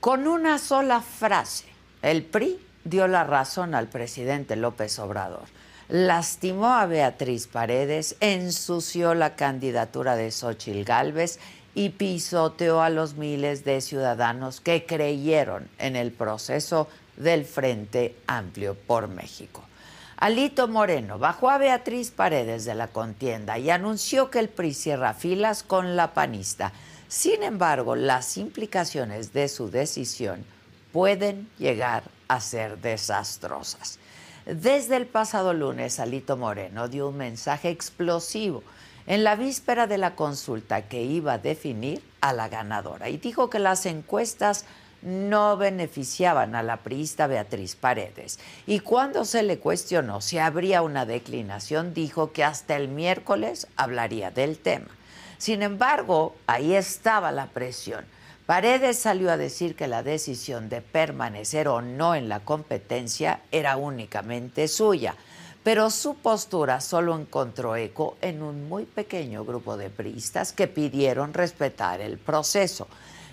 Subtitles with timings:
[0.00, 1.66] Con una sola frase,
[2.02, 5.44] el PRI dio la razón al presidente López Obrador.
[5.88, 11.38] Lastimó a Beatriz Paredes, ensució la candidatura de Xochil Gálvez
[11.74, 18.74] y pisoteó a los miles de ciudadanos que creyeron en el proceso del Frente Amplio
[18.74, 19.62] por México.
[20.16, 25.14] Alito Moreno bajó a Beatriz Paredes de la contienda y anunció que el PRI cierra
[25.14, 26.72] filas con la panista.
[27.10, 30.44] Sin embargo, las implicaciones de su decisión
[30.92, 33.98] pueden llegar a ser desastrosas.
[34.46, 38.62] Desde el pasado lunes, Alito Moreno dio un mensaje explosivo
[39.08, 43.50] en la víspera de la consulta que iba a definir a la ganadora y dijo
[43.50, 44.64] que las encuestas
[45.02, 48.38] no beneficiaban a la priista Beatriz Paredes.
[48.68, 54.30] Y cuando se le cuestionó si habría una declinación, dijo que hasta el miércoles hablaría
[54.30, 54.86] del tema.
[55.40, 58.04] Sin embargo, ahí estaba la presión.
[58.46, 63.76] Paredes salió a decir que la decisión de permanecer o no en la competencia era
[63.76, 65.16] únicamente suya
[65.62, 71.34] pero su postura solo encontró eco en un muy pequeño grupo de priistas que pidieron
[71.34, 72.88] respetar el proceso,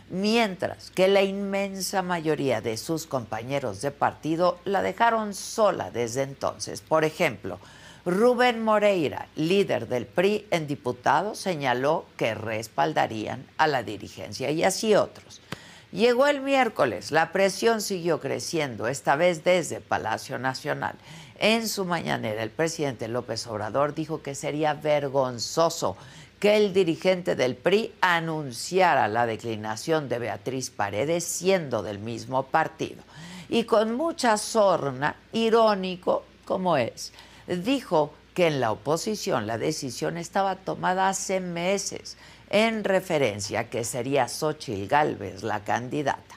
[0.09, 6.81] mientras que la inmensa mayoría de sus compañeros de partido la dejaron sola desde entonces.
[6.81, 7.59] Por ejemplo,
[8.07, 14.95] Rubén Moreira, líder del PRI en diputados, señaló que respaldarían a la dirigencia y así
[14.95, 15.41] otros.
[15.91, 20.95] Llegó el miércoles, la presión siguió creciendo, esta vez desde Palacio Nacional.
[21.37, 25.97] En su mañanera, el presidente López Obrador dijo que sería vergonzoso
[26.39, 33.03] que el dirigente del PRI anunciara la declinación de Beatriz Paredes siendo del mismo partido.
[33.49, 37.11] Y con mucha sorna, irónico como es,
[37.47, 42.17] dijo que en la oposición la decisión estaba tomada hace meses
[42.49, 46.35] en referencia a que sería Xochil Gálvez la candidata.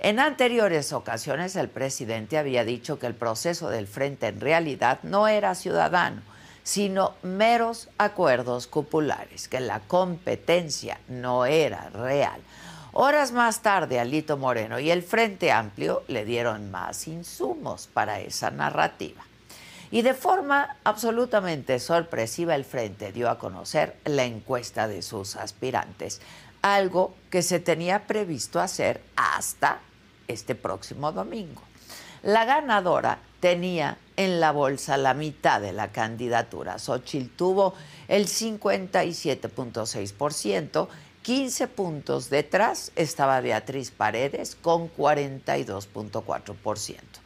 [0.00, 5.28] En anteriores ocasiones el presidente había dicho que el proceso del frente en realidad no
[5.28, 6.22] era ciudadano,
[6.62, 12.40] sino meros acuerdos cupulares, que la competencia no era real.
[12.92, 18.50] Horas más tarde, Alito Moreno y el Frente Amplio le dieron más insumos para esa
[18.50, 19.22] narrativa.
[19.90, 26.20] Y de forma absolutamente sorpresiva, el Frente dio a conocer la encuesta de sus aspirantes,
[26.62, 29.80] algo que se tenía previsto hacer hasta
[30.28, 31.62] este próximo domingo.
[32.22, 36.78] La ganadora tenía en la bolsa la mitad de la candidatura.
[36.78, 37.74] Xochitl tuvo
[38.08, 40.88] el 57.6%,
[41.22, 47.19] 15 puntos detrás estaba Beatriz Paredes con 42.4%.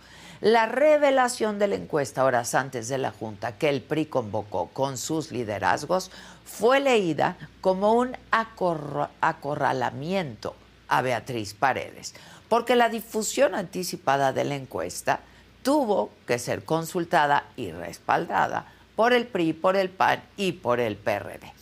[0.44, 4.98] La revelación de la encuesta horas antes de la Junta que el PRI convocó con
[4.98, 6.10] sus liderazgos
[6.44, 10.54] fue leída como un acorralamiento
[10.88, 12.14] a Beatriz Paredes
[12.50, 15.20] porque la difusión anticipada de la encuesta
[15.62, 20.98] tuvo que ser consultada y respaldada por el PRI, por el PAN y por el
[20.98, 21.54] PRD.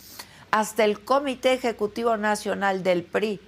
[0.51, 3.39] Hasta el Comité Ejecutivo Nacional del PRI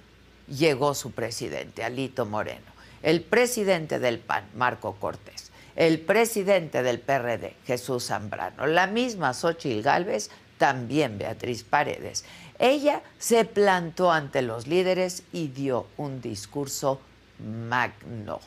[0.48, 7.54] llegó su presidente, Alito Moreno, el presidente del PAN, Marco Cortés, el presidente del PRD,
[7.66, 12.24] Jesús Zambrano, la misma Xochitl Gálvez, también Beatriz Paredes.
[12.58, 17.00] Ella se plantó ante los líderes y dio un discurso
[17.38, 18.40] magno.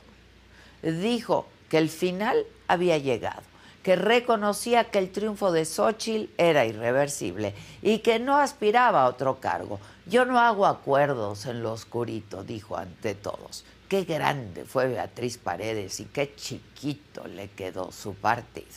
[0.82, 3.44] Dijo que el final había llegado,
[3.84, 9.40] que reconocía que el triunfo de Xochitl era irreversible y que no aspiraba a otro
[9.40, 9.80] cargo.
[10.08, 13.64] Yo no hago acuerdos en lo oscurito, dijo ante todos.
[13.90, 18.68] Qué grande fue Beatriz Paredes y qué chiquito le quedó su partido.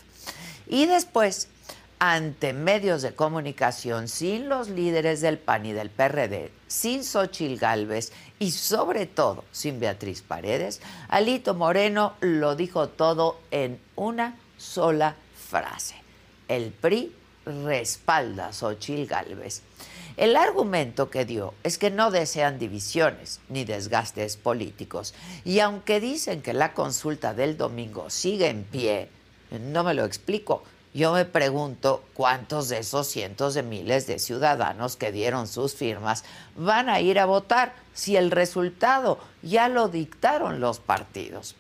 [0.67, 1.49] Y después
[2.05, 8.13] ante medios de comunicación sin los líderes del PAN y del PRD, sin Xochil Gálvez
[8.41, 15.15] y sobre todo sin Beatriz Paredes, Alito Moreno lo dijo todo en una sola
[15.49, 15.95] frase.
[16.49, 17.15] El PRI
[17.47, 19.63] respalda a Xochil Gálvez.
[20.17, 25.15] El argumento que dio es que no desean divisiones ni desgastes políticos.
[25.45, 29.09] Y aunque dicen que la consulta del domingo sigue en pie,
[29.51, 30.63] no me lo explico
[30.95, 36.23] yo me pregunto cuántos de esos cientos de miles de ciudadanos que dieron sus firmas
[36.55, 41.57] van a ir a votar si el resultado ya lo dictaron los partidos.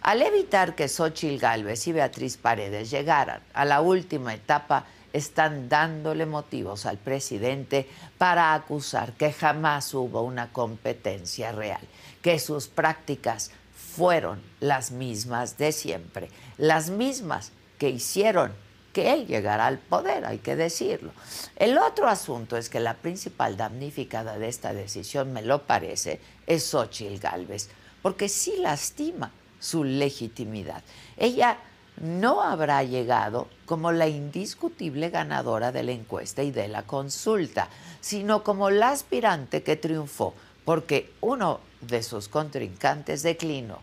[0.00, 6.26] Al evitar que Xochitl Gálvez y Beatriz Paredes llegaran a la última etapa, están dándole
[6.26, 11.80] motivos al presidente para acusar que jamás hubo una competencia real,
[12.22, 16.28] que sus prácticas fueron las mismas de siempre,
[16.58, 18.52] las mismas que hicieron
[18.92, 21.12] que él llegará al poder, hay que decirlo.
[21.56, 26.64] El otro asunto es que la principal damnificada de esta decisión, me lo parece, es
[26.64, 27.68] Xochitl Gálvez,
[28.02, 29.30] porque sí lastima
[29.60, 30.82] su legitimidad.
[31.16, 31.58] Ella
[32.00, 37.68] no habrá llegado como la indiscutible ganadora de la encuesta y de la consulta,
[38.00, 43.78] sino como la aspirante que triunfó, porque uno de sus contrincantes declinó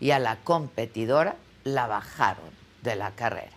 [0.00, 2.50] y a la competidora la bajaron
[2.82, 3.52] de la carrera.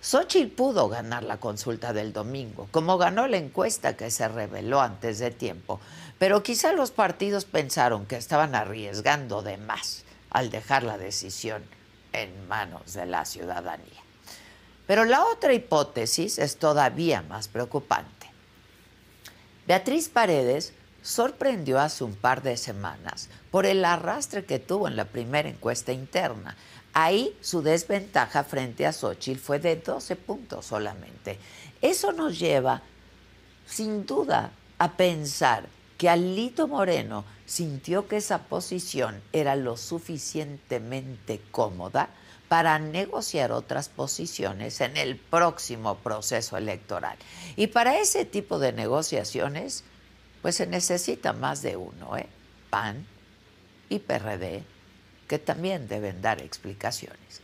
[0.00, 5.18] Xochitl pudo ganar la consulta del domingo, como ganó la encuesta que se reveló antes
[5.18, 5.80] de tiempo,
[6.18, 11.64] pero quizá los partidos pensaron que estaban arriesgando de más al dejar la decisión
[12.12, 14.02] en manos de la ciudadanía.
[14.86, 18.30] Pero la otra hipótesis es todavía más preocupante.
[19.66, 20.72] Beatriz Paredes
[21.02, 25.92] sorprendió hace un par de semanas por el arrastre que tuvo en la primera encuesta
[25.92, 26.56] interna
[27.00, 31.38] Ahí su desventaja frente a Xochitl fue de 12 puntos solamente.
[31.80, 32.82] Eso nos lleva,
[33.66, 35.66] sin duda, a pensar
[35.98, 42.08] que Alito Moreno sintió que esa posición era lo suficientemente cómoda
[42.48, 47.18] para negociar otras posiciones en el próximo proceso electoral.
[47.56, 49.84] Y para ese tipo de negociaciones,
[50.40, 52.28] pues se necesita más de uno, ¿eh?
[52.70, 53.04] PAN
[53.90, 54.62] y PRD
[55.26, 57.42] que también deben dar explicaciones.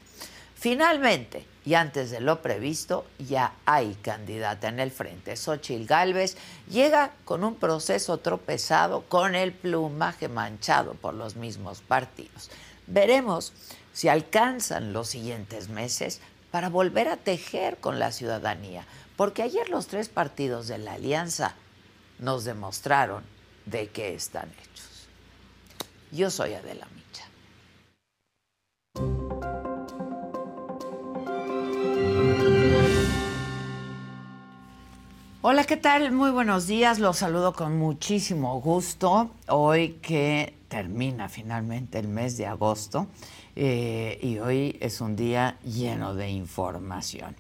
[0.65, 5.37] Finalmente, y antes de lo previsto, ya hay candidata en el frente.
[5.37, 6.39] Xochil Gálvez
[6.71, 12.51] llega con un proceso tropezado con el plumaje manchado por los mismos partidos.
[12.87, 13.53] Veremos
[13.93, 18.87] si alcanzan los siguientes meses para volver a tejer con la ciudadanía,
[19.19, 21.57] porque ayer los tres partidos de la alianza
[22.19, 23.23] nos demostraron
[23.67, 25.09] de qué están hechos.
[26.11, 26.87] Yo soy Adela
[35.47, 36.11] Hola, ¿qué tal?
[36.11, 36.99] Muy buenos días.
[36.99, 39.31] Los saludo con muchísimo gusto.
[39.49, 43.09] Hoy que termina finalmente el mes de agosto
[43.55, 47.37] eh, y hoy es un día lleno de información.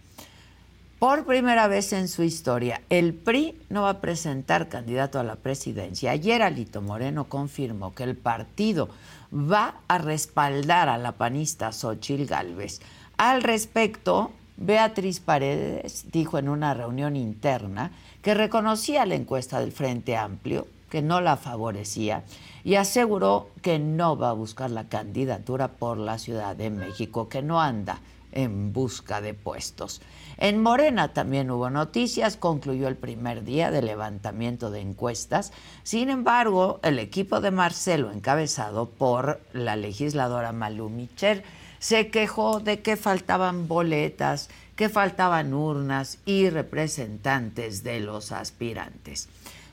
[0.99, 5.37] Por primera vez en su historia, el PRI no va a presentar candidato a la
[5.37, 6.11] presidencia.
[6.11, 8.91] Ayer Alito Moreno confirmó que el partido
[9.33, 12.83] va a respaldar a la panista Xochil Gálvez.
[13.17, 17.91] Al respecto, Beatriz Paredes dijo en una reunión interna
[18.23, 22.23] que reconocía la encuesta del Frente Amplio, que no la favorecía,
[22.63, 27.43] y aseguró que no va a buscar la candidatura por la Ciudad de México, que
[27.43, 27.99] no anda
[28.31, 30.01] en busca de puestos.
[30.37, 35.53] En Morena también hubo noticias, concluyó el primer día de levantamiento de encuestas.
[35.85, 41.45] Sin embargo, el equipo de Marcelo, encabezado por la legisladora Malú Micher,
[41.85, 49.29] se quejó de que faltaban boletas, que faltaban urnas y representantes de los aspirantes.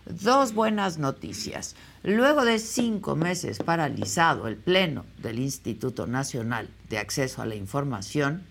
[0.05, 1.77] Dos buenas noticias.
[2.03, 8.43] Luego de cinco meses paralizado el Pleno del Instituto Nacional de Acceso a la Información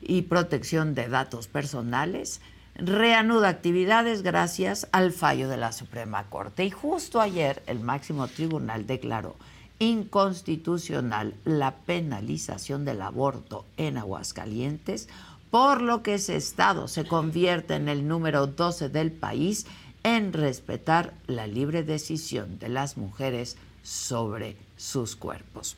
[0.00, 2.40] y Protección de Datos Personales,
[2.74, 6.64] reanuda actividades gracias al fallo de la Suprema Corte.
[6.64, 9.36] Y justo ayer el máximo tribunal declaró
[9.78, 15.08] inconstitucional la penalización del aborto en Aguascalientes,
[15.50, 19.66] por lo que ese estado se convierte en el número 12 del país
[20.02, 25.76] en respetar la libre decisión de las mujeres sobre sus cuerpos.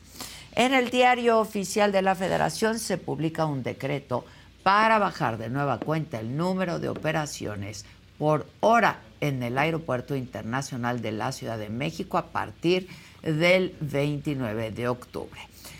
[0.55, 4.25] En el diario oficial de la Federación se publica un decreto
[4.63, 7.85] para bajar de nueva cuenta el número de operaciones
[8.17, 13.75] por hora en el Aeropuerto Internacional de la Ciudad de México a partir de del
[13.79, 15.39] 29 de octubre.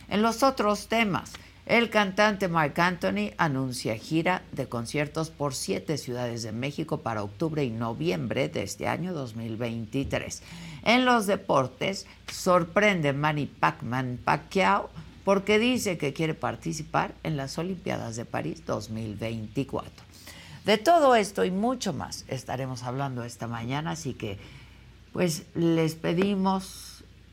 [0.10, 1.34] En los otros temas,
[1.69, 7.63] el cantante Mark Anthony anuncia gira de conciertos por siete ciudades de México para octubre
[7.63, 10.41] y noviembre de este año 2023.
[10.84, 14.89] En los deportes, sorprende Manny Pacman Pacquiao
[15.24, 19.91] porque dice que quiere participar en las Olimpiadas de París 2024.
[20.65, 24.39] De todo esto y mucho más estaremos hablando esta mañana, así que
[25.13, 26.88] pues les pedimos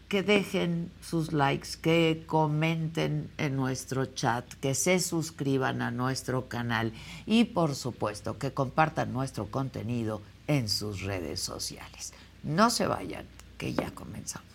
[0.08, 6.92] que dejen sus likes, que comenten en nuestro chat, que se suscriban a nuestro canal
[7.26, 12.12] y por supuesto que compartan nuestro contenido en sus redes sociales.
[12.44, 13.26] No se vayan,
[13.58, 14.45] que ya comenzamos.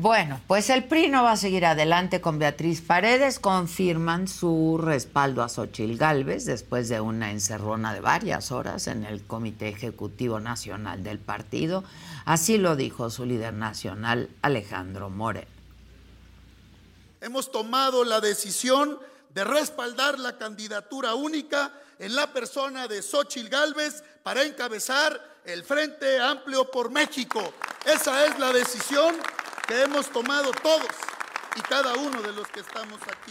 [0.00, 3.38] Bueno, pues el PRI no va a seguir adelante con Beatriz Paredes.
[3.38, 9.22] Confirman su respaldo a Xochil Gálvez después de una encerrona de varias horas en el
[9.26, 11.84] Comité Ejecutivo Nacional del partido.
[12.24, 15.46] Así lo dijo su líder nacional, Alejandro Moreno.
[17.20, 18.98] Hemos tomado la decisión
[19.34, 26.18] de respaldar la candidatura única en la persona de Xochil Gálvez para encabezar el Frente
[26.20, 27.52] Amplio por México.
[27.84, 29.14] Esa es la decisión
[29.70, 30.88] que hemos tomado todos
[31.56, 33.30] y cada uno de los que estamos aquí.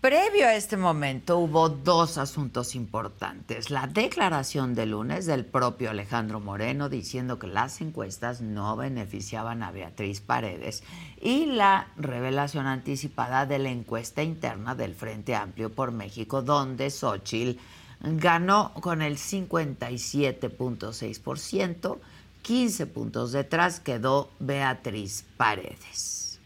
[0.00, 3.68] Previo a este momento hubo dos asuntos importantes.
[3.68, 9.70] La declaración de lunes del propio Alejandro Moreno diciendo que las encuestas no beneficiaban a
[9.70, 10.82] Beatriz Paredes
[11.20, 17.60] y la revelación anticipada de la encuesta interna del Frente Amplio por México donde Xochitl
[18.00, 21.98] ganó con el 57.6%,
[22.42, 26.40] 15 puntos detrás quedó Beatriz Paredes.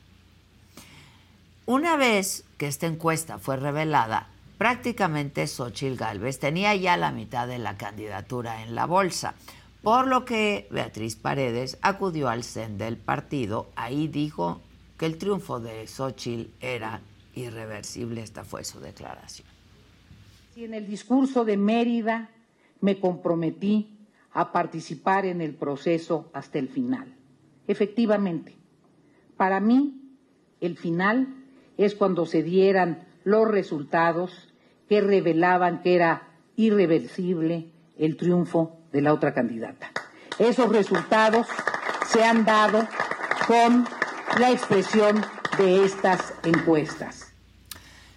[1.66, 7.58] Una vez que esta encuesta fue revelada, prácticamente Xochitl Gálvez tenía ya la mitad de
[7.58, 9.34] la candidatura en la bolsa,
[9.82, 13.70] por lo que Beatriz Paredes acudió al CEN del partido.
[13.76, 14.60] Ahí dijo
[14.98, 17.00] que el triunfo de Xochitl era
[17.34, 18.22] irreversible.
[18.22, 19.48] Esta fue su declaración.
[20.56, 22.30] En el discurso de Mérida
[22.80, 23.94] me comprometí
[24.34, 27.14] a participar en el proceso hasta el final.
[27.66, 28.54] Efectivamente,
[29.36, 30.18] para mí
[30.60, 31.34] el final
[31.78, 34.52] es cuando se dieran los resultados
[34.88, 39.90] que revelaban que era irreversible el triunfo de la otra candidata.
[40.38, 41.46] Esos resultados
[42.06, 42.86] se han dado
[43.46, 43.86] con
[44.38, 45.24] la expresión
[45.58, 47.32] de estas encuestas.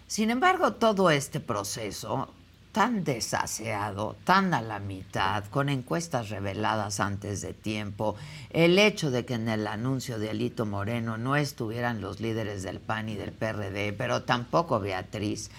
[0.08, 2.34] Sin embargo, todo este proceso
[2.78, 8.16] tan desaseado, tan a la mitad, con encuestas reveladas antes de tiempo,
[8.52, 12.80] el hecho de que en el anuncio de Alito Moreno no estuvieran los líderes del
[12.80, 15.50] PAN y del PRD, pero tampoco Beatriz,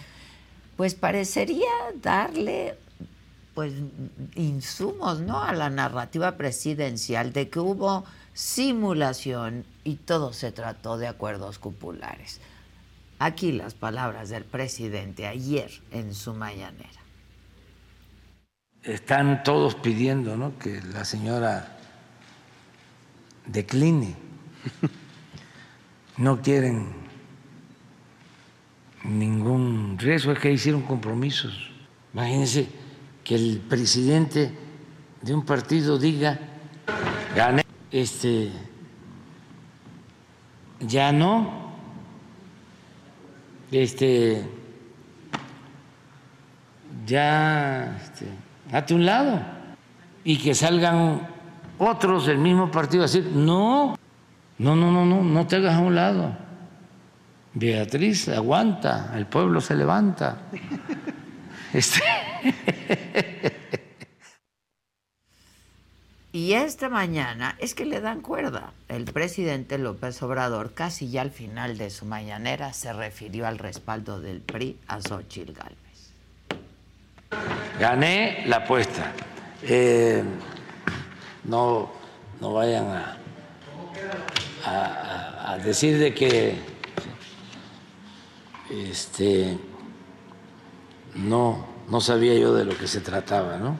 [0.76, 2.78] pues parecería darle
[3.52, 3.72] pues
[4.36, 5.42] insumos, ¿no?
[5.42, 12.40] a la narrativa presidencial de que hubo simulación y todo se trató de acuerdos cupulares.
[13.18, 17.07] Aquí las palabras del presidente ayer en su mañanera.
[18.82, 20.58] Están todos pidiendo ¿no?
[20.58, 21.76] que la señora
[23.46, 24.14] decline.
[26.18, 26.88] No quieren
[29.04, 31.70] ningún riesgo, es que hicieron compromisos.
[32.12, 32.68] Imagínense
[33.22, 34.52] que el presidente
[35.22, 36.38] de un partido diga,
[37.36, 38.50] gané, este,
[40.80, 41.72] ya no,
[43.70, 44.44] este,
[47.06, 48.26] ya, este,
[48.72, 49.40] hazte un lado,
[50.24, 51.28] y que salgan
[51.78, 53.96] otros del mismo partido a decir, no,
[54.58, 56.36] no, no, no, no, no te hagas a un lado.
[57.54, 60.38] Beatriz, aguanta, el pueblo se levanta.
[61.74, 62.00] Este.
[66.32, 68.72] Y esta mañana es que le dan cuerda.
[68.88, 74.20] El presidente López Obrador, casi ya al final de su mañanera, se refirió al respaldo
[74.20, 75.52] del PRI a Xochitl.
[77.78, 79.12] Gané la apuesta.
[79.62, 80.22] Eh,
[81.44, 81.90] no,
[82.40, 83.16] no vayan a,
[84.64, 86.56] a, a decir de que
[88.70, 89.58] este,
[91.14, 93.78] no, no sabía yo de lo que se trataba, ¿no?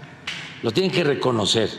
[0.62, 1.71] Lo tienen que reconocer.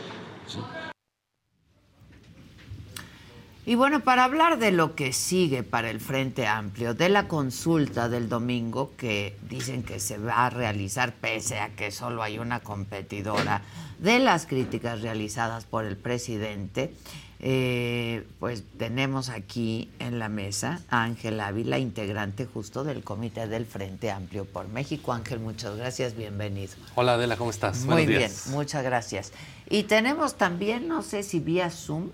[3.70, 8.08] Y bueno, para hablar de lo que sigue para el Frente Amplio, de la consulta
[8.08, 12.58] del domingo que dicen que se va a realizar pese a que solo hay una
[12.58, 13.62] competidora,
[14.00, 16.92] de las críticas realizadas por el presidente,
[17.38, 23.66] eh, pues tenemos aquí en la mesa a Ángel Ávila, integrante justo del Comité del
[23.66, 25.12] Frente Amplio por México.
[25.12, 26.72] Ángel, muchas gracias, bienvenido.
[26.96, 27.84] Hola Adela, ¿cómo estás?
[27.84, 29.32] Muy bien, muchas gracias.
[29.68, 32.10] Y tenemos también, no sé si vía Zoom,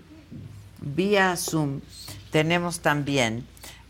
[0.79, 1.81] vía Zoom,
[2.31, 3.45] tenemos también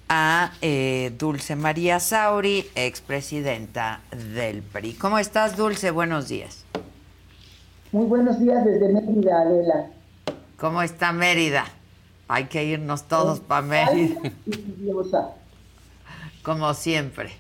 [0.09, 4.93] a eh, Dulce María Sauri, expresidenta del PRI.
[4.93, 5.91] ¿Cómo estás, Dulce?
[5.91, 6.63] Buenos días.
[7.91, 9.91] Muy buenos días desde Mérida, Adela.
[10.57, 11.65] ¿Cómo está Mérida?
[12.27, 14.19] Hay que irnos todos para Mérida.
[16.43, 17.31] Como siempre.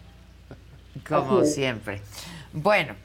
[1.07, 2.01] Como siempre.
[2.51, 2.95] Bueno,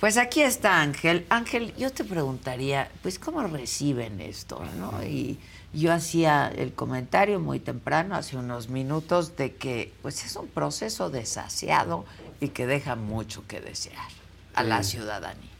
[0.00, 1.26] pues aquí está Ángel.
[1.28, 4.62] Ángel, yo te preguntaría, pues, ¿cómo reciben esto?
[4.78, 5.02] ¿no?
[5.02, 5.38] Y
[5.72, 11.10] yo hacía el comentario muy temprano, hace unos minutos, de que pues es un proceso
[11.10, 12.04] desasiado
[12.40, 14.08] y que deja mucho que desear
[14.54, 15.50] a la ciudadanía.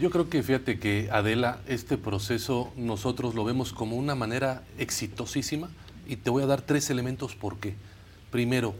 [0.00, 5.68] Yo creo que fíjate que Adela, este proceso nosotros lo vemos como una manera exitosísima
[6.06, 7.74] y te voy a dar tres elementos por qué.
[8.30, 8.74] Primero,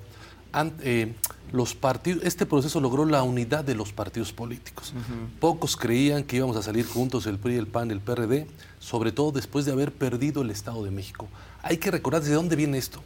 [0.83, 1.15] eh,
[1.53, 4.95] los partidos, este proceso logró la unidad de los partidos políticos.
[5.41, 8.47] Pocos creían que íbamos a salir juntos el PRI, el PAN, el PRD,
[8.79, 11.29] sobre todo después de haber perdido el Estado de México.
[11.63, 13.03] Hay que recordar de dónde viene esto.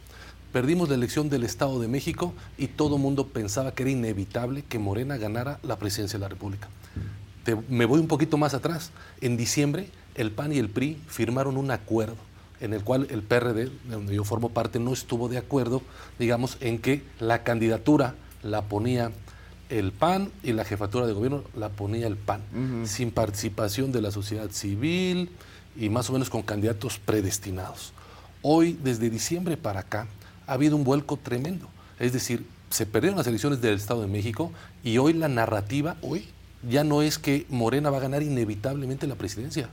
[0.53, 4.63] Perdimos la elección del Estado de México y todo el mundo pensaba que era inevitable
[4.63, 6.69] que Morena ganara la presidencia de la República.
[7.69, 8.91] me voy un poquito más atrás.
[9.19, 12.26] En diciembre, el PAN y el PRI firmaron un acuerdo
[12.59, 15.81] en el cual el PRD, de donde yo formo parte, no estuvo de acuerdo,
[16.19, 19.11] digamos, en que la candidatura la ponía
[19.69, 22.41] el PAN y la jefatura de gobierno la ponía el PAN,
[22.85, 25.29] sin participación de la sociedad civil
[25.75, 27.93] y más o menos con candidatos predestinados.
[28.41, 30.07] Hoy, desde diciembre para acá,
[30.45, 31.67] ha habido un vuelco tremendo.
[31.99, 34.51] Es decir, se perdieron las elecciones del Estado de México
[34.83, 36.27] y hoy la narrativa, hoy,
[36.67, 39.69] ya no es que Morena va a ganar inevitablemente la presidencia.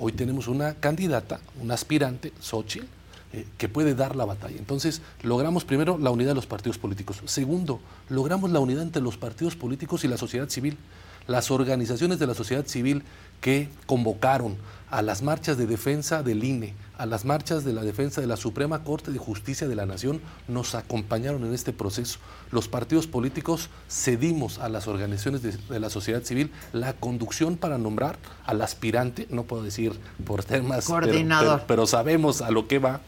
[0.00, 2.86] Hoy tenemos una candidata, una aspirante, Xochitl,
[3.32, 4.56] eh, que puede dar la batalla.
[4.56, 7.20] Entonces, logramos primero la unidad de los partidos políticos.
[7.26, 10.78] Segundo, logramos la unidad entre los partidos políticos y la sociedad civil.
[11.26, 13.02] Las organizaciones de la sociedad civil
[13.40, 14.56] que convocaron
[14.90, 18.36] a las marchas de defensa del INE, a las marchas de la defensa de la
[18.36, 22.18] Suprema Corte de Justicia de la Nación, nos acompañaron en este proceso.
[22.50, 28.16] Los partidos políticos cedimos a las organizaciones de, la sociedad civil la conducción para nombrar
[28.46, 29.92] al aspirante, no puedo decir
[30.24, 31.64] por temas, Coordinador.
[31.66, 33.00] Pero, sabemos a lo que va,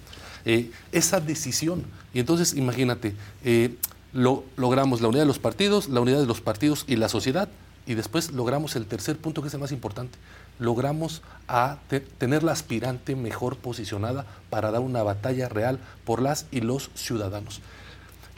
[0.45, 1.85] eh, esa decisión.
[2.13, 3.77] Y entonces, imagínate, eh,
[4.13, 7.49] lo, logramos la unidad de los partidos, la unidad de los partidos y la sociedad,
[7.87, 10.19] y después logramos el tercer punto que es el más importante,
[10.59, 11.79] logramos a
[12.19, 17.61] tener la aspirante mejor posicionada para dar una batalla real por las y los ciudadanos.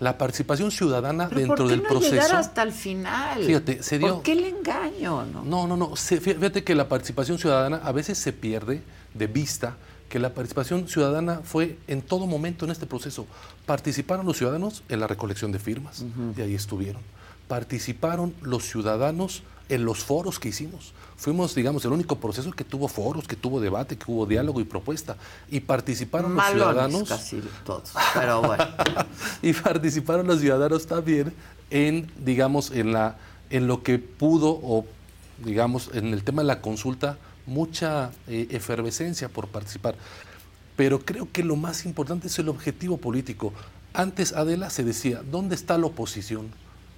[0.01, 2.15] La participación ciudadana dentro ¿por qué del no proceso.
[2.15, 3.45] Llegar hasta el final.
[3.45, 4.15] Fíjate, se dio.
[4.15, 5.25] ¿Por qué el engaño?
[5.27, 5.77] No, no, no.
[5.77, 5.97] no.
[5.97, 8.83] fíjate que la participación ciudadana a veces se pierde
[9.15, 9.77] de vista
[10.09, 13.27] que la participación ciudadana fue en todo momento en este proceso.
[13.65, 16.05] Participaron los ciudadanos en la recolección de firmas
[16.37, 17.01] y ahí estuvieron.
[17.49, 20.93] Participaron los ciudadanos en los foros que hicimos.
[21.17, 24.65] Fuimos, digamos, el único proceso que tuvo foros, que tuvo debate, que hubo diálogo y
[24.65, 25.17] propuesta.
[25.51, 27.09] Y participaron los ciudadanos.
[27.09, 28.67] Casi todos, pero bueno.
[29.43, 31.33] y participaron los ciudadanos también
[31.71, 33.17] en, digamos, en, la,
[33.51, 34.85] en lo que pudo, o
[35.45, 39.95] digamos, en el tema de la consulta, mucha eh, efervescencia por participar.
[40.77, 43.53] Pero creo que lo más importante es el objetivo político.
[43.95, 46.51] Antes, Adela, se decía, ¿dónde está la oposición?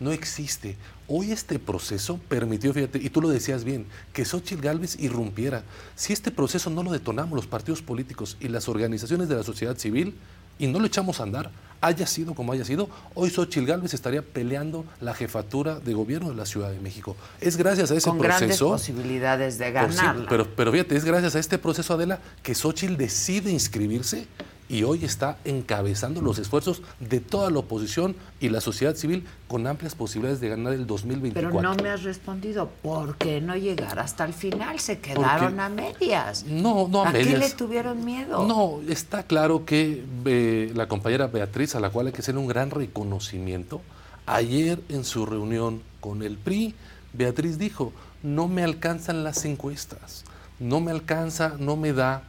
[0.04, 0.76] No existe.
[1.08, 5.64] Hoy este proceso permitió, fíjate, y tú lo decías bien, que Xochitl Gálvez irrumpiera.
[5.96, 9.76] Si este proceso no lo detonamos los partidos políticos y las organizaciones de la sociedad
[9.76, 10.14] civil
[10.58, 14.22] y no lo echamos a andar, haya sido como haya sido, hoy Xochitl Gálvez estaría
[14.22, 17.16] peleando la jefatura de gobierno de la Ciudad de México.
[17.40, 18.38] Es gracias a ese Con proceso.
[18.38, 20.26] Grandes posibilidades de ganar.
[20.28, 24.26] pero, pero fíjate, es gracias a este proceso, Adela, que Xochitl decide inscribirse
[24.68, 29.66] y hoy está encabezando los esfuerzos de toda la oposición y la sociedad civil con
[29.66, 31.50] amplias posibilidades de ganar el 2024.
[31.50, 34.80] Pero no me has respondido, ¿por qué no llegar hasta el final?
[34.80, 36.44] Se quedaron a medias.
[36.44, 37.28] No, no a, medias.
[37.28, 38.46] ¿A qué le tuvieron miedo?
[38.46, 42.46] No, está claro que eh, la compañera Beatriz, a la cual hay que hacer un
[42.46, 43.82] gran reconocimiento,
[44.26, 46.74] ayer en su reunión con el PRI,
[47.12, 50.24] Beatriz dijo, no me alcanzan las encuestas,
[50.58, 52.22] no me alcanza, no me da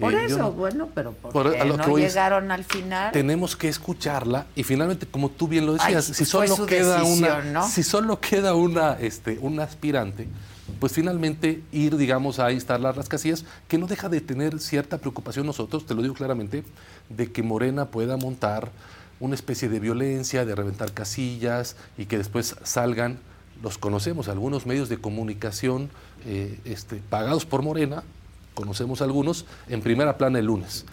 [0.00, 3.12] por eh, eso, bueno, pero ¿por, no llegaron al final?
[3.12, 7.82] Tenemos que escucharla y finalmente, como tú bien lo decías, si solo queda una, si
[7.82, 10.26] solo queda una, este, un aspirante,
[10.78, 15.46] pues finalmente ir, digamos, a instalar las casillas, que no deja de tener cierta preocupación
[15.46, 16.64] nosotros, te lo digo claramente,
[17.08, 18.70] de que Morena pueda montar
[19.20, 23.18] una especie de violencia, de reventar casillas y que después salgan,
[23.62, 25.90] los conocemos, algunos medios de comunicación
[26.24, 28.02] eh, este, pagados por Morena,
[28.60, 30.84] conocemos algunos, en primera plana el lunes.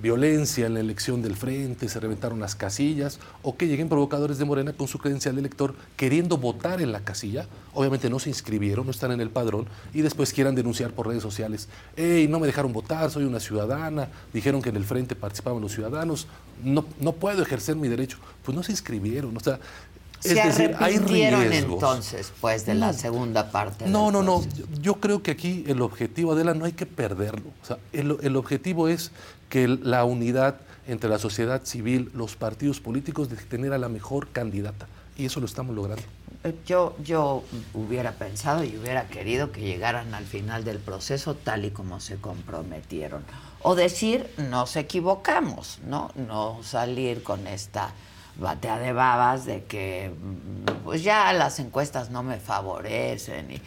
[0.00, 4.44] Violencia en la elección del frente, se reventaron las casillas, o que lleguen provocadores de
[4.44, 8.84] Morena con su credencial de elector queriendo votar en la casilla, obviamente no se inscribieron,
[8.84, 12.46] no están en el padrón, y después quieran denunciar por redes sociales, hey, no me
[12.46, 16.28] dejaron votar, soy una ciudadana, dijeron que en el frente participaban los ciudadanos,
[16.62, 18.18] no, no puedo ejercer mi derecho.
[18.42, 19.58] Pues no se inscribieron, o sea,
[20.24, 23.86] es ¿Se decir, arrepintieron entonces, pues, de la segunda parte?
[23.86, 24.42] No, no, no.
[24.80, 27.50] Yo creo que aquí el objetivo, Adela, no hay que perderlo.
[27.62, 29.12] O sea, el, el objetivo es
[29.48, 34.28] que la unidad entre la sociedad civil, los partidos políticos, de tener a la mejor
[34.28, 34.86] candidata.
[35.16, 36.02] Y eso lo estamos logrando.
[36.44, 37.42] Eh, yo, yo
[37.74, 42.16] hubiera pensado y hubiera querido que llegaran al final del proceso tal y como se
[42.16, 43.24] comprometieron.
[43.62, 46.12] O decir, nos equivocamos, ¿no?
[46.14, 47.90] No salir con esta
[48.38, 50.12] batea de babas de que
[50.84, 53.60] pues ya las encuestas no me favorecen y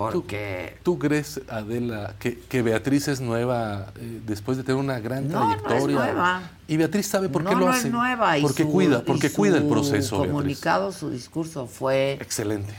[0.00, 0.78] Porque...
[0.82, 5.96] ¿Tú, crees, Adela, que, Beatriz es nueva eh, después de tener una gran trayectoria?
[5.96, 6.42] No es nueva.
[6.70, 7.88] Y Beatriz sabe por qué lo hace.
[7.88, 8.36] Es nueva.
[8.40, 10.16] porque cuida, porque cuida el proceso.
[10.16, 12.72] Su comunicado, su discurso fue excelente,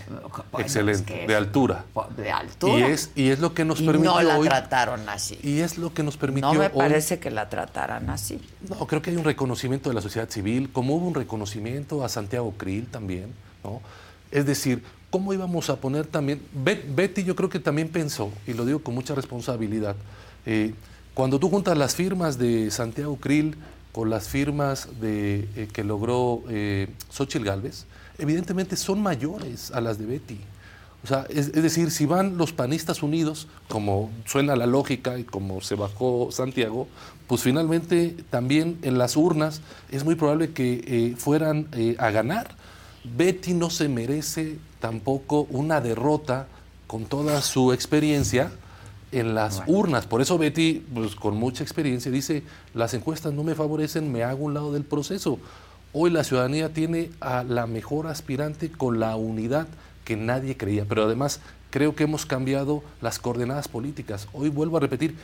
[0.58, 1.84] excelente, de altura,
[2.16, 2.80] de altura.
[2.80, 5.38] Y es y es lo que nos permitió no la trataron así.
[5.44, 6.54] Y es lo que nos permitió.
[6.54, 8.40] No me parece que la trataran así.
[8.70, 12.08] No, creo que hay un reconocimiento de la sociedad civil, como hubo un reconocimiento a
[12.08, 13.82] Santiago Krill también, ¿no?
[14.32, 16.42] Es decir, ¿cómo íbamos a poner también?
[16.54, 19.96] Betty yo creo que también pensó, y lo digo con mucha responsabilidad,
[20.46, 20.74] eh,
[21.14, 23.58] cuando tú juntas las firmas de Santiago Krill
[23.92, 27.86] con las firmas de, eh, que logró eh, Xochitl Galvez,
[28.18, 30.40] evidentemente son mayores a las de Betty.
[31.04, 35.60] O sea, es, decir, si van los panistas unidos, como suena la lógica y como
[35.60, 36.88] se bajó Santiago,
[37.28, 42.56] pues finalmente también en las urnas es muy probable que fueran a ganar.
[43.04, 46.48] Betty no se merece tampoco una derrota
[46.88, 48.52] con toda su experiencia
[49.14, 50.08] en las urnas.
[50.08, 54.44] Por eso Betty, pues, con mucha experiencia, dice, las encuestas no me favorecen, me hago
[54.44, 55.40] un lado del proceso.
[55.94, 59.68] Hoy la ciudadanía tiene a la mejor aspirante con la unidad
[60.04, 61.40] que nadie creía, pero además
[61.70, 64.28] creo que hemos cambiado las coordenadas políticas.
[64.34, 65.16] Hoy vuelvo a repetir,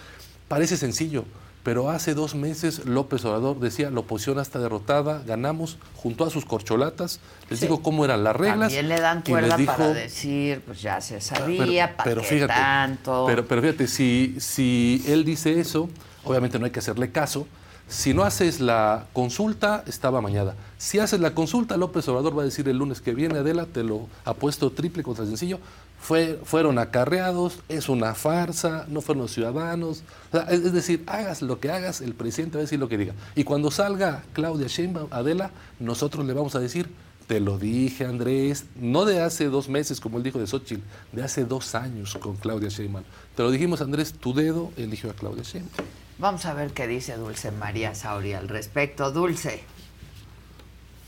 [0.48, 1.26] parece sencillo,
[1.68, 6.46] pero hace dos meses López Obrador decía, la oposición está derrotada, ganamos, junto a sus
[6.46, 8.70] corcholatas, les digo cómo eran las reglas.
[8.70, 13.26] También le dan cuerda para decir, pues ya se sabía, pero, para fíjate, tanto.
[13.28, 15.90] Pero, pero fíjate, si, si él dice eso,
[16.24, 17.46] obviamente no hay que hacerle caso,
[17.90, 20.54] si no haces la consulta, estaba mañana.
[20.78, 23.84] Si haces la consulta, López Obrador va a decir el lunes que viene, Adela, te
[23.84, 25.60] lo apuesto triple contra sencillo,
[26.08, 30.04] fue, fueron acarreados, es una farsa, no fueron los ciudadanos.
[30.50, 33.14] es, decir, hagas lo que hagas, el presidente va a decir lo que diga.
[33.36, 36.90] Y cuando salga Claudia Sheinbaum, Adela, nosotros le vamos a decir,
[37.28, 41.24] te lo dije Andrés, no de hace dos meses como él dijo de Xochitl, de
[41.24, 43.04] hace dos años con Claudia Sheinbaum.
[43.36, 45.90] Te lo dijimos Andrés, tu dedo eligió a Claudia Sheinbaum.
[46.20, 49.12] Vamos a ver qué dice Dulce María Sauri al respecto.
[49.12, 49.62] Dulce.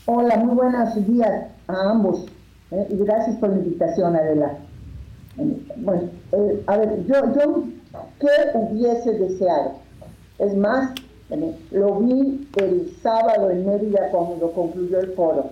[0.04, 2.26] Hola, muy buenos días a ambos.
[2.70, 4.58] Eh, y gracias por la invitación, Adela.
[5.76, 7.64] Bueno, eh, a ver, yo, yo,
[8.18, 9.72] ¿qué hubiese deseado?
[10.38, 10.92] Es más,
[11.70, 15.50] lo vi el sábado en Mérida cuando concluyó el foro,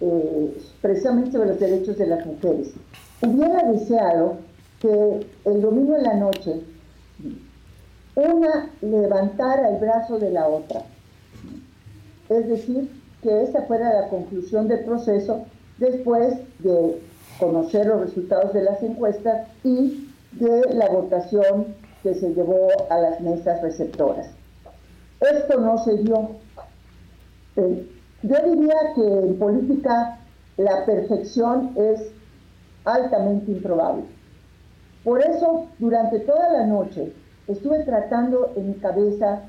[0.00, 2.72] eh, precisamente sobre los derechos de las mujeres.
[3.22, 4.36] Hubiera deseado
[4.80, 6.60] que el domingo en la noche
[8.14, 10.82] una levantara el brazo de la otra.
[12.28, 12.90] Es decir,
[13.22, 15.44] que esa fuera la conclusión del proceso
[15.78, 17.00] después de
[17.38, 23.20] conocer los resultados de las encuestas y de la votación que se llevó a las
[23.20, 24.28] mesas receptoras.
[25.20, 26.30] Esto no se dio.
[27.56, 27.90] Eh,
[28.22, 30.18] yo diría que en política
[30.56, 32.00] la perfección es
[32.84, 34.04] altamente improbable.
[35.04, 37.12] Por eso, durante toda la noche,
[37.46, 39.42] estuve tratando en mi cabeza,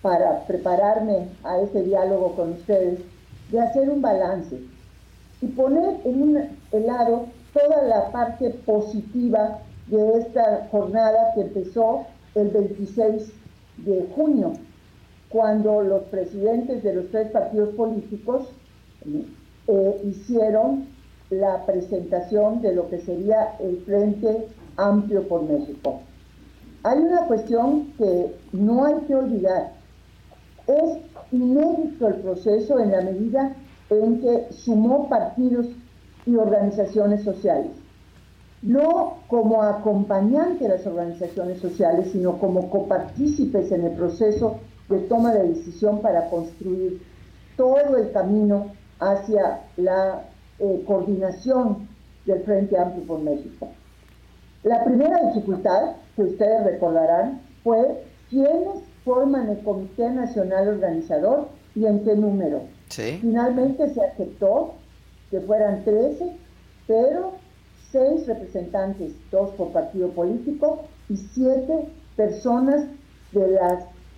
[0.00, 2.98] para prepararme a este diálogo con ustedes,
[3.50, 4.58] de hacer un balance
[5.42, 12.48] y poner en un lado toda la parte positiva de esta jornada que empezó el
[12.48, 13.32] 26
[13.78, 14.52] de junio,
[15.28, 18.48] cuando los presidentes de los tres partidos políticos
[19.66, 20.86] eh, hicieron
[21.30, 26.00] la presentación de lo que sería el Frente Amplio por México.
[26.84, 29.72] Hay una cuestión que no hay que olvidar.
[30.66, 30.98] Es
[31.32, 33.56] inédito el proceso en la medida
[34.00, 35.66] en que sumó partidos
[36.26, 37.72] y organizaciones sociales,
[38.62, 45.32] no como acompañante de las organizaciones sociales, sino como copartícipes en el proceso de toma
[45.32, 47.02] de decisión para construir
[47.56, 50.22] todo el camino hacia la
[50.58, 51.88] eh, coordinación
[52.24, 53.68] del Frente Amplio por México.
[54.62, 62.04] La primera dificultad, que ustedes recordarán, fue quiénes forman el Comité Nacional Organizador y en
[62.04, 62.60] qué número.
[63.20, 64.74] Finalmente se aceptó
[65.30, 66.36] que fueran 13,
[66.86, 67.32] pero
[67.90, 72.86] seis representantes, dos por partido político y siete personas
[73.32, 73.58] de,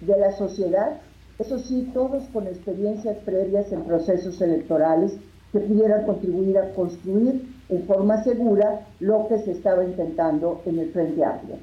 [0.00, 1.00] de la sociedad,
[1.38, 5.16] eso sí, todos con experiencias previas en procesos electorales
[5.52, 10.92] que pudieran contribuir a construir en forma segura lo que se estaba intentando en el
[10.92, 11.56] Frente Amplio.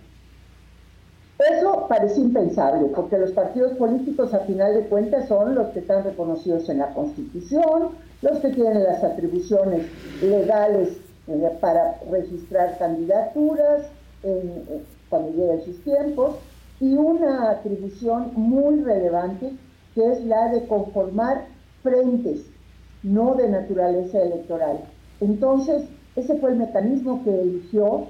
[1.50, 6.04] Eso parece impensable, porque los partidos políticos a final de cuentas son los que están
[6.04, 7.90] reconocidos en la Constitución,
[8.22, 9.88] los que tienen las atribuciones
[10.22, 13.88] legales eh, para registrar candidaturas
[14.24, 16.36] eh, cuando lleguen sus tiempos,
[16.80, 19.54] y una atribución muy relevante
[19.96, 21.46] que es la de conformar
[21.82, 22.46] frentes,
[23.04, 24.82] no de naturaleza electoral.
[25.20, 25.84] Entonces,
[26.16, 28.08] ese fue el mecanismo que eligió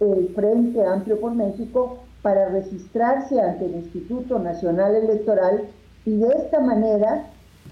[0.00, 5.68] el Frente Amplio por México para registrarse ante el Instituto Nacional Electoral
[6.04, 7.26] y de esta manera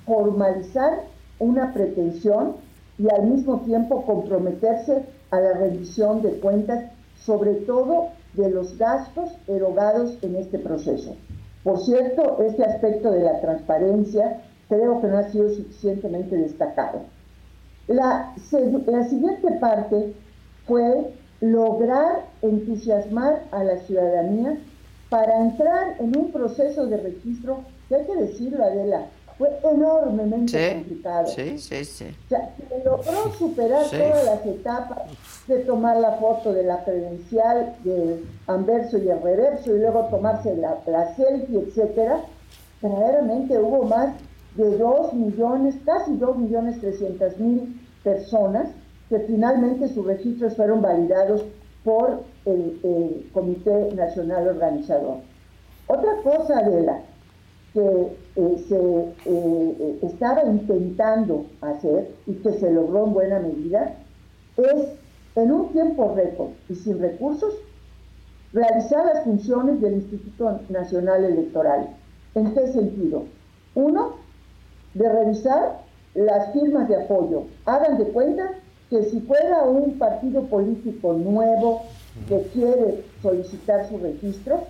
[0.07, 1.05] formalizar
[1.39, 2.57] una pretensión
[2.99, 6.91] y al mismo tiempo comprometerse a la rendición de cuentas,
[7.25, 11.17] sobre todo de los gastos erogados en este proceso.
[11.63, 17.01] Por cierto, este aspecto de la transparencia creo que no ha sido suficientemente destacado.
[17.87, 18.35] La,
[18.87, 20.15] la siguiente parte
[20.67, 24.59] fue lograr entusiasmar a la ciudadanía
[25.09, 31.27] para entrar en un proceso de registro que hay que decirlo, Adela, fue enormemente complicado.
[31.29, 32.05] Sí, sí, sí.
[32.27, 34.99] O sea, se logró superar todas las etapas
[35.49, 40.55] de tomar la foto de la credencial, del anverso y el reverso, y luego tomarse
[40.57, 42.21] la, la selfie, etcétera.
[42.83, 44.15] Verdaderamente hubo más
[44.57, 48.69] de 2 millones, casi 2 millones 300 mil personas
[49.11, 51.45] que finalmente sus registros fueron validados
[51.85, 55.17] por el, Comité Nacional Organizador.
[55.89, 57.01] Otra cosa, de la
[57.75, 63.97] que eh, se eh, eh, estaba intentando hacer y que se logró en buena medida
[64.57, 64.89] es,
[65.37, 67.55] en un tiempo récord y sin recursos,
[68.53, 71.91] realizar las funciones del Instituto Nacional Electoral.
[72.35, 73.25] ¿En qué sentido?
[73.75, 74.17] Uno,
[74.95, 75.81] de revisar
[76.15, 77.45] las firmas de apoyo.
[77.65, 78.51] Hagan de cuenta
[78.91, 81.83] que si fuera un partido político nuevo
[82.29, 84.65] que quiere solicitar su registro,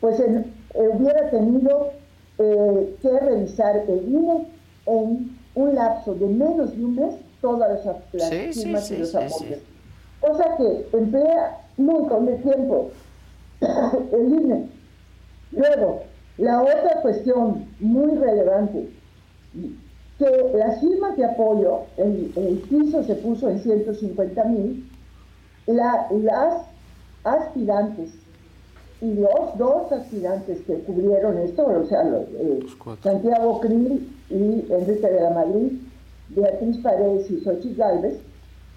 [0.00, 1.90] pues eh, hubiera tenido
[2.38, 4.46] eh, que revisar el INE
[4.86, 9.58] en un lapso de menos de un mes todas las, firmas y los apoyos.
[10.20, 12.90] Cosa que emplea un montón de tiempo
[14.12, 14.68] el INE.
[15.50, 16.02] Luego,
[16.38, 18.88] la otra cuestión muy relevante,
[20.18, 24.88] que las firmas de apoyo, el, el piso se puso en 150 mil,
[25.66, 26.62] la, las
[27.24, 28.12] aspirantes
[29.00, 32.66] y los dos aspirantes que cubrieron esto, o sea, eh,
[33.02, 35.72] Santiago Krill y Enrique de la Madrid,
[36.30, 38.18] Beatriz Paredes y Xochitl Galvez,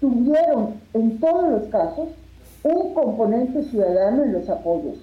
[0.00, 2.08] tuvieron en todos los casos
[2.62, 4.98] un componente ciudadano en los apoyos.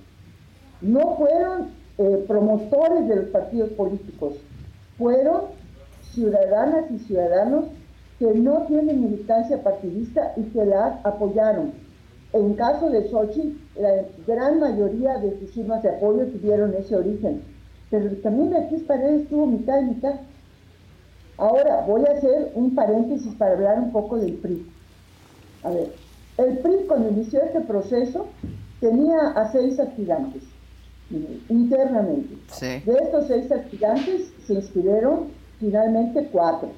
[0.82, 4.36] No fueron eh, promotores de los partidos políticos,
[5.00, 5.57] fueron
[6.18, 7.66] ciudadanas y ciudadanos
[8.18, 11.74] que no tienen militancia partidista y que la apoyaron.
[12.34, 17.44] En caso de Sochi, la gran mayoría de sus firmas de apoyo tuvieron ese origen.
[17.92, 20.16] Pero también Beatriz Paredes tuvo mitad y mitad.
[21.38, 24.66] Ahora, voy a hacer un paréntesis para hablar un poco del PRI.
[25.64, 25.94] A ver,
[26.40, 28.26] el PRI cuando inició este proceso
[28.80, 30.42] tenía a seis aspirantes
[31.50, 32.36] internamente.
[32.60, 35.28] De estos seis aspirantes se inscribieron
[35.60, 36.70] finalmente cuatro.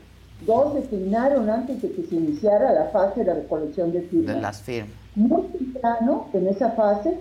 [0.45, 4.35] Dos declinaron antes de que se iniciara la fase de recolección de firmas.
[4.35, 4.93] De las firmas.
[5.15, 7.17] Muy temprano, en esa fase,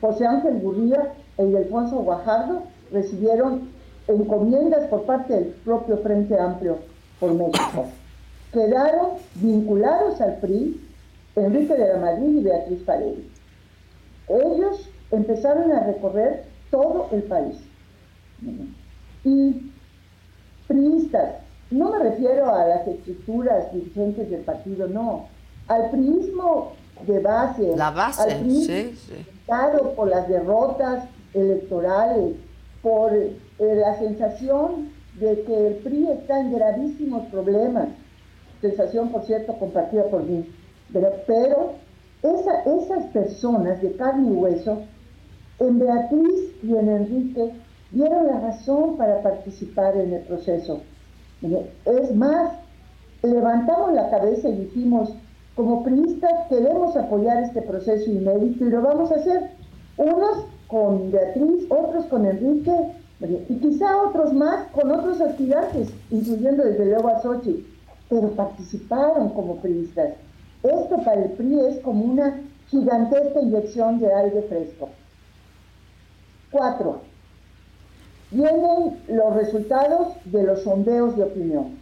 [0.00, 3.68] José Ángel Gurría y Alfonso Guajardo recibieron
[4.06, 6.78] encomiendas por parte del propio Frente Amplio
[7.18, 7.86] por México.
[8.52, 10.80] Quedaron vinculados al PRI
[11.36, 13.24] Enrique de la Madrid y Beatriz Paredes.
[14.28, 17.56] Ellos empezaron a recorrer todo el país.
[19.24, 19.72] Y
[20.66, 21.36] priistas,
[21.70, 25.28] no me refiero a las estructuras dirigentes del partido, no,
[25.68, 26.72] al priismo
[27.06, 29.26] de base, la base, al priismo sí,
[29.96, 32.36] por las derrotas electorales,
[32.82, 37.88] por eh, la sensación de que el PRI está en gravísimos problemas,
[38.60, 40.48] sensación por cierto compartida por mí,
[40.92, 41.72] pero, pero
[42.22, 44.82] esa, esas personas de carne y hueso,
[45.60, 47.52] en Beatriz y en Enrique,
[47.94, 50.80] dieron la razón para participar en el proceso.
[51.84, 52.52] Es más,
[53.22, 55.14] levantamos la cabeza y dijimos,
[55.54, 59.50] como priistas queremos apoyar este proceso inédito y lo vamos a hacer.
[59.96, 62.72] Unos con Beatriz, otros con Enrique
[63.48, 67.64] y quizá otros más con otros aspirantes, incluyendo desde luego a Sochi,
[68.08, 70.14] pero participaron como priistas.
[70.62, 74.88] Esto para el PRI es como una gigantesca inyección de aire fresco.
[76.50, 77.00] Cuatro,
[78.34, 81.78] vienen los resultados de los sondeos de opinión.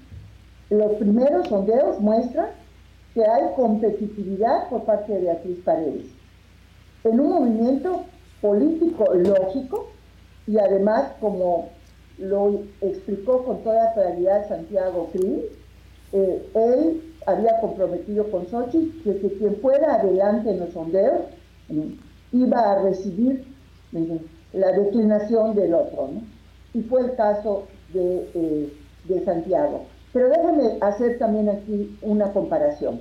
[0.70, 2.50] Los primeros sondeos muestran
[3.14, 6.06] que hay competitividad por parte de Beatriz Paredes
[7.04, 8.04] en un movimiento
[8.40, 9.88] político lógico
[10.46, 11.68] y además, como
[12.18, 15.44] lo explicó con toda claridad Santiago Krill,
[16.12, 21.22] eh, él había comprometido con Sochi que, quien fuera adelante en los sondeos
[22.32, 23.44] iba a recibir
[24.52, 26.08] la declinación del otro.
[26.12, 26.31] ¿no?
[26.74, 28.72] Y fue el caso eh,
[29.04, 29.86] de, Santiago.
[30.12, 33.00] Pero déjame hacer también aquí una comparación.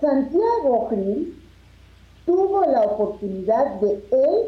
[0.00, 1.34] Santiago Krill
[2.26, 4.40] tuvo la oportunidad de él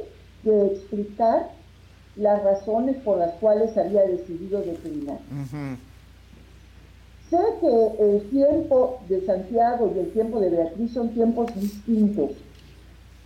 [0.42, 1.50] de explicar
[2.16, 5.18] las razones por las cuales había decidido declinar.
[7.28, 12.30] Sé que el tiempo de Santiago y el tiempo de Beatriz son tiempos distintos,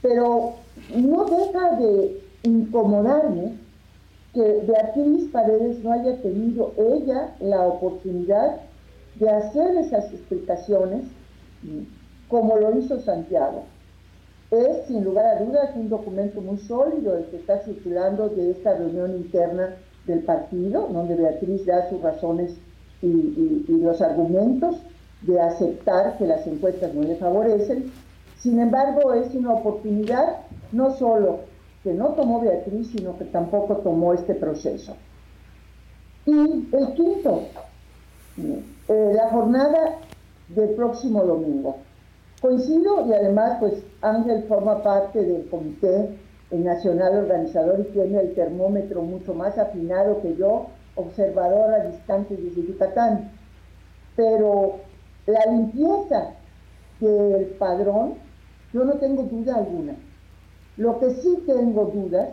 [0.01, 0.55] pero
[0.95, 3.59] no deja de incomodarme
[4.35, 8.61] que Beatriz Paredes no haya tenido ella la oportunidad
[9.17, 11.05] de hacer esas explicaciones
[12.29, 13.65] como lo hizo Santiago.
[14.51, 18.75] Es, sin lugar a dudas, un documento muy sólido el que está circulando de esta
[18.75, 22.57] reunión interna del partido, donde Beatriz da sus razones
[23.03, 24.77] y, los argumentos
[25.23, 27.93] de aceptar que las encuestas no le favorecen.
[28.39, 30.39] Sin embargo, es una oportunidad
[30.73, 31.41] no solo
[31.83, 34.97] que no tomó Beatriz, sino que tampoco tomó este proceso.
[36.27, 37.43] Y el quinto,
[38.37, 39.99] eh, la jornada
[40.49, 41.77] del próximo domingo.
[42.41, 46.17] Coincido y además pues Ángel forma parte del comité
[46.51, 50.67] nacional organizador y tiene el termómetro mucho más afinado que yo,
[50.97, 53.31] observador a distancia desde Yucatán.
[54.17, 54.77] Pero
[55.27, 56.35] la limpieza
[56.99, 58.15] del padrón,
[58.73, 59.95] yo no tengo duda alguna.
[60.81, 62.31] Lo que sí tengo dudas,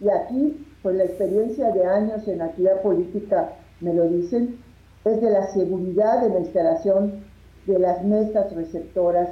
[0.00, 4.60] y aquí pues la experiencia de años en actividad política me lo dicen,
[5.04, 7.24] es de la seguridad de la instalación
[7.66, 9.30] de las mesas receptoras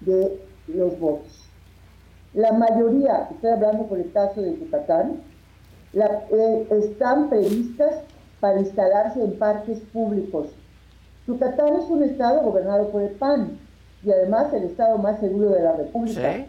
[0.00, 1.50] de los votos.
[2.32, 5.20] La mayoría, estoy hablando por el caso de Yucatán,
[5.92, 8.00] eh, están previstas
[8.40, 10.46] para instalarse en parques públicos.
[11.26, 13.65] Yucatán es un estado gobernado por el PAN
[14.06, 16.46] y además el estado más seguro de la República,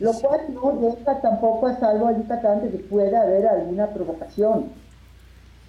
[0.00, 4.66] lo cual no deja tampoco a salvo a Yucatán de que pueda haber alguna provocación.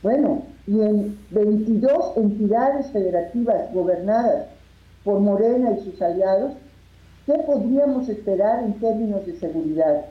[0.03, 4.47] Bueno, y en 22 entidades federativas gobernadas
[5.05, 6.51] por Morena y sus aliados,
[7.25, 10.07] ¿qué podríamos esperar en términos de seguridad?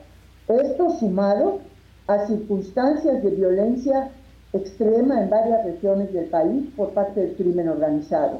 [0.47, 1.59] Esto sumado
[2.07, 4.09] a circunstancias de violencia
[4.53, 8.39] extrema en varias regiones del país por parte del crimen organizado.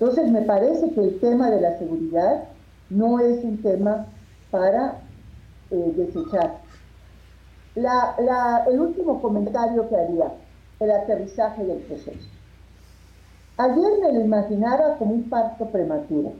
[0.00, 2.44] Entonces me parece que el tema de la seguridad
[2.88, 4.06] no es un tema
[4.50, 5.02] para
[5.70, 6.58] eh, desechar.
[7.76, 10.32] el último comentario que haría,
[10.80, 12.28] el aterrizaje del proceso.
[13.58, 16.32] Ayer me lo imaginaba como un parto prematuro.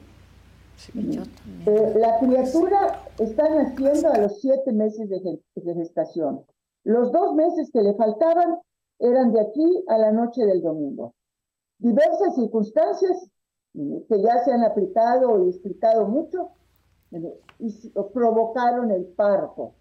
[0.94, 6.46] Eh, la criatura está naciendo a los siete meses de, gestación.
[6.84, 8.58] Los dos meses que le faltaban
[8.98, 11.12] eran de aquí a la noche del domingo.
[11.78, 13.30] Diversas circunstancias
[13.74, 16.50] que ya se han aplicado y explicado mucho
[17.12, 17.70] eh, y
[18.12, 19.72] provocaron el parto.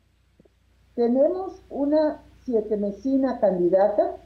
[0.95, 4.17] Tenemos una siete mesina candidata,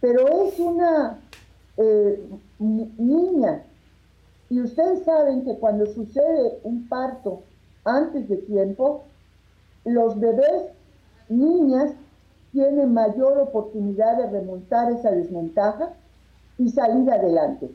[0.00, 1.20] pero es una
[2.58, 3.64] niña
[4.48, 7.42] y ustedes saben que cuando sucede un parto
[7.84, 9.04] antes de tiempo,
[9.84, 10.70] los bebés,
[11.28, 11.92] niñas,
[12.52, 15.90] tienen mayor oportunidad de remontar esa desventaja
[16.58, 17.70] y salir adelante.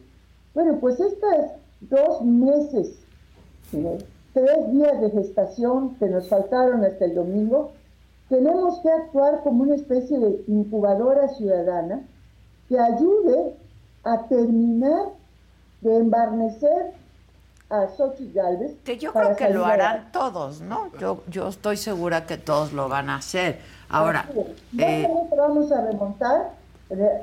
[0.54, 3.00] Bueno, pues estas dos meses,
[3.72, 7.72] tres días de gestación que nos faltaron hasta el domingo,
[8.30, 12.02] tenemos que actuar como una especie de incubadora ciudadana
[12.70, 13.56] que ayude
[14.04, 15.08] a terminar
[15.82, 16.94] de embarnecer
[17.70, 18.74] a Xochitl Galvez.
[18.84, 20.92] Que yo creo que lo harán todos, ¿no?
[20.98, 23.60] Yo, yo estoy segura que todos lo van a hacer.
[23.90, 24.26] Ahora,
[24.78, 26.52] eh, vamos a remontar
[26.90, 27.22] eh,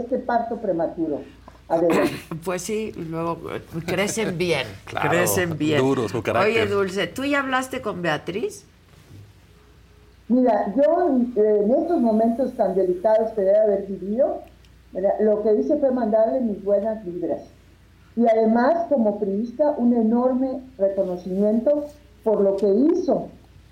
[0.00, 1.22] este parto prematuro.
[1.70, 2.10] A ver.
[2.44, 5.80] Pues sí, luego eh, crecen bien, crecen bien.
[5.80, 6.62] Duros, su carácter.
[6.62, 8.64] Oye, Dulce, ¿tú ya hablaste con Beatriz?
[10.28, 14.42] Mira, yo en estos momentos tan delicados que debe haber vivido,
[15.20, 17.40] lo que hice fue mandarle mis buenas vibras
[18.16, 21.86] y además como priista un enorme reconocimiento
[22.24, 23.28] por lo que hizo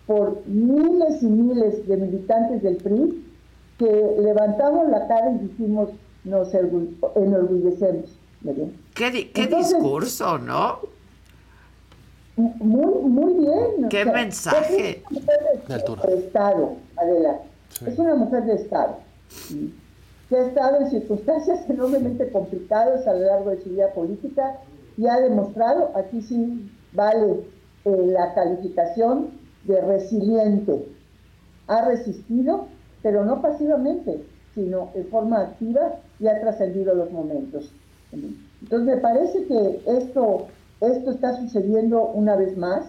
[0.07, 3.25] por miles y miles de militantes del PRI
[3.79, 5.91] que levantamos la cara y dijimos
[6.25, 8.11] nos enorgullecemos.
[8.95, 10.81] ¿Qué, qué discurso, ¿no?
[12.37, 13.89] Muy, muy bien.
[13.89, 15.03] ¿Qué mensaje?
[15.11, 17.41] Es una mujer de, Estado, Adela.
[17.85, 18.99] Es una mujer de Estado
[20.29, 24.59] que ha estado en circunstancias enormemente complicadas a lo largo de su vida política
[24.97, 27.45] y ha demostrado, aquí sí vale
[27.85, 29.31] eh, la calificación
[29.65, 30.87] de resiliente.
[31.69, 32.67] Ha resistido,
[33.03, 34.23] pero no pasivamente,
[34.59, 37.71] sino de forma activa y ha trascendido los momentos.
[38.13, 40.47] Entonces me parece que esto,
[40.81, 42.87] esto está sucediendo una vez más.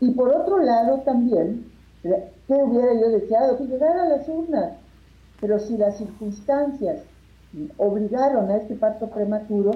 [0.00, 1.70] Y por otro lado también,
[2.02, 3.56] ¿qué hubiera yo deseado?
[3.56, 4.72] Que llegara a las urnas
[5.44, 7.02] pero si las circunstancias
[7.76, 9.72] obligaron a este parto prematuro,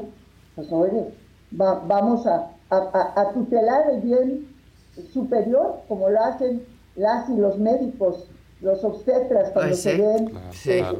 [0.54, 1.08] pues oye,
[1.50, 2.52] vamos a,
[3.34, 4.48] tutelar el bien
[5.12, 6.64] superior, como lo hacen
[6.96, 8.26] las y los médicos,
[8.60, 10.32] los obstetras, cuando se ven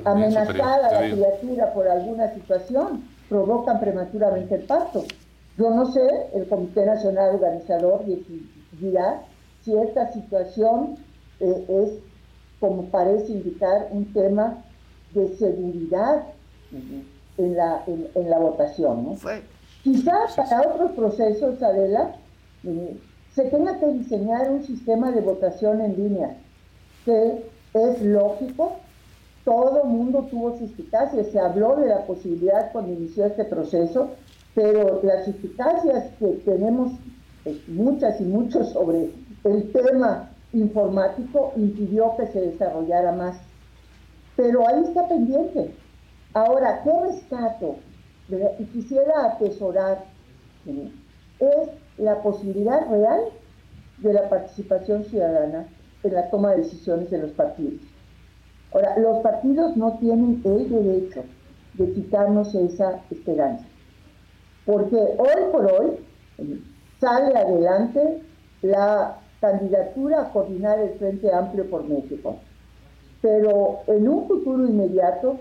[0.05, 5.05] amenazada la criatura por alguna situación, provocan prematuramente el parto.
[5.57, 8.05] Yo no sé, el Comité Nacional Organizador
[8.73, 9.23] dirá
[9.65, 10.97] si esta situación
[11.41, 11.99] eh, es,
[12.61, 14.63] como parece indicar, un tema
[15.15, 16.23] de seguridad
[17.39, 19.05] en la, en, la votación.
[19.05, 19.17] ¿no?
[19.83, 22.15] Quizás para otros procesos, Adela,
[22.65, 22.97] eh,
[23.35, 26.37] se tenga que diseñar un sistema de votación en línea,
[27.09, 27.43] que
[27.73, 28.77] es lógico,
[29.43, 34.11] todo el mundo tuvo suspicacias, se habló de la posibilidad cuando inició este proceso,
[34.55, 36.93] pero las suspicacias que tenemos
[37.47, 39.11] eh, muchas y muchos sobre
[39.45, 43.39] el tema informático impidió que se desarrollara más.
[44.37, 45.75] Pero ahí está pendiente.
[46.35, 47.77] Ahora, ¿qué rescato?
[48.59, 50.05] Y quisiera atesorar,
[50.67, 53.21] es la posibilidad real
[53.97, 55.67] de la participación ciudadana
[56.09, 57.81] en la toma de decisiones de los partidos.
[58.73, 61.25] Ahora, los partidos no tienen el derecho
[61.75, 63.65] de quitarnos esa esperanza,
[64.67, 65.99] porque hoy por hoy
[67.01, 68.23] sale adelante
[68.63, 72.37] la candidatura a coordinar el Frente Amplio por México,
[73.23, 75.39] pero en un futuro inmediato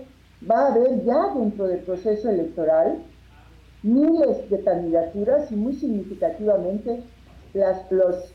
[0.48, 2.98] va a haber ya dentro del proceso electoral
[3.82, 7.02] miles de candidaturas y muy significativamente
[7.54, 7.82] las,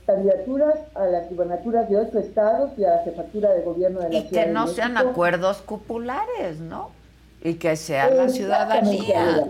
[0.05, 4.15] candidaturas a las gubernaturas de ocho estados y a la jefatura de gobierno de la
[4.17, 6.91] y que no sean acuerdos cupulares, ¿no?
[7.41, 9.47] Y que sea la ciudadanía.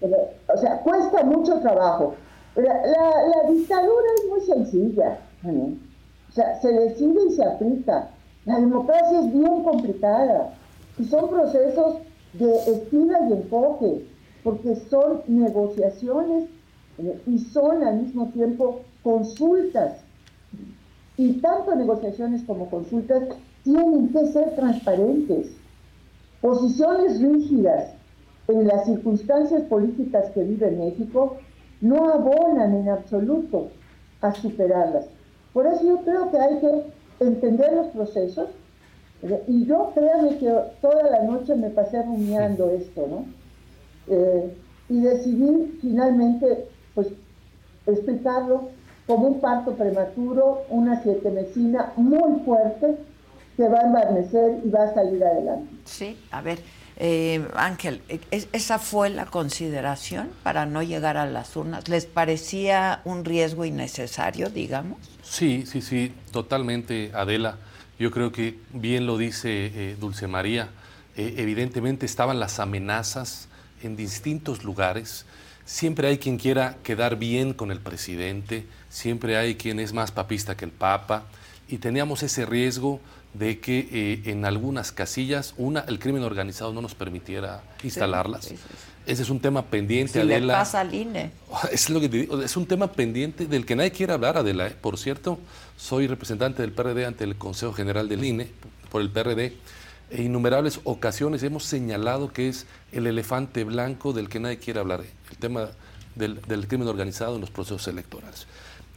[0.00, 2.14] O sea, cuesta mucho trabajo.
[2.56, 5.18] La, dictadura es muy sencilla.
[5.44, 8.08] O sea, se decide y se aplica.
[8.46, 10.54] La democracia es bien complicada.
[10.98, 11.96] Y son procesos
[12.32, 14.06] de estira y enfoque,
[14.42, 16.48] porque son negociaciones
[16.98, 19.98] eh, y son al mismo tiempo consultas.
[21.16, 23.24] Y tanto negociaciones como consultas
[23.64, 25.48] tienen que ser transparentes.
[26.40, 27.92] Posiciones rígidas
[28.46, 31.36] en las circunstancias políticas que vive México
[31.80, 33.68] no abonan en absoluto
[34.20, 35.06] a superarlas.
[35.52, 36.82] Por eso yo creo que hay que
[37.20, 38.48] entender los procesos,
[39.48, 43.24] y yo créame que toda la noche me pasé rumiando esto, ¿no?
[44.06, 44.54] Eh,
[44.88, 47.08] y decidí finalmente, pues,
[47.86, 48.68] explicarlo
[49.08, 52.94] como un parto prematuro, una siete mesina muy fuerte
[53.56, 55.66] que va a embarnecer y va a salir adelante.
[55.86, 56.60] Sí, a ver,
[56.98, 61.88] eh, Ángel, ¿esa fue la consideración para no llegar a las urnas?
[61.88, 64.98] ¿Les parecía un riesgo innecesario, digamos?
[65.22, 67.56] Sí, sí, sí, totalmente, Adela.
[67.98, 70.68] Yo creo que bien lo dice eh, Dulce María.
[71.16, 73.48] Eh, evidentemente estaban las amenazas
[73.82, 75.24] en distintos lugares.
[75.64, 80.56] Siempre hay quien quiera quedar bien con el presidente, siempre hay quien es más papista
[80.56, 81.24] que el Papa,
[81.68, 83.00] y teníamos ese riesgo
[83.34, 88.52] de que eh, en algunas casillas, una, el crimen organizado no nos permitiera instalarlas.
[89.06, 90.38] Ese es un tema pendiente, Adela.
[90.46, 91.30] Le pasa al INE.
[91.72, 94.66] Es lo que te digo, es un tema pendiente del que nadie quiere hablar, Adela.
[94.66, 94.76] ¿eh?
[94.78, 95.38] Por cierto,
[95.76, 98.50] soy representante del PRD ante el Consejo General del INE
[98.90, 99.54] por el PRD.
[100.10, 105.02] En innumerables ocasiones hemos señalado que es el elefante blanco del que nadie quiere hablar,
[105.02, 105.10] ¿eh?
[105.30, 105.68] el tema
[106.14, 108.46] del, crimen organizado en los procesos electorales.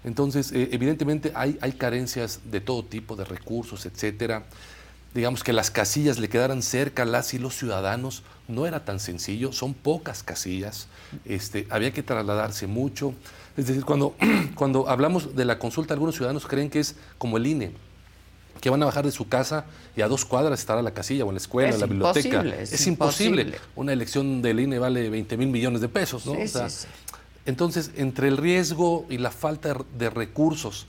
[0.04, 4.46] Entonces, eh, evidentemente hay, hay carencias de todo tipo, de recursos, etcétera
[5.14, 9.00] digamos que las casillas le quedaran cerca a las y los ciudadanos, no era tan
[9.00, 10.88] sencillo, son pocas casillas,
[11.26, 13.14] este, había que trasladarse mucho.
[13.58, 14.16] Es decir, cuando,
[14.56, 17.72] cuando hablamos de la consulta, algunos ciudadanos creen que es como el INE,
[18.62, 21.30] que van a bajar de su casa y a dos cuadras estará la casilla o
[21.30, 22.44] en la escuela, en la biblioteca.
[22.44, 23.56] Es, imposible.
[23.76, 26.36] Una elección del INE vale 20 mil millones de pesos, ¿no?
[27.46, 30.88] Entonces, entre el riesgo y la falta de recursos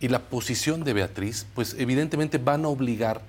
[0.00, 3.20] y la posición de Beatriz, pues evidentemente van a obligar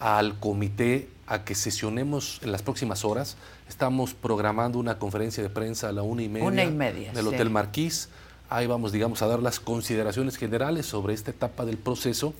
[0.00, 3.36] al comité a que sesionemos en las próximas horas.
[3.68, 7.28] Estamos programando una conferencia de prensa a la una y media, una y media del
[7.28, 8.08] Hotel Marquís.
[8.48, 12.34] Ahí vamos, digamos, a dar las consideraciones generales sobre esta etapa del proceso.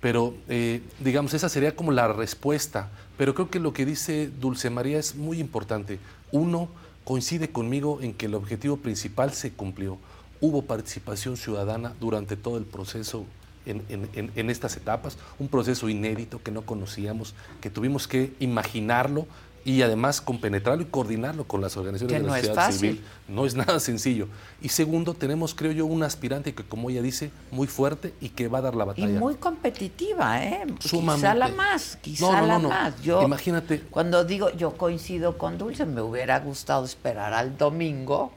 [0.00, 2.88] Pero, eh, digamos, esa sería como la respuesta.
[3.18, 5.98] Pero creo que lo que dice Dulce María es muy importante.
[6.32, 6.68] Uno,
[7.10, 9.98] coincide conmigo en que el objetivo principal se cumplió.
[10.40, 13.24] Hubo participación ciudadana durante todo el proceso
[13.66, 19.26] en, estas etapas, un proceso inédito que no conocíamos, que tuvimos que imaginarlo
[19.64, 23.04] y además compenetrarlo y coordinarlo con las organizaciones Que de la no sociedad civil.
[23.28, 24.26] No es nada sencillo.
[24.62, 28.48] Y segundo, tenemos, creo yo, un aspirante que, como ella dice, muy fuerte y que
[28.48, 29.18] va a dar la Y batalla.
[29.20, 30.64] muy competitiva, ¿eh?
[30.78, 31.34] Quizá Sumamente.
[31.38, 33.02] la más, quizá No, no, la más.
[33.02, 33.80] Yo, Imagínate.
[33.90, 38.32] Cuando digo, yo coincido con Dulce, me hubiera gustado esperar al domingo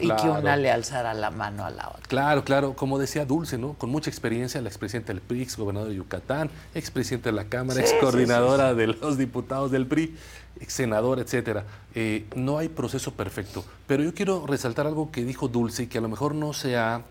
[0.00, 2.02] y que una le alzara la mano a la otra.
[2.08, 3.74] Claro, claro, como decía Dulce, ¿no?
[3.74, 7.74] Con mucha experiencia, la expresidenta del PRI, ex gobernador de Yucatán, expresidenta de la Cámara,
[7.74, 10.14] Sí, ex sí, coordinadora de los diputados del PRI,
[10.60, 11.64] ex senadora, etcétera.
[11.94, 13.64] Eh, no hay proceso perfecto.
[13.86, 16.76] Pero yo quiero resaltar algo que dijo Dulce y que a lo mejor no se
[16.76, 17.02] ha-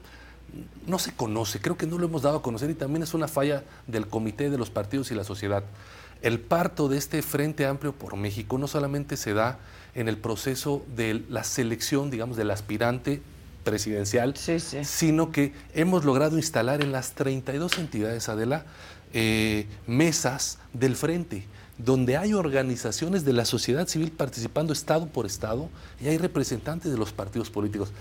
[0.86, 3.28] no se conoce, creo que no lo hemos dado a conocer y también es una
[3.28, 5.64] falla del comité de los partidos y la sociedad.
[6.22, 9.58] El parto de este Frente Amplio por México no solamente se da
[9.96, 13.22] en el proceso de la selección, digamos, del aspirante
[13.64, 14.84] presidencial, Sí, sí.
[14.86, 18.66] sino que hemos logrado instalar en las 32 entidades, Adela,
[19.14, 21.46] eh, mesas del frente,
[21.78, 25.70] donde hay organizaciones de la sociedad civil participando estado por estado
[26.00, 27.92] y hay representantes de los partidos políticos.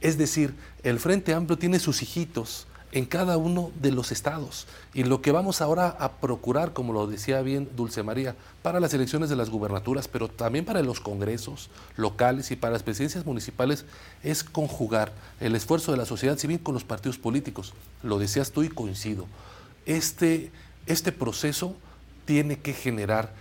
[0.00, 4.68] Es decir, el Frente Amplio tiene sus hijitos en cada uno de los estados.
[4.94, 8.94] Y lo que vamos ahora a procurar, como lo decía bien Dulce María, para las
[8.94, 13.84] elecciones de las gubernaturas, pero también para los congresos locales y para las presidencias municipales,
[14.22, 17.74] es conjugar el esfuerzo de la sociedad civil con los partidos políticos.
[18.04, 19.26] Lo decías tú y coincido.
[19.86, 20.52] Este,
[20.86, 21.74] este proceso
[22.24, 23.32] tiene que generar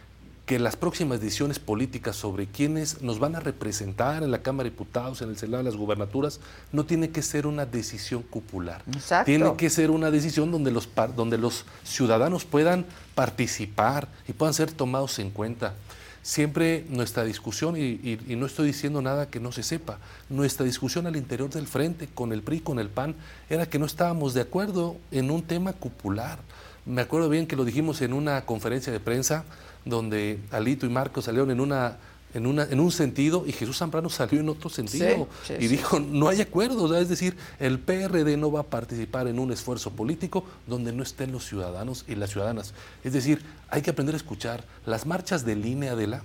[0.45, 4.71] que las próximas decisiones políticas sobre quienes nos van a representar en la Cámara de
[4.71, 6.41] Diputados, en el Senado de las gubernaturas,
[6.73, 8.83] no tiene que ser una decisión cupular.
[8.93, 9.25] Exacto.
[9.25, 14.71] Tiene que ser una decisión donde los, donde los ciudadanos puedan participar y puedan ser
[14.73, 15.75] tomados en cuenta.
[16.21, 19.97] Siempre nuestra discusión, y, y- y no estoy diciendo nada que no se sepa,
[20.29, 23.15] nuestra discusión al interior del frente con el PRI, con el PAN,
[23.49, 26.39] era que no estábamos de acuerdo en un tema cupular.
[26.85, 29.45] Me acuerdo bien que lo dijimos en una conferencia de prensa
[29.85, 31.97] donde Alito y Marcos salieron en una
[32.33, 35.27] en, una, en un sentido y Jesús Zambrano salió en otro sentido.
[35.43, 38.63] Sí, y sí, dijo no hay acuerdo, sea, es decir, el PRD no va a
[38.63, 42.73] participar en un esfuerzo político donde no estén los ciudadanos y las ciudadanas.
[43.03, 46.23] Es decir, hay que aprender a escuchar las marchas de línea de la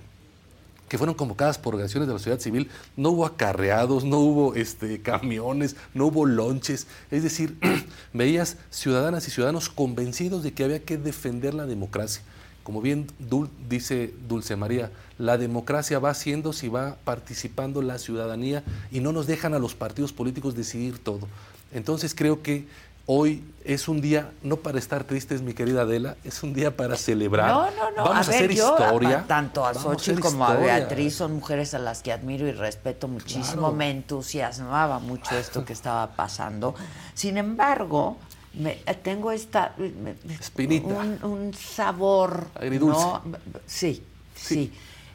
[0.89, 5.01] que fueron convocadas por organizaciones de la sociedad civil, no hubo acarreados, no hubo este,
[5.01, 6.87] camiones, no hubo lonches.
[7.11, 7.57] Es decir,
[8.13, 12.23] veías ciudadanas y ciudadanos convencidos de que había que defender la democracia.
[12.63, 13.07] Como bien
[13.67, 19.27] dice Dulce María, la democracia va haciendo si va participando la ciudadanía y no nos
[19.27, 21.27] dejan a los partidos políticos decidir todo.
[21.71, 22.67] Entonces creo que
[23.11, 26.95] hoy es un día, no para estar tristes, mi querida Adela, es un día para
[26.95, 27.49] celebrar.
[27.49, 28.03] No, no, no.
[28.03, 29.19] Vamos a, ver, hacer yo, historia.
[29.21, 30.53] a- tanto a Xochitl como a.
[30.55, 33.61] Beatriz son mujeres a las que admiro y respeto muchísimo.
[33.63, 33.73] Claro.
[33.73, 36.75] Me entusiasmaba mucho esto que estaba pasando.
[37.15, 38.17] Sin embargo,
[38.53, 39.89] me- eh, tengo esta me-
[40.23, 40.87] me- Espinita.
[40.87, 43.01] Un, un sabor Agridulce.
[43.01, 43.21] ¿no?
[43.65, 44.03] Sí,
[44.35, 44.71] sí.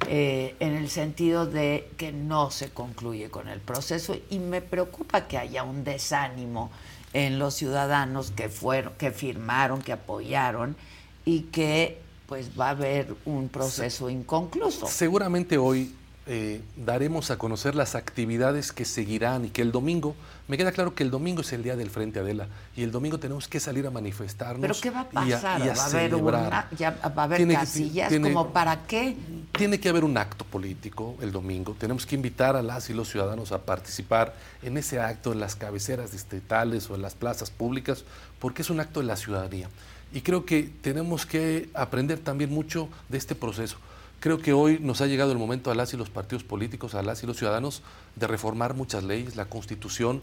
[0.09, 5.23] Eh, en el sentido de que no se concluye con el proceso y me preocupa
[5.27, 6.71] que haya un desánimo
[7.15, 10.77] en los ciudadanos que fueron, que firmaron, que apoyaron
[11.25, 14.87] y que pues va a haber un proceso inconcluso.
[14.87, 15.95] Seguramente hoy
[16.27, 20.17] eh, daremos a conocer las actividades que seguirán y que el domingo,
[20.47, 23.19] me queda claro que el domingo es el día del Frente Adela y el domingo
[23.19, 24.61] tenemos que salir a manifestarnos.
[24.61, 25.61] Pero ¿qué va a y pasar?
[25.61, 28.09] y ¿Va a haber una, ya va a haber Tiene casillas?
[28.11, 29.17] tiene- ¿Como para qué?
[29.57, 31.75] Tiene que haber un acto político el domingo.
[31.79, 35.57] Tenemos que invitar a las y los ciudadanos a participar en ese acto en las
[35.57, 38.05] cabeceras distritales o en las plazas públicas,
[38.39, 39.69] porque es un acto de la ciudadanía.
[40.13, 43.79] Y creo que tenemos que aprender también mucho de este proceso.
[44.25, 47.03] Creo que hoy nos ha llegado el momento a las y los partidos políticos, a
[47.03, 47.83] las y los ciudadanos,
[48.17, 50.23] de reformar muchas leyes, la constitución,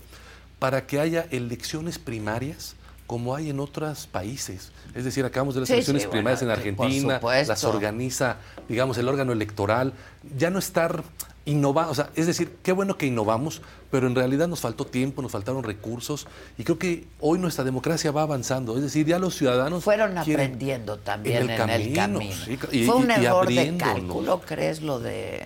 [0.57, 2.73] para que haya elecciones primarias
[3.05, 4.71] como hay en otros países.
[4.95, 8.37] Es decir, acabamos de las Sí, elecciones sí, primarias bueno, en Argentina, las organiza,
[8.67, 9.93] digamos, el órgano electoral.
[10.35, 11.03] Ya no estar
[11.51, 15.21] innovando, o sea, es decir, qué bueno que innovamos, pero en realidad nos faltó tiempo,
[15.21, 16.27] nos faltaron recursos
[16.57, 18.75] y creo que hoy nuestra democracia va avanzando.
[18.77, 21.73] Es decir, ya los ciudadanos Fueron aprendiendo también en el en camino.
[21.89, 25.45] el camino, sí, y- Fue un y- y error de cálculo, ¿crees, lo de,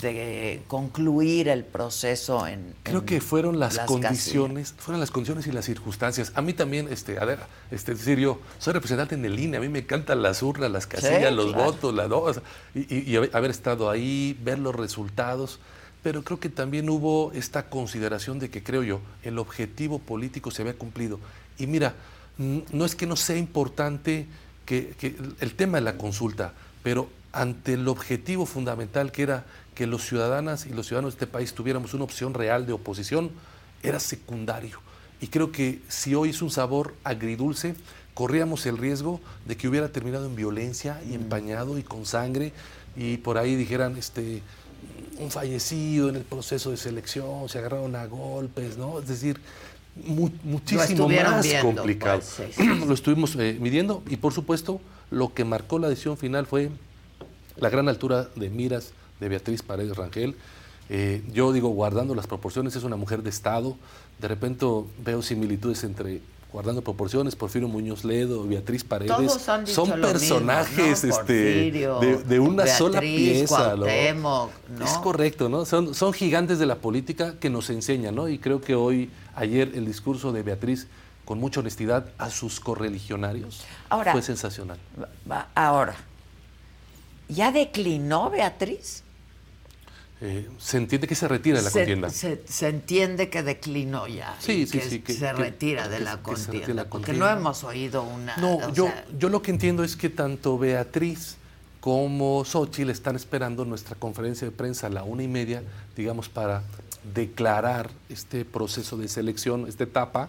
[0.00, 5.52] de concluir el proceso en Creo en que fueron las, condiciones, fueron las condiciones y
[5.52, 6.32] las circunstancias.
[6.36, 9.68] A mí también, este, a ver, este, yo soy representante en el INE, a mí
[9.68, 11.64] me encantan las urnas, las casillas, los claro.
[11.64, 12.42] votos, la, no, o sea,
[12.74, 15.58] y, y- y haber- estado ahí, ver los resultados.
[16.02, 20.62] Pero creo que también hubo esta consideración de que, creo yo, el objetivo político se
[20.62, 21.20] había cumplido.
[21.58, 21.94] Y mira,
[22.38, 24.26] no es que no sea importante
[24.64, 29.86] que, que el tema de la consulta, pero ante el objetivo fundamental que era que
[29.86, 33.30] los ciudadanas y los ciudadanos de este país tuviéramos una opción real de oposición,
[33.82, 34.80] era secundario.
[35.20, 37.74] Y creo que si hoy es un sabor agridulce,
[38.14, 42.52] corríamos el riesgo de que hubiera terminado en violencia y empañado y con sangre.
[42.96, 44.42] y por ahí dijeran, este,
[45.18, 48.98] un fallecido en el proceso de selección, se agarraron a golpes, ¿no?
[48.98, 49.40] Es decir,
[50.44, 52.20] muchísimo más complicado.
[52.36, 56.70] Pues, lo estuvimos eh, midiendo y por supuesto lo que marcó la decisión final fue
[57.56, 60.36] la gran altura de miras de Beatriz Paredes Rangel.
[60.88, 63.76] Eh, yo digo, guardando las proporciones, es una mujer de Estado.
[64.18, 64.66] De repente
[65.04, 66.20] veo similitudes entre
[66.52, 73.76] guardando proporciones, Porfirio Muñoz Ledo, Beatriz Paredes, son personajes este, de, una sola pieza.
[74.82, 75.64] Es correcto, ¿no?
[75.64, 78.28] Son, son gigantes de la política que nos enseñan, ¿no?
[78.28, 80.88] Y creo que hoy, ayer, el discurso de Beatriz,
[81.24, 83.64] con mucha honestidad, a sus correligionarios,
[84.10, 84.78] fue sensacional.
[85.54, 85.94] Ahora,
[87.30, 89.02] ¿ya declinó Beatriz?
[90.22, 92.10] Eh, se entiende que se retira de la contienda.
[92.10, 94.36] Se, entiende que declinó ya.
[94.38, 95.00] Sí, sí, sí.
[95.00, 96.84] Que, se retira de la contienda.
[96.84, 98.36] Porque no hemos oído una.
[98.36, 101.36] No, yo, yo lo que entiendo es que tanto Beatriz
[101.80, 105.62] como Xochitl están esperando nuestra conferencia de prensa a la una y media,
[105.96, 106.62] digamos, para
[107.14, 110.28] declarar este proceso de selección, esta etapa,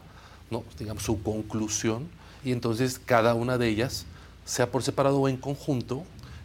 [0.49, 0.63] ¿no?
[0.79, 2.07] digamos, su conclusión.
[2.45, 4.05] Y entonces cada una de ellas,
[4.45, 6.03] sea por separado o en conjunto,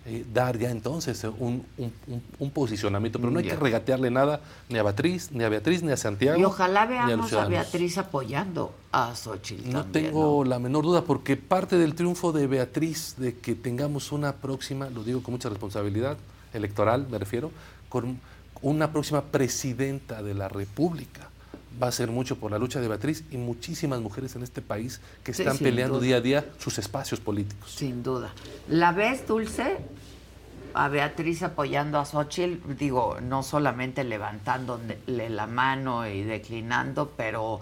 [0.08, 1.66] eh, dar ya entonces un,
[2.54, 5.96] posicionamiento, pero no hay que regatearle nada ni a Beatriz, ni a Beatriz, ni a
[5.96, 6.38] Santiago.
[6.38, 9.68] Y ojalá veamos a, Beatriz apoyando a Xochitl.
[9.72, 14.34] No tengo la menor duda, porque parte del triunfo de Beatriz, de que tengamos una
[14.34, 16.16] próxima, lo digo con mucha responsabilidad
[16.52, 17.50] electoral, me refiero,
[17.88, 18.20] con
[18.62, 21.30] una próxima presidenta de la República
[21.82, 25.00] va a ser mucho por la lucha de Beatriz y muchísimas mujeres en este país
[25.22, 27.70] que están peleando día a día sus espacios políticos.
[27.70, 28.32] Sin duda.
[28.68, 29.78] ¿La ves, Dulce?
[30.74, 37.60] A Beatriz apoyando a Xochitl, digo, no solamente levantándole la mano y declinando, pero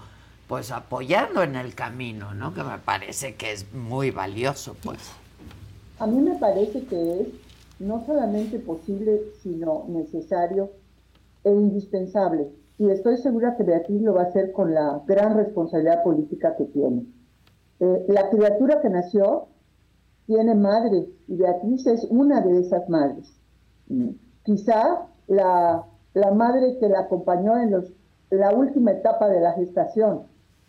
[0.49, 2.53] pues apoyando en el camino, ¿no?
[2.53, 4.99] Que me parece que es muy valioso, pues.
[5.99, 7.29] A mí me parece que es
[7.79, 10.71] no solamente posible, sino necesario
[11.45, 12.49] e indispensable
[12.79, 16.65] y estoy segura que Beatriz lo va a hacer con la gran responsabilidad política que
[16.65, 17.07] tiene.
[17.81, 19.47] Eh, la criatura que nació
[20.27, 23.33] tiene madre y Beatriz es una de esas madres.
[23.89, 24.11] Mm.
[24.43, 27.93] Quizá la, la, madre que la acompañó en los,
[28.31, 30.23] la última etapa de la gestación.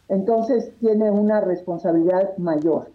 [0.08, 2.92] Entonces tiene una responsabilidad mayor.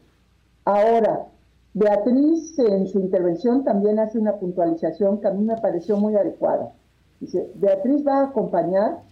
[0.64, 1.26] Ahora,
[1.74, 6.72] Beatriz en su intervención también hace una puntualización que a mí me pareció muy adecuada.
[7.20, 9.02] Dice, Beatriz va a acompañar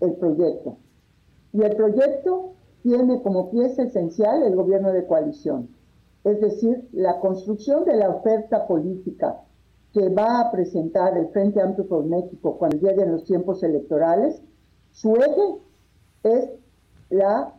[0.00, 0.76] el proyecto.
[1.52, 2.52] Y el proyecto
[2.82, 5.68] tiene como pieza esencial el gobierno de coalición,
[6.22, 9.40] es decir, la construcción de la oferta política
[9.92, 14.42] que va a presentar el Frente Amplio por México cuando lleguen los tiempos electorales,
[14.92, 15.56] su eje
[16.22, 16.50] es
[17.10, 17.54] la,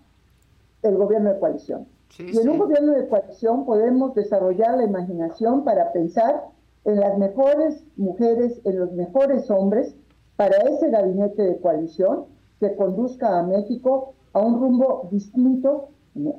[0.83, 1.87] el gobierno de coalición.
[2.19, 6.45] y en un gobierno de coalición podemos desarrollar la imaginación para pensar
[6.87, 9.93] en las mejores mujeres, en los mejores hombres,
[10.37, 12.25] para ese gabinete de coalición
[12.59, 15.89] que conduzca a México a un rumbo distinto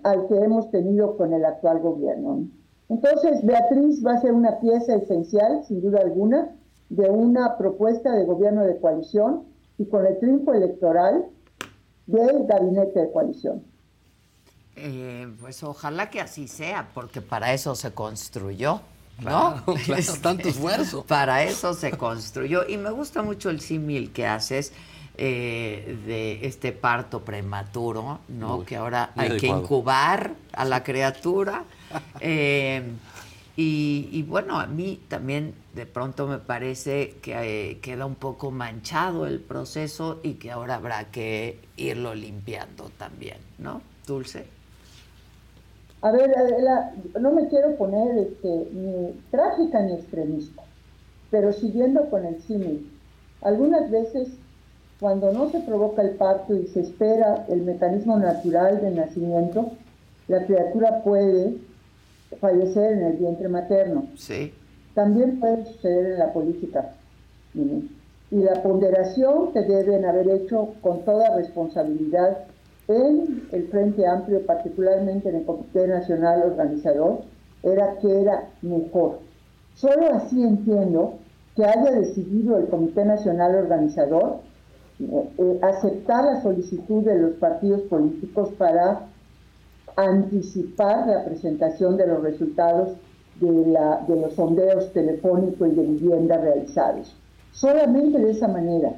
[0.05, 2.49] al que hemos tenido con el actual gobierno.
[2.88, 6.57] Entonces, Beatriz va a ser una pieza esencial, sin duda alguna,
[6.88, 9.42] de una propuesta de gobierno de coalición
[9.76, 11.26] y con el triunfo electoral
[12.07, 13.62] del gabinete de coalición.
[14.76, 18.80] Eh, pues ojalá que así sea, porque para eso se construyó.
[19.21, 19.62] ¿No?
[20.23, 21.05] tanto esfuerzo.
[21.05, 22.66] Para eso se construyó.
[22.69, 24.73] Y me gusta mucho el símil que haces
[25.16, 28.64] eh, de este parto prematuro, ¿no?
[28.64, 31.64] que ahora hay que incubar a la criatura.
[32.21, 32.83] Eh,
[33.61, 39.27] y, bueno, a mí también de pronto me parece que eh, queda un poco manchado
[39.27, 43.83] el proceso y que ahora habrá que irlo limpiando también, ¿no?
[44.07, 44.58] Dulce.
[46.01, 50.62] A ver, Adela, no me quiero poner este, ni trágica ni extremista,
[51.30, 52.80] pero siguiendo con el cine,
[53.42, 54.28] algunas veces
[55.01, 59.72] cuando no se provoca el parto y se espera el mecanismo natural de nacimiento,
[60.26, 61.57] la criatura puede
[62.40, 64.07] fallecer en el vientre materno.
[64.16, 64.53] Sí.
[64.94, 66.94] También puede suceder en la política.
[67.55, 72.38] Y la ponderación que deben haber hecho con toda responsabilidad
[72.89, 77.20] en el Frente Amplio, particularmente en el Comité Nacional Organizador,
[77.62, 79.18] era que era mejor.
[79.74, 81.14] Solo así entiendo
[81.55, 84.39] que haya decidido el Comité Nacional Organizador
[85.01, 89.07] eh, eh, aceptar la solicitud de los partidos políticos para
[89.97, 92.97] anticipar la presentación de los resultados
[93.41, 97.14] de, la, de los sondeos telefónicos y de vivienda realizados.
[97.53, 98.93] Solamente de esa manera,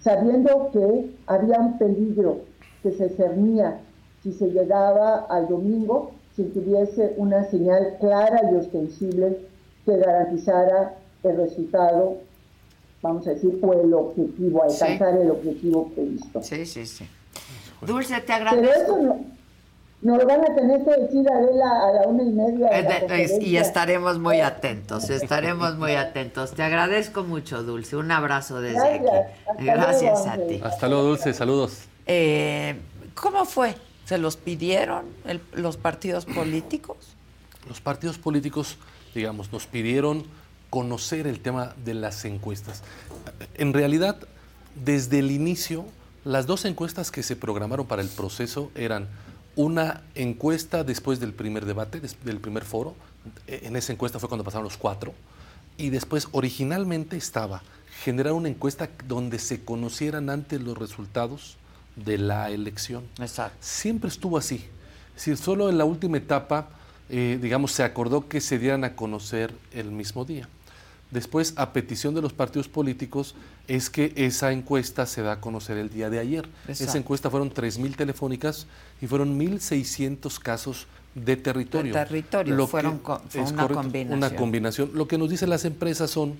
[0.00, 2.49] sabiendo que había un peligro
[2.82, 3.80] que se cernía
[4.22, 9.38] si se llegaba al domingo sin que hubiese una señal clara y ostensible
[9.84, 12.18] que garantizara el resultado,
[13.02, 16.42] vamos a decir, o el objetivo, alcanzar el objetivo previsto.
[16.42, 17.06] Sí, sí, sí.
[17.86, 18.82] Dulce, te Pero agradezco.
[18.82, 19.16] eso no,
[20.02, 22.68] nos lo van a tener que decir Adela a la una y media.
[22.70, 26.52] de la Eh, Y estaremos muy atentos, estaremos muy atentos.
[26.52, 27.96] Te agradezco mucho, Dulce.
[27.96, 29.26] Un abrazo desde Gracias.
[29.52, 29.68] aquí.
[29.68, 30.60] Hasta Gracias luego, a ti.
[30.62, 31.84] Hasta luego, Dulce, saludos.
[32.12, 32.74] Eh,
[33.14, 33.76] ¿Cómo fue?
[34.04, 35.04] ¿Se los pidieron
[35.52, 36.96] los partidos políticos?
[37.68, 38.78] Los partidos políticos,
[39.14, 40.24] digamos, nos pidieron
[40.70, 42.82] conocer el tema de las encuestas.
[43.54, 44.18] En realidad,
[44.74, 45.84] desde el inicio,
[46.24, 49.06] las dos encuestas que se programaron para el proceso eran
[49.54, 52.96] una encuesta después del primer debate, del primer foro.
[53.46, 55.14] En esa encuesta fue cuando pasaron los cuatro.
[55.76, 57.62] Y después, originalmente estaba
[58.02, 61.56] generar una encuesta donde se conocieran antes los resultados
[61.96, 63.56] de la elección Exacto.
[63.60, 64.64] siempre estuvo así.
[65.16, 66.68] Es decir, solo en la última etapa,
[67.10, 70.48] eh, digamos, se acordó que se dieran a conocer el mismo día.
[71.10, 73.34] Después, a petición de los partidos políticos,
[73.66, 76.48] es que esa encuesta se da a conocer el día de ayer.
[76.68, 76.84] Exacto.
[76.84, 78.66] Esa encuesta fueron 3.000 telefónicas
[79.02, 80.86] y fueron 1.600 casos
[81.16, 81.92] de territorio.
[81.92, 84.18] De territorio, Lo que- fueron fue una correcto, combinación.
[84.18, 84.90] Una combinación.
[84.94, 86.36] Lo que nos dicen las empresas son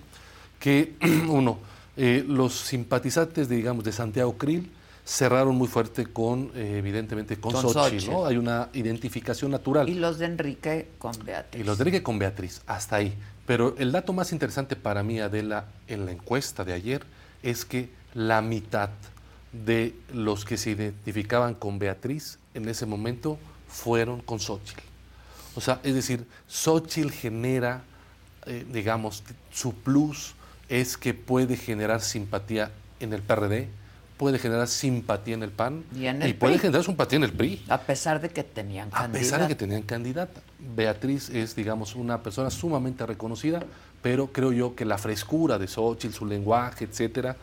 [0.61, 0.95] que,
[1.29, 1.59] uno,
[1.97, 4.71] eh, los simpatizantes, de, digamos, de Santiago Krill
[5.05, 7.73] cerraron muy fuerte con, eh, evidentemente, con, Con.
[8.07, 8.27] ¿no?
[8.27, 9.89] Hay una identificación natural.
[9.89, 11.61] Y los de Enrique con Beatriz.
[11.61, 13.15] Y los de Enrique con Beatriz, hasta ahí.
[13.47, 17.03] Pero el dato más interesante para mí, Adela, en la encuesta de ayer,
[17.43, 18.91] es que la mitad
[19.53, 23.39] de los que se identificaban con Beatriz en ese momento
[23.69, 24.83] fueron con Xochitl.
[25.57, 27.83] O sea, es decir, Xochitl genera,
[28.47, 30.35] eh, digamos, su plus
[30.69, 32.71] es que puede generar simpatía
[33.01, 33.69] en el PRD,
[34.21, 37.65] puede generar simpatía en el PAN Y en el puede generar simpatía en el PRI.
[37.71, 39.19] A pesar de que tenían A candidato.
[39.19, 40.43] pesar de que tenían candidata.
[40.77, 43.63] Beatriz es, digamos, una persona sumamente reconocida,
[44.03, 47.35] pero creo yo que la frescura de Xochitl, su lenguaje, etcétera,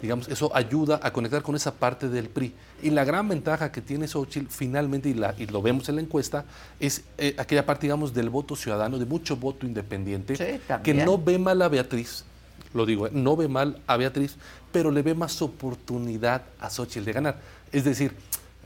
[0.00, 2.54] digamos, eso ayuda a conectar con esa parte del PRI.
[2.82, 6.00] Y la gran ventaja que tiene Xochitl, finalmente, y, la- y lo vemos en la
[6.00, 6.46] encuesta,
[6.80, 11.18] es eh, aquella parte, digamos, del voto ciudadano, de mucho voto independiente, Sí, que no
[11.18, 12.24] ve mal a Beatriz,
[12.74, 14.36] lo digo, eh, no ve mal a Beatriz,
[14.72, 17.36] pero le ve más oportunidad a Xochitl de ganar.
[17.72, 18.14] Es decir,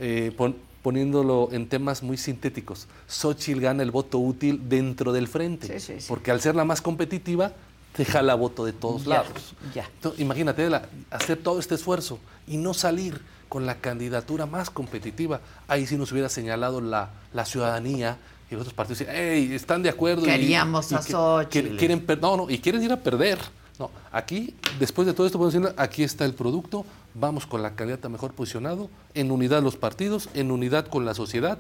[0.01, 5.67] eh, pon- poniéndolo en temas muy sintéticos, Xochitl gana el voto útil dentro del frente,
[5.81, 6.07] Sí, sí, sí.
[6.09, 7.53] porque al ser la más competitiva,
[7.97, 9.55] te jala voto de todos Ya, lados.
[9.75, 9.85] ya.
[9.95, 15.41] Entonces, imagínate la- hacer todo este esfuerzo y no salir con la candidatura más competitiva.
[15.67, 18.19] Ahí sí nos hubiera señalado la, la ciudadanía
[18.51, 18.99] y los otros partidos.
[19.01, 20.23] decían, "Ey, están de acuerdo.
[20.23, 21.69] y- Queríamos a que- Xóchitl".
[21.71, 23.39] que- quieren no, no, y quieren ir a perder.
[23.79, 27.75] No, aquí, después de todo esto, podemos decir, aquí está el producto, vamos con la
[27.75, 31.59] candidata mejor posicionado, en unidad los partidos, en unidad con la sociedad,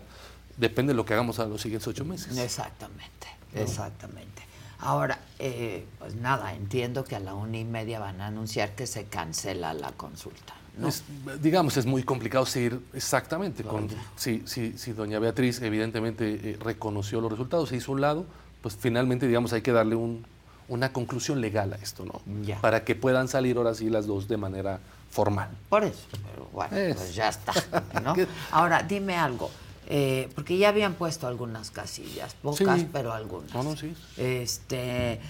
[0.56, 2.38] depende de lo que hagamos a los siguientes ocho meses.
[2.38, 4.42] Exactamente, exactamente.
[4.78, 8.86] Ahora, eh, pues nada, entiendo que a la una y media van a anunciar que
[8.86, 10.54] se cancela la consulta.
[10.78, 10.88] ¿no?
[10.88, 11.02] Es,
[11.40, 13.88] digamos, es muy complicado seguir exactamente con...
[14.16, 18.26] Si, si, si doña Beatriz evidentemente eh, reconoció los resultados, se hizo un lado,
[18.60, 20.26] pues finalmente, digamos, hay que darle un-
[20.68, 22.20] una conclusión legal a esto, ¿no?
[22.44, 22.60] Ya.
[22.60, 25.48] Para que puedan salir ahora sí las dos de manera formal.
[25.68, 26.00] Por eso,
[26.32, 26.96] pero bueno, Es.
[26.96, 27.52] pues ya está,
[28.02, 28.14] ¿no?
[28.50, 29.50] Ahora, dime algo,
[29.88, 32.88] eh, porque ya habían puesto algunas casillas, pocas, Sí.
[32.92, 33.52] pero algunas.
[33.54, 33.94] No, no, sí.
[34.16, 35.20] Este,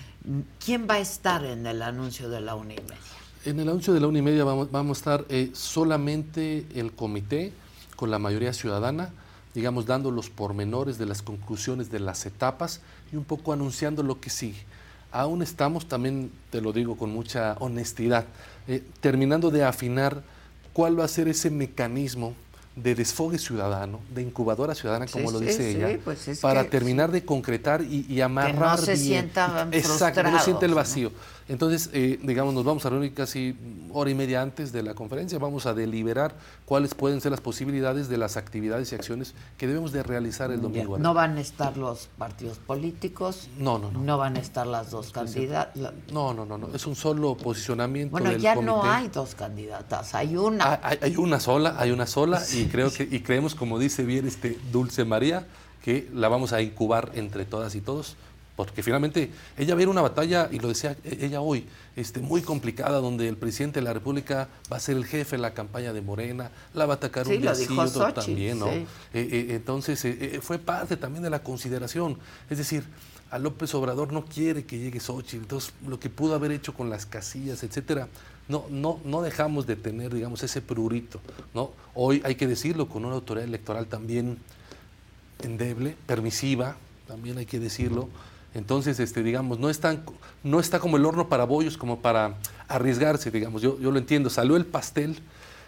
[0.64, 2.96] ¿quién va a estar en el anuncio de la una y media?
[3.44, 6.92] En el anuncio de la una y media vamos, vamos a estar eh, solamente el
[6.92, 7.52] comité
[7.94, 9.10] con la mayoría ciudadana,
[9.54, 12.80] digamos, dando los pormenores de las conclusiones de las etapas
[13.12, 14.64] y un poco anunciando lo que sigue.
[15.16, 18.26] Aún estamos, también te lo digo con mucha honestidad,
[18.68, 20.22] eh, terminando de afinar
[20.74, 22.34] cuál va a ser ese mecanismo
[22.74, 26.64] de desfogue ciudadano, de incubadora ciudadana, como Sí, lo dice sí, ella, pues es para
[26.64, 29.06] que- terminar de concretar y, y amarrar se bien.
[29.06, 31.10] sientan Exacto, que no siente el vacío.
[31.48, 33.56] Entonces, eh, digamos, nos vamos a reunir casi
[33.92, 36.34] hora y media antes de la conferencia, vamos a deliberar
[36.64, 40.60] cuáles pueden ser las posibilidades de las actividades y acciones que debemos de realizar el
[40.60, 40.98] domingo.
[40.98, 44.00] No van a estar los partidos políticos, No, no, no.
[44.00, 45.76] no van a estar las dos candidatas.
[46.12, 48.88] No, no, no, no, es un solo posicionamiento Bueno, del ya no comité.
[48.94, 50.64] hay dos candidatas, hay una.
[50.64, 54.04] Ah, Hay, hay una sola, hay una sola y creo que y creemos como dice
[54.04, 55.46] bien este Dulce María
[55.82, 58.16] que la vamos a incubar entre todas y todos
[58.56, 62.98] porque finalmente ella a una batalla y lo decía e- ella hoy este muy complicada
[63.00, 66.00] donde el presidente de la República va a ser el jefe de la campaña de
[66.00, 68.72] Morena la va a atacar Sí, un Xochitl, también no sí.
[68.72, 72.84] Eh, eh, entonces eh, eh, fue parte también de la consideración es decir
[73.30, 76.88] a López Obrador no quiere que llegue Xochitl, entonces lo que pudo haber hecho con
[76.90, 78.08] las casillas, etcétera,
[78.48, 81.20] no, no, no dejamos de tener, digamos, ese prurito,
[81.52, 81.72] ¿no?
[81.94, 84.38] Hoy hay que decirlo, con una autoridad electoral también
[85.42, 86.76] endeble, permisiva,
[87.08, 88.08] también hay que decirlo,
[88.56, 90.02] Entonces, este, digamos, no, están,
[90.42, 92.34] no está como el horno para bollos, como para
[92.68, 93.60] arriesgarse, digamos.
[93.60, 94.30] Yo, yo lo entiendo.
[94.30, 95.20] Salió el pastel.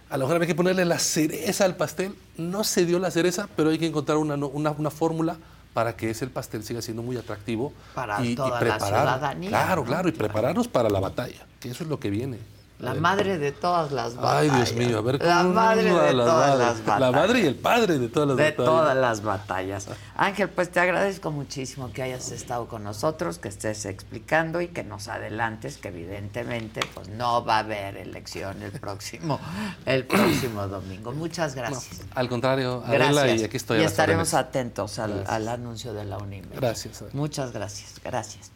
[0.09, 2.15] A lo mejor había que ponerle la cereza al pastel.
[2.39, 5.37] No se dio la cereza, pero hay que encontrar una, una, una fórmula
[5.75, 9.83] para que ese pastel siga siendo muy atractivo Para y, y toda la ciudadanía, Claro,
[9.83, 9.87] ¿no?
[9.87, 12.39] claro, y prepararnos para la batalla, que eso es lo que viene.
[12.79, 14.55] La madre de todas las Ay, batallas.
[14.57, 16.59] Dios mío, a ver La cómo madre no a de las todas madres.
[16.67, 17.01] las batallas.
[17.01, 18.65] La madre y el padre de todas las de batallas.
[18.67, 19.89] todas las batallas.
[20.17, 24.85] Ángel, pues te agradezco muchísimo que hayas estado con nosotros, que estés explicando y que
[24.85, 29.41] nos adelantes que evidentemente pues no va a haber elección el próximo
[29.85, 31.11] el próximo domingo.
[31.11, 32.03] Muchas gracias.
[32.15, 33.41] Al contrario, Adela, Gracias.
[33.41, 34.49] y aquí estoy y a las estaremos órdenes.
[34.49, 36.47] atentos al, al anuncio de la UNIME.
[36.55, 37.03] Gracias.
[37.03, 37.17] Adela.
[37.17, 38.53] Muchas gracias, gracias.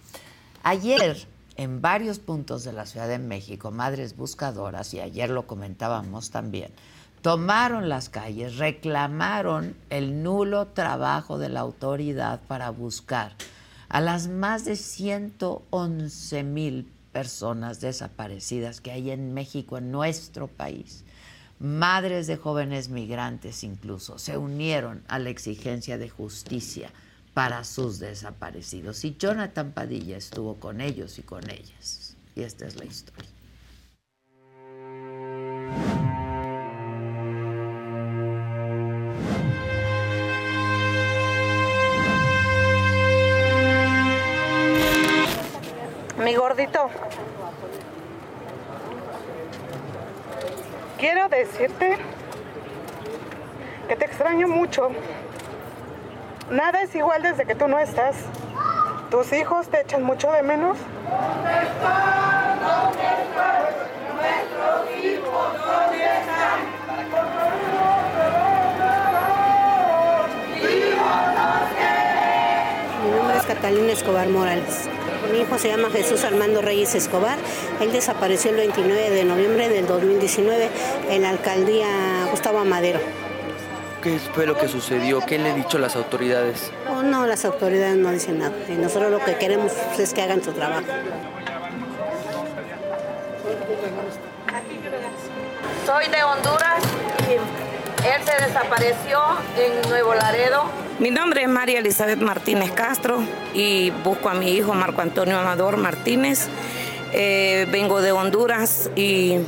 [0.62, 1.26] Ayer,
[1.56, 6.70] en varios puntos de la Ciudad de México, madres buscadoras, y ayer lo comentábamos también,
[7.20, 13.36] tomaron las calles, reclamaron el nulo trabajo de la autoridad para buscar
[13.88, 21.04] a las más de 111 mil personas desaparecidas que hay en México, en nuestro país.
[21.60, 26.90] Madres de jóvenes migrantes incluso se unieron a la exigencia de justicia
[27.34, 29.04] para sus desaparecidos.
[29.04, 32.16] Y Jonathan Padilla estuvo con ellos y con ellas.
[32.34, 33.28] Y esta es la historia.
[46.18, 46.88] Mi gordito.
[50.98, 51.98] Quiero decirte
[53.88, 54.90] que te extraño mucho.
[56.52, 58.14] Nada es igual desde que tú no estás.
[59.10, 60.76] Tus hijos te echan mucho de menos.
[73.02, 74.90] Mi nombre es Catalina Escobar Morales.
[75.32, 77.38] Mi hijo se llama Jesús Armando Reyes Escobar.
[77.80, 80.68] Él desapareció el 29 de noviembre del 2019
[81.08, 83.21] en la alcaldía Gustavo Amadero.
[84.02, 85.20] ¿Qué fue lo que sucedió?
[85.20, 86.72] ¿Qué le han dicho las autoridades?
[86.90, 88.52] Oh, no, las autoridades no dicen nada.
[88.68, 90.82] Y nosotros lo que queremos es que hagan su trabajo.
[95.86, 96.82] Soy de Honduras
[97.28, 99.20] y él se desapareció
[99.56, 100.64] en Nuevo Laredo.
[100.98, 103.22] Mi nombre es María Elizabeth Martínez Castro
[103.54, 106.48] y busco a mi hijo Marco Antonio Amador Martínez.
[107.12, 109.38] Eh, vengo de Honduras y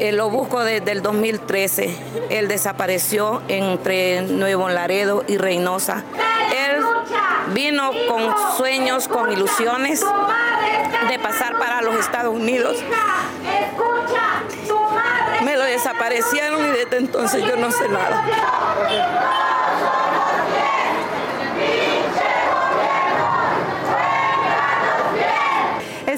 [0.00, 1.96] eh, lo busco desde el 2013.
[2.30, 6.04] Él desapareció entre Nuevo Laredo y Reynosa.
[6.54, 6.84] Él
[7.54, 10.04] vino con sueños, con ilusiones
[11.08, 12.76] de pasar para los Estados Unidos.
[15.42, 19.57] Me lo desaparecieron y desde entonces yo no sé nada.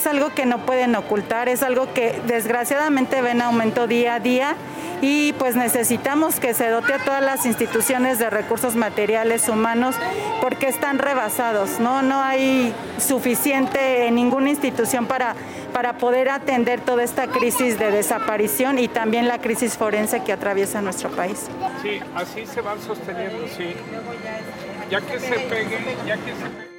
[0.00, 4.56] Es algo que no pueden ocultar, es algo que desgraciadamente ven aumento día a día
[5.02, 9.94] y pues necesitamos que se dote a todas las instituciones de recursos materiales humanos
[10.40, 12.00] porque están rebasados, ¿no?
[12.00, 15.34] No hay suficiente en ninguna institución para,
[15.74, 20.80] para poder atender toda esta crisis de desaparición y también la crisis forense que atraviesa
[20.80, 21.48] nuestro país.
[21.82, 23.74] Sí, así se van sosteniendo, sí.
[24.90, 26.69] Ya que se peguen, ya que se peguen.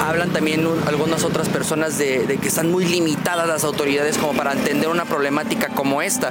[0.00, 4.52] Hablan también un- algunas otras personas de, que están muy limitadas las autoridades como para
[4.52, 6.30] entender una problemática como esta.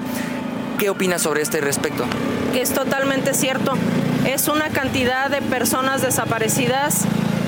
[0.77, 2.05] ¿Qué opinas sobre este respecto?
[2.55, 3.73] es totalmente cierto.
[4.25, 7.03] Es una cantidad de personas desaparecidas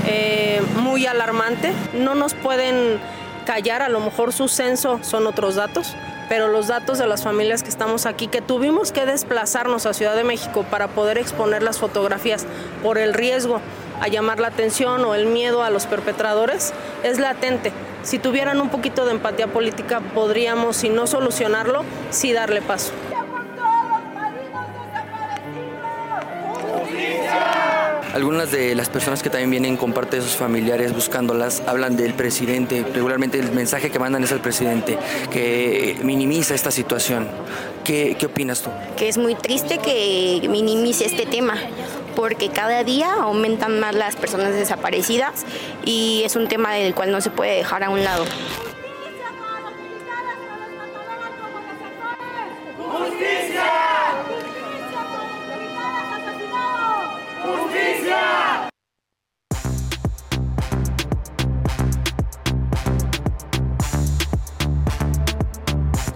[0.08, 1.74] eh, muy alarmante.
[1.94, 3.00] No nos pueden
[3.46, 5.94] callar, a lo mejor su censo son otros datos,
[6.30, 10.16] pero los datos de las familias que estamos aquí, que tuvimos que desplazarnos a Ciudad
[10.16, 12.46] de México para poder exponer las fotografías
[12.82, 13.60] por el riesgo
[14.04, 16.74] a llamar la atención o el miedo a los perpetradores,
[17.04, 17.72] es latente.
[18.04, 22.92] Si tuvieran un poquito de empatía política, podríamos, si no solucionarlo, sí darle paso.
[28.14, 32.14] Algunas de las personas que también vienen con parte de sus familiares buscándolas hablan del
[32.14, 32.86] presidente.
[32.94, 35.00] Regularmente el mensaje que mandan es al presidente,
[35.32, 37.28] que minimiza esta situación.
[37.84, 38.70] ¿Qué, qué opinas tú?
[38.96, 41.56] que es muy triste que minimice este tema,
[42.16, 45.46] porque cada día aumentan más las personas desaparecidas
[45.86, 48.26] y es un tema del cual no se puede dejar a un lado.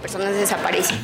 [0.02, 0.98] Personas desaparecen.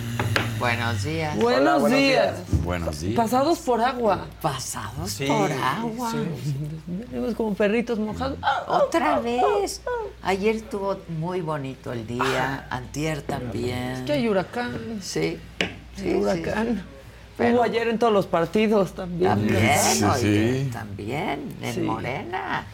[0.59, 1.35] Buenos días.
[1.35, 2.47] Buenos Hola, buenos días.
[2.47, 2.52] días.
[2.63, 3.15] Buenos días.
[3.15, 4.25] Pasados por agua.
[4.41, 6.13] Pasados Sí, por agua.
[6.87, 8.37] Venimos como perritos mojados.
[8.67, 9.81] Otra vez.
[10.21, 13.77] Ayer estuvo muy bonito el día, antier también.
[13.91, 14.99] Es que hay huracán.
[15.01, 15.37] Sí.
[15.97, 16.85] sí, Hay huracán.
[17.37, 17.43] sí.
[17.43, 19.31] Hubo ayer en todos los partidos también.
[19.31, 20.69] También, Sí, oye, sí.
[20.71, 21.81] también, en Sí.
[21.81, 22.65] Morena.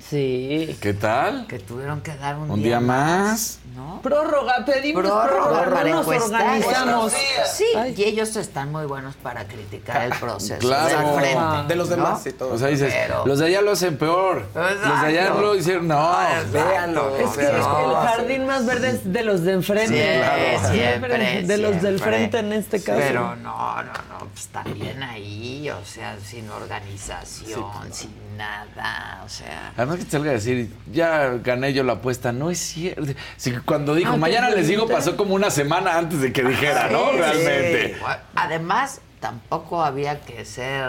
[0.00, 0.76] Sí.
[0.80, 1.46] ¿Qué tal?
[1.46, 3.60] Que tuvieron que dar un, Un día más.
[3.78, 4.00] ¿No?
[4.02, 7.12] Prórroga, pedimos Prórroga prórroga, para no nos organizamos.
[7.52, 7.64] Sí,
[7.96, 10.58] y ellos están muy buenos para criticar el proceso.
[10.60, 10.88] Claro.
[10.88, 11.96] del frente, De los ¿no?
[11.96, 12.54] demás y todo.
[12.54, 14.46] O sea, dices, Pero- los de allá lo hacen peor.
[14.54, 15.88] Los de allá lo hicieron.
[15.88, 16.16] No,
[16.52, 17.16] Véanlo.
[17.16, 20.22] Es que No, el jardín más verde es de los de enfrente.
[20.70, 22.98] Sí, siempre, De los del frente en este caso.
[23.00, 29.72] Pero no, no, no, pues también ahí, o sea, sin organización, sin nada, o sea.
[29.76, 33.02] Además que te salga a decir, ya gané yo la apuesta, no es cierto.
[33.36, 36.44] Sí, cuando dijo, Ah, mañana ¿te les digo, pasó como una semana antes de que
[36.44, 37.10] dijera, ¿no?
[37.10, 37.94] Sí, Realmente.
[37.98, 38.04] sí.
[38.36, 40.88] Además, tampoco había que ser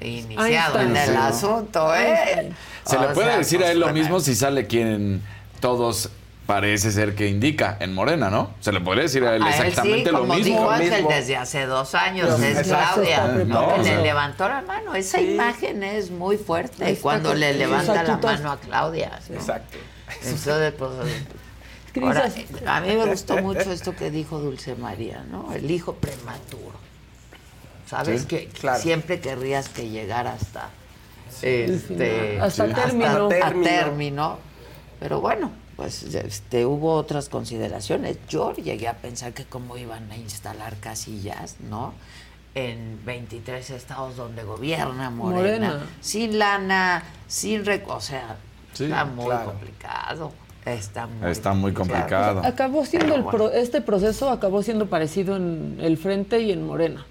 [0.00, 1.16] iniciado en el Sí.
[1.16, 2.50] asunto, ¿eh?
[2.86, 5.20] Se le puede sea, decir pues, a él lo mismo si sale quien
[5.60, 6.08] todos
[6.46, 8.50] parece ser que indica en Morena, ¿no?
[8.60, 10.54] Se le podría decir a él A él exactamente sí, lo como mismo.
[10.60, 13.74] dijo Ángel desde hace dos años, Pero es Claudia, ¿no?
[13.74, 14.94] que le levantó la mano.
[14.94, 19.18] Esa imagen es muy fuerte cuando le levanta la mano a Claudia.
[19.28, 19.34] ¿no?
[19.34, 19.76] Exacto.
[20.24, 20.90] Entonces, pues,
[22.02, 22.30] ahora,
[22.66, 25.52] a mí me gustó mucho esto que dijo Dulce María, ¿no?
[25.52, 26.76] El hijo prematuro.
[27.88, 28.80] Sabes Sí, que claro.
[28.82, 30.68] siempre querrías que llegara hasta
[31.42, 32.72] este Hasta sí.
[32.74, 33.26] término.
[33.26, 33.62] a Término.
[33.64, 34.38] término.
[35.00, 38.16] Pero bueno, pues este hubo otras consideraciones.
[38.28, 41.92] Yo llegué a pensar que cómo iban a instalar casillas, ¿no?
[42.54, 45.86] En 23 estados donde gobierna Morena, Morena.
[46.00, 48.36] sin lana, sin rec o sea,
[48.72, 49.50] Sí, está muy claro.
[49.50, 50.32] complicado.
[50.64, 52.40] Está muy Está muy complicado.
[52.44, 57.06] Acabó siendo el pro- este proceso acabó siendo parecido en el frente y en Morena.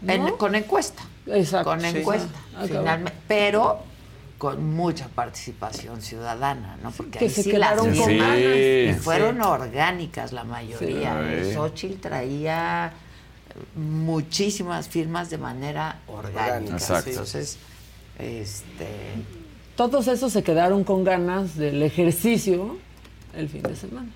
[0.00, 0.12] ¿no?
[0.12, 1.02] En- con encuesta.
[1.26, 1.70] Exacto.
[1.70, 1.86] Con Sí.
[1.88, 2.68] encuesta, Acabó.
[2.68, 3.12] finalmente.
[3.26, 3.80] Pero
[4.38, 6.92] con mucha participación ciudadana, ¿no?
[6.92, 7.98] Porque Que ahí se sí las quedaron vi.
[7.98, 8.38] con ganas.
[8.38, 9.00] Y Sí.
[9.00, 11.42] fueron orgánicas la mayoría.
[11.44, 11.54] Sí.
[11.54, 12.92] Xochitl traía
[13.74, 16.74] muchísimas firmas de manera orgánica.
[16.76, 17.10] Exacto.
[17.10, 17.58] Entonces,
[18.18, 18.86] este...
[19.76, 22.76] Todos esos se quedaron con ganas del ejercicio
[23.34, 24.08] el fin de semana.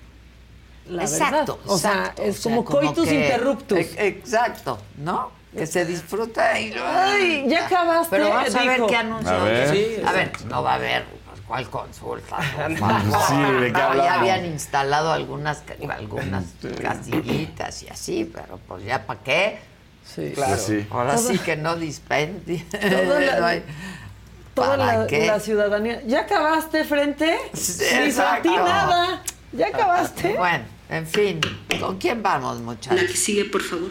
[0.89, 1.71] La exacto, verdad.
[1.73, 3.77] O sea, es O sea, como, coitus que- interruptus.
[3.79, 5.31] e- Exacto, ¿no?
[5.55, 8.07] Que se disfruta y Ay, ya acabaste.
[8.15, 9.29] Pero vamos a ver qué anuncio.
[9.31, 9.69] A ver.
[9.69, 12.37] Sí, a ver, no va a haber pues, cuál consulta.
[12.77, 13.01] favor.
[13.27, 16.43] Sí, ¿de qué No, ya habían instalado algunas algunas
[16.81, 19.59] casillitas y así, pero pues ya para qué.
[20.05, 20.57] Sí, Claro.
[20.57, 20.85] sí.
[20.91, 21.75] Ahora Toda- sí que no
[23.19, 23.63] la- No hay-
[24.53, 25.25] Toda ¿Para la, qué?
[25.25, 26.01] la ciudadanía.
[26.05, 27.37] ¿Ya acabaste frente?
[27.53, 28.49] Sí, exacto.
[28.49, 29.23] sentí nada.
[29.51, 30.35] ¿Ya acabaste?
[30.37, 31.41] Bueno, en fin,
[31.79, 33.01] ¿con quién vamos, muchachos?
[33.01, 33.89] La que sigue, por favor.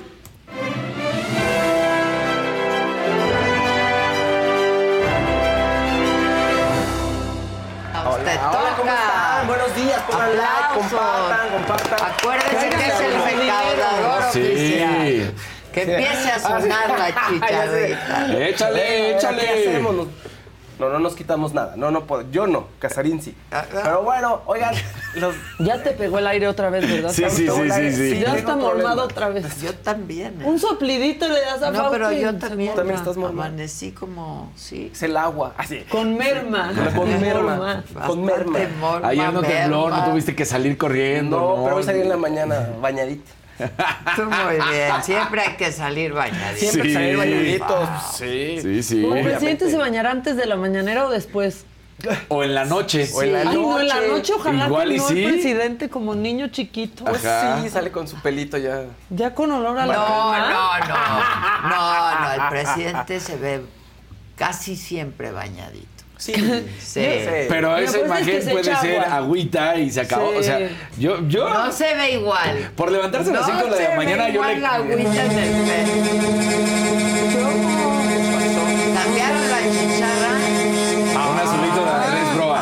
[8.41, 9.47] Hola, ¿cómo están?
[9.47, 10.91] Buenos días, pongan like, Aplausos.
[10.91, 11.99] compartan, compartan.
[12.13, 14.41] Acuérdense que es el recaudador Sí.
[14.41, 15.35] oficial.
[15.73, 18.47] Que empiece a sonar la chicharrita.
[18.49, 19.43] Échale, échale.
[19.43, 20.07] ¿Qué hacemos?
[20.79, 21.75] No, no nos quitamos nada.
[21.77, 22.31] No, no puedo.
[22.31, 23.35] Yo no, Casarín sí.
[23.73, 24.75] Pero bueno, oigan,
[25.15, 25.35] los...
[25.59, 27.13] Ya te pegó el aire otra vez, ¿verdad?
[27.13, 28.21] Sí, sí, sí, sí, sí.
[28.21, 29.61] Ya está mormado otra vez.
[29.61, 30.41] Yo también.
[30.41, 30.45] ¿eh?
[30.45, 32.71] Un soplidito le das a No, pero yo también.
[32.71, 32.77] morma.
[32.77, 33.49] También estás mormado.
[33.49, 34.91] Amanecí como, sí.
[34.93, 35.55] Es el agua.
[35.57, 35.81] Así.
[35.91, 36.73] Con merma.
[36.97, 37.85] Con merma.
[38.07, 38.59] Con merma.
[39.05, 40.07] Ayer no tembló, merma.
[40.07, 41.39] no tuviste que salir corriendo.
[41.39, 43.31] No, pero hoy salí en la mañana bañadita.
[44.17, 45.03] Tú muy bien.
[45.03, 46.59] Siempre hay que salir bañadito.
[46.59, 46.95] Siempre Sí.
[46.95, 47.89] salir bañaditos.
[47.91, 48.11] Ah.
[48.17, 48.59] Sí.
[48.63, 49.05] Sí, sí.
[49.05, 51.67] ¿El presidente se bañará antes de la mañanera o después?
[52.29, 53.09] O en la noche.
[53.15, 54.09] O en la Ay, no, en la noche.
[54.09, 55.25] noche ojalá Igual que y no sí.
[55.25, 57.05] el presidente como niño chiquito.
[57.05, 57.63] Pues Ajá.
[57.63, 58.87] sí, sale con su pelito ya.
[59.11, 60.49] Ya con olor a la No, cama.
[60.49, 61.69] no, no.
[61.69, 62.33] No, no.
[62.45, 63.63] El presidente se ve
[64.37, 65.87] casi siempre bañadito.
[66.23, 66.33] Sí.
[66.81, 67.01] Sí.
[67.49, 69.17] Pero esa aparte es que imagen se puede ser agua.
[69.17, 70.31] agüita y se acabó.
[70.33, 70.39] Sí.
[70.39, 70.59] O sea,
[70.99, 72.71] yo, yo No se ve igual.
[72.77, 74.61] por levantarse a las No 5 de la se ve mañana, yo igual le.
[74.61, 75.53] la agüita en el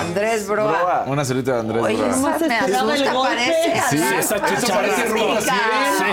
[0.01, 0.09] Broa.
[0.09, 1.05] Andrés Broa.
[1.07, 2.09] Un azulito de Andrés Oye, Broa.
[2.11, 3.35] esa me asusta, golpe.
[3.37, 5.09] parece Sí, esa parece política.
[5.09, 5.57] rotación.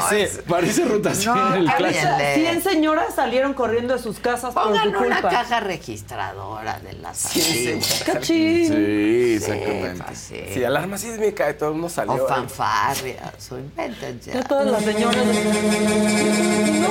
[0.09, 2.07] Sí, Parece rotación No, en el clásico.
[2.35, 5.29] 100 señoras salieron corriendo de sus casas por tu una culpa.
[5.29, 7.79] caja registradora de las Sí.
[8.05, 8.67] Cachín.
[8.67, 10.03] Sí, Sí, exactamente.
[10.05, 10.41] pues sí.
[10.53, 12.13] Sí, alarma sísmica y todo el mundo salió.
[12.13, 12.21] O ahí.
[12.27, 14.31] fanfarrias, o invéntense.
[14.33, 15.17] Ya todas las señoras.
[15.17, 15.33] No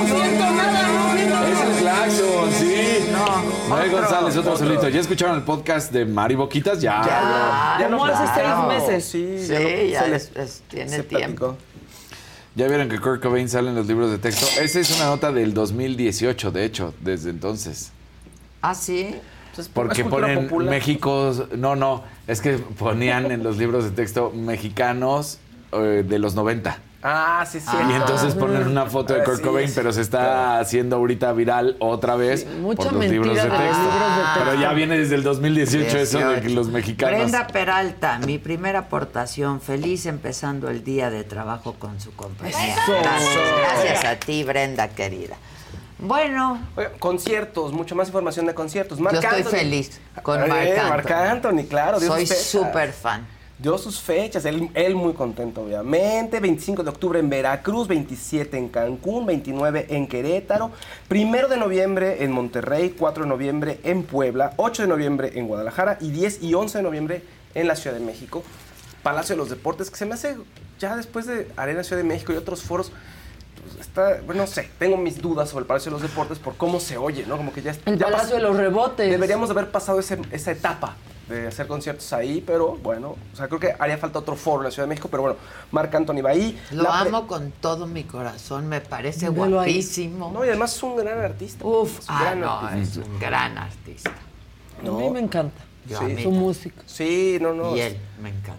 [0.05, 1.07] siento nada, no
[1.47, 3.09] Es el claxon, sí.
[3.11, 4.65] No, Noé González, otro otro.
[4.65, 4.89] azulito.
[4.89, 6.79] ¿Ya escucharon el podcast de Mari Boquitas?
[6.91, 7.77] Ya.
[7.79, 8.69] Ya, Como hace claro.
[8.71, 9.05] seis meses.
[9.05, 11.47] Sí, Sí, ya, lo- ya se le- es- es- tiene se tiempo.
[11.55, 11.57] platicó.
[12.55, 14.45] Ya vieron que Kurt Cobain sale en los libros de texto.
[14.59, 17.91] Esa es una nota del 2018, de hecho, desde entonces.
[18.61, 19.15] ¿Ah, sí?
[19.73, 21.33] Porque ponen México.
[21.55, 22.03] No, no.
[22.27, 25.39] Es que ponían en los libros de texto mexicanos
[25.71, 26.79] eh, de los 90.
[27.03, 27.67] Ah, sí, sí.
[27.89, 32.15] Y entonces ponen una foto de Kurt Cobain, pero se está haciendo ahorita viral otra
[32.15, 33.57] vez mucha por los libros de texto.
[33.57, 34.39] de los libros de texto.
[34.39, 37.19] Pero ya viene desde el 2018 eso de que los mexicanos.
[37.19, 42.57] Brenda Peralta, mi primera aportación, feliz empezando el día de trabajo con su compañía.
[42.73, 42.93] Eso.
[43.01, 45.35] Gracias, gracias a ti, Brenda querida.
[45.99, 46.59] Bueno,
[46.99, 48.99] conciertos, mucho más información de conciertos.
[48.99, 49.51] Marc yo estoy Anthony.
[49.57, 50.89] feliz con Eh, Marc Anthony.
[50.89, 51.99] Marc Anthony, claro.
[51.99, 53.25] dio Soy súper fan.
[53.59, 56.39] Dio sus fechas, él, él muy contento, obviamente.
[56.39, 60.69] 25 de octubre en Veracruz, 27 en Cancún, 29 en Querétaro,
[61.09, 65.97] 1 de noviembre en Monterrey, 4 de noviembre en Puebla, 8 de noviembre en Guadalajara
[66.01, 67.23] y 10 y 11 de noviembre
[67.55, 68.43] en la Ciudad de México.
[69.01, 70.35] Palacio de los Deportes, que se me hace
[70.79, 72.91] ya después de Arena Ciudad de México y otros foros.
[73.59, 76.55] pues, Está, bueno, no sé, tengo mis dudas sobre el Palacio de los Deportes por
[76.57, 77.37] cómo se oye, ¿no?
[77.37, 79.09] Como que ya El ya Palacio de los Rebotes.
[79.09, 80.95] Deberíamos de haber pasado ese- esa etapa
[81.29, 84.63] de hacer conciertos ahí, pero bueno, o sea, creo que haría falta otro foro en
[84.65, 85.37] la Ciudad de México, pero bueno,
[85.71, 86.57] Marc Anthony va ahí.
[86.71, 89.73] Lo amo con todo mi corazón, me parece Velo ahí.
[89.73, 90.31] guapísimo.
[90.31, 91.65] No, y además es un gran artista.
[91.65, 93.01] Uf, Es un ah, gran no, artista.
[93.01, 94.11] es un gran artista.
[94.79, 95.61] A mí me encanta.
[95.85, 96.81] Yo mí Su música.
[96.85, 97.75] Sí, no, no.
[97.75, 98.55] Y él, me encanta.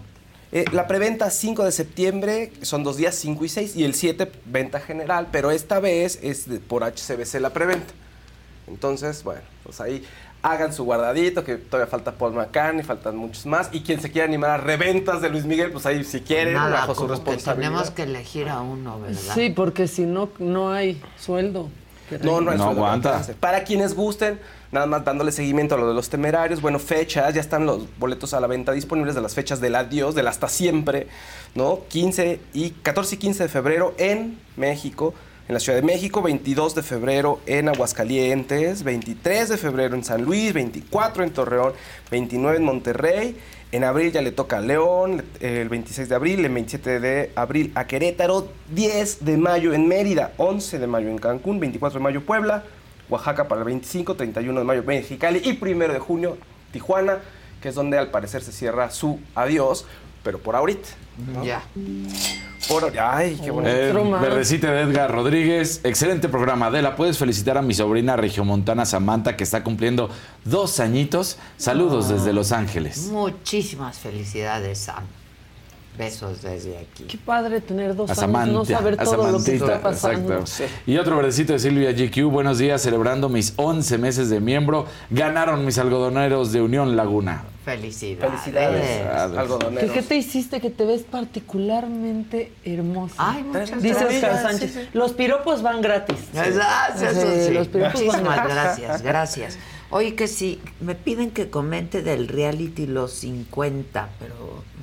[0.50, 4.32] Eh, la preventa 5 de septiembre, son dos días 5 y 6, y el 7
[4.46, 7.92] venta general, pero esta vez es de- por HCBC la preventa.
[8.66, 10.04] Entonces, bueno, pues ahí
[10.42, 14.26] hagan su guardadito, que todavía falta Paul McCartney, faltan muchos más, y quien se quiera
[14.26, 17.70] animar a reventas de Luis Miguel, pues ahí si quieren, Nada, bajo su que responsabilidad.
[17.70, 19.34] tenemos que elegir a uno, ¿verdad?
[19.34, 21.68] Sí, porque si no, no hay sueldo.
[22.22, 23.22] No, no, hay No sueldo, aguanta.
[23.38, 24.40] Para quienes gusten,
[24.72, 28.32] nada más dándole seguimiento a lo de los temerarios, bueno, fechas, ya están los boletos
[28.32, 31.08] a la venta disponibles de las fechas del adiós, del hasta siempre,
[31.54, 31.80] ¿no?
[31.88, 35.12] 15 y 14 y 15 de febrero en México,
[35.48, 40.22] en la Ciudad de México, 22 de febrero en Aguascalientes, 23 de febrero en San
[40.22, 41.72] Luis, 24 en Torreón,
[42.10, 43.36] 29 en Monterrey.
[43.72, 47.72] En abril ya le toca a León, el 26 de abril, el 27 de abril
[47.74, 52.20] a Querétaro, 10 de mayo en Mérida, 11 de mayo en Cancún, 24 de mayo
[52.26, 52.64] Puebla,
[53.08, 56.36] Oaxaca para el 25, 31 de mayo Mexicali y 1 de junio
[56.72, 57.20] Tijuana,
[57.62, 59.86] que es donde al parecer se cierra su adiós,
[60.22, 60.88] pero por ahorita.
[61.26, 61.44] ¿No?
[61.44, 61.62] Ya.
[62.68, 63.74] Por, ay, qué bonito.
[63.74, 65.80] Eh, verdecita de Edgar Rodríguez.
[65.84, 66.66] Excelente programa.
[66.66, 70.10] Adela, ¿puedes felicitar a mi sobrina regiomontana Samantha que está cumpliendo
[70.44, 71.38] dos añitos?
[71.56, 73.08] Saludos desde Los Ángeles.
[73.10, 75.04] Muchísimas felicidades, Sam.
[75.98, 77.04] Besos desde aquí.
[77.04, 78.52] Qué padre tener dos A años, Samantha.
[78.52, 80.38] no saber todo lo que está pasando.
[80.38, 80.72] exacto.
[80.86, 82.30] Y otro verdecito de Silvia GQ.
[82.30, 84.86] Buenos días, celebrando mis 11 meses de miembro.
[85.10, 87.42] Ganaron mis algodoneros de Unión Laguna.
[87.64, 88.40] Felicidades.
[88.40, 89.90] Felicidades, ¿Qué, algodoneros.
[89.90, 93.14] qué te hiciste que te ves particularmente hermosa?
[93.18, 94.14] Ay, muchas Dice gracias.
[94.24, 94.72] Oscar Sánchez.
[94.72, 94.88] Sí, sí.
[94.94, 96.16] Los piropos van gratis.
[96.32, 97.52] Gracias, Sí, eso sí.
[97.54, 99.58] Los piropos van gracias, gracias.
[99.90, 104.34] Oye, que sí, me piden que comente del reality Los 50, pero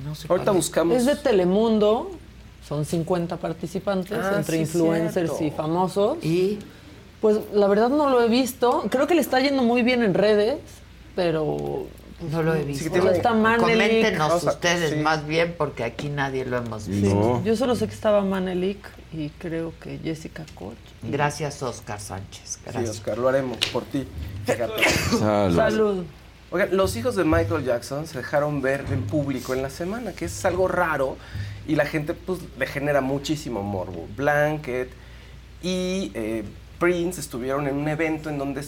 [0.04, 0.64] no sé Ahorita cuál es.
[0.64, 0.96] buscamos.
[0.96, 2.10] Es de Telemundo.
[2.66, 5.44] Son 50 participantes Ah, entre sí, influencers cierto.
[5.44, 6.24] y famosos.
[6.24, 6.58] Y
[7.20, 8.84] Pues la verdad no lo he visto.
[8.90, 10.58] Creo que le está yendo muy bien en redes,
[11.14, 11.86] pero
[12.20, 12.88] no lo he visto.
[12.88, 13.60] Solo está Manelik.
[13.62, 14.96] Coméntenos ustedes sí.
[14.96, 17.42] más bien, porque aquí nadie lo hemos Sí, visto.
[17.44, 18.78] Yo solo sé que estaba Manelik
[19.12, 20.74] y creo que Jessica Koch.
[21.02, 22.42] Gracias, Oscar Sánchez.
[22.44, 22.90] Sí, Gracias.
[22.90, 24.06] Oscar, lo haremos por ti.
[24.46, 25.56] Salud.
[25.56, 26.04] Salud.
[26.50, 30.26] Oigan, los hijos de Michael Jackson se dejaron ver en público en la semana, que
[30.26, 31.16] es algo raro
[31.66, 34.06] y la gente pues le genera muchísimo morbo.
[34.16, 34.88] Blanket
[35.62, 36.44] y eh,
[36.78, 38.64] Prince estuvieron en un evento en donde eh,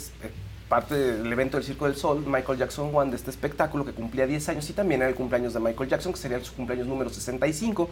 [0.69, 4.27] parte del evento del Circo del Sol, Michael Jackson One, de este espectáculo que cumplía
[4.27, 7.11] 10 años y también era el cumpleaños de Michael Jackson, que sería su cumpleaños número
[7.11, 7.89] 65.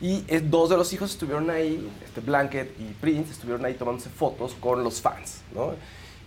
[0.00, 4.10] Y eh, dos de los hijos estuvieron ahí, este Blanket y Prince, estuvieron ahí tomándose
[4.10, 5.74] fotos con los fans, ¿no?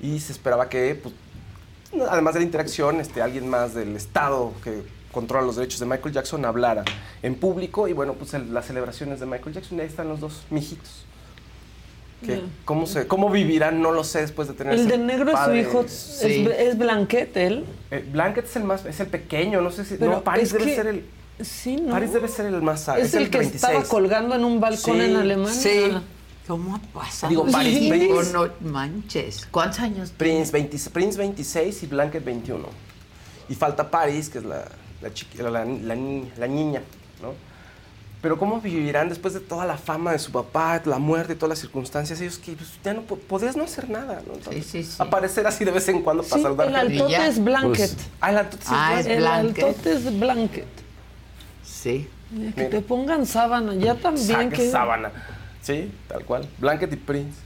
[0.02, 1.14] Y se esperaba que, pues,
[2.10, 6.14] además de la interacción, este, alguien más del Estado que controla los derechos de Michael
[6.14, 6.84] Jackson hablara
[7.22, 10.44] en público y bueno, pues las celebraciones de Michael Jackson y ahí están los dos
[10.50, 11.06] mijitos.
[12.26, 12.42] Que.
[12.66, 13.82] ¿cómo, se, ¿Cómo vivirán?
[13.82, 15.62] No lo sé después de tener El de negro es su padre.
[15.62, 16.46] hijo, Sí.
[16.50, 17.66] es, es Blanquet, él.
[17.92, 19.96] Eh, Blanket es el más, es el pequeño, no sé si.
[19.96, 21.06] Pero no, Paris debe que- ser el.
[21.42, 21.92] Sí, ¿no?
[21.94, 23.56] Paris debe ser el más es, el, que 26.
[23.56, 25.54] estaba colgando en un balcón Sí, en Alemania.
[25.54, 25.92] Sí.
[26.46, 27.30] ¿Cómo ha pasado?
[27.30, 27.90] Digo, Paris, Sí.
[27.90, 28.36] Prince.
[28.36, 29.46] Oh, no manches.
[29.50, 32.68] ¿Cuántos años Prince, 20 Prince 26 y Blanket 21.
[33.48, 34.66] Y falta Paris, que es la,
[35.02, 36.82] la, chiqui- la, la ni- la niña,
[37.22, 37.34] ¿no?
[38.22, 41.60] Pero ¿cómo vivirán después de toda la fama de su papá, la muerte, todas las
[41.60, 42.20] circunstancias?
[42.20, 44.34] Ellos que pues, ya no po- podías no hacer nada, ¿no?
[44.34, 44.96] Entonces, Sí, sí, sí.
[45.00, 47.92] Aparecer así de vez en cuando para Sí, saludar el altote es Blanquet.
[47.96, 49.18] Pues, Ah, el altote Ah, es Blanket.
[49.18, 49.28] el
[49.66, 50.68] altote es Blanquet.
[51.64, 52.10] Sí.
[52.32, 52.70] Mira, que Mira.
[52.72, 54.70] te pongan sábana, ya también Saque que...
[54.72, 55.12] sábana.
[55.62, 56.46] Sí, tal cual.
[56.58, 57.38] Blanket y Prince.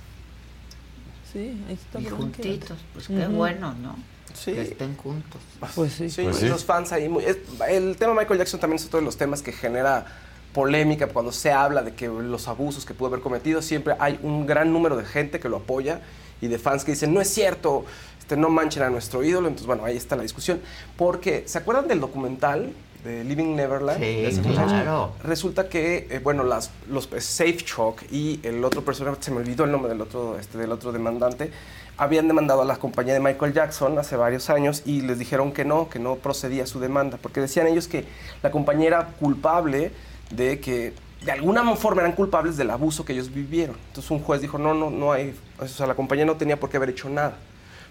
[1.31, 1.99] Sí, ahí está.
[1.99, 2.17] Y Blanket.
[2.45, 3.95] juntitos, pues qué bueno, ¿no?
[4.33, 4.53] Sí.
[4.53, 5.39] Que estén juntos.
[5.75, 6.09] Pues sí.
[6.09, 6.47] Sí, Pues sí.
[6.47, 7.07] los fans ahí.
[7.07, 7.37] muy- es-
[7.69, 10.05] el tema Michael Jackson también es otro de los temas que genera
[10.53, 13.61] polémica cuando se habla de que los abusos que pudo haber cometido.
[13.61, 16.01] Siempre hay un gran número de gente que lo apoya
[16.41, 17.85] y de fans que dicen, no es cierto,
[18.19, 19.47] este, no manchen a nuestro ídolo.
[19.47, 20.61] Entonces, bueno, ahí está la discusión.
[20.97, 22.71] Porque, ¿se acuerdan del documental
[23.03, 23.99] de Living Neverland?
[24.01, 25.13] Sí, claro.
[25.23, 29.37] Resulta que, eh, bueno, las, los eh, Safe Shock y el otro personaje, se me
[29.37, 31.51] olvidó el nombre del otro, este, del otro demandante,
[31.97, 35.63] habían demandado a la compañía de Michael Jackson hace varios años y les dijeron que
[35.63, 38.05] no, que no procedía su demanda, porque decían ellos que
[38.41, 39.91] la compañía era culpable
[40.35, 40.93] de que
[41.23, 43.77] de alguna forma eran culpables del abuso que ellos vivieron.
[43.87, 46.69] Entonces un juez dijo, no, no, no hay, o sea, la compañía no tenía por
[46.69, 47.37] qué haber hecho nada.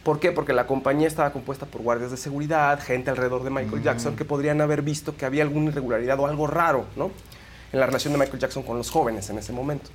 [0.03, 0.33] ¿Por qué?
[0.33, 4.25] Porque la compañía estaba compuesta por guardias de seguridad, gente alrededor de Michael Jackson que
[4.25, 7.13] podrían haber visto que había alguna irregularidad o algo raro, ¿no?
[7.73, 9.91] En la relación de Michael Jackson con los jóvenes en ese momento.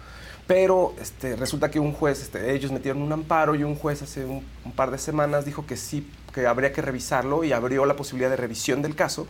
[0.47, 4.23] Pero este, resulta que un juez, este, ellos metieron un amparo y un juez hace
[4.23, 7.97] un, un par de semanas dijo que sí, que habría que revisarlo y abrió la
[7.97, 9.27] posibilidad de revisión del caso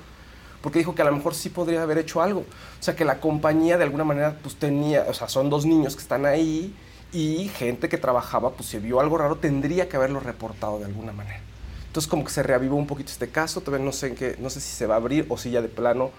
[0.62, 2.42] porque dijo que a lo mejor sí podría haber hecho algo.
[2.42, 5.96] O sea, que la compañía de alguna manera pues tenía, o sea, son dos niños
[5.96, 6.76] que están ahí
[7.14, 11.14] y gente que trabajaba, pues si vio algo raro, tendría que haberlo reportado de alguna
[11.14, 11.42] manera.
[11.88, 14.50] Entonces como que se reavivó un poquito este caso, todavía no sé en qué, no
[14.50, 16.12] sé si se va a abrir o si ya de plano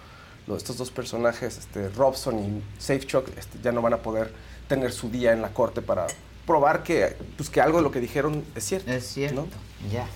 [0.57, 4.33] estos dos personajes, este, Robson y Safechuck, este, ya no van a poder
[4.69, 6.07] tener su día en la corte para
[6.47, 8.91] probar que, pues, que algo de lo que dijeron es cierto.
[8.91, 9.47] Es cierto,
[9.93, 10.07] ya.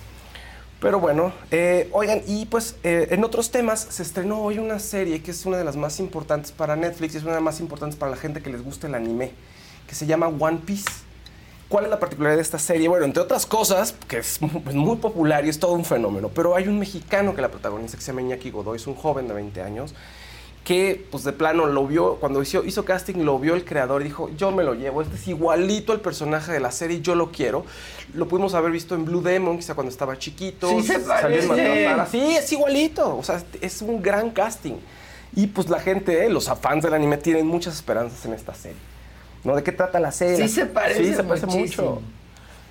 [0.83, 5.23] Pero bueno, eh, oigan, y pues eh, en otros temas se estrenó hoy una serie
[5.23, 7.61] que es una de las más importantes para Netflix y es una de las más
[7.61, 9.31] importantes para la gente que les gusta el anime,
[9.87, 10.89] que se llama One Piece.
[11.69, 12.89] ¿Cuál es la particularidad de esta serie?
[12.89, 16.53] Bueno, entre otras cosas, que es pues, muy popular y es todo un fenómeno, pero
[16.53, 19.35] hay un mexicano que la protagoniza que se llama Iñaki Godoy, es un joven de
[19.35, 19.95] 20 años,
[20.63, 24.05] que pues de plano lo vio, cuando hizo, hizo casting lo vio el creador y
[24.05, 27.31] dijo, yo me lo llevo, este es igualito al personaje de la serie, yo lo
[27.31, 27.65] quiero.
[28.13, 30.69] Lo pudimos haber visto en Blue Demon, quizá cuando estaba chiquito.
[30.69, 32.11] Sí se salió en parece.
[32.11, 34.75] Sí, es igualito, o sea, es un gran casting.
[35.35, 38.77] Y pues la gente, eh, los fans del anime tienen muchas esperanzas en esta serie.
[39.43, 39.55] ¿No?
[39.55, 40.47] ¿De qué trata la serie?
[40.47, 42.01] Sí se parece Sí, se parece mucho.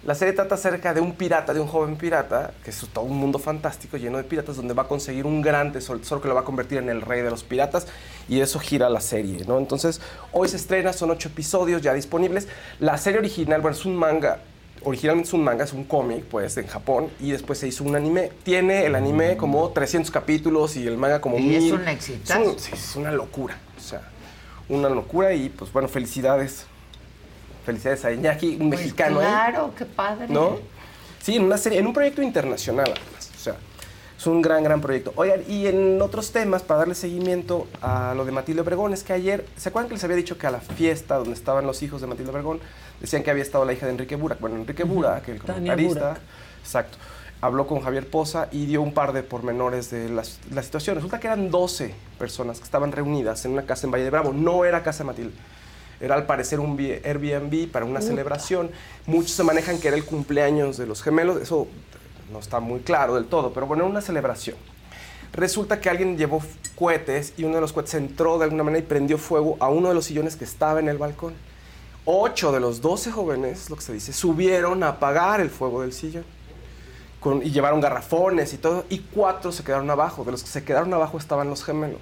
[0.05, 3.17] La serie trata acerca de un pirata, de un joven pirata, que es todo un
[3.17, 6.41] mundo fantástico lleno de piratas, donde va a conseguir un gran tesoro, que lo va
[6.41, 7.87] a convertir en el rey de los piratas,
[8.29, 9.59] y eso gira la serie, ¿no?
[9.59, 10.01] Entonces,
[10.33, 12.49] hoy se estrena, son ocho episodios ya disponibles.
[12.81, 14.41] La serie original, bueno, es un manga,
[14.83, 17.95] originalmente es un manga, es un cómic, pues, en Japón, y después se hizo un
[17.95, 18.33] anime.
[18.43, 21.89] Tiene el anime como 300 capítulos y el manga como Y es mil.
[21.89, 22.41] exitazo.
[22.43, 24.01] Es un- sí, es una locura, o sea,
[24.69, 26.67] una locura, y pues, bueno, felicidades.
[27.65, 30.27] Felicidades a Iñaki, un Pues mexicano claro, qué padre.
[30.29, 30.59] ¿No?
[31.21, 33.31] Sí, en una serie, en un proyecto internacional además.
[33.37, 33.57] O sea,
[34.19, 35.13] es un gran, gran proyecto.
[35.17, 39.13] Oigan, y en otros temas, para darle seguimiento a lo de Matilde Obregón, es que
[39.13, 42.01] ayer, ¿se acuerdan que les había dicho que a la fiesta donde estaban los hijos
[42.01, 42.61] de Matilde Obregón,
[43.01, 44.41] decían que había estado la hija de Enrique Burak?
[44.41, 46.17] Bueno, Enrique Burak, el comentarista,
[46.61, 46.99] exacto,
[47.41, 50.23] habló con Javier Poza y dio un par de pormenores de la,
[50.53, 50.95] la situación.
[50.97, 54.33] Resulta que eran 12 personas que estaban reunidas en una casa en Valle de Bravo.
[54.33, 55.35] No era casa de Matilde.
[56.03, 58.09] Era al parecer un Airbnb para una Uta.
[58.09, 58.71] celebración.
[59.07, 61.41] Muchos se manejan que era el cumpleaños de los gemelos.
[61.41, 61.69] Eso
[62.33, 64.57] no está muy claro del todo, pero bueno, era una celebración.
[65.33, 66.43] Resulta que alguien llevó
[66.75, 69.89] cohetes y uno de los cohetes entró de alguna manera y prendió fuego a uno
[69.89, 71.35] de los sillones que estaba en el balcón.
[72.05, 75.93] Ocho de los doce jóvenes, lo que se dice, subieron a apagar el fuego del
[75.93, 76.25] sillón.
[77.21, 80.25] Con- y llevaron garrafones y todo, y cuatro se quedaron abajo.
[80.25, 82.01] De los que se quedaron abajo estaban los gemelos.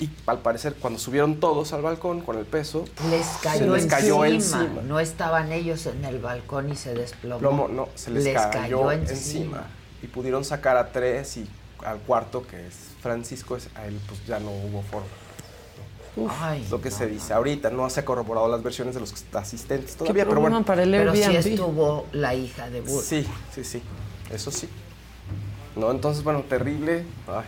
[0.00, 3.84] Y al parecer, cuando subieron todos al balcón con el peso, Les se cayó, les
[3.84, 4.62] cayó encima.
[4.62, 4.82] encima.
[4.82, 7.38] No estaban ellos en el balcón y se desplomó.
[7.38, 9.66] Plomo, no, se les, cayó, encima.
[10.02, 11.46] Y pudieron sacar a tres y
[11.84, 15.06] al cuarto, que es Francisco, a él pues ya no hubo forma.
[16.40, 17.70] Ay, Es lo que no, se dice ahorita.
[17.70, 20.64] No se ha corroborado las versiones de los asistentes todavía, pero bueno.
[20.64, 23.02] para el Pero sí estuvo la hija de Burr.
[23.02, 23.82] Sí, sí, sí.
[24.32, 24.68] Eso sí.
[25.76, 27.04] No, entonces, bueno, terrible.
[27.28, 27.44] Ay,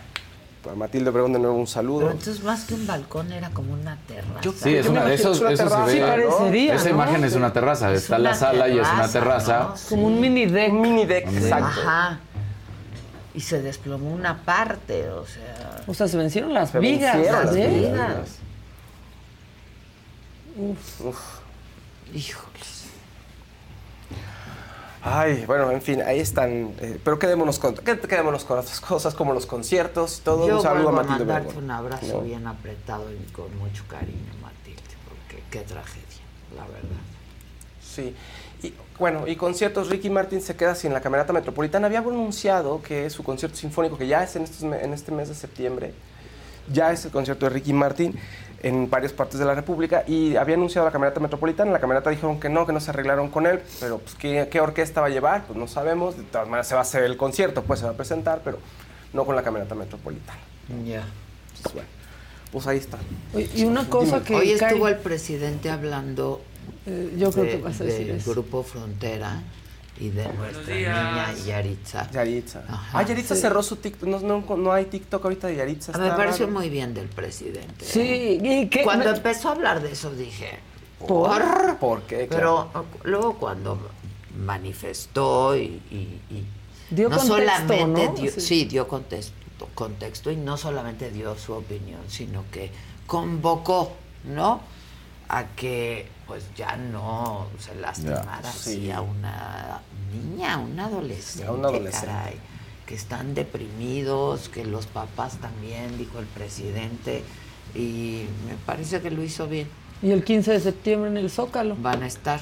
[0.75, 1.99] Matilde Obregón de nuevo un saludo.
[2.07, 4.41] Pero entonces más que un balcón era como una terraza.
[4.63, 5.99] Sí, es una de esos, imagino que es eso una se ve.
[5.99, 6.95] terraza, Esa ¿no?
[6.95, 7.91] imagen es una terraza.
[7.93, 9.73] Es Está una la sala y es una terraza.
[9.89, 10.71] Como un mini deck.
[10.71, 11.65] Un mini deck, exacto.
[11.81, 12.19] Ajá.
[13.35, 15.81] Y se desplomó una parte, o sea.
[15.87, 17.15] O sea, se vencieron las Se vigas.
[17.15, 17.67] vencieron las ¿eh?
[17.67, 18.37] vigas.
[20.55, 21.01] Uf.
[21.01, 21.19] Uf.
[22.13, 22.72] Híjoles.
[25.05, 26.73] Ay, bueno, en fin, ahí están.
[26.79, 30.47] eh, pero quedémonos con, qued- quedémonos con otras cosas como los conciertos y todo.
[30.47, 32.21] Yo un saludo a Matilde mandarte un abrazo ¿no?
[32.21, 36.23] bien apretado y con mucho cariño, Matilde, porque qué tragedia,
[36.55, 37.01] la verdad.
[37.81, 38.15] Sí.
[38.63, 41.87] Y, bueno, y conciertos, Ricky Martin se queda sin la Camerata Metropolitana.
[41.87, 45.35] Había anunciado que su concierto sinfónico, que ya es en, estos en este mes de
[45.35, 45.93] septiembre,
[46.71, 48.17] ya es el concierto de Ricky Martin
[48.63, 51.71] en varias partes de la República y había anunciado la Camerata Metropolitana.
[51.71, 54.61] La Camerata dijeron que no, que no se arreglaron con él, pero pues, ¿qué, qué
[54.61, 55.45] orquesta va a llevar?
[55.45, 56.17] Pues no sabemos.
[56.17, 58.57] De todas maneras se va a hacer el concierto, pues se va a presentar, pero
[59.11, 60.39] no con la Camerata Metropolitana.
[60.85, 61.03] Ya.
[61.61, 61.89] Pues bueno,
[62.51, 62.97] pues ahí está.
[63.33, 64.25] Oye, Y una cosa Dime.
[64.27, 64.35] que.
[64.35, 66.41] Hoy estuvo el presidente hablando
[66.85, 68.31] Eh, yo creo de- que vas a decir del eso.
[68.31, 69.41] Grupo Frontera
[69.99, 72.09] y de nuestra niña Yaritza.
[72.11, 72.63] Yaritza.
[72.67, 72.99] Ajá.
[72.99, 74.09] Ah, Yaritza cerró su TikTok.
[74.09, 75.91] No, no, no hay TikTok ahorita de Yaritza.
[75.97, 76.59] Me está pareció raro.
[76.59, 77.85] muy bien del presidente.
[77.85, 80.59] Sí, y que Cuando me- empezó a hablar de eso dije,
[81.07, 81.77] ¿Por?
[81.79, 82.27] ¿Por qué?
[82.29, 82.69] Pero
[83.03, 83.77] luego cuando
[84.45, 86.45] manifestó y, y- y
[86.89, 88.13] Dio no contexto, solamente ¿no?
[88.13, 88.41] dio, Sí.
[88.41, 89.33] sí, dio contexto,
[89.75, 92.71] contexto y no solamente dio su opinión, sino que
[93.07, 93.91] convocó,
[94.25, 94.61] ¿no?
[95.29, 98.91] A que pues ya no se lastimara Ya, así sí.
[98.91, 99.81] a una
[100.11, 102.07] niña, a un adolescente, A un adolescente.
[102.07, 102.35] caray,
[102.85, 107.23] que están deprimidos, que los papás también, dijo el presidente,
[107.75, 109.67] y me parece que lo hizo bien.
[110.01, 111.75] Y el 15 de septiembre en el Zócalo.
[111.77, 112.41] Van a estar.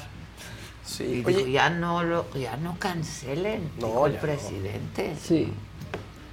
[0.84, 1.04] Sí.
[1.04, 4.20] Y Oye, dijo, ya no lo, ya no cancelen, No, dijo el no.
[4.20, 5.16] presidente.
[5.22, 5.52] Sí.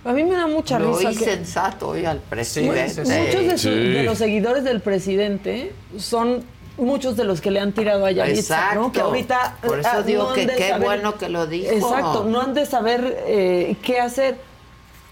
[0.06, 3.04] A mí me da mucha Lo risa hice que sensato hoy al presidente.
[3.04, 3.06] muchos
[3.48, 3.70] de, su- Sí.
[3.76, 6.44] de los seguidores del presidente son
[6.78, 8.88] muchos de los que le han tirado a Yaritza, ¿no?
[8.88, 8.92] Exacto.
[8.94, 11.72] Que ahorita Por eso ah, digo han que qué saber- bueno que lo dijo.
[11.72, 14.38] Exacto, no han de saber eh, qué hacer.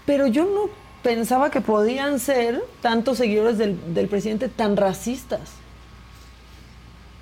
[0.06, 0.70] Pero yo no
[1.02, 5.40] pensaba que podían ser tantos seguidores del, del presidente tan racistas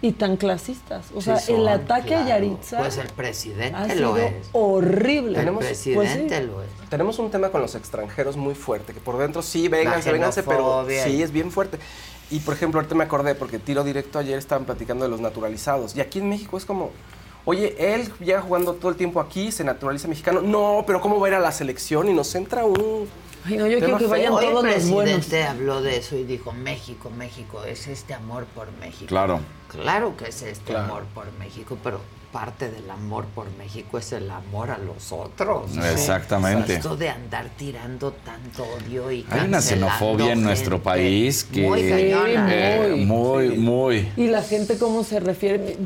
[0.03, 1.07] y tan clasistas.
[1.15, 2.29] O Sí sea, el ataque a claro.
[2.29, 4.35] Yaritza Pues el presidente ha lo es.
[4.53, 5.31] horrible.
[5.31, 6.47] El Tenemos- presidente Pues sí.
[6.47, 6.69] lo es.
[6.91, 10.87] Tenemos un tema con los extranjeros muy fuerte, que por dentro sí, vénganse, vénganse, pero
[10.89, 11.79] sí es bien fuerte.
[12.31, 15.97] Y por ejemplo, ahorita me acordé, porque tiro directo ayer estaban platicando de los naturalizados.
[15.97, 16.91] Y aquí en México es como,
[17.45, 20.41] oye, él llega jugando todo el tiempo aquí, se naturaliza mexicano.
[20.43, 22.09] No, pero ¿cómo va a ir a la selección?
[22.09, 23.09] Y nos entra un.
[23.45, 24.37] Ay, no, yo quiero que vayan feo.
[24.39, 25.15] Hoy todos el los buenos.
[25.15, 29.07] presidente habló de eso y dijo, México, México, es este amor por México.
[29.07, 29.39] Claro.
[29.69, 30.85] Claro que es este Claro.
[30.85, 32.01] amor por México, pero
[32.37, 35.75] parte del amor por México es el amor a los otros.
[35.79, 36.65] Exactamente.
[36.65, 41.45] O sea, esto de andar tirando tanto odio y Hay una xenofobia en nuestro país
[41.45, 42.55] que muy cañona.
[42.55, 44.13] eh, muy, muy.
[44.19, 45.79] Y la gente cómo se refiere.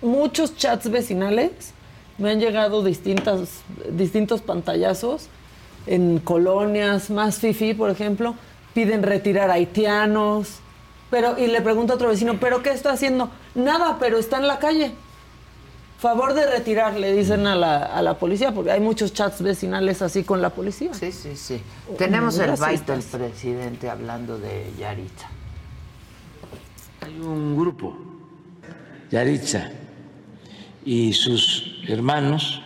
[0.00, 1.50] Muchos chats vecinales
[2.18, 5.26] me han llegado distintas, distintos pantallazos
[5.88, 8.36] en colonias, más fifi, por ejemplo,
[8.74, 10.60] piden retirar haitianos.
[11.10, 13.28] Pero, y le pregunto a otro vecino, ¿pero qué está haciendo?
[13.56, 14.92] Nada, pero está en la calle.
[15.98, 20.02] Favor de retirar, le dicen a la, a la policía, porque hay muchos chats vecinales
[20.02, 20.92] así con la policía.
[20.92, 21.60] Sí, sí, sí.
[21.96, 25.28] Tenemos muy el baito del presidente hablando de Yaritza.
[27.00, 27.96] Hay un grupo,
[29.10, 29.70] Yaritza,
[30.84, 32.60] y sus hermanos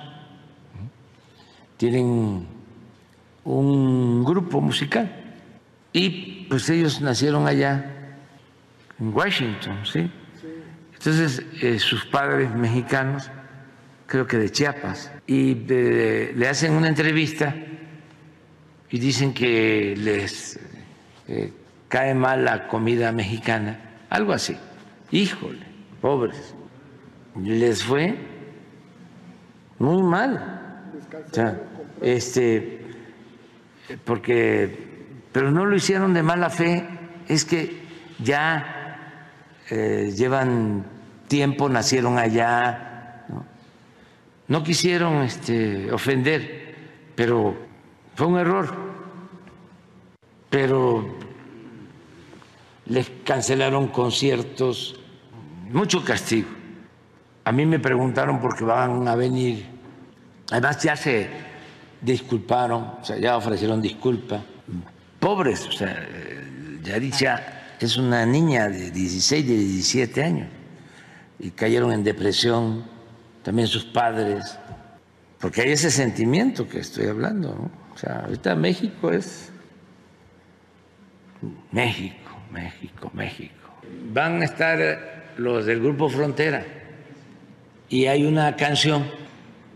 [1.76, 2.46] tienen
[3.44, 5.16] un grupo musical.
[5.92, 8.16] Y pues ellos nacieron allá,
[8.98, 10.10] en Washington, ¿sí?
[11.00, 13.30] Entonces, eh, sus padres mexicanos,
[14.04, 17.54] creo que de Chiapas, y le hacen una entrevista
[18.90, 20.60] y dicen que les
[21.26, 21.54] eh,
[21.88, 24.58] cae mal la comida mexicana, algo así.
[25.10, 25.64] Híjole,
[26.02, 26.54] pobres.
[27.42, 28.18] Les fue
[29.78, 31.00] muy mal.
[31.30, 31.62] O sea,
[32.02, 32.84] este,
[34.04, 36.86] porque, pero no lo hicieron de mala fe,
[37.26, 37.80] es que
[38.18, 38.79] ya
[39.70, 40.84] eh, llevan
[41.28, 43.24] tiempo, nacieron allá,
[44.48, 46.74] no, quisieron este, ofender,
[47.14, 47.56] pero
[48.16, 48.74] fue un error.
[50.50, 51.16] Pero
[52.86, 54.98] les cancelaron conciertos,
[55.70, 56.48] mucho castigo.
[57.44, 59.66] A mí me preguntaron por qué van a venir.
[60.50, 61.30] Además ya se
[62.00, 64.42] disculparon, o sea, ya ofrecieron disculpa.
[65.20, 65.96] Pobres, o sea,
[66.82, 70.48] Yaritza es una niña de 16, de 17 años
[71.38, 72.84] y cayeron en depresión,
[73.42, 74.58] también sus padres,
[75.38, 77.70] porque hay ese sentimiento que estoy hablando, ¿no?
[77.94, 79.50] O sea, ahorita México es
[81.72, 83.54] México, México, México.
[84.12, 86.64] Van a estar los del grupo Frontera
[87.88, 89.04] y hay una canción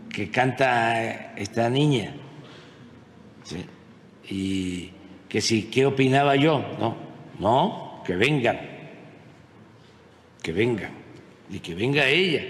[0.09, 2.13] que canta esta niña
[3.43, 3.65] ¿sí?
[4.29, 4.91] y
[5.27, 6.95] que si qué opinaba yo, no,
[7.39, 8.59] no, que vengan,
[10.41, 10.91] que vengan
[11.49, 12.43] y que venga ella.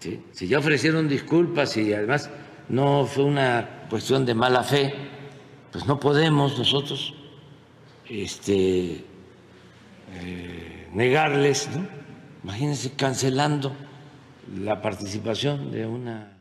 [0.00, 0.22] ¿sí?
[0.32, 2.30] Si ya ofrecieron disculpas y además
[2.68, 4.94] no fue una cuestión de mala fe,
[5.72, 7.14] pues no podemos nosotros
[8.08, 9.04] este,
[10.14, 11.86] eh, negarles, ¿no?
[12.44, 13.72] Imagínense cancelando
[14.56, 16.34] la participación de una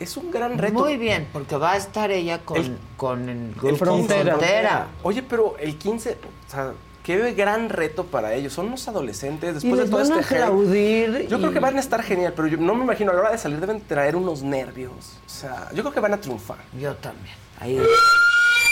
[0.00, 0.74] es un gran reto.
[0.74, 4.36] Muy bien, porque va a estar ella con el, con el grupo Frontera.
[4.36, 4.88] Frontera.
[5.02, 6.12] Oye, pero el 15,
[6.46, 6.72] o sea,
[7.16, 8.52] qué gran reto para ellos.
[8.52, 10.42] Son unos adolescentes después Y de les todo van a este hate.
[10.44, 13.20] aplaudir Yo creo que van a estar genial, pero yo no me imagino a la
[13.20, 14.92] hora de salir deben traer unos nervios.
[15.26, 16.58] O sea, yo creo que van a triunfar.
[16.78, 17.34] Yo también.
[17.60, 17.80] Ahí.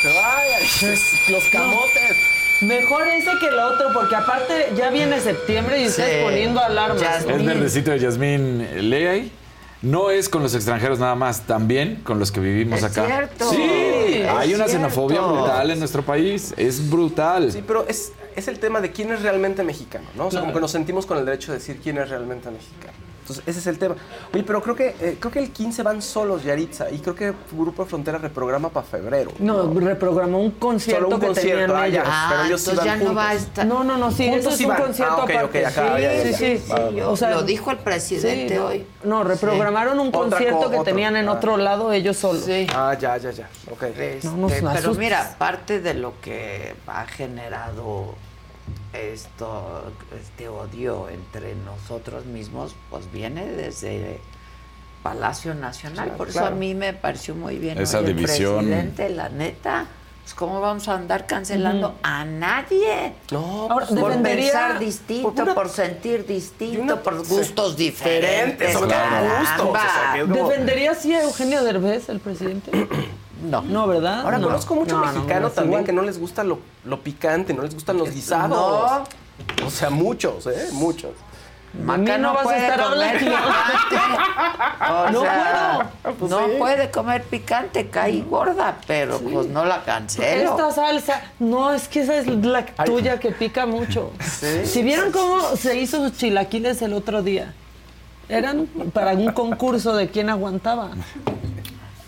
[0.02, 0.66] Pero ay,
[1.30, 2.16] los camotes.
[2.60, 6.24] Mejor ese que el otro, porque aparte ya viene septiembre y ustedes Sí.
[6.24, 7.02] poniendo alarmas.
[7.24, 9.32] Es verdecito de Yasmín Leay.
[9.82, 13.06] No es con los extranjeros nada más, también con los que vivimos Es acá.
[13.06, 13.50] cierto.
[13.50, 13.62] Sí,
[14.22, 14.72] Es hay una cierto.
[14.88, 16.54] xenofobia brutal en nuestro país.
[16.56, 17.52] Es brutal.
[17.52, 20.26] Sí, pero es, es el tema de quién es realmente mexicano, ¿no?
[20.26, 20.44] O sea, Claro.
[20.46, 22.92] como que nos sentimos con el derecho de decir quién es realmente mexicano.
[23.26, 23.96] Entonces, ese es el tema.
[24.32, 27.32] Oye, pero creo que, eh, creo que el 15 van solos, Yaritza, y creo que
[27.50, 29.32] Grupo de Frontera reprograma para febrero.
[29.40, 32.14] No, reprogramó un concierto Solo un que concierto, tenían ah, ya, ellos.
[32.30, 33.66] pero ellos sí entonces van ya no va a estar.
[33.66, 34.82] No, no, no, sí, ese es sí un van.
[34.82, 35.66] concierto Ah, aparte.
[35.66, 36.36] acá, sí, ya, ya, sí, ya.
[36.38, 36.58] sí,
[36.94, 37.00] sí.
[37.00, 38.86] O sea, Lo dijo el presidente sí, hoy.
[39.02, 40.84] No, reprogramaron un Otra concierto co- que otro.
[40.84, 41.32] tenían en Ah.
[41.32, 42.44] otro lado ellos solos.
[42.72, 43.48] Ah, ya, ya, ya.
[43.72, 43.82] Ok.
[43.82, 48.14] Este, No nos pero mira, parte de lo que ha generado
[48.92, 54.20] esto, este odio entre nosotros mismos, pues viene desde
[55.02, 56.04] Palacio Nacional.
[56.04, 56.54] Claro, Por eso claro.
[56.54, 58.58] a mí me pareció muy bien Esa hoy el división.
[58.64, 59.86] presidente, la neta.
[60.22, 63.12] Pues ¿Cómo vamos a andar cancelando a nadie?
[63.30, 68.72] No, Ahora, por defendería- pensar distinto, por, sentir distinto, una- por gustos diferentes.
[68.72, 69.38] sobre todo caramba.
[69.38, 72.72] gustos, o sea, que es como- ¿Defendería así a Eugenio Derbez, el presidente?
[73.42, 73.62] No.
[73.62, 74.20] No, ¿verdad?
[74.22, 74.46] Ahora No.
[74.48, 75.84] conozco mucho No, no, mexicano no, también igual.
[75.84, 78.50] que no les gusta lo, lo picante, no les gustan los guisados.
[78.50, 79.04] No.
[79.66, 80.68] O sea, muchos, ¿eh?
[80.72, 81.10] Muchos.
[81.84, 83.18] Maca no no, vas a puede estar comer hablando.
[83.18, 83.96] picante.
[84.88, 86.52] O No sea, Pues no sí.
[86.58, 90.50] puede comer picante, cae gorda, pero pues no la cancelo.
[90.52, 94.10] Esta salsa, no, es que esa es la tuya que pica mucho.
[94.64, 97.52] Si vieron cómo se hizo sus chilaquiles el otro día,
[98.30, 100.90] eran para un concurso de quién aguantaba.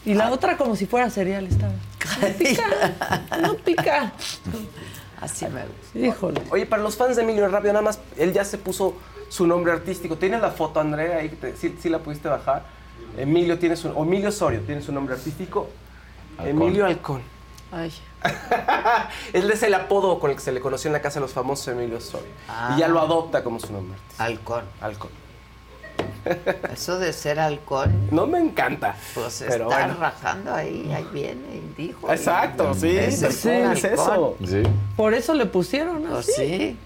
[0.09, 1.73] Y la otra como si fuera cereal estaba.
[2.21, 2.65] No pica,
[3.43, 4.13] no pica.
[5.21, 5.99] Así me gusta.
[5.99, 6.43] Híjole.
[6.51, 8.95] Oye, para los fans de Emilio Rápido, nada más, él ya se puso
[9.29, 10.17] su nombre artístico.
[10.17, 11.19] ¿Tienes la foto, Andrea?
[11.19, 12.65] Ahí, te- sí, sí la pudiste bajar.
[13.17, 15.69] Emilio tiene su, o Emilio Osorio tiene su nombre artístico.
[16.45, 17.21] Emilio Halcón.
[17.73, 17.93] Ay.
[19.33, 21.33] Él es el apodo con el que se le conoció en la casa de los
[21.33, 22.29] famosos Emilio Osorio.
[22.75, 24.23] Y ya lo adopta como su nombre artístico.
[24.23, 24.65] Halcón.
[24.81, 25.11] Halcón.
[26.73, 28.95] Eso de ser halcón, No me encanta.
[29.15, 30.01] pues Pero está bueno.
[30.01, 32.11] rajando ahí, ahí viene y dijo.
[32.12, 33.95] Exacto, sí, Ese sí, fue es halcón.
[33.95, 34.37] eso.
[34.47, 34.62] Sí.
[34.97, 36.33] Por eso le pusieron Pues así.
[36.47, 36.77] sí.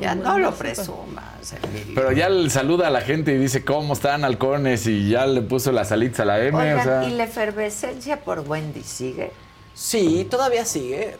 [0.00, 1.94] Ya no lo presumas, Emilio.
[1.94, 5.40] Pero ya le saluda a la gente y dice cómo están halcones y ya le
[5.40, 6.58] puso las alitas a la M.
[6.58, 9.30] Oigan, o sea, ¿y la efervescencia por Wendy sigue?
[9.72, 11.16] Sí, todavía sigue.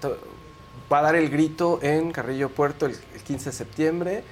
[0.93, 4.25] Va a dar el grito en Carrillo Puerto el, el 15 de septiembre.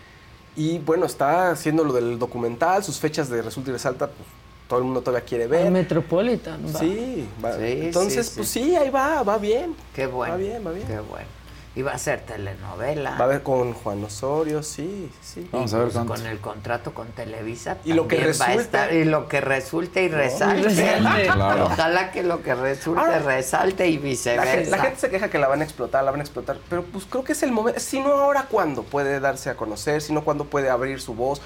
[0.57, 4.29] Y bueno, está haciendo lo del documental, sus fechas de Resulta y Resalta, pues
[4.69, 5.71] todo el mundo todavía quiere El ver.
[5.71, 6.65] Metropolitan.
[6.75, 6.79] va.
[6.81, 8.65] Sí, va- Sí, entonces, sí, pues sí.
[8.65, 9.75] sí, ahí va, va bien.
[9.95, 10.35] Qué bueno.
[10.35, 10.87] Va bien, va bien.
[10.87, 11.27] Qué bueno.
[11.75, 13.17] Y va a ser telenovela.
[13.17, 15.49] Va a ver con Juan Osorio, sí, sí.
[15.51, 16.13] Vamos a ver Pues cuánto.
[16.15, 17.79] con el contrato con Televisa.
[17.85, 18.63] Y lo que también va a resulte.
[18.79, 20.65] estar- y lo que resulte y resalte.
[20.69, 21.23] resalte.
[21.33, 21.65] Claro.
[21.73, 24.53] Ojalá que lo que resulte Ahora, resalte y La viceversa.
[24.53, 26.83] gente, la gente se queja que la van a explotar, la van a explotar, pero
[26.85, 30.03] pues creo que es el momento, si no ahora, ¿cuándo puede darse a conocer?
[30.03, 31.41] Si no, ¿cuándo puede abrir su voz?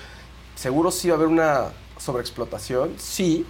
[0.57, 1.67] Seguro sí va a haber una
[1.99, 3.47] sobreexplotación, sí,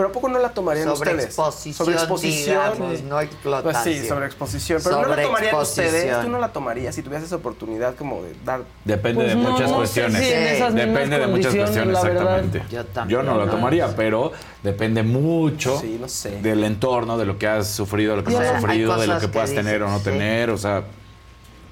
[0.00, 1.34] pero ¿a poco no la tomarían ustedes?
[1.34, 3.84] Sobreexposición, digamos, no explotación.
[3.84, 7.36] Pues sí, sobreexposición, pero no la tomarían ustedes, tú no la tomarías si tuvieras esa
[7.36, 8.62] oportunidad como de dar...
[8.82, 10.22] Depende Pues de no, muchas no sé cuestiones.
[10.22, 12.38] en depende de muchas cuestiones, la verdad.
[12.38, 12.74] exactamente.
[12.74, 13.52] Yo también, no lo no.
[13.52, 14.32] tomaría, pero
[14.62, 16.40] depende mucho Sí, no sé.
[16.40, 19.14] del entorno, de lo que has sufrido, de lo que no has sufrido, de lo
[19.16, 20.04] que que puedas dices, tener o no sí.
[20.04, 20.84] tener, o sea,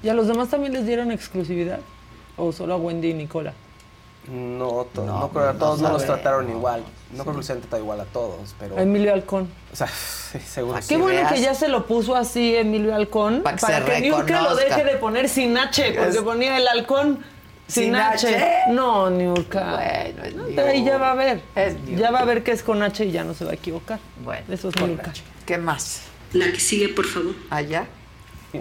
[0.03, 1.79] ¿Y a los demás también les dieron exclusividad?
[2.37, 3.53] ¿O solo a Wendy y Nicola?
[4.27, 6.83] No, to- No, no, creo que a no todos no los trataron igual,
[7.15, 8.77] no creo que se han tratado igual a todos, pero...
[8.77, 9.49] A Emilio Halcón.
[9.73, 9.87] O sea,
[10.31, 10.89] sí, seguro ¿A sí.
[10.89, 11.33] Qué bueno veas.
[11.33, 13.41] que ya se lo puso así Emilio Halcón.
[13.41, 16.67] Pa' que para se que Niurka lo deje de poner sin H, porque ponía el
[16.67, 17.23] halcón
[17.67, 18.35] sin, ¿Sin H.
[18.35, 18.71] H?
[18.73, 19.75] No, Niurka.
[19.75, 21.41] Bueno, es ahí ya va a ver.
[21.55, 21.75] Es.
[21.95, 23.99] Ya va a ver que es con H y ya no se va a equivocar.
[24.23, 25.13] Bueno, Eso es con Niurka.
[25.45, 26.01] ¿Qué más?
[26.33, 27.33] La que sigue, por favor.
[27.49, 27.85] ¿Allá?
[28.53, 28.59] No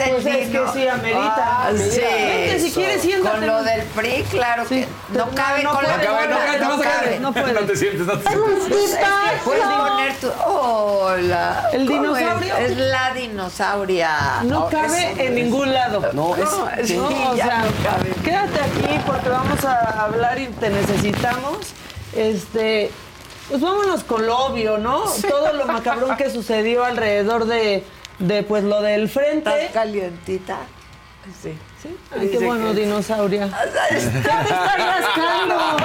[0.00, 0.64] El Pues es Dino.
[0.72, 1.34] que sí, amerita.
[1.38, 2.00] Ah, sí.
[2.00, 3.36] vente, si quieres, siéntate.
[3.38, 4.80] Con lo del PRI, claro Sí.
[4.80, 4.88] que
[5.18, 6.36] no No, cabe no con la puede, no, gorra, no,
[6.68, 7.18] no, no cabe.
[7.20, 7.52] no puede.
[7.52, 8.66] no te sientes, no te sientes.
[8.78, 10.28] Es que puedes poner tu...
[10.46, 11.68] Hola.
[11.72, 12.56] ¿El ¿Cómo dinosaurio?
[12.56, 14.10] Es, Es la dinosauria.
[14.44, 16.00] No Oh, cabe es- en ningún lado.
[16.12, 18.10] No, es- No, es- No, sí, o sea, no cabe.
[18.24, 21.58] quédate aquí porque vamos a hablar y te necesitamos.
[22.14, 22.90] Este,
[23.48, 25.04] Pues vámonos con lo obvio, ¿no?
[25.26, 27.82] Todo lo macabrón que sucedió alrededor de,
[28.18, 29.50] de pues lo del frente.
[29.50, 30.58] ¿Estás calientita?
[31.42, 31.52] Sí.
[31.82, 31.94] ¿Sí?
[32.18, 33.46] Ay, qué bueno, dinosauria.
[33.90, 35.76] ¿Qué te estás rascando?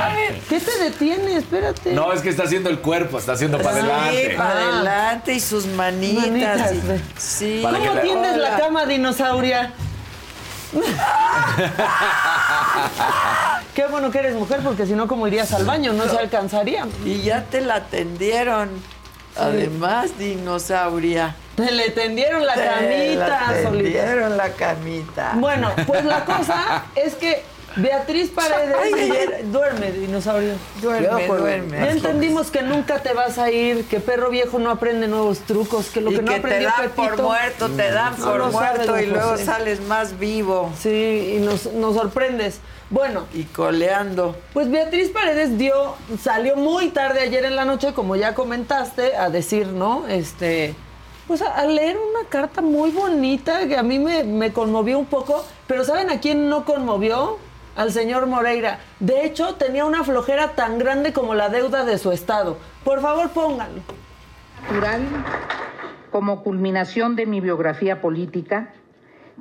[0.49, 1.35] ¿Qué te detiene?
[1.37, 1.91] Espérate.
[1.93, 4.29] No, es que está haciendo el cuerpo, está haciendo para adelante.
[4.31, 6.27] Sí, para adelante y sus manitas.
[6.29, 7.01] Manitas, y- ve.
[7.17, 7.59] sí.
[7.61, 8.57] Para ¿Cómo la- tiendes la Hola.
[8.59, 9.73] cama, dinosauria?
[13.75, 16.87] Qué bueno que eres mujer, porque si no, como irías al baño, no se alcanzaría.
[17.05, 18.69] Y ya te la atendieron.
[19.35, 21.35] Además, dinosauria.
[21.55, 23.99] Te le tendieron la Te camita, solita.
[23.99, 25.31] tendieron la camita.
[25.35, 27.43] Bueno, pues la cosa es que
[27.75, 30.53] Beatriz Paredes Ay, duerme, dinosaurio.
[30.81, 31.77] Duerme, con- duerme.
[31.79, 35.87] Ya entendimos que nunca te vas a ir, que perro viejo no aprende nuevos trucos,
[35.87, 38.51] que lo y que no que te aprendió dan por muerto, te dan No por
[38.51, 39.45] muerto y luego José.
[39.45, 42.59] sales más vivo Sí, y nos, nos sorprendes.
[42.91, 44.35] Bueno, y coleando.
[44.53, 49.31] Pues Beatriz Paredes dio, salió muy tarde ayer en la noche, como ya comentaste, a
[49.31, 50.07] decir, ¿no?
[50.07, 50.75] Este,
[51.27, 55.45] pues a, leer una carta muy bonita que a mí me, me conmovió un poco,
[55.67, 57.37] pero ¿saben a quién no conmovió?
[57.75, 58.79] Al señor Moreira.
[58.99, 62.57] De hecho, tenía una flojera tan grande como la deuda de su estado.
[62.83, 63.81] Por favor, pónganlo.
[64.61, 65.01] natural
[66.13, 68.69] como culminación de mi biografía política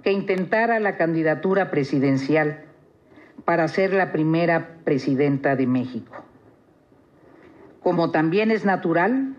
[0.03, 2.65] que intentara la candidatura presidencial
[3.45, 6.15] para ser la primera presidenta de México.
[7.83, 9.35] Como también es natural,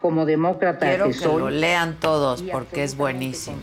[0.00, 3.56] como demócrata Quiero que que soy, lo lean todos porque es buenísimo.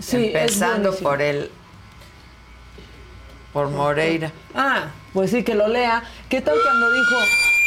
[0.00, 1.08] Sí, es Empezando buenísimo.
[1.10, 1.50] por el
[3.52, 4.30] por Moreira.
[4.54, 6.02] Ah, pues sí, que lo lea.
[6.28, 7.16] ¿Qué tal cuando dijo,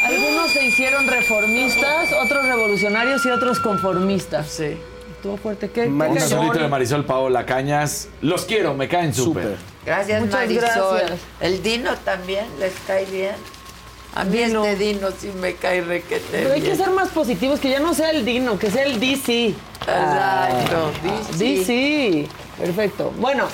[0.05, 4.47] algunos se hicieron reformistas, otros revolucionarios y otros conformistas?
[4.47, 4.77] Sí.
[5.15, 5.69] Estuvo fuerte.
[5.69, 6.53] ¿Qué, Un cañón?
[6.57, 8.09] de Marisol Paola Cañas.
[8.22, 9.57] Los quiero, me caen súper.
[9.85, 10.61] Gracias, Muchas Marisol.
[10.99, 11.19] gracias.
[11.39, 13.35] El Dino también les cae bien.
[14.13, 14.65] A mí Dino.
[14.65, 16.71] este Dino sí me cae requete Pero hay bien.
[16.77, 19.53] que ser más positivos, que ya no sea el Dino, que sea el DC.
[19.81, 20.91] Exacto,
[21.38, 21.43] DC.
[21.43, 22.27] DC.
[22.57, 23.13] Perfecto.
[23.17, 23.45] Bueno,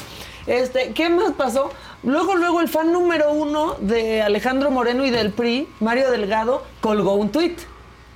[0.47, 1.71] este, ¿qué más pasó?
[2.03, 7.13] Luego, luego el fan número uno de Alejandro Moreno y del PRI, Mario Delgado, colgó
[7.15, 7.59] un tuit.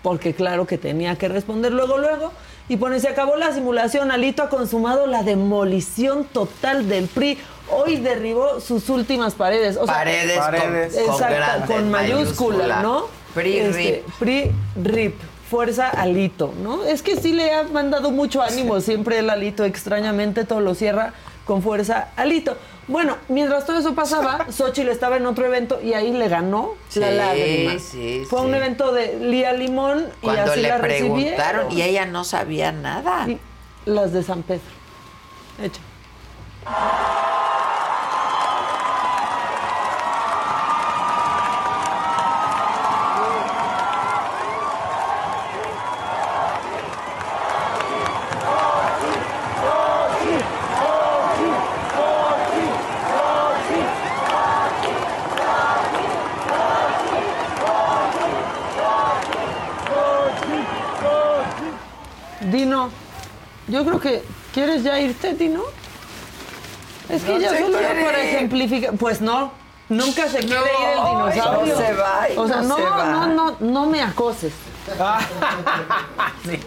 [0.02, 2.32] Porque claro que tenía que responder luego, luego.
[2.70, 7.38] Y pone, se acabó la simulación, Alito ha consumado la demolición total del PRI.
[7.72, 9.78] Hoy derribó sus últimas paredes.
[9.78, 10.94] O sea, Paredes, con- Paredes.
[10.96, 12.82] con, Exacto, grande con mayúscula, mayúscula.
[12.82, 13.06] ¿no?
[13.34, 14.20] PRI Este, RIP.
[14.20, 14.52] PRI
[14.84, 15.16] RIP.
[15.50, 16.86] Fuerza Alito, ¿no?
[16.86, 21.14] Es que sí le ha mandado mucho ánimo siempre el Alito, extrañamente todo lo cierra
[21.46, 22.56] con fuerza Alito.
[22.88, 27.10] Bueno, mientras todo eso pasaba, Xochitl estaba en otro evento y ahí le ganó la
[27.10, 27.80] Sí, lágrima.
[27.80, 28.56] sí, Fue un sí.
[28.58, 31.72] evento de Lía Limón y así le la preguntaron recibieron.
[31.78, 33.28] y ella no sabía nada.
[33.28, 33.38] Y
[33.86, 34.62] las de San Pedro.
[35.62, 35.82] Hecho.
[62.52, 62.90] Dino,
[63.68, 64.24] yo creo que
[64.54, 65.81] quieres ya irte, Dino.
[67.12, 68.94] Es que No se solo era para ejemplificar.
[68.96, 69.52] Pues no,
[69.90, 71.76] nunca se quiere No, ir el dinosaurio.
[71.76, 73.06] no se va, O sea, no no, se va.
[73.06, 74.54] no, no, no me acoses.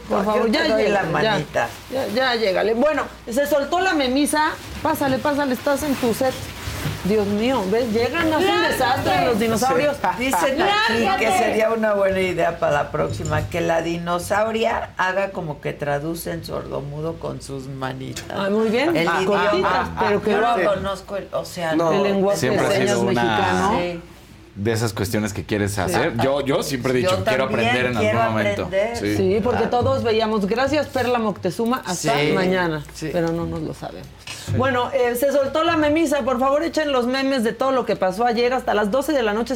[0.08, 1.42] Por favor, Yo ya llega, ya.
[1.90, 2.74] Ya, ya, llégale.
[2.74, 4.50] Bueno, se soltó la memisa.
[4.82, 6.32] Pásale, pásale, estás en tu set.
[7.04, 7.92] Dios mío, ¿ves?
[7.92, 9.96] Llegan, hacen desastre los dinosaurios.
[10.18, 15.60] Dicen aquí que sería una buena idea para la próxima que la dinosauria haga como
[15.60, 18.24] que traduce en sordomudo con sus manitas.
[18.30, 18.96] Ah, muy bien.
[18.96, 19.44] El Ah, idioma.
[19.50, 21.92] cortitas, pero que Yo lo no conozco el, o sea, No.
[21.92, 23.78] El lenguaje Siempre ha de señas sido una- mexicano.
[23.78, 24.00] Sí.
[24.54, 26.16] De esas cuestiones que quieres hacer.
[26.22, 28.62] Yo, yo siempre he dicho, Yo quiero aprender en quiero algún momento.
[28.66, 28.96] aprender.
[28.96, 29.16] Sí.
[29.16, 29.78] Sí, porque Claro.
[29.82, 32.84] todos veíamos, gracias Perla Moctezuma, hasta Sí, mañana.
[32.94, 33.10] sí.
[33.12, 34.06] Pero no nos lo sabemos.
[34.56, 36.22] Bueno, eh, se soltó la memisa.
[36.22, 38.52] Por favor, echen los memes de todo lo que pasó ayer.
[38.52, 39.54] Hasta las 12 de la noche.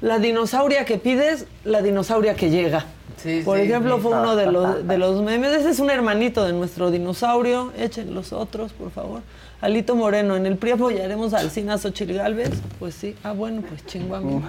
[0.00, 2.86] La dinosauria que pides, la dinosauria que llega.
[3.16, 5.52] Sí, Por sí, ejemplo, fue uno de los, de los memes.
[5.52, 7.72] Ese es un hermanito de nuestro dinosaurio.
[7.78, 9.20] Echen los otros, por favor.
[9.60, 12.50] Alito Moreno, en el PRI apoyaremos al Cina Xochitl Galvez.
[12.78, 13.14] Pues sí.
[13.22, 14.42] Ah, bueno, pues chingo a mí.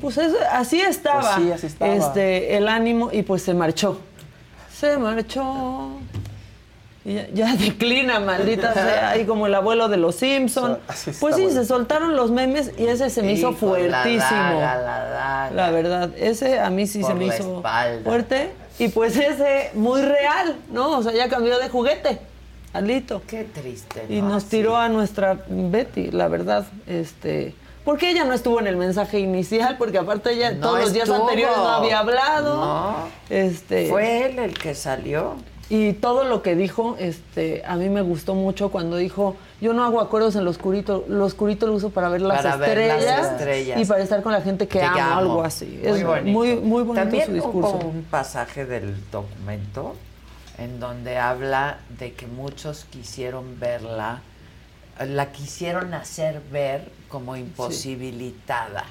[0.00, 1.92] Pues eso- así estaba, Pues sí, así estaba.
[1.96, 4.00] Este, el ánimo y pues se marchó.
[4.72, 5.90] Se marchó.
[7.04, 10.78] Y ya, ya declina, maldita sea, ahí como el abuelo de los Simpson.
[10.86, 10.98] Pues
[11.36, 11.50] sí, bueno.
[11.50, 14.60] se soltaron los memes y ese se me hizo Hijo, fuertísimo.
[15.54, 18.04] la verdad, ese a mí sí Por se me hizo espalda.
[18.10, 18.52] fuerte.
[18.78, 20.98] Y pues ese muy real, ¿no?
[20.98, 22.18] O sea, ya cambió de juguete,
[22.72, 23.22] Alito.
[23.26, 24.06] Qué triste.
[24.08, 24.28] Y ¿no?
[24.30, 24.56] nos Así.
[24.56, 26.66] tiró a nuestra Betty, la verdad.
[26.86, 27.54] Este,
[27.84, 31.10] porque ella no estuvo en el mensaje inicial, porque aparte ella No todos los días
[31.10, 32.56] anteriores no había hablado.
[32.56, 32.96] No.
[33.28, 35.34] Este, Fue él el que salió.
[35.70, 39.84] Y todo lo que dijo, este, a mí me gustó mucho cuando dijo, yo no
[39.84, 43.32] hago acuerdos en lo oscurito, lo oscurito lo uso para ver las, Para ver las
[43.32, 45.14] estrellas, y para estar con la gente que, Que amo, amo.
[45.18, 45.78] algo así.
[45.82, 46.38] Muy es bonito.
[46.38, 47.76] muy, muy bonito También su discurso.
[47.76, 49.94] hubo un pasaje del documento
[50.58, 54.22] en donde habla de que muchos quisieron verla,
[55.06, 58.84] la quisieron hacer ver como imposibilitada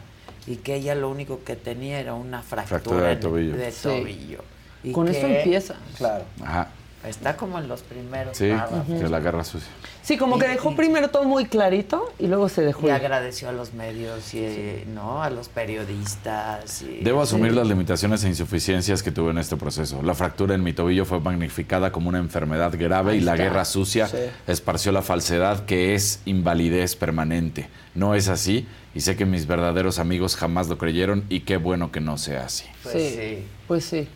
[0.47, 3.55] y que ella lo único que tenía era una fractura, Fractura de tobillo.
[3.57, 4.37] de Sí.
[4.83, 5.75] Y Con eso que empieza.
[5.97, 6.23] Claro.
[6.43, 6.69] Ajá.
[7.05, 8.99] Está como en los primeros Sí, párrafos.
[8.99, 9.69] que la guerra sucia.
[10.03, 12.91] Sí, como que dejó primero todo muy clarito y luego se dejó Y ir.
[12.91, 16.81] agradeció a los medios y no a los periodistas.
[16.81, 20.01] y- Debo asumir las limitaciones e insuficiencias que tuve en este proceso.
[20.03, 23.43] La fractura en mi tobillo fue magnificada como una enfermedad grave Ahí y la está.
[23.43, 24.17] guerra sucia Sí.
[24.47, 27.69] esparció la falsedad que es invalidez permanente.
[27.95, 31.91] No es así y sé que mis verdaderos amigos jamás lo creyeron y qué bueno
[31.91, 32.65] que no sea así.
[32.83, 33.47] Pues sí, sí.
[33.67, 34.07] Pues sí.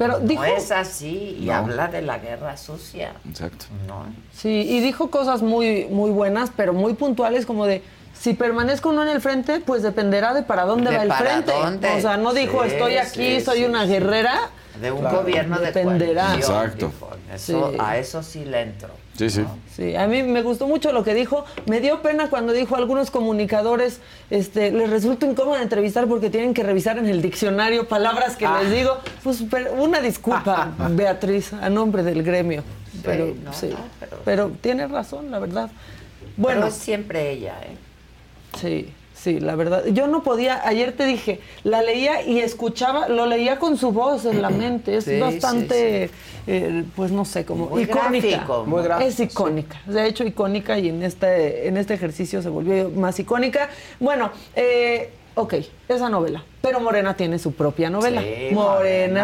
[0.00, 1.56] Pero No dijo, es así y No.
[1.56, 3.12] habla de la guerra sucia.
[3.28, 3.66] Exacto.
[3.86, 4.06] No.
[4.32, 7.82] sí, y dijo cosas muy, muy buenas, pero muy puntuales, como de
[8.18, 11.08] si permanezco o no en el frente, pues dependerá de para dónde De va el
[11.10, 11.52] para frente.
[11.52, 11.88] dónde.
[11.98, 14.48] O sea, no dijo Sí, estoy aquí, sí, soy sí, una guerrera.
[14.80, 15.18] De un Claro.
[15.18, 16.34] gobierno de Dependerá.
[16.34, 16.86] Exacto.
[16.86, 17.10] dijo.
[17.34, 17.76] Eso, Sí.
[17.78, 18.88] A eso sí le entro.
[19.20, 19.44] Sí, sí.
[19.76, 21.44] Sí, a mí me gustó mucho lo que dijo.
[21.66, 26.54] Me dio pena cuando dijo a algunos comunicadores, este, les resulta incómodo entrevistar porque tienen
[26.54, 28.60] que revisar en el diccionario palabras que Ah.
[28.62, 28.96] les digo.
[29.22, 32.62] Pues pero una disculpa, Beatriz, a nombre del gremio.
[33.04, 35.70] Pero no, sí, no, pero- pero tiene razón, la verdad.
[36.38, 37.76] Bueno, Bueno, es siempre ella, ¿eh?
[38.58, 39.84] sí, sí, la verdad.
[39.92, 44.24] Yo no podía, ayer te dije, la leía y escuchaba, lo leía con su voz
[44.24, 44.96] en la mente.
[44.96, 46.10] Es Sí, bastante,
[46.46, 48.26] eh, pues no sé, como Muy icónica.
[48.28, 48.64] gráfico.
[48.66, 49.80] Muy gráfico, Es icónica.
[49.86, 53.68] De hecho, icónica y en este, en este ejercicio se volvió más icónica.
[53.98, 55.54] Bueno, eh, ok,
[55.88, 56.42] esa novela.
[56.62, 58.20] Pero Morena tiene su propia novela.
[58.20, 58.54] Sí, Morena,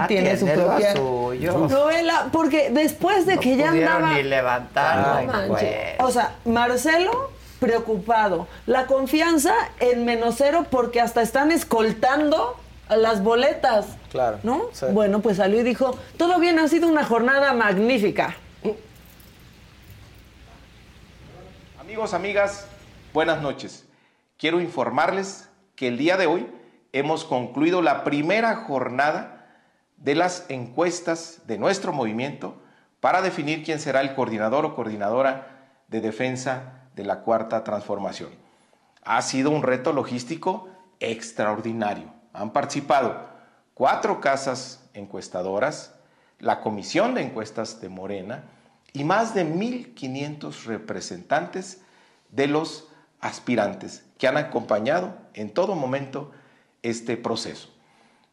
[0.01, 1.69] Morena tiene, su tiene propia suyo.
[1.69, 2.29] novela.
[2.33, 4.13] Porque después de No que ya andaba.
[4.15, 5.63] ni levantar No la manches.
[5.63, 6.05] encuesta.
[6.07, 7.31] O sea, Marcelo
[7.61, 8.47] preocupado.
[8.67, 12.57] La confianza en menos cero porque hasta están escoltando
[12.89, 13.97] a las boletas.
[14.11, 14.69] Claro, ¿No?
[14.73, 14.87] sí.
[14.93, 18.37] Bueno, pues salió y dijo, todo bien, ha sido una jornada magnífica.
[21.81, 22.67] Amigos, amigas,
[23.13, 23.87] buenas noches.
[24.39, 26.47] Quiero informarles que el día de hoy
[26.93, 29.47] hemos concluido la primera jornada
[29.97, 32.57] de las encuestas de nuestro movimiento
[33.01, 38.31] para definir quién será el coordinador o coordinadora de defensa de la cuarta transformación.
[39.05, 40.69] Ha sido un reto logístico
[40.99, 42.16] extraordinario.
[42.37, 43.27] Han participado
[43.75, 45.95] cuatro casas encuestadoras,
[46.39, 48.45] la Comisión de Encuestas de Morena
[48.93, 51.81] y más de 1.500 representantes
[52.31, 52.89] de los
[53.21, 56.33] aspirantes que han acompañado en todo momento
[56.83, 57.69] este proceso.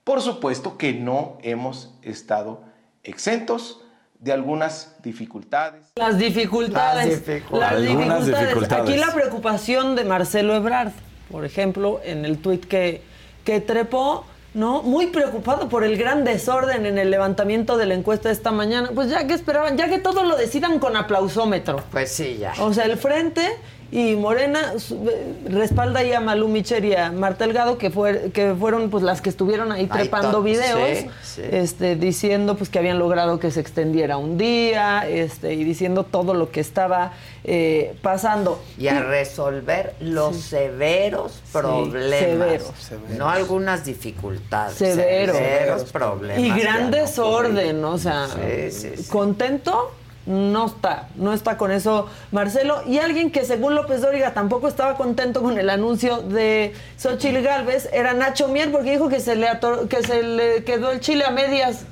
[0.03, 2.63] Por supuesto que no hemos estado
[3.03, 3.81] exentos
[4.19, 5.91] de algunas dificultades.
[5.95, 7.07] Las dificultades.
[7.07, 7.79] Las dificultades.
[7.79, 8.89] Las Algunas dificultades.
[8.89, 10.91] Aquí la preocupación de Marcelo Ebrard,
[11.31, 13.01] por ejemplo, en el tuit que,
[13.43, 14.83] que trepó, ¿no?
[14.83, 18.91] Muy preocupado por el gran desorden en el levantamiento de la encuesta de esta mañana.
[18.93, 21.83] Pues ya que esperaban, ya que todo lo decidan con aplausómetro.
[21.91, 22.53] Pues sí, ya.
[22.59, 23.57] O sea, el frente
[23.93, 28.55] y Morena eh, respalda ahí a Malú Micher y a Marta Delgado, que, fue, que
[28.55, 31.41] fueron pues las que estuvieron ahí trepando videos, sí, sí.
[31.51, 36.33] este, diciendo pues que habían logrado que se extendiera un día, este, y diciendo todo
[36.33, 37.13] lo que estaba
[37.43, 38.59] eh, pasando.
[38.79, 42.19] Y a resolver los severos problemas.
[42.19, 42.73] severos.
[43.15, 44.75] No algunas dificultades.
[44.75, 45.37] Severos.
[45.37, 46.39] Severos problemas.
[46.39, 49.09] Y gran desorden, o sea, Sí, sí, sí.
[49.11, 49.91] contento
[50.25, 52.81] no está, no está con eso Marcelo.
[52.87, 57.89] Y alguien que según López Dóriga tampoco estaba contento con el anuncio de Xochitl Galvez
[57.91, 61.25] era Nacho Mier porque dijo que se le, ator- que se le quedó el chile
[61.25, 61.85] a medias.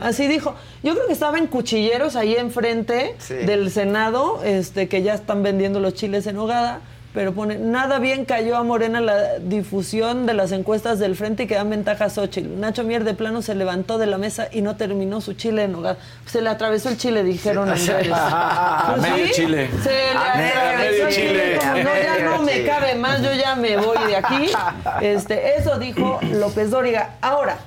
[0.00, 0.54] Así dijo.
[0.84, 3.34] Yo creo que estaba en cuchilleros ahí enfrente Sí.
[3.34, 6.80] del Senado, este, que ya están vendiendo los chiles en hogada.
[7.18, 11.46] Pero pone, nada bien cayó a Morena la difusión de las encuestas del frente y
[11.48, 12.60] que dan ventaja a Xochitl.
[12.60, 15.74] Nacho Mier de plano se levantó de la mesa y no terminó su chile en
[15.74, 15.96] hogar.
[16.26, 18.12] Se le atravesó el chile, dijeron en redes.
[18.12, 19.68] A Pues medio sí, chile.
[19.82, 21.58] Se le A atravesó el chile.
[21.58, 24.50] Como, A no, ya no me cabe más, yo ya me voy de aquí.
[25.02, 27.16] Este, eso dijo López Dóriga.
[27.20, 27.58] Ahora,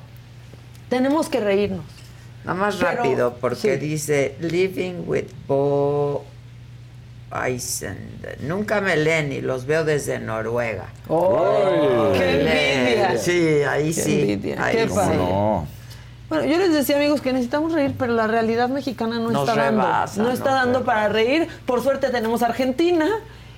[0.88, 1.84] tenemos que reírnos.
[2.46, 3.86] Nada más Pero- rápido, porque sí.
[3.86, 6.24] dice Living with Bo
[7.46, 7.98] Eisen.
[8.42, 10.86] Nunca me leen y los veo desde Noruega.
[11.08, 12.12] ¡Oh!
[12.14, 13.18] ¡Qué envidia!
[13.18, 14.22] Sí, ahí Qué sí.
[14.22, 14.96] envidia, ahí qué sí.
[15.18, 15.66] No.
[16.30, 19.62] Bueno, yo les decía, amigos, que necesitamos reír, pero la realidad mexicana no Nos está
[19.62, 20.24] dando.
[20.24, 20.86] No está dando rebasa.
[20.86, 21.48] para reír.
[21.66, 23.08] Por suerte tenemos Argentina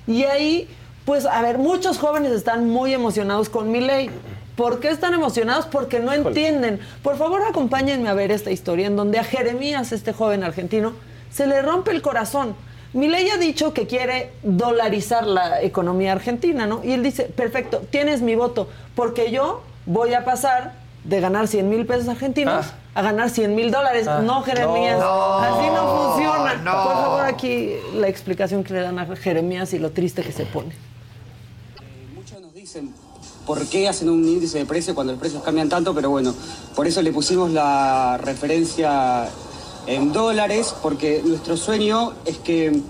[0.07, 0.67] y ahí,
[1.05, 4.09] Pues a ver, muchos jóvenes están muy emocionados con mi ley.
[4.55, 5.65] ¿Por qué están emocionados?
[5.65, 6.79] Porque no entienden.
[7.01, 10.93] Por favor, acompáñenme a ver esta historia en donde a Jeremías, este joven argentino,
[11.31, 12.55] se le rompe el corazón.
[12.93, 16.83] Milei ha dicho que quiere dolarizar la economía argentina, ¿no?
[16.83, 21.69] Y él dice, perfecto, tienes mi voto, porque yo voy a pasar de ganar 100
[21.69, 24.07] mil pesos argentinos a ganar 100 mil dólares.
[24.07, 26.53] Ah, no, Jeremías, no, así no funciona.
[26.55, 26.83] no.
[26.83, 30.45] Por favor, aquí la explicación que le dan a Jeremías y lo triste que se
[30.45, 30.75] pone.
[32.13, 32.93] Muchos nos dicen
[33.47, 36.33] por qué hacen un índice de precio cuando los precios cambian tanto, pero bueno,
[36.75, 39.27] por eso le pusimos la referencia
[39.87, 42.81] en dólares, porque nuestro sueño es que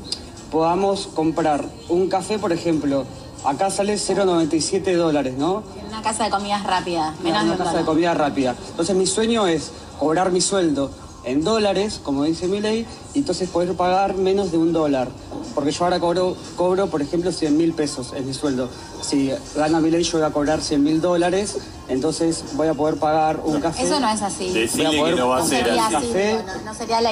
[0.52, 3.06] podamos comprar un café, por ejemplo,
[3.44, 5.64] acá sale 0,97 dólares, ¿no?
[5.80, 7.86] En una casa de comidas rápidas, menos de una un casa de dólar.
[7.86, 8.56] comida rápida.
[8.70, 10.92] Entonces mi sueño es cobrar mi sueldo
[11.26, 15.08] en dólares, como dice mi ley, y entonces poder pagar menos de un dólar.
[15.56, 18.70] Porque yo ahora cobro, cobro por ejemplo, 100 mil pesos es mi sueldo.
[19.02, 22.96] Si gana mi ley, yo voy a cobrar 100 mil dólares, entonces voy a poder
[22.98, 23.84] pagar un café.
[23.84, 24.50] Eso no es así.
[24.76, 26.44] Voy a poder no sería así, café.
[26.46, 27.12] no, no sería la...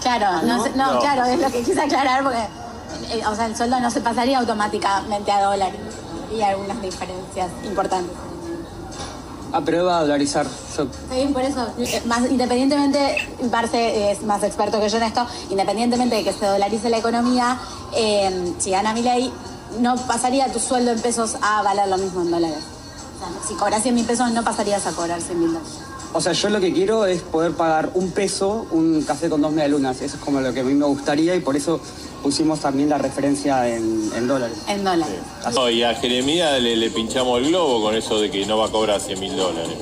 [0.00, 0.64] Claro, no, ¿No?
[0.64, 1.00] se- no, No.
[1.00, 2.38] claro, es lo que quise aclarar porque,
[3.12, 5.72] eh, o sea, el sueldo no se pasaría automáticamente a dólar
[6.32, 8.16] y hay algunas diferencias importantes.
[9.64, 10.46] Pero va a dolarizar.
[10.76, 15.26] Yo Sí, por eso, eh, más independientemente, Barce es más experto que yo en esto,
[15.50, 17.58] independientemente de que se dolarice la economía,
[17.94, 19.32] eh, si gana mi ley,
[19.80, 22.64] no pasaría tu sueldo en pesos a valer lo mismo en dólares.
[23.16, 25.78] O sea, si cobras 100 mil pesos, no pasarías a cobrar 100 mil dólares.
[26.14, 29.50] O sea, yo lo que quiero es poder pagar un peso, un café con dos
[29.52, 30.00] medialunas.
[30.02, 31.80] Eso es como lo que a mí me gustaría y por eso
[32.22, 34.58] pusimos también la referencia en, en dólares.
[34.68, 35.16] En dólares.
[35.54, 38.66] No, y a Jeremías le, le pinchamos el globo con eso de que no va
[38.66, 39.76] a cobrar 100 mil dólares.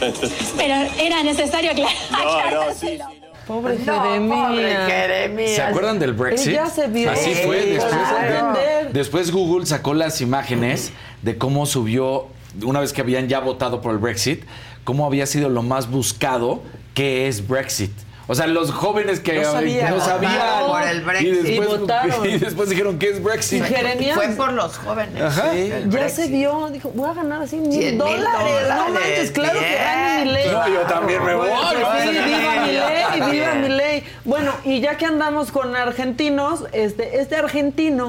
[0.56, 1.94] Pero era necesario aclarar.
[2.10, 2.98] No, no, sí.
[3.46, 4.48] Pobre No, Jeremías.
[4.48, 5.50] pobre Jeremías.
[5.56, 6.48] ¿Se acuerdan del Brexit?
[6.48, 7.10] Él ya se vio.
[7.10, 7.60] Así fue.
[7.66, 8.52] Después, claro.
[8.58, 10.92] de- después Google sacó las imágenes
[11.22, 12.26] de cómo subió,
[12.64, 14.44] una vez que habían ya votado por el Brexit,
[14.84, 16.62] cómo había sido lo más buscado
[16.94, 17.92] que es Brexit.
[18.26, 19.90] O sea, los jóvenes que No sabían.
[19.90, 20.32] no sabían.
[20.32, 21.26] Votaron por el Brexit.
[21.28, 22.26] Y después, Y votaron.
[22.30, 23.62] y después dijeron, ¿qué es Brexit?
[23.62, 25.22] Y Jeremías- Fue por los jóvenes.
[25.22, 25.52] Ajá.
[25.52, 28.68] Sí, Ya se vio, dijo, voy a ganar así 100 mil mil dólares.
[28.68, 30.48] No manches, claro que gane mi ley.
[30.50, 31.48] No, yo también me voy.
[31.50, 34.04] Pues sí, viva mi ley, viva mi ley.
[34.24, 38.08] Bueno, y ya que andamos con argentinos, este, este argentino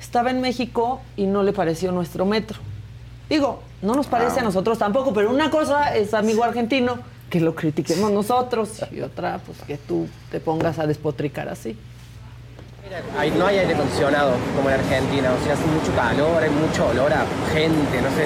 [0.00, 2.60] estaba en México y no le pareció nuestro metro.
[3.28, 6.98] Digo, no nos parece a nosotros tampoco, pero una cosa es amigo argentino,
[7.30, 11.76] que lo critiquemos nosotros, y otra, pues que tú te pongas a despotricar así.
[13.18, 16.88] Ahí no hay aire acondicionado como en Argentina, o sea, hace mucho calor, hay mucho
[16.88, 18.24] olor a gente, no sé,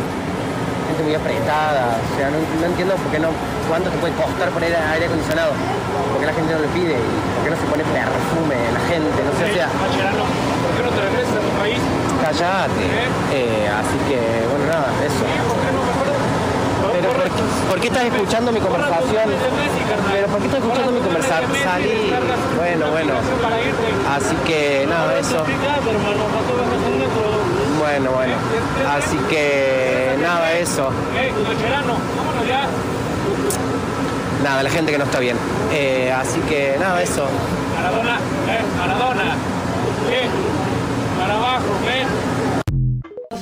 [0.86, 3.34] gente muy apretada, o sea, no, no entiendo por qué no,
[3.66, 5.50] cuánto te puede costar poner aire acondicionado,
[6.14, 8.82] por qué la gente no lo pide, y por qué no se pone perfume la
[8.86, 9.66] gente, no sé, o sea...
[9.66, 11.82] ¿Por qué no te regresas a tu país?
[12.22, 12.86] Cállate.
[13.34, 15.21] Eh, así que, bueno, nada, eso.
[17.12, 17.30] ¿Por qué,
[17.68, 19.30] por qué estás escuchando mi conversación?
[20.12, 21.50] Pero, ¿por qué estás escuchando mi conversación?
[21.62, 22.12] Salí.
[22.56, 23.14] Bueno, bueno.
[24.14, 25.44] Así que, nada, eso.
[27.78, 28.34] Bueno, bueno.
[28.96, 30.90] Así que, nada, eso.
[34.42, 35.36] Nada, la gente que no está bien.
[35.72, 37.26] Eh, así que, nada, eso.
[37.76, 38.16] Maradona,
[38.48, 39.36] eh, Maradona.
[40.08, 40.28] Bien.
[41.18, 41.62] Para abajo.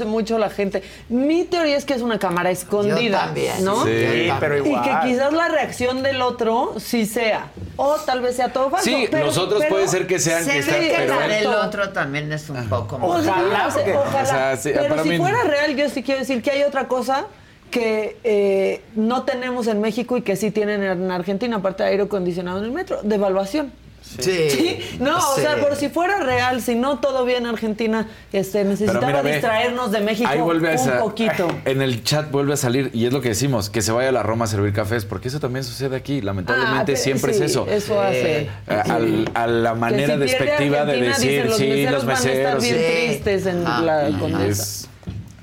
[0.00, 0.82] Hace mucho la gente.
[1.10, 2.98] Mi teoría es que es una cámara escondida.
[3.00, 3.62] Yo también.
[3.62, 3.84] ¿No?
[3.84, 4.66] Sí, pero también.
[4.76, 5.00] Y que igual.
[5.02, 7.48] quizás la reacción del otro sí sea.
[7.76, 8.86] O tal vez sea todo falso.
[8.86, 11.28] Sí, pero- los otros pero- puede ser que sean Se que están, que pero la
[11.28, 13.10] del otro también es un poco más.
[13.10, 14.22] Ojalá, Ojalá, porque- ojalá.
[14.22, 16.62] o sea, sí, pero para si mí- fuera real, yo sí quiero decir que hay
[16.62, 17.26] otra cosa
[17.70, 22.02] que eh, no tenemos en México y que sí tienen en Argentina, aparte de aire
[22.04, 23.70] acondicionado en el metro, devaluación.
[24.18, 24.50] Sí.
[24.50, 25.42] Sí, no, o Sí.
[25.42, 29.32] sea, por si fuera real, si no todo bien en Argentina, este, necesitaba mira, ve,
[29.32, 31.48] distraernos de México Ahí vuelve a un sa- poquito.
[31.64, 34.12] En el chat vuelve a salir, y es lo que decimos, que se vaya a
[34.12, 36.20] la Roma a servir cafés, porque eso también sucede aquí.
[36.20, 37.66] Lamentablemente Ah, siempre sí, es eso.
[37.68, 38.48] Eso hace.
[38.66, 42.16] A, al- a la manera si despectiva de decir, dicen, los sí, meseros los van
[42.16, 42.62] a estar meseros.
[42.62, 43.06] bien sí.
[43.22, 43.80] tristes en Ah,
[44.10, 44.88] la condesa.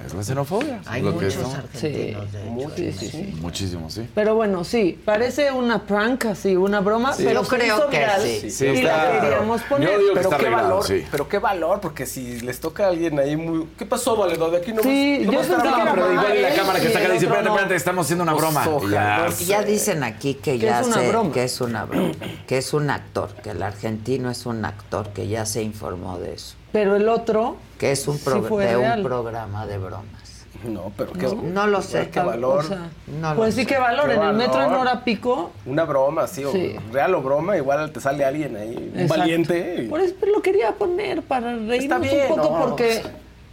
[0.08, 0.82] Es, la xenofobia.
[0.88, 2.70] Hay lo que muchos estamos- argentinos, de hecho.
[2.76, 3.38] Sí, sí, sí.
[3.42, 4.08] Muchísimo, sí.
[4.16, 7.24] Pero bueno, sí, parece una prank así, una broma, Sí.
[7.26, 8.50] pero creo hizo que viral sí.
[8.52, 9.90] Sí, y está- la queríamos poner.
[9.92, 11.06] Yo digo que Pero está qué arreglado, valor, sí.
[11.12, 13.68] pero qué valor, porque si les toca a alguien ahí muy...
[13.78, 14.52] ¿Qué pasó, valedor?
[14.52, 16.80] De aquí no Sí, no yo pensé que hablando, era Pero igual la Ay, cámara
[16.80, 17.54] que está acá dice, espérate, no.
[17.56, 18.68] espérate, estamos haciendo una Pues broma.
[18.68, 19.30] Ojalá.
[19.46, 20.90] ya, dicen aquí que Que ya sé
[21.32, 22.12] que es una broma,
[22.48, 26.34] que es un actor, que el argentino es un actor, que ya se informó de
[26.34, 29.00] eso, Pero el otro, que es un Sí pro- fue de real.
[29.00, 30.46] un programa de bromas.
[30.64, 31.26] No, pero qué...
[31.28, 32.10] No lo sé.
[32.12, 32.60] Qué valor.
[32.60, 32.90] o sea,
[33.20, 33.68] No lo pues sí sé.
[33.68, 35.50] que valor, Qué en el metro en hora pico.
[35.66, 36.76] Una broma, sí, o Sí.
[36.94, 39.18] real o broma, igual te sale alguien ahí, un Exacto.
[39.22, 39.76] valiente.
[39.86, 42.66] y- Por eso lo quería poner para reírnos bien, un poco no.
[42.68, 43.02] porque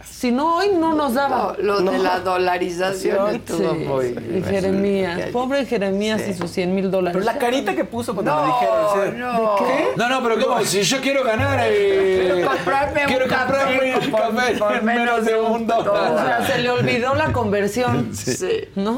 [0.09, 1.55] Si no, hoy no nos daba.
[1.59, 4.07] No, lo de la dolarización Sí, estuvo muy...
[4.07, 5.19] y Jeremías.
[5.31, 7.17] Pobre Jeremías y sus 100 mil dólares.
[7.19, 9.11] Pero la carita que puso cuando No, le dijeron.
[9.13, 9.17] ¿sí?
[9.19, 9.55] no.
[9.57, 9.87] ¿Qué?
[9.97, 10.63] No, no, pero ¿cómo?
[10.63, 11.59] Si yo quiero ganar.
[11.63, 15.71] eh, Quiero comprarme un quiero café comprarme un por- café por en menos de un
[15.71, 16.25] O dólar.
[16.45, 18.11] sea, se le olvidó la conversión.
[18.15, 18.69] Sí.
[18.75, 18.97] ¿No?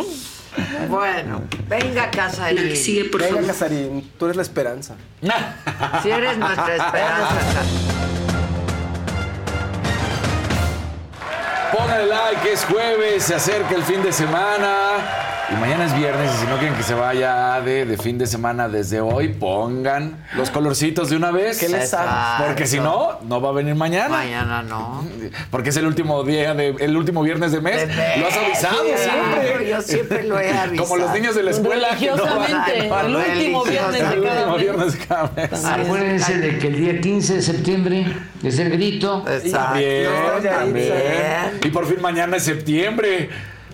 [0.89, 2.73] Bueno, venga Casarín.
[3.19, 4.95] Venga, Casarín, tú eres la esperanza.
[6.01, 7.35] Si eres nuestra esperanza.
[11.87, 15.36] Pónganle like, es jueves, se acerca el fin de semana.
[15.49, 18.27] Y mañana es viernes, y si no quieren que se vaya de, de fin de
[18.27, 21.57] semana desde hoy, pongan los colorcitos de una vez.
[21.57, 21.95] ¿Qué les?
[22.45, 24.09] Porque si no, no va a venir mañana.
[24.09, 25.05] Mañana no.
[25.49, 27.87] Porque es el último día de, el último viernes de mes.
[27.87, 29.69] De mes, Lo has avisado sí, siempre.
[29.69, 30.83] yo siempre lo he avisado.
[30.89, 31.87] Como los niños de la escuela.
[31.95, 35.65] no van Religiosamente, el último viernes de El cada viernes de cada mes.
[35.65, 38.05] Acuérdense de que el día 15 de septiembre
[38.43, 39.23] es el grito.
[39.23, 40.49] También, Exacto.
[40.49, 40.93] también.
[40.93, 41.59] Bien.
[41.63, 43.29] Y por fin mañana es septiembre.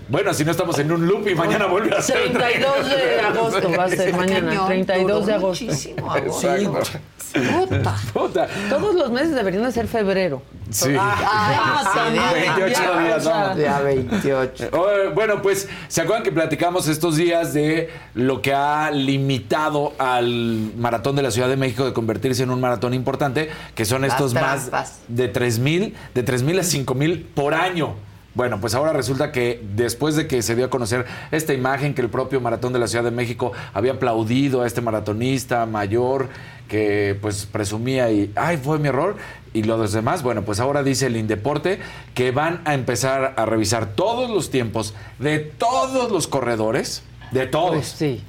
[0.09, 2.31] Bueno, si no estamos en un loop y mañana vuelve a ser.
[2.34, 4.49] 32 de agosto va a ser mañana.
[4.49, 5.65] cañón, 32 de agosto.
[5.65, 6.53] Muchísimo agosto.
[6.55, 6.99] Exacto.
[7.34, 7.95] Puta.
[8.13, 8.47] Puta.
[8.69, 10.43] Todos los meses deberían de ser febrero.
[10.69, 10.93] Sí.
[10.99, 12.23] Ah, sí, también.
[12.55, 13.55] 28 Ya, días, ¿no?
[13.55, 14.65] Día 28.
[14.65, 20.71] Eh, Bueno, pues, ¿se acuerdan que platicamos estos días de lo que ha limitado al
[20.77, 23.49] maratón de la Ciudad de México de convertirse en un maratón importante?
[23.73, 24.69] Que son estos más
[25.07, 27.95] de 3 mil, de 3 mil a 5 mil por año.
[28.35, 32.01] Bueno, pues ahora resulta que después de que se dio a conocer esta imagen que
[32.01, 36.30] el propio Maratón de la Ciudad de México había aplaudido a este maratonista mayor
[36.68, 39.18] que pues presumía y, ay, fue mi error,
[39.53, 41.80] y los demás, bueno, pues ahora dice el Indeporte
[42.15, 47.76] que van a empezar a revisar todos los tiempos de todos los corredores, de todos
[47.76, 48.23] Pues sí.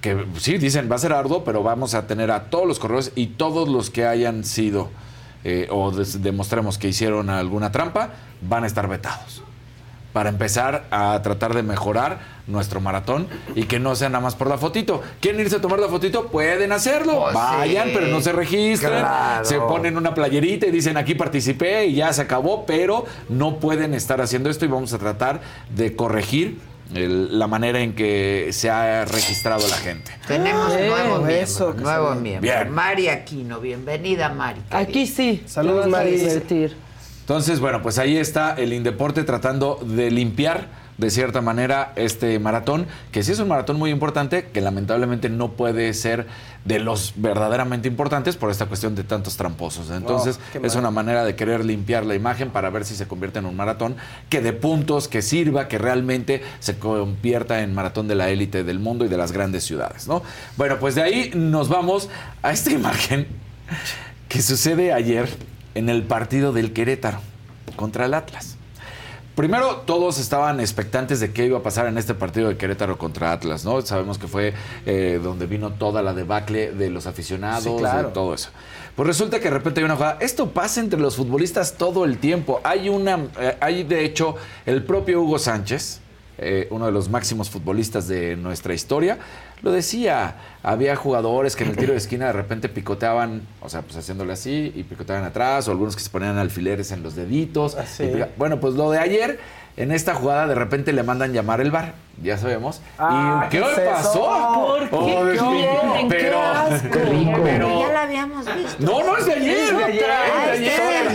[0.00, 3.12] que sí, dicen, va a ser arduo, pero vamos a tener a todos los corredores
[3.14, 4.90] y todos los que hayan sido
[5.44, 8.10] eh, o demostremos que hicieron alguna trampa,
[8.40, 9.42] van a estar vetados.
[10.12, 14.48] Para empezar a tratar de mejorar nuestro maratón y que no sea nada más por
[14.48, 15.02] la fotito.
[15.20, 16.28] ¿Quieren irse a tomar la fotito?
[16.28, 17.20] Pueden hacerlo.
[17.24, 18.98] Pues Vayan, sí, pero no se registren.
[19.00, 19.44] claro.
[19.44, 23.92] Se ponen una playerita y dicen aquí participé y ya se acabó, pero no pueden
[23.94, 25.40] estar haciendo esto y vamos a tratar
[25.76, 26.58] de corregir
[26.94, 30.10] el- la manera en que se ha registrado la gente.
[30.26, 31.28] Tenemos nuevo miembro.
[31.28, 32.50] eso, que nuevo miembro.
[32.50, 32.70] Bien.
[32.70, 34.62] Mari Aquino, bienvenida Mari.
[34.70, 35.42] Aquí sí.
[35.46, 36.12] Saludos, Mari.
[36.12, 36.87] divertir.
[37.28, 42.86] Entonces, bueno, pues ahí está el Indeporte tratando de limpiar de cierta manera este maratón,
[43.12, 46.26] que sí es un maratón muy importante, que lamentablemente no puede ser
[46.64, 49.90] de los verdaderamente importantes por esta cuestión de tantos tramposos.
[49.90, 53.44] Entonces, es una manera de querer limpiar la imagen para ver si se convierte en
[53.44, 53.96] un maratón
[54.30, 58.78] que de puntos, que sirva, que realmente se convierta en maratón de la élite del
[58.78, 60.22] mundo y de las grandes ciudades, ¿no?
[60.56, 62.08] Bueno, pues de ahí nos vamos
[62.40, 63.26] a esta imagen
[64.30, 65.28] que sucede ayer
[65.78, 67.20] en el partido del Querétaro
[67.76, 68.56] contra el Atlas.
[69.36, 73.30] Primero, todos estaban expectantes de qué iba a pasar en este partido de Querétaro contra
[73.30, 73.80] Atlas, ¿no?
[73.82, 74.52] Sabemos que fue
[74.84, 78.08] eh, donde vino toda la debacle de los aficionados, Sí, claro.
[78.08, 78.50] de todo eso.
[78.96, 80.18] Pues resulta que de repente hay una jugada.
[80.20, 82.60] Esto pasa entre los futbolistas todo el tiempo.
[82.64, 84.34] Hay una, eh, hay de hecho
[84.66, 86.00] el propio Hugo Sánchez,
[86.38, 89.18] eh, uno de los máximos futbolistas de nuestra historia,
[89.62, 90.36] lo decía.
[90.62, 94.32] Había jugadores que en el tiro de esquina de repente picoteaban, o sea, pues haciéndole
[94.32, 97.76] así y picoteaban atrás, o algunos que se ponían alfileres en los deditos.
[98.04, 99.38] Y pica- bueno, pues lo de ayer,
[99.78, 102.80] en esta jugada de repente le mandan llamar el bar, ya sabemos.
[102.98, 104.54] Ah, ¿Y qué, ¿qué es pasó?
[104.54, 105.94] ¿Por qué Oh?
[105.94, 106.88] ¡Qué pero, asco!
[107.44, 108.76] pero- Ya la habíamos visto.
[108.80, 109.56] no, no es de ayer.
[109.56, 111.08] Es de ayer, Ah, es de ¿es de ayer.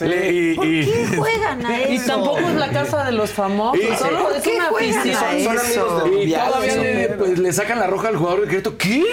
[0.00, 0.08] ayer?
[0.08, 2.06] Le- y- ¿Por y- qué juegan a Y eso?
[2.06, 5.00] tampoco es la casa de los famosos, Y- solo ¿Por es qué una juegan a
[5.00, 5.44] afición.
[5.44, 5.60] Son eso?
[5.60, 8.78] amigos del Y todavía le, pues, le sacan la roja al jugador de Querétaro.
[8.78, 9.04] ¿Qué?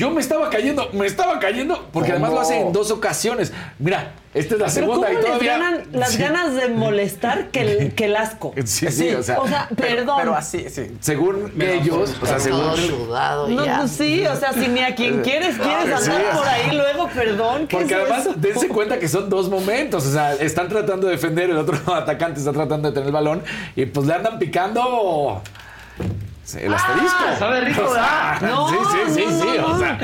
[0.00, 3.52] Yo me estaba cayendo, me estaba cayendo, porque además lo hace en dos ocasiones.
[3.78, 5.52] Mira, esta es la Pero segunda ¿cómo y les todavía.
[5.58, 6.22] ganan las Sí.
[6.22, 8.54] ganas de molestar que el, que el asco?
[8.64, 10.16] Sí, sí, o sea, O sea, Pero, perdón.
[10.20, 10.96] pero así, sí.
[11.00, 13.76] según ellos, o sea, según todo sudado No, ya.
[13.76, 16.10] no, sí, o sea, si ni a quien quieres quieres Sí.
[16.10, 17.66] andar por ahí luego, perdón.
[17.66, 18.34] ¿qué Porque es además, eso?
[18.38, 20.06] dense cuenta que son dos momentos.
[20.06, 23.42] O sea, están tratando de defender, el otro atacante está tratando de tener el balón
[23.76, 25.42] y pues le andan picando
[26.54, 27.18] el asterisco.
[27.38, 28.38] sabe rico, O sea.
[28.42, 28.76] No, sí,
[29.08, 29.58] sí, sí, no, sí.
[29.58, 29.78] no, O no.
[29.78, 29.98] sea,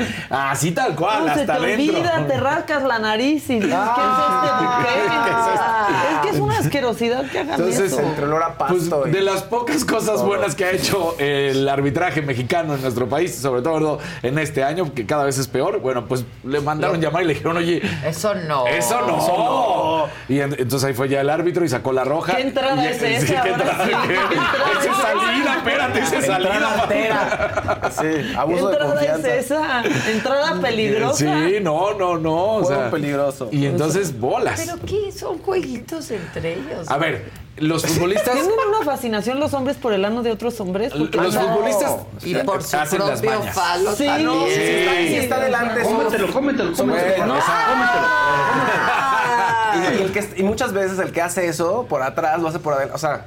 [0.51, 1.95] así tal cual, No, se hasta te adentro.
[1.97, 5.53] olvida, te rascas la nariz y dices, Ah, ¿qué es este ¿qué es buque?
[5.53, 6.13] esto?
[6.13, 8.01] Es que es una asquerosidad que hagan Entonces, eso.
[8.01, 9.07] Entre olor a Pues, pasto.
[9.07, 13.35] y- de las pocas cosas buenas que ha hecho el arbitraje mexicano en nuestro país,
[13.35, 17.23] sobre todo en este año, que cada vez es peor, bueno, pues le mandaron llamar
[17.23, 18.65] y le dijeron, oye, Eso no.
[18.67, 20.07] eso no.
[20.33, 22.35] Y en- entonces ahí fue ya el árbitro y sacó la roja.
[22.35, 23.41] ¿Qué entrada Y- es sí, esa?
[23.43, 23.85] ¿qué entrada?
[23.85, 24.29] sí, ¿qué entrada
[24.71, 25.01] Esa es es esa?
[25.01, 27.81] salida, espérate, esa es Entrada altera.
[27.91, 29.35] Sí, ¿Qué abuso de entrada confianza.
[29.35, 29.83] es esa?
[30.11, 31.17] ¿Entrada peligrosa?
[31.47, 32.35] Sí, no, no, no.
[32.57, 33.49] o Juego sea, peligroso.
[33.51, 34.61] Y entonces bolas.
[34.65, 35.11] ¿Pero qué?
[35.11, 36.89] ¿Son jueguitos entre ellos.
[36.89, 38.33] A ver, los futbolistas.
[38.33, 40.93] ¿Tienen una fascinación los hombres por el ano de otros hombres?
[40.97, 41.41] Porque Los no.
[41.41, 43.55] futbolistas Y por su hacen las propio mañas.
[43.55, 47.17] falo Sí, no, Si está, si está adelante, son- Cómetelo, cómetelo, cómetelo.
[47.17, 49.73] Bueno, Ah.
[49.75, 52.59] Y, y el que, y muchas veces el que hace eso por atrás lo hace
[52.59, 52.95] por adelante.
[52.95, 53.25] O sea,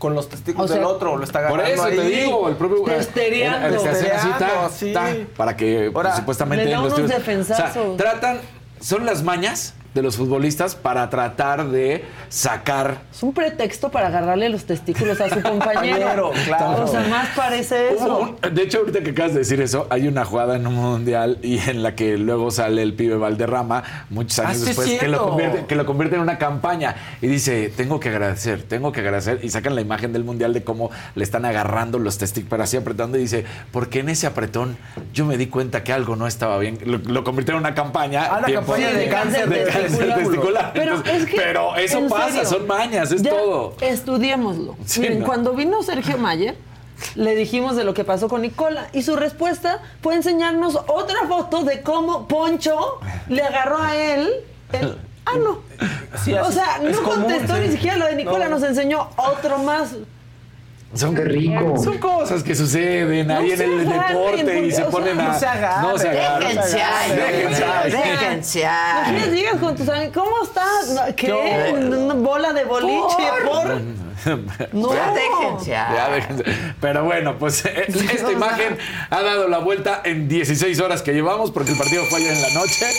[0.00, 2.20] con los testículos O sea, del otro lo está Por agarrando eso te ahí.
[2.24, 2.82] digo, el propio.
[2.84, 3.68] Testereando.
[3.68, 4.92] el que hace así, ta, sí.
[4.94, 7.76] ta, para que pues, Ahora, supuestamente le da los unos tiros- defensazos.
[7.76, 8.40] O sea, tratan,
[8.80, 12.98] son las mañas de los futbolistas para tratar de sacar.
[13.12, 16.30] Es un pretexto para agarrarle los testículos a su compañero.
[16.46, 16.84] Claro.
[16.84, 18.18] O sea, más parece eso.
[18.20, 21.38] un- de hecho, ahorita que acabas de decir eso, hay una jugada en un mundial
[21.42, 25.00] y en la que luego sale el pibe Valderrama, muchos años Ah, sí, después, es
[25.00, 28.92] que lo, convierte, que lo convierte en una campaña y dice, tengo que agradecer, tengo
[28.92, 29.40] que agradecer.
[29.42, 32.76] Y sacan la imagen del mundial de cómo le están agarrando los testículos, pero así
[32.76, 34.76] apretando y dice, porque en ese apretón
[35.12, 36.78] yo me di cuenta que algo no estaba bien.
[36.84, 38.28] Lo, lo convirtió en una campaña.
[38.30, 40.72] Ah, tiempo- campaña de cáncer de testicular.
[40.74, 41.36] Pero Entonces, es que.
[41.36, 43.74] pero eso pasa, serio, son mañas, es ya todo.
[43.80, 44.76] Estudiémoslo.
[44.84, 45.26] Sí, Miren, ¿no?
[45.26, 46.56] cuando vino Sergio Mayer,
[47.14, 48.88] le dijimos de lo que pasó con Nicola.
[48.92, 54.30] Y su respuesta fue enseñarnos otra foto de cómo Poncho le agarró a él
[54.72, 55.60] el ano.
[56.24, 58.56] Sí, o sea, no contestó ni siquiera lo de Nicola, No.
[58.58, 59.94] nos enseñó otro más.
[60.92, 61.76] Son, Qué rico.
[61.78, 65.28] Son cosas que suceden ahí en el agarren, deporte y se sea, ponen a.
[65.28, 65.88] no se agarren.
[65.92, 66.48] No se agarren.
[66.48, 67.90] Déjense ahí, Déjense ahí.
[67.92, 68.66] déjense
[69.92, 70.10] ahí.
[70.12, 70.88] ¿cómo estás?
[70.94, 71.26] No, ¿Qué?
[71.26, 71.72] ¿Qué?
[71.74, 73.80] Una bola de boliche, por.
[74.72, 74.94] No.
[74.94, 75.70] Ya déjense.
[75.70, 76.44] Ya déjense.
[76.80, 78.76] Pero bueno, pues eh, esta imagen
[79.10, 82.42] ha dado la vuelta en 16 horas que llevamos porque el partido fue ayer en
[82.42, 82.86] la noche.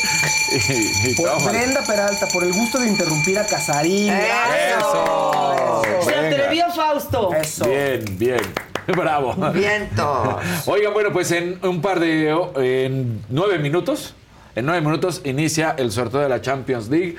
[0.52, 1.52] Y, y Por tómala.
[1.52, 4.12] Brenda Peralta, por el gusto de interrumpir a Casarín.
[4.12, 5.82] Eso.
[6.04, 7.34] Se atrevió Fausto.
[7.34, 7.66] Eso.
[7.66, 8.42] Bien, bien.
[8.88, 9.34] Bravo.
[9.54, 10.36] Vientos.
[10.66, 12.30] Oigan, bueno, pues en un par de.
[12.58, 14.14] En nueve minutos.
[14.56, 17.16] En nueve minutos inicia el sorteo de la Champions League.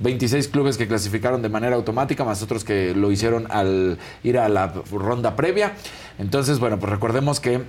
[0.00, 4.48] 26 clubes que clasificaron de manera automática, más otros que lo hicieron al ir a
[4.48, 5.72] la ronda previa.
[6.18, 7.62] Entonces, bueno, pues recordemos que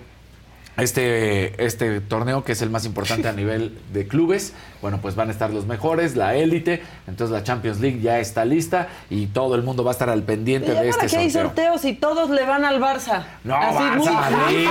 [0.78, 5.30] este, este torneo, que es el más importante a nivel de clubes, bueno, pues van
[5.30, 9.56] a estar los mejores, la élite, entonces la Champions League ya está lista y todo
[9.56, 11.72] el mundo va a estar al pendiente Ya de para este qué hay sorteo.
[11.74, 13.24] sorteos y todos le van al Barça.
[13.44, 14.68] No, Así Barça, muy, Madrid.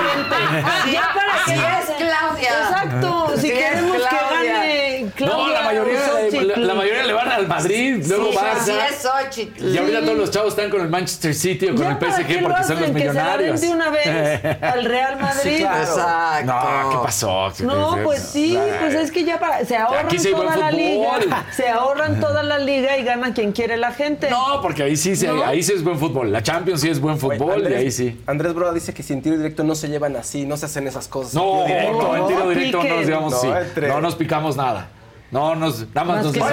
[0.93, 2.49] Ya para Así que es, Claudia.
[2.69, 3.31] Exacto.
[3.35, 4.15] Si Sí queremos que
[4.45, 6.47] gane Claudia no, la mayoría, Xochitl.
[6.47, 8.51] la, la mayoría le van al Madrid, luego Sí, Barça.
[8.61, 9.67] así es, Xochitl.
[9.73, 12.41] Y ahorita todos los chavos están con el Manchester City o con Ya el PSG
[12.41, 13.61] porque son los hacen, que se la den millonarios.
[13.61, 15.61] de una vez al Real Madrid.
[15.61, 16.45] Exacto.
[16.53, 17.49] No, ¿qué pasó?
[17.63, 22.19] No, pues sí, pues es que ya para, se ahorran toda la liga, se ahorran
[22.19, 24.29] toda la liga y gana quien quiere la gente.
[24.29, 25.43] No, porque ahí sí, se- ¿No?
[25.43, 26.31] ahí sí es buen fútbol.
[26.31, 28.21] La Champions sí es buen fútbol Andrés, y ahí sí.
[28.27, 30.87] Andrés Broda dice que si en tiro directo no se llevan así, no se hacen
[30.87, 31.33] esas cosas.
[31.33, 32.15] No, En tiro directo.
[32.15, 33.47] en tiro no directo no nos digamos No, sí.
[33.47, 34.87] entre- No nos picamos nada.
[35.31, 36.47] No nos, nada más, Más nos decimos,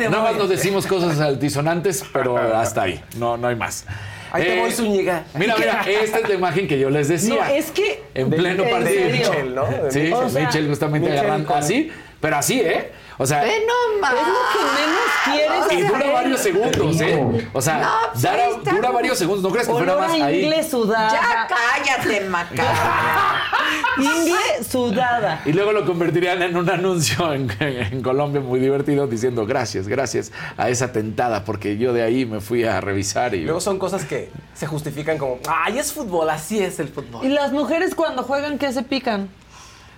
[0.00, 0.48] nada más nos
[0.86, 3.02] cosas altisonantes, pero hasta ahí.
[3.16, 3.84] No, no hay más.
[4.32, 5.24] Ahí te Eh, voy, Zúñiga.
[5.34, 7.34] Mira, mira, esta es la imagen que yo les decía.
[7.34, 9.10] No, es que En De- pleno de partido.
[9.10, 9.66] Mitchell, ¿no?
[9.66, 11.90] De Sí, O sea, Mitchell justamente Mitchell agarrando con- así,
[12.20, 12.92] pero así, ¿eh?
[13.22, 14.14] O sea, Ve nomás.
[14.14, 16.12] es lo que menos quieres y dura hacer.
[16.14, 17.48] varios segundos, ¿eh?
[17.52, 19.42] O sea, No, pues dura, varios segundos.
[19.42, 20.44] ¿No crees que fue nada Olor más a ahí?
[20.44, 21.10] ingle sudada.
[21.12, 22.64] Ya cállate, Maca.
[23.98, 25.42] Ingle sudada.
[25.44, 30.32] Y luego lo convertirían en un anuncio en, en Colombia muy divertido diciendo gracias, gracias
[30.56, 34.04] a esa tentada, porque yo de ahí me fui a revisar y Luego son cosas
[34.06, 37.24] que se justifican como, ay, es fútbol, así es el fútbol.
[37.24, 39.28] Y las mujeres cuando juegan, ¿qué se pican?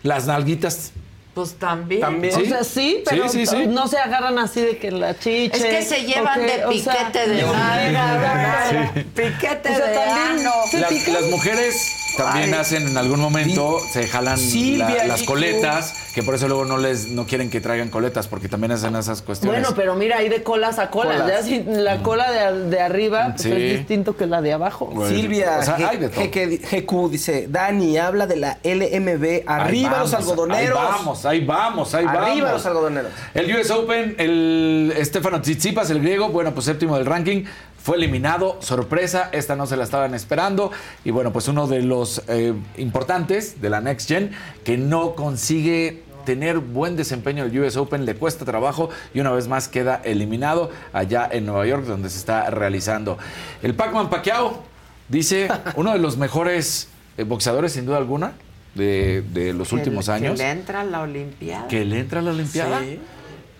[0.02, 0.90] las nalguitas.
[1.34, 2.02] Pues también.
[2.02, 2.34] También.
[2.34, 3.66] O sea, sí, pero Sí, sí, sí.
[3.66, 5.56] no se agarran así de que la chiche.
[5.56, 9.00] Es que se llevan o que- de o sea, piquete de nalga, Sí.
[9.14, 10.52] piquete O sea, de también ano.
[10.74, 12.60] Las, las mujeres también Ay.
[12.60, 16.78] hacen en algún momento, se jalan Silvia, la- las coletas, que por eso luego no
[16.78, 19.60] les no quieren que traigan coletas, porque también hacen esas cuestiones.
[19.62, 21.20] Bueno, pero mira, hay de colas a colas.
[21.22, 21.28] Colas.
[21.28, 23.52] Ya si la cola de, de arriba pues, Sí.
[23.52, 24.86] es distinto que la de abajo.
[24.86, 26.24] Bueno, Silvia o sea, G- hay de todo.
[26.24, 30.78] GQ, GQ dice, Dani, habla de la LMB, arriba Ahí los vamos, algodoneros.
[30.78, 32.22] Ahí vamos, ahí vamos, ahí vamos.
[32.22, 33.10] Arriba los algodoneros.
[33.34, 37.44] El US Open, el Stefano Tsitsipas, el griego, bueno, pues séptimo del ranking,
[37.82, 40.70] fue eliminado, sorpresa, esta no se la estaban esperando.
[41.04, 44.30] Y bueno, pues uno de los eh, importantes de la Next Gen
[44.64, 49.48] que no consigue tener buen desempeño el US Open, le cuesta trabajo y una vez
[49.48, 53.18] más queda eliminado allá en Nueva York donde se está realizando.
[53.62, 54.62] El Pac-Man Pacquiao
[55.08, 56.88] dice uno de los mejores
[57.18, 58.34] eh, boxeadores sin duda alguna
[58.76, 61.66] de, de los Que últimos le- años Que le entra a la Olimpiada.
[61.66, 62.78] que le entra a la Olimpiada.
[62.80, 63.00] Sí.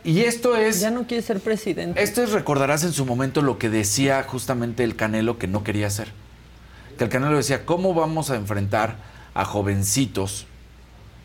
[0.04, 2.02] Y esto es, Ya no quiere ser presidente.
[2.02, 5.86] esto es, recordarás en su momento lo que decía justamente el Canelo que no quería
[5.86, 6.08] hacer.
[6.98, 8.96] Que el Canelo decía, ¿cómo vamos a enfrentar
[9.34, 10.46] a jovencitos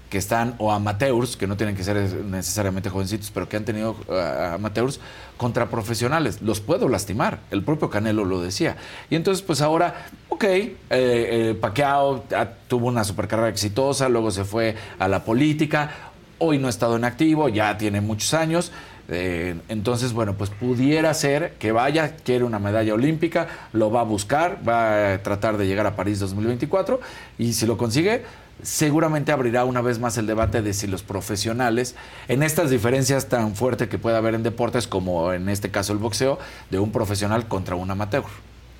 [0.09, 3.95] que están, o amateurs, que no tienen que ser necesariamente jovencitos, pero que han tenido
[4.07, 4.99] uh, amateurs,
[5.35, 6.41] contra profesionales.
[6.41, 7.39] Los puedo lastimar.
[7.51, 8.77] El propio Canelo lo decía.
[9.09, 14.45] Y entonces, pues ahora, ok, eh, eh, Pacquiao ah, tuvo una supercarrera exitosa, luego se
[14.45, 15.91] fue a la política,
[16.39, 18.71] hoy no ha estado en activo, ya tiene muchos años.
[19.09, 24.03] Eh, entonces, bueno, pues pudiera ser que vaya, quiere una medalla olímpica, lo va a
[24.03, 26.99] buscar, va a tratar de llegar a París 2024
[27.37, 28.23] y si lo consigue,
[28.61, 31.95] seguramente abrirá una vez más el debate de si los profesionales,
[32.27, 35.99] en estas diferencias tan fuertes que puede haber en deportes como en este caso el
[35.99, 36.37] boxeo,
[36.69, 38.25] de un profesional contra un amateur.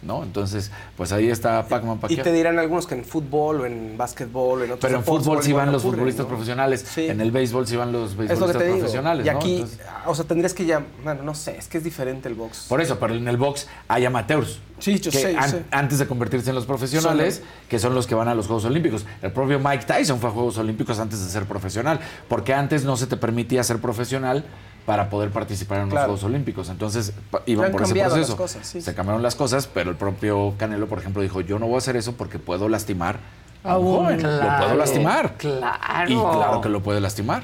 [0.02, 0.24] ¿No?
[0.24, 4.62] Entonces, pues ahí está Pac-Man Y te dirán algunos que en fútbol o en básquetbol
[4.62, 7.76] o en otros Pero en fútbol sí van los futbolistas profesionales, en el béisbol sí
[7.76, 9.66] van los beisbolistas profesionales, Y aquí,
[10.06, 12.66] o sea, tendrías que ya, bueno, no sé, es que es diferente el box.
[12.70, 14.60] Por eso, pero en el box hay amateurs.
[14.80, 15.36] Sí, yo sé,
[15.72, 19.06] Antes de convertirse en los profesionales, que son los que van a los Juegos Olímpicos.
[19.22, 22.96] El propio Mike Tyson fue a Juegos Olímpicos antes de ser profesional, porque antes no
[22.98, 24.46] se te permitía ser profesional
[24.86, 26.70] para poder participar en los Juegos Olímpicos.
[26.70, 27.14] Entonces
[27.46, 28.50] iban por ese proceso.
[28.64, 31.78] Se cambiaron las cosas, pero el propio Canelo, por ejemplo, dijo, yo no voy a
[31.80, 33.20] hacer eso porque puedo lastimar
[33.64, 34.24] a un joven.
[34.24, 35.34] lo puedo lastimar.
[35.38, 36.10] Claro.
[36.10, 37.44] Y claro que lo puede lastimar.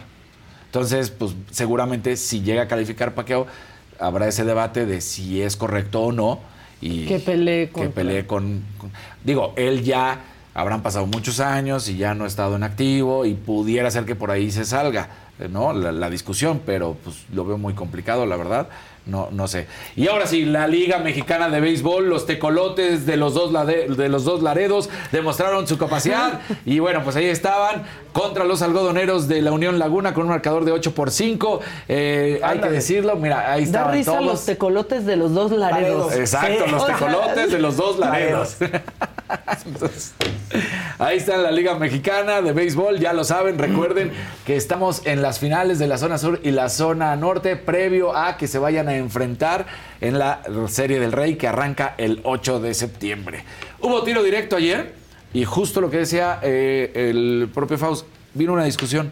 [0.67, 3.45] Entonces, pues seguramente si llega a calificar Paqueo,
[3.99, 6.39] habrá ese debate de si es correcto o no.
[6.83, 7.83] Y que pelee con...
[7.83, 8.61] Que pelee con,
[9.23, 10.19] Digo, él ya
[10.53, 14.15] habrán pasado muchos años y ya no ha estado en activo y pudiera ser que
[14.15, 15.07] por ahí se salga
[15.49, 15.73] ¿no?
[15.73, 18.67] La, discusión, pero pues lo veo muy complicado, la verdad.
[19.05, 19.67] No, no sé.
[19.97, 24.23] Y ahora sí, la Liga Mexicana de Béisbol, los tecolotes de los dos, de los
[24.23, 26.39] dos Laredos demostraron su capacidad.
[26.65, 27.83] y bueno, pues ahí estaban
[28.13, 31.59] contra los algodoneros de la Unión Laguna con un marcador de 8 por 5.
[31.89, 36.13] Eh, hay que decirlo, mira, ahí estaban da risa los tecolotes de los dos Laredos.
[36.13, 38.55] Exacto, los tecolotes de los dos Laredos.
[40.99, 44.11] ahí está la Liga Mexicana de Béisbol, ya lo saben, recuerden
[44.45, 48.37] que estamos en las finales de la zona sur y la zona norte, previo a
[48.37, 49.65] que se vayan a enfrentar
[50.01, 53.43] en la Serie del Rey que arranca el 8 de septiembre.
[53.79, 54.93] Hubo tiro directo ayer
[55.33, 59.11] y justo lo que decía eh, el propio Faust, vino una discusión.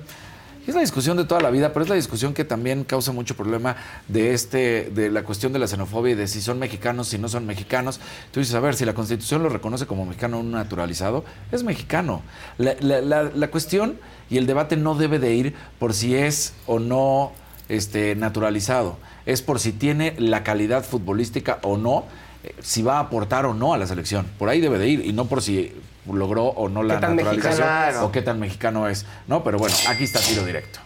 [0.67, 3.35] Es la discusión de toda la vida, pero es la discusión que también causa mucho
[3.35, 3.75] problema
[4.07, 7.29] de este, de la cuestión de la xenofobia y de si son mexicanos, si no
[7.29, 7.99] son mexicanos.
[8.31, 12.21] Tú dices, a ver, si la Constitución lo reconoce como mexicano naturalizado, es mexicano.
[12.57, 12.75] La,
[13.23, 13.97] la cuestión
[14.29, 17.31] y el debate no debe de ir por si es o no
[17.67, 22.05] este, naturalizado es por si tiene la calidad futbolística o no,
[22.43, 24.25] eh, si va a aportar o no a la selección.
[24.37, 25.73] Por ahí debe de ir y no por si
[26.07, 29.05] logró o no la naturalización o qué tan mexicano es.
[29.27, 30.79] No, pero bueno, aquí está tiro directo.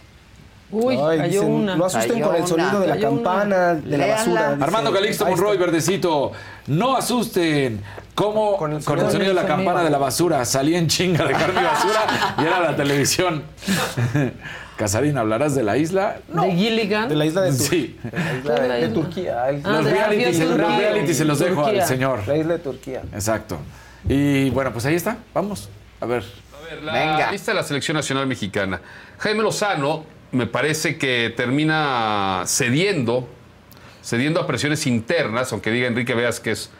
[0.70, 1.76] Uy, cayó una.
[1.76, 4.58] No asusten con el sonido de la campana, de la basura.
[4.60, 6.32] Armando Calixto Monroy, verdecito.
[6.66, 7.82] No asusten.
[8.14, 10.44] ¿Cómo con el sonido, de la campana de la basura?
[10.44, 13.42] Salí en chinga de carne y basura y era la televisión.
[14.76, 16.18] Casarín, ¿hablarás de la isla?
[16.28, 17.08] ¿De Gilligan?
[17.08, 17.98] De la isla de, sí.
[18.02, 19.44] de, Turquía.
[19.44, 22.20] Ah, los, reality, se los dejo al señor.
[22.26, 23.02] La isla de Turquía.
[23.12, 23.58] Exacto.
[24.08, 25.18] Y bueno, pues ahí está.
[25.34, 25.68] Vamos.
[26.00, 26.24] A ver.
[26.56, 28.80] A ver, la lista de la selección nacional mexicana.
[29.18, 33.28] Jaime Lozano me parece que termina cediendo,
[34.02, 36.70] cediendo a presiones internas, aunque diga Enrique Veas que es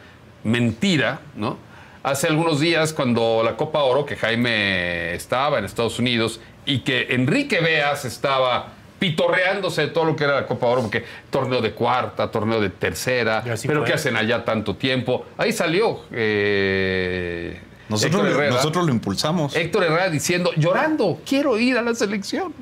[0.43, 1.57] mentira, ¿no?
[2.03, 7.07] Hace algunos días, cuando la Copa Oro, que Jaime estaba en Estados Unidos y que
[7.09, 11.71] Enrique Veas estaba pitorreándose de todo lo que era la Copa Oro, porque torneo de
[11.73, 15.25] cuarta, torneo de tercera, pero ¿qué hacen allá tanto tiempo?
[15.37, 16.01] Ahí salió.
[16.11, 19.55] Eh, nosotros, nosotros lo impulsamos.
[19.55, 22.53] Héctor Herrera diciendo, llorando, quiero ir a la selección.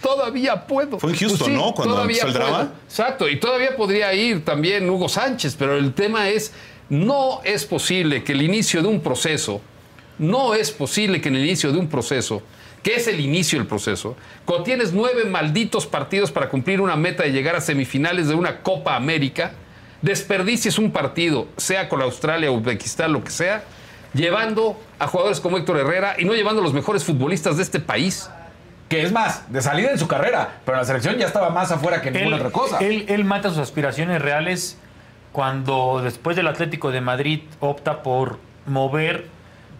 [0.00, 0.98] Todavía puedo.
[0.98, 1.74] Fue en Houston, pues ¿no?
[1.74, 2.72] Cuando empezó el drama.
[2.84, 6.52] Exacto, y todavía podría ir también Hugo Sánchez, pero el tema es,
[6.88, 9.60] no es posible que el inicio de un proceso,
[10.18, 12.42] no es posible que en el inicio de un proceso
[12.82, 17.22] que es el inicio del proceso, cuando tienes nueve malditos partidos para cumplir una meta
[17.22, 19.52] de llegar a semifinales de una Copa América,
[20.02, 23.64] desperdicies un partido, sea con Australia, Uzbekistán, lo que sea,
[24.14, 27.80] llevando a jugadores como Héctor Herrera y no llevando a los mejores futbolistas de este
[27.80, 28.30] país.
[28.88, 32.00] Que es más, de salida en su carrera, pero la selección ya estaba más afuera
[32.00, 32.78] que ninguna otra cosa.
[32.78, 34.78] Él, él mata sus aspiraciones reales
[35.32, 39.26] cuando después del Atlético de Madrid opta por mover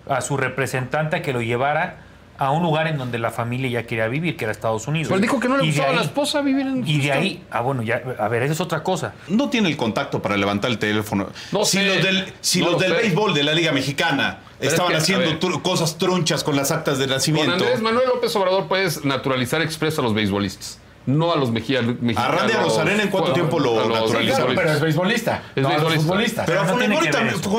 [0.07, 2.01] a su representante a que lo llevara
[2.39, 5.09] a un lugar en donde la familia ya quería vivir, que era Estados Unidos.
[5.09, 7.61] Pues dijo que no le gustaba a la esposa vivir en Y de ahí, ah,
[7.61, 9.15] bueno, ya, a ver, esa es otra cosa.
[9.27, 11.29] No tiene el contacto para levantar el teléfono.
[11.51, 15.99] No si los del, si los del béisbol de la Liga Mexicana estaban haciendo cosas
[15.99, 17.53] tronchas con las actas de nacimiento.
[17.53, 20.79] Con Andrés Manuel López Obrador puedes naturalizar expreso a los beisbolistas.
[21.09, 22.39] No a los Mejía, mexicanos.
[22.39, 24.47] Randy Arozarena, ¿en cuánto tiempo lo a naturalizó?
[24.47, 25.43] Pero es beisbolista.
[25.57, 26.45] Es a beisbolista.
[26.45, 26.87] Pero con Sí, Funes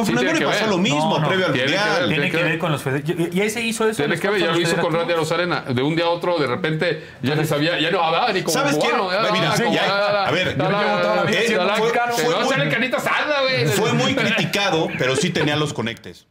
[0.06, 2.00] tiene Mori que pasó lo mismo No, no, previo al tiene que Mundial.
[2.00, 2.10] ver.
[2.10, 3.36] Tiene que que ver con los federativos.
[3.36, 3.98] Y ahí se hizo eso.
[4.04, 5.00] Tiene que ver, ya lo hizo con federativos.
[5.00, 5.62] Randy Arozarena.
[5.74, 8.54] De un día a otro, de repente, ya no sabía, ya no hablaba ni como
[8.54, 8.96] ¿Sabes quién?
[8.96, 9.52] no Mira,
[10.28, 10.70] a ver, a.
[13.76, 16.28] Fue muy criticado, pero sí tenía los conectes.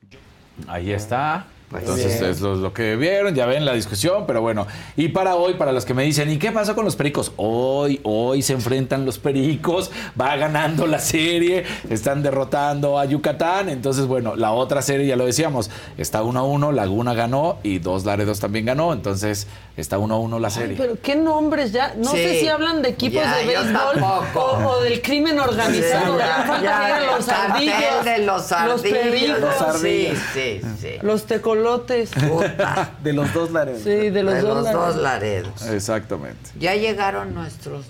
[0.69, 1.47] Ahí está.
[1.71, 2.31] Pues Entonces bien.
[2.31, 4.67] es lo, lo que vieron, ya ven la discusión, pero bueno.
[4.97, 7.33] Y para hoy, para los que me dicen, ¿y qué pasó con los pericos?
[7.37, 13.69] Hoy, hoy se enfrentan los pericos, va ganando la serie, están derrotando a Yucatán.
[13.69, 17.81] Entonces, bueno, la otra serie, ya lo decíamos, está 1 a 1, Laguna ganó y
[17.81, 18.95] Dos Laredos también ganó.
[18.95, 19.47] Entonces,
[19.77, 20.77] está 1 a 1 la Ay, serie.
[20.79, 21.93] pero qué nombres ya.
[21.99, 22.17] No Sí.
[22.17, 24.41] sé si hablan de equipos Ya, de béisbol o,
[24.71, 26.15] o del crimen organizado.
[26.17, 30.19] Sí, Ya, ya, los ardillos, de los ardillos, pericos, los ardillos.
[30.33, 30.89] Sí, sí.
[31.03, 31.27] los
[31.59, 32.11] tecolotes.
[32.11, 32.91] Puta.
[33.03, 33.83] De los dos laredos.
[33.83, 34.55] Sí, de los de dos.
[34.57, 34.95] los lados.
[34.95, 35.63] dos Laredos.
[35.67, 36.51] Exactamente.
[36.59, 37.87] Ya llegaron nuestros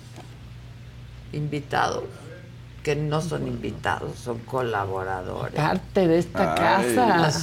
[1.33, 2.05] invitados,
[2.89, 5.55] que no son invitados, son colaboradores.
[5.57, 6.95] Parte de esta Ay.
[6.95, 7.35] casa.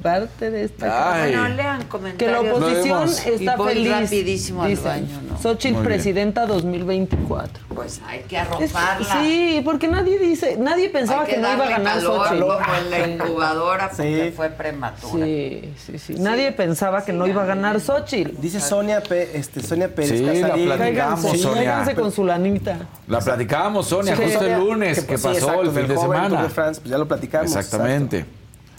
[0.00, 1.14] Parte de esta casa.
[1.14, 1.32] Ay.
[1.32, 2.56] Bueno, lean Que la comentarios.
[2.56, 3.90] oposición está Y voy feliz.
[4.02, 4.84] rapidísimo al dicen.
[4.84, 5.38] baño, ¿no?
[5.42, 5.94] Xochitl Muy bien.
[5.94, 7.64] presidenta 2024.
[7.74, 9.20] Pues hay que Es- arroparla.
[9.20, 12.40] sí, porque nadie dice, nadie pensaba que, no iba a ganar Xochitl.
[12.40, 14.32] como en la incubadora porque Sí.
[14.36, 15.24] fue prematura.
[15.24, 16.14] Sí, sí, sí.
[16.20, 18.40] Nadie pensaba que no iba a ganar Xochitl.
[18.40, 20.66] Dice Sonia, Pe- este, Sonia Pérez Sí, la Casarín.
[20.66, 21.94] platicamos, Cáiganse, Sonia.
[21.96, 22.78] con su lanita.
[23.08, 24.22] La platicábamos, Sonia, Sí.
[24.22, 26.42] justo el Sonia, lunes, que, pues, sí, pasó exacto, el fin de joven semana.
[26.42, 27.54] de France, pues ya lo platicamos.
[27.56, 28.18] Exactamente.
[28.18, 28.38] exacto.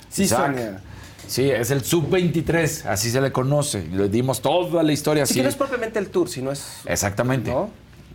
[0.10, 0.46] Sí, Isaac.
[0.56, 0.82] Sonia.
[1.28, 3.86] Sí, es el sub-23, así se le conoce.
[3.92, 5.40] Le dimos toda la historia Sí, así.
[5.40, 6.82] que no es propiamente el tour, sino es.
[6.86, 7.52] Exactamente.
[7.52, 7.70] ¿No?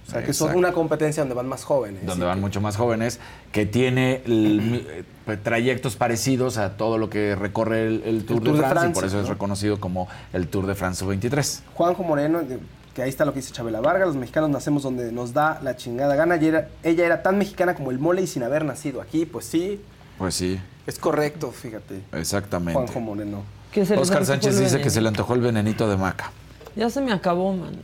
[0.07, 0.59] O sea, que es Exacto.
[0.59, 2.05] una competencia donde van más jóvenes.
[2.05, 3.21] Donde van que- mucho más jóvenes,
[3.53, 4.85] que tiene el
[5.29, 8.91] eh, trayectos parecidos a todo lo que recorre el, el Tour, Tour de, de Francia,
[8.91, 9.33] y por eso es ¿no?
[9.33, 11.61] reconocido como el Tour de France sub-23.
[11.75, 12.43] Juanjo Moreno,
[12.95, 15.77] que ahí está lo que dice Chabela Vargas, los mexicanos nacemos donde nos da la
[15.77, 16.37] chingada gana.
[16.37, 19.45] Y era- ella era tan mexicana como el mole y sin haber nacido aquí, pues
[19.47, 19.81] sí,
[20.19, 22.01] Pues sí, es correcto, fíjate.
[22.13, 22.75] exactamente.
[22.75, 23.43] Juanjo Moreno.
[23.99, 26.31] Oscar Sánchez dice que se le antojó el venenito de maca.
[26.77, 27.81] Ya se me acabó, manito.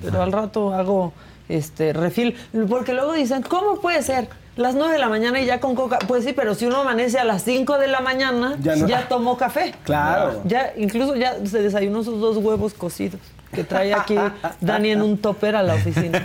[0.00, 1.12] Pero al rato hago
[1.48, 2.36] este refil.
[2.68, 4.28] Porque luego dicen, ¿cómo puede ser?
[4.56, 5.98] Las 9 de la mañana y ya con coca.
[6.06, 9.74] Pues sí, pero si uno amanece a las 5 de la mañana, Ya tomó café.
[9.84, 10.40] Claro.
[10.44, 13.20] Ya, incluso ya se desayunó sus dos huevos cocidos
[13.52, 14.16] que trae aquí
[14.60, 16.20] Dani en un topper a la oficina.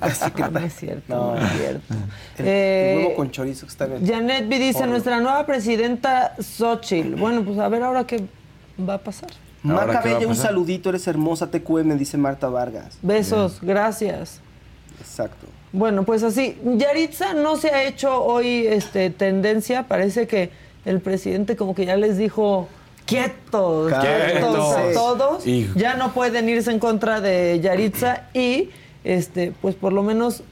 [0.00, 1.94] no es cierto, no, es cierto.
[2.38, 4.06] El, Eh, el huevo con chorizo que está bien.
[4.06, 7.16] Janet B dice, nuestra nueva presidenta Xochitl.
[7.16, 8.24] Bueno, pues a ver ahora qué
[8.78, 9.30] va a pasar.
[9.64, 12.98] ¿Ahora Marta Bella, un saludito, eres hermosa, TQM, dice Marta Vargas.
[13.02, 14.40] Besos, gracias.
[15.00, 15.46] Exacto.
[15.72, 20.50] Bueno, pues así, Yaritza no se ha hecho hoy este, tendencia, parece que
[20.84, 22.68] el presidente como que ya les dijo
[23.06, 24.94] quietos, quietos a Quietos.
[24.94, 28.70] todos, Y- ya no pueden irse en contra de Yaritza y
[29.04, 30.42] este, pues por lo menos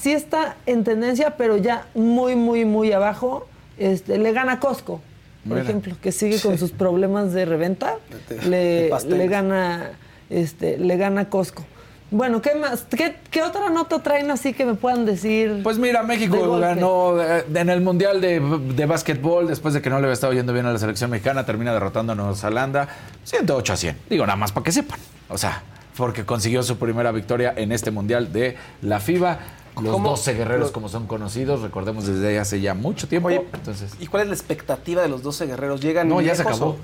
[0.00, 3.46] sí está en tendencia, pero ya muy, muy, muy abajo,
[3.78, 5.00] este, le gana Costco.
[5.44, 5.62] Por Mira.
[5.62, 7.94] ejemplo, que sigue con sus problemas de reventa,
[8.28, 9.92] De- le, le gana
[10.30, 11.64] este, le gana Costco.
[12.10, 12.86] Bueno, ¿qué más?
[12.88, 15.60] ¿Qué, qué otra nota traen así que me puedan decir?
[15.62, 19.96] Pues mira, México ganó eh, en el Mundial de, de Básquetbol, después de que no
[19.98, 22.88] le había estado yendo bien a la selección mexicana, termina derrotando a Nueva Zelanda
[23.24, 23.96] 108 a 100.
[24.08, 24.98] Digo, nada más para que sepan.
[25.28, 25.62] O sea,
[25.98, 29.38] porque consiguió su primera victoria en este Mundial de la FIBA.
[29.80, 30.10] Los ¿Cómo?
[30.10, 33.28] 12 guerreros, como son conocidos, recordemos desde hace ya mucho tiempo.
[33.28, 35.80] Oye, entonces, ¿y cuál es la expectativa de los 12 guerreros?
[35.80, 36.66] ¿Llegan no, ya se acabó.
[36.70, 36.76] o-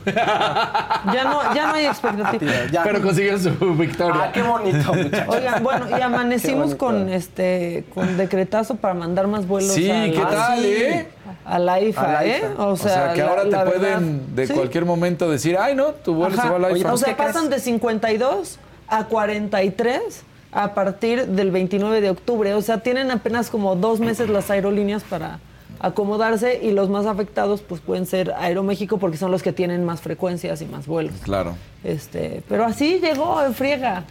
[1.12, 2.52] Ya no, ya no hay expectativa.
[2.72, 2.82] Ya.
[2.84, 4.22] Pero consiguió su victoria.
[4.26, 5.34] Ah, qué bonito, muchachos.
[5.34, 10.18] Oigan, bueno, y amanecimos con este con decretazo para mandar más vuelos Sí, a ¿qué
[10.18, 11.08] la, tal, eh?
[11.44, 12.38] a la IFA, A la ¿eh?
[12.52, 12.64] IFA.
[12.66, 14.00] O sea, que la- ahora te pueden verdad,
[14.34, 14.52] de sí.
[14.54, 16.92] cualquier momento decir, ay, no, tu vuelo se va a la Oye, IFA".
[16.92, 18.58] O sea, pasan de 52
[18.88, 20.22] a 43
[20.55, 22.55] a partir del 29 de octubre.
[22.55, 25.40] O sea, tienen apenas como dos meses las aerolíneas para
[25.81, 30.01] acomodarse y los más afectados pues pueden ser Aeroméxico porque son los que tienen más
[30.01, 31.14] frecuencias y más vuelos.
[31.22, 31.56] Claro.
[31.82, 34.05] Este, pero así llegó en friega.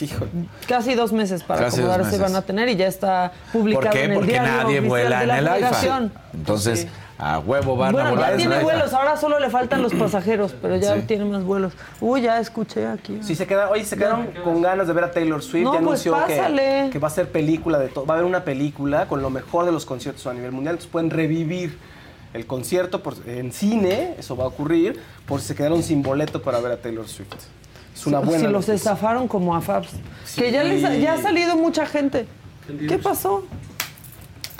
[0.00, 0.30] Híjole.
[0.66, 2.20] Casi dos meses para Casi acomodarse meses.
[2.20, 4.04] van a tener y ya está publicado ¿Por qué?
[4.04, 5.54] en el Porque diario nadie vuela de en el IFA.
[5.54, 6.12] Federación.
[6.34, 6.88] Entonces, Sí.
[7.18, 9.92] A huevo van a Bueno, volar ya en tiene vuelos, ahora solo le faltan los
[9.92, 11.02] pasajeros, pero ya Sí.
[11.02, 11.72] tiene más vuelos.
[12.00, 13.18] Uy, ya escuché aquí.
[13.22, 15.64] Sí, se quedaron, oye, se quedaron con ganas de ver a Taylor Swift.
[15.64, 16.90] No, ya pues anunció que, pásale.
[16.92, 18.06] que va a ser película de todo.
[18.06, 20.74] Va a haber una película con lo mejor de los conciertos a nivel mundial.
[20.74, 21.76] Entonces pueden revivir
[22.34, 26.40] el concierto por- en cine, eso va a ocurrir, por si se quedaron sin boleto
[26.42, 27.32] para ver a Taylor Swift.
[27.94, 28.74] Es una buena si los noticia.
[28.74, 29.88] estafaron como a Fabs.
[30.24, 30.40] Sí.
[30.40, 32.28] Que ya, les ha, ya ha salido mucha gente.
[32.88, 33.44] ¿Qué pasó?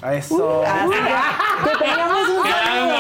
[0.02, 0.62] A eso.
[0.66, 1.68] Ah, sí.
[1.68, 2.94] Que tengamos un saludo.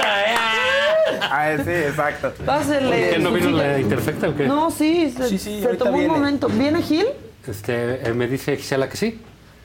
[1.30, 2.32] Ah, sí, exacto.
[2.44, 3.10] Pásele.
[3.10, 4.46] ¿Qué no vino la Interfecta o qué?
[4.46, 6.08] No, sí, se, Sí, sí, se tomó viene.
[6.08, 6.48] un momento.
[6.48, 7.06] ¿Viene Gil?
[7.46, 9.20] Este, eh, me dice Gisela que sí.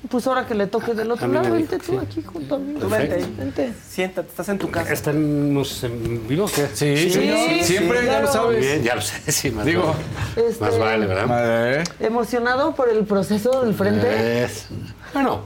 [0.10, 2.78] Pues ahora que le toque del otro lado, dijo, vente tú aquí junto a mí.
[2.78, 3.26] Tú vente.
[3.38, 3.74] Vente.
[3.88, 4.92] Siéntate, estás en tu casa.
[4.92, 6.68] ¿Estamos en vivo o qué?
[6.74, 8.60] Sí, sí, siempre, ya lo sabes.
[8.60, 9.96] Bien, ya lo sé, sí, más Digo,
[10.36, 10.50] vale.
[10.50, 11.84] Este- Más vale, ¿verdad?
[12.02, 14.44] ¿Emocionado por el proceso del frente?
[14.44, 14.68] Es-
[15.14, 15.46] Bueno,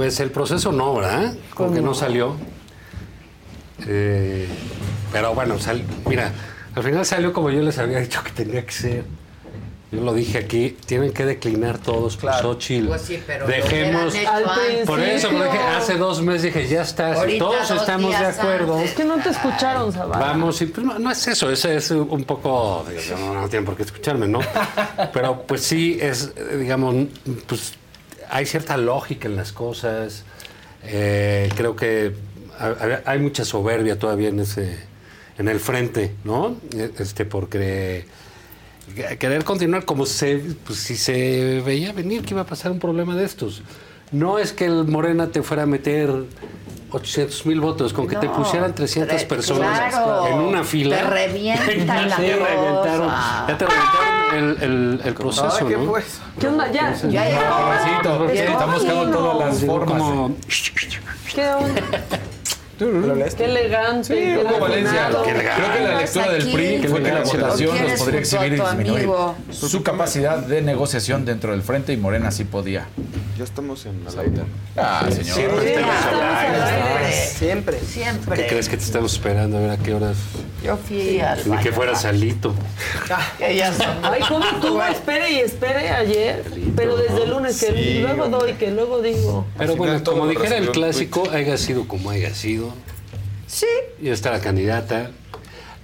[0.00, 1.34] pues el proceso no, ¿verdad?
[1.52, 2.34] Como que no salió.
[3.86, 4.48] Eh,
[5.12, 6.32] pero bueno, sal- mira,
[6.74, 9.04] al final salió como yo les había dicho que tenía que ser.
[9.92, 12.86] Yo lo dije aquí, tienen que declinar todos por Xochitl.
[12.88, 14.14] Pues sí, pero Dejemos.
[14.86, 18.74] Por eso, porque hace dos meses dije, ya está, Ahorita todos dos estamos de acuerdo.
[18.76, 18.90] antes.
[18.92, 20.18] Es que no te escucharon, Zavala.
[20.28, 23.66] Vamos, y pues, no, no es eso, eso es un poco, digo, no, no tienen
[23.66, 24.38] por qué escucharme, ¿no?
[25.12, 26.94] Pero pues sí, es, digamos,
[27.46, 27.74] pues
[28.30, 30.24] hay cierta lógica en las cosas,
[30.84, 32.14] eh, creo que
[32.58, 34.78] ha- ha- hay mucha soberbia todavía en ese,
[35.38, 36.56] en el frente, ¿no?
[36.98, 38.04] Este, porque
[39.18, 43.14] querer continuar como se, pues, si se veía venir que iba a pasar un problema
[43.16, 43.62] de estos.
[44.12, 46.10] No es que el Morena te fuera a meter
[46.92, 50.96] 800 mil votos, con que te No, pusieran 300 tre- personas claro, en una fila.
[50.98, 53.08] te revientan la Sí, reventaron,
[53.48, 55.84] ya te reventaron el, el- el proceso, Ay, ¿qué ¿no?
[55.90, 56.20] fue eso?
[56.38, 56.70] ¿Qué onda?
[56.72, 56.94] Ya.
[56.94, 57.24] Ya
[58.02, 58.52] no, llegó.
[58.52, 60.02] Estamos buscando todas las formas.
[60.02, 60.36] como-
[61.34, 61.82] ¿Qué onda?
[63.36, 64.04] Qué elegante.
[64.08, 65.08] Sí, qué Hugo Valencia.
[65.08, 65.22] refinado.
[65.22, 69.08] Creo que la lectura del PRI fue que la votación nos podría exhibir y disminuir
[69.50, 72.86] su capacidad de negociación dentro del frente y Morena sí podía.
[73.40, 74.10] Ya estamos en la
[74.76, 75.24] Ah, señor.
[75.24, 77.12] Siempre estamos al aire.
[77.16, 77.80] Siempre.
[77.80, 78.36] Siempre.
[78.36, 79.56] ¿Qué crees que te estamos esperando?
[79.56, 80.18] A ver a qué horas.
[80.62, 82.54] Yo fui al Ni que fuera salito.
[83.38, 84.82] Ellas Ay, ¿cómo estuvo?
[84.84, 86.44] Espere y espere ayer.
[86.76, 89.46] Pero desde el lunes, que Sí, luego doy, que luego digo.
[89.56, 92.74] Pero bueno, como dijera el clásico, haya sido como haya sido.
[93.46, 93.64] Sí.
[94.02, 95.12] Y está la candidata.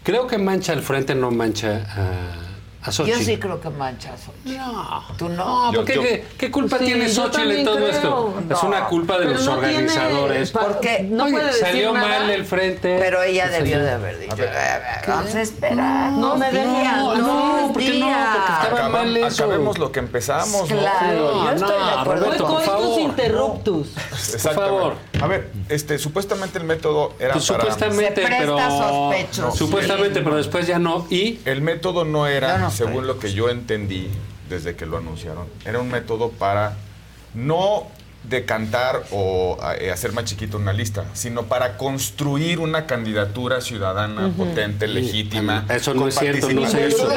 [0.03, 2.46] Creo que mancha al frente, no mancha a,
[2.87, 3.19] a Xochitl.
[3.19, 4.21] Yo sí creo que manchas.
[4.45, 5.05] No.
[5.19, 5.73] ¿Tú No, no?
[5.73, 7.89] ¿por qué, qué, qué culpa Sí, tiene yo Xochitl en todo creo.
[7.89, 8.35] esto?
[8.51, 8.69] Es No.
[8.69, 10.51] una culpa de Pero los no tiene- organizadores.
[10.53, 12.09] pa- Porque no Oye, puede decir salió nada.
[12.09, 12.97] mal el frente.
[13.01, 14.37] Pero ella debió de haber dicho.
[15.09, 16.13] Vamos a esperar.
[16.13, 16.65] No, me dos
[17.19, 18.07] no, ¿por qué no?
[18.07, 19.45] Porque estaba Acaba- mal eso.
[19.45, 20.69] acabemos lo que empezamos.
[20.69, 22.25] Claro, yo estoy de acuerdo.
[22.27, 23.89] Fue por coitus interruptus.
[24.35, 24.55] Exactamente.
[24.55, 24.95] favor.
[25.21, 27.61] A ver, este, supuestamente el método era Pues para...
[27.61, 29.53] supuestamente, Se presta pero.
[29.53, 31.07] Supuestamente, pero después ya no.
[31.11, 31.41] Y.
[31.45, 34.09] El método no era, no según lo que yo entendí
[34.49, 36.77] desde que lo anunciaron, era un método para
[37.35, 37.89] no
[38.29, 44.87] decantar o eh, hacer más chiquito una lista, sino para construir una candidatura ciudadana potente,
[44.89, 45.65] legítima.
[45.69, 47.11] Eso no es cierto, no se hizo.
[47.11, 47.13] Eso.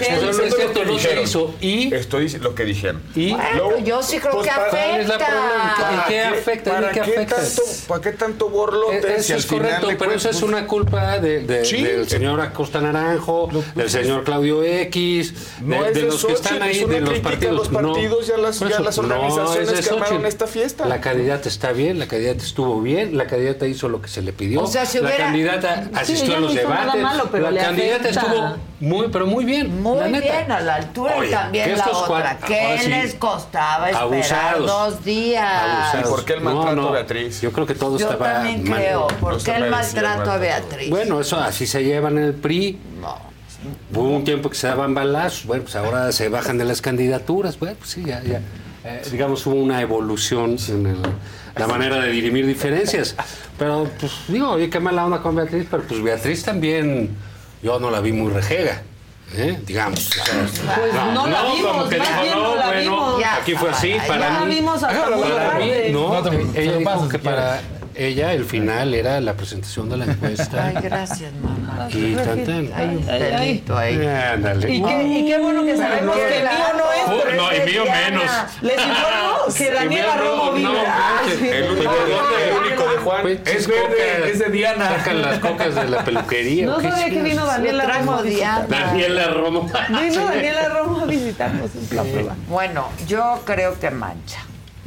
[0.00, 1.54] Eso no es cierto, no se hizo.
[1.60, 1.94] Y.
[1.94, 3.02] Estoy lo que dijeron.
[3.14, 3.32] Y.
[3.32, 4.88] Bueno, yo sí creo Pues, que ¿cuál afecta.
[4.88, 5.74] ¿Cuál es la problema?
[5.78, 6.70] ¿En ¿Para qué afecta?
[6.70, 7.36] ¿En ¿Para qué afecta?
[7.36, 9.14] tanto, ¿Para qué tanto borlote?
[9.14, 11.82] Eso si al es correcto, pero eso es una culpa de, de- Sí.
[11.82, 16.88] del señor Acosta Naranjo, del señor Claudio X, No de, los que están ahí, es
[16.88, 17.56] de los crítica a partidos.
[17.56, 20.46] los partidos y a las- por y a eso, las no organizaciones que armaron esta
[20.50, 20.84] fiesta.
[20.84, 24.34] La candidata está bien, la candidata estuvo bien, la candidata hizo lo que se le
[24.34, 24.62] pidió.
[24.62, 27.00] O sea, si la candidata asistió a los debates.
[27.00, 28.20] malo, pero la candidata afecta.
[28.20, 29.80] estuvo muy, pero muy bien.
[29.82, 30.32] Muy la neta.
[30.38, 32.38] bien, a la altura y Oye, también que la otra.
[32.40, 34.66] cuat- ¿Qué sí, les costaba esperar abusados.
[34.66, 35.62] dos días?
[35.62, 36.06] Abusados.
[36.06, 37.40] ¿Y por qué el No, maltrato, no, Beatriz?
[37.40, 38.78] Yo creo que todo Yo estaba también mal.
[38.78, 39.06] creo.
[39.20, 40.36] ¿Por No qué el maltrato a.
[40.38, 40.90] Beatriz?
[40.90, 42.78] Bueno, eso así se llevan en el PRI.
[43.00, 43.30] No.
[43.94, 47.58] Hubo un tiempo que se daban balazos, bueno, pues ahora se bajan de las candidaturas,
[47.58, 48.40] bueno, pues sí, ya, ya.
[48.84, 51.02] Eh, digamos, hubo una evolución en el-
[51.56, 53.14] la manera de dirimir diferencias.
[53.58, 57.10] Pero, pues, digo, oye, qué mala onda con Beatriz, pero pues Beatriz también,
[57.62, 58.82] yo no la vi muy rejega.
[59.36, 59.60] ¿eh?
[59.64, 60.10] digamos.
[60.10, 63.20] Pues no la vimos, como que dijo, bien no la vimos.
[63.20, 64.54] Ya, aquí fue así, ya para la mí.
[64.56, 65.16] vimos hasta para
[65.56, 66.18] muy mí, no,
[66.52, 67.60] ella dijo pasas que para
[68.06, 70.66] ella el final era la presentación de la encuesta.
[70.66, 71.88] Ay, gracias, mamá.
[71.90, 72.70] y tan, tan.
[72.74, 74.06] Hay un pelito ahí.
[74.06, 74.74] Ándale.
[74.74, 77.24] Y qué, y qué bueno que sabemos que el mío no es.
[77.24, 78.08] Oh, no, y mío Diana.
[78.10, 78.30] menos.
[78.62, 81.58] Les informo que Daniela Romo vive.
[81.58, 84.88] El único, el único de Juan Pues, es verde, es de Diana.
[84.98, 86.66] Sacan las cocas de la peluquería.
[86.66, 88.60] No ¿o qué sabía que vino Daniela Romo a Diana.
[88.60, 88.86] visitarnos.
[88.90, 89.70] Daniela Romo.
[89.88, 92.36] Vino Daniela Romo a visitarnos en la prueba.
[92.48, 94.40] Bueno, yo creo que mancha.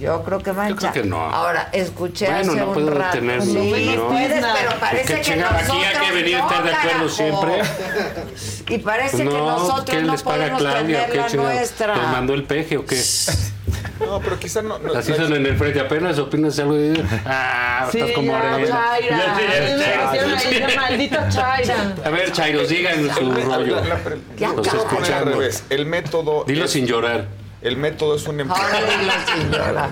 [0.03, 0.91] Yo creo que mancha.
[0.91, 1.21] creo que no.
[1.21, 3.17] Ahora, escuché Bueno, hace no un puedo rato.
[3.19, 3.25] sí,
[3.57, 4.07] opinión.
[4.09, 7.61] puedes, pero parece ¿Qué que nosotros Aquí hay que venir no, estar de acuerdo siempre.
[8.69, 10.81] Y parece que No, nosotros ¿qué no les paga podemos Claudia?
[10.81, 11.53] ¿O tener qué la chingada?
[11.53, 11.95] nuestra.
[11.95, 13.01] ¿Les mandó el peje o qué?
[13.99, 14.79] No, pero quizá no.
[14.79, 15.79] no Así son en el frente.
[15.79, 18.33] Apenas opinas algo y dices, ah, Sí, estás como.
[18.33, 19.29] Chaira.
[20.39, 20.81] Sí, Chaira.
[20.81, 21.29] maldita.
[22.05, 23.81] A ver, Chairos, digan su rollo.
[24.37, 24.49] Ya
[25.17, 25.63] al revés.
[25.69, 26.43] El método.
[26.45, 27.27] Dilo es- sin llorar.
[27.63, 28.65] El método es un empujón.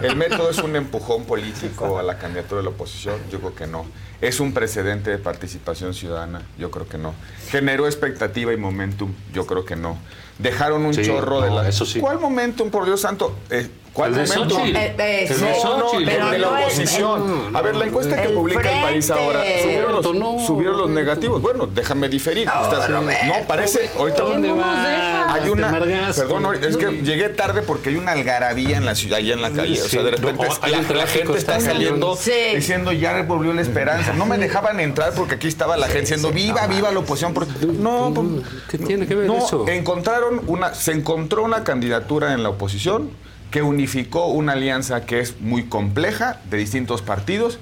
[0.03, 3.15] El método es un empujón político a la candidatura de la oposición.
[3.31, 3.85] Yo creo que no.
[4.19, 6.41] Es un precedente de participación ciudadana.
[6.60, 7.14] Yo creo que no.
[7.49, 9.14] Generó expectativa y momentum.
[9.34, 9.98] Yo creo que no.
[10.38, 11.68] Dejaron un Sí, chorro de la.
[11.68, 11.99] eso sí.
[12.02, 13.38] ¿Cuál momentum, por Dios santo?
[13.49, 14.27] Eh, ¿Cuál El de?
[14.27, 14.76] Xochitl.
[14.76, 17.55] Eh, eh, No, sí, no, no, pero el de la no oposición.
[17.55, 20.89] A ver, la encuesta que El publica el país ahora, subieron los, No, subieron los
[20.89, 21.41] negativos.
[21.41, 22.47] Bueno, déjame diferir.
[22.47, 23.01] Estás- no,
[23.47, 23.89] parece.
[23.97, 24.63] Ahorita ¿Dónde no?
[24.63, 25.72] Hay una.
[25.72, 29.51] Perdón, es que llegué tarde porque hay una algarabía en la ciudad, allá en la
[29.51, 29.81] calle.
[29.81, 32.31] O sea, de repente No, la, gente está saliendo Sí.
[32.55, 34.13] diciendo ya volvió la esperanza.
[34.13, 37.34] No me dejaban entrar porque aquí estaba la gente diciendo viva, viva la oposición.
[37.80, 38.27] No, pues,
[38.69, 39.68] ¿Qué tiene que ver no, eso?
[39.68, 43.09] encontraron una, se encontró una candidatura en la oposición
[43.51, 47.59] que unificó una alianza que es muy compleja de distintos partidos.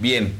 [0.00, 0.34] Bien.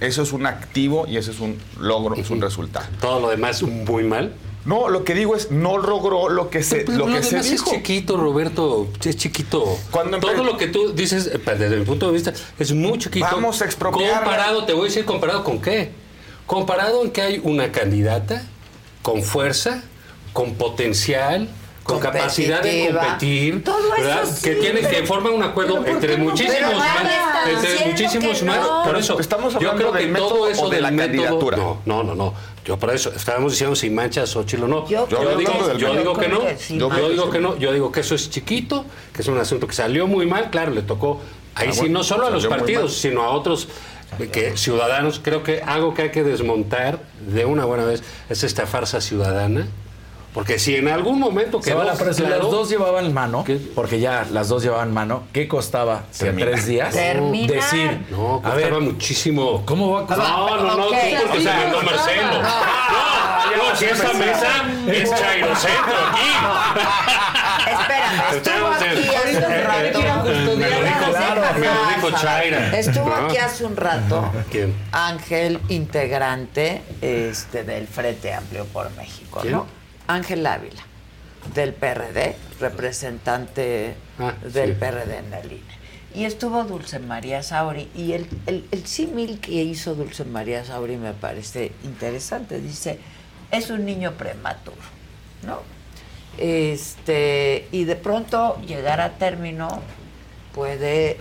[0.00, 2.86] Eso es un activo y eso es un logro, es un resultado.
[3.00, 4.34] Todo lo demás muy mal.
[4.64, 7.70] No, lo que digo es no logró lo que se, Pero lo que se dijo.
[7.70, 8.88] es chiquito, Roberto.
[9.04, 9.78] Es chiquito.
[9.90, 13.26] Cuando Todo lo que tú dices, eh, desde mi punto de vista, es muy chiquito.
[13.30, 14.20] Vamos a expropiarla.
[14.20, 15.90] Comparado, te voy a decir, comparado con qué.
[16.46, 18.46] Comparado en que hay una candidata
[19.02, 19.82] con fuerza,
[20.32, 21.48] con potencial,
[21.84, 24.24] con capacidad de competir, Todo eso ¿verdad?
[24.24, 28.42] sí, que tiene pero- que formar un acuerdo pero ¿por entre muchísimos está entre muchísimos
[28.42, 28.56] más.
[28.60, 28.82] no.
[28.84, 31.56] Por eso, Estamos yo creo que todo eso de del la método- candidatura.
[31.58, 32.34] No, no, no, no.
[32.64, 34.88] Yo por eso estábamos diciendo si mancha Xochitl o no.
[34.88, 36.38] Yo Yo, digo, que- yo yo digo que no.
[36.70, 37.08] yo, mancha.
[37.08, 37.58] digo que no.
[37.58, 40.48] Yo digo que eso es chiquito, que es un asunto que salió muy mal.
[40.50, 41.20] Claro, le tocó
[41.54, 43.68] ahí Ah, sí bueno, no solo a los partidos, sino a otros
[44.32, 45.20] que ciudadanos.
[45.22, 49.66] Creo que algo que hay que desmontar de una buena vez es esta farsa ciudadana.
[50.34, 53.14] Porque si en algún momento Se quedó van a pero si claro- las dos llevaban
[53.14, 53.54] mano, ¿Qué?
[53.74, 57.54] porque ya las dos llevaban mano, ¿qué costaba si a tres días Terminar.
[57.54, 59.62] decir, No, a ver, costaba muchísimo.
[59.64, 60.28] ¿cómo va a costar?
[60.28, 60.92] No, no, no, Ok.
[60.92, 62.42] tú porque se mandó Marcelo.
[62.42, 64.48] No, no, si esta mesa
[64.88, 66.28] es Chairocentro aquí.
[67.70, 70.00] Espérame, estuvo aquí hace un rato.
[70.34, 72.78] Me lo dijo, Déjame me lo dijo Chaira.
[72.78, 73.14] Estuvo No.
[73.26, 74.74] aquí hace un rato ¿Quién?
[74.92, 79.52] Ángel, integrante este, del Frente Amplio por México, ¿Quién?
[79.54, 79.66] ¿no?
[80.06, 80.82] Ángel Ávila,
[81.54, 84.76] del PRD, representante Ah, del sí.
[84.78, 85.74] PRD en el INE.
[86.14, 90.96] Y estuvo Dulce María Sauri, y el, el, el símil que hizo Dulce María Sauri
[90.96, 92.60] me parece interesante.
[92.60, 93.00] Dice,
[93.50, 94.76] es un niño prematuro,
[95.44, 95.60] ¿no?
[96.38, 99.80] Este, y de pronto llegar a término
[100.54, 101.18] puede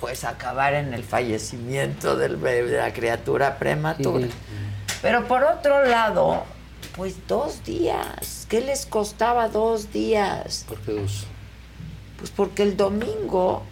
[0.00, 4.28] pues acabar en el fallecimiento del bebé, de la criatura prematura.
[5.02, 6.44] Pero por otro lado,
[6.96, 8.46] pues dos días.
[8.48, 10.64] ¿Qué les costaba dos días?
[10.68, 11.24] ¿Por qué dos?
[12.18, 13.62] Pues porque el domingo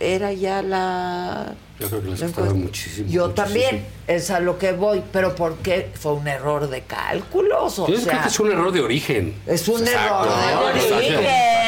[0.00, 1.54] era ya la...
[1.78, 3.08] Yo creo que les costaba muchísimo.
[3.08, 3.28] Yo muchísimo.
[3.34, 5.90] también, es a lo que voy, pero ¿por qué?
[5.94, 9.34] Fue un error de cálculos, o Yo sea, creo que es un error de origen.
[9.46, 10.24] es un Exacto.
[10.24, 11.20] error de origen,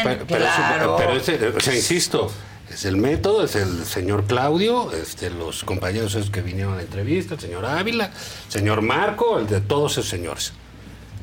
[0.04, 0.96] Pero, pero es- claro.
[0.98, 2.30] pero es- o sea, insisto,
[2.76, 6.82] es el método, es el señor Claudio, este, los compañeros esos que vinieron a la
[6.82, 8.10] entrevista, el señor Ávila,
[8.46, 10.52] el señor Marco, el de todos esos señores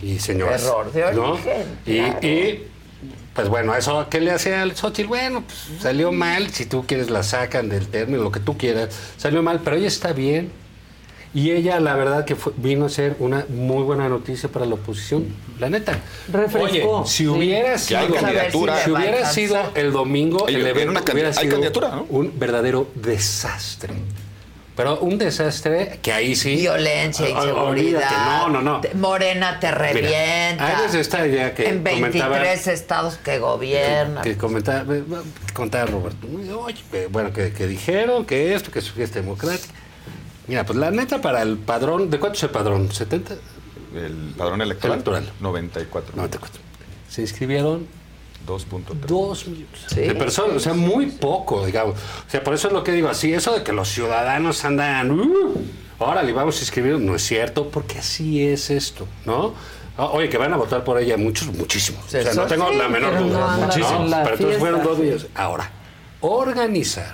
[0.01, 0.63] y señoras.
[0.63, 1.33] Error de ¿no?
[1.33, 2.19] origen, Y, claro.
[2.27, 2.63] y,
[3.35, 5.07] pues bueno, eso ¿qué le hace al Xochitl?
[5.07, 8.89] Bueno, pues salió mal, si tú quieres la sacan del término, lo que tú quieras,
[9.17, 10.51] salió mal, pero ella está bien.
[11.35, 14.75] Y ella, la verdad, que fue- vino a ser una muy buena noticia para la
[14.75, 15.25] oposición,
[15.59, 15.97] la neta.
[16.31, 16.99] Refrescó.
[16.99, 17.27] Oye, si Sí.
[17.27, 18.83] hubiera Que hay sido, candidatura.
[18.83, 19.33] si va a hubiera alcanzar.
[19.33, 22.05] sido el domingo, Oye, el era evento una hubiera hay sido candidatura, ¿no?
[22.09, 23.93] un verdadero desastre.
[24.75, 26.55] Pero un desastre que ahí sí.
[26.55, 28.47] Violencia, inseguridad.
[28.47, 28.81] No, no, no.
[28.95, 30.81] Morena te revienta.
[30.83, 34.23] desde esta idea que en 23 comentaba- estados que gobiernan.
[34.23, 34.95] que comentaba,
[35.53, 36.27] contaba Roberto.
[36.65, 39.73] Oye, bueno, que, que dijeron que esto, que es fiesta democrática.
[40.47, 42.89] Mira, pues la neta para el padrón, ¿de cuánto es el padrón?
[42.89, 43.35] ¿70?
[43.95, 44.95] El padrón electoral.
[44.95, 45.31] Electoral.
[45.39, 46.15] 94.
[46.15, 46.61] 94.
[47.09, 47.87] Se inscribieron
[48.47, 48.83] 2.3.
[49.07, 51.95] dos millones Sí, de personas, o sea, muy poco, digamos.
[51.95, 55.11] O sea, por eso es lo que digo, así, eso de que los ciudadanos andan,
[55.11, 55.53] uh,
[55.99, 59.53] órale, vamos a inscribir, no es cierto, porque así es esto, ¿no?
[59.95, 62.03] O- Oye, que van a votar por ella muchos, muchísimos.
[62.05, 63.37] O sea, no tengo sí, la menor duda.
[63.39, 63.79] no andan
[64.09, 64.23] ¿no?
[64.23, 65.27] Pero entonces fueron dos millones.
[65.35, 65.71] Ahora,
[66.19, 67.13] organizar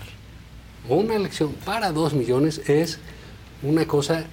[0.87, 2.99] una elección para dos millones es
[3.63, 4.25] una cosa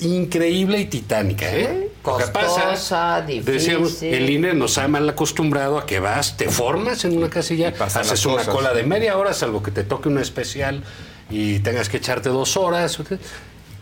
[0.00, 1.88] increíble y titánica, ¿eh?
[2.02, 3.52] Que pasa, Costosa, difícil.
[3.52, 7.72] decíamos, el INE nos ha mal acostumbrado a que vas, te formas en una casilla,
[7.78, 10.82] haces una cola de media hora, salvo que te toque una especial
[11.30, 12.98] y tengas que echarte dos horas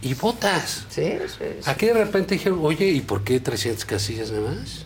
[0.02, 0.84] y votas.
[0.90, 1.70] Sí, sí, sí.
[1.70, 4.84] Aquí de repente dijeron, oye, ¿y por qué 300 casillas nada más?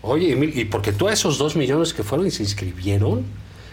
[0.00, 3.24] Oye, y porque tú a esos dos millones que fueron y se inscribieron,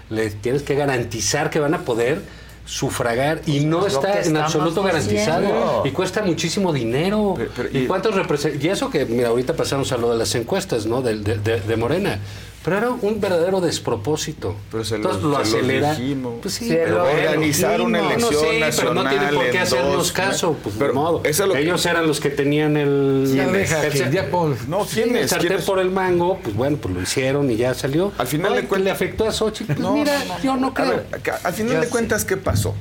[0.10, 2.22] le tienes que garantizar que van a poder
[2.66, 7.36] sufragar y no está en absoluto garantizado y cuesta muchísimo dinero.
[7.38, 8.16] Pero- pero- ¿Y, y- cuántos?
[8.62, 11.02] Y eso que, mira, ahorita pasamos a lo de las encuestas, ¿no?
[11.02, 12.20] De, de- de- de Morena.
[12.66, 14.56] Pero era un verdadero despropósito.
[14.72, 15.92] Pero se Entonces lo- lo, se lo acelera.
[15.96, 16.34] dijimos.
[16.42, 18.40] Pues sí, pero organizar una No, elección no,
[18.72, 20.58] sí, pero no tienen por nacional qué hacernos caso.
[20.64, 21.22] Pues pero de modo.
[21.24, 23.28] eso es lo que- Ellos eran los que tenían el.
[23.32, 25.34] Sí, el- deja el- que el- pon- No, Sí, ¿quién el es?
[25.36, 25.64] ¿Quién es?
[25.64, 28.12] por el mango, pues bueno, pues lo hicieron y ya salió.
[28.18, 29.68] Al final Ay, de cuentas- le afectó a Xochitl.
[29.74, 30.88] Pues No, mira, yo no A creo.
[30.90, 31.06] ver,
[31.44, 31.92] al final de sí.
[31.92, 32.74] cuentas, ¿qué pasó?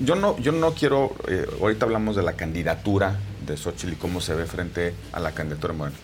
[0.00, 4.20] Yo no, yo no quiero, eh, ahorita hablamos de la candidatura de Xochitl y cómo
[4.20, 5.96] se ve frente a la candidatura de Morena.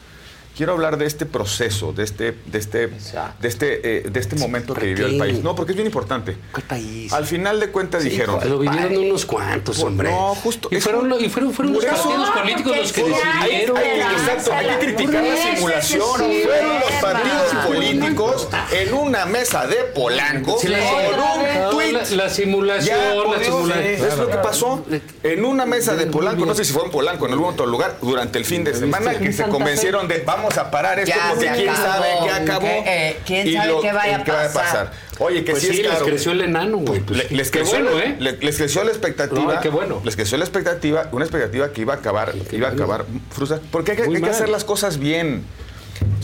[0.57, 4.73] Quiero hablar de este proceso, de este, de este, de este, eh, de este momento
[4.73, 5.43] que vivió el país.
[5.43, 6.35] No, porque es bien importante.
[6.51, 7.13] ¿Cuál país?
[7.13, 8.41] Al final de cuentas Sí, dijeron.
[8.49, 10.11] lo vivieron unos cuantos, hombre.
[10.11, 10.69] No, justo.
[10.73, 13.77] Y fueron, un- y fueron, fueron los partidos políticos los que decidieron.
[13.77, 16.01] Hay exacto, hay que criticar la simulación.
[16.17, 21.93] Fueron los partidos políticos en una mesa de Polanco con un tuit.
[21.93, 23.73] la- la simulación, Ya, la simulación.
[23.73, 24.83] Es lo que pasó
[25.23, 27.99] en una mesa de Polanco, no sé si fue en Polanco, en algún otro lugar,
[28.01, 31.51] durante el fin de semana, que se convencieron de vamos a parar esto Ya porque
[31.55, 31.87] quién acabó.
[31.93, 32.61] sabe qué acabó.
[32.67, 34.93] ¿Qué, eh, quién sabe qué vaya a qué pasar?
[35.19, 37.01] Oye, que Pues sí, sí, es les creció el enano, güey.
[37.01, 38.17] Pues, Le- les qué creció, bueno, la- ¿eh?
[38.19, 39.55] le- les creció la expectativa.
[39.55, 40.01] No, qué bueno.
[40.05, 43.63] Les creció la expectativa, una expectativa que iba a acabar, iba a acabar frustrada.
[43.71, 45.45] Porque hay, que- hay hacer las cosas bien.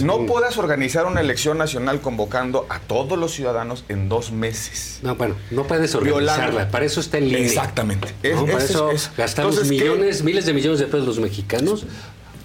[0.03, 4.99] No puedas organizar una elección nacional convocando a todos los ciudadanos en dos meses.
[5.03, 6.45] No, bueno, no puedes organizarla.
[6.47, 6.71] Violando.
[6.71, 7.47] Para eso está en línea.
[7.47, 8.09] Exactamente.
[8.23, 8.45] Es- ¿no?
[8.47, 9.85] Para es- eso es- gastamos entonces, ¿qué?
[9.85, 11.87] millones, miles de millones de pesos los mexicanos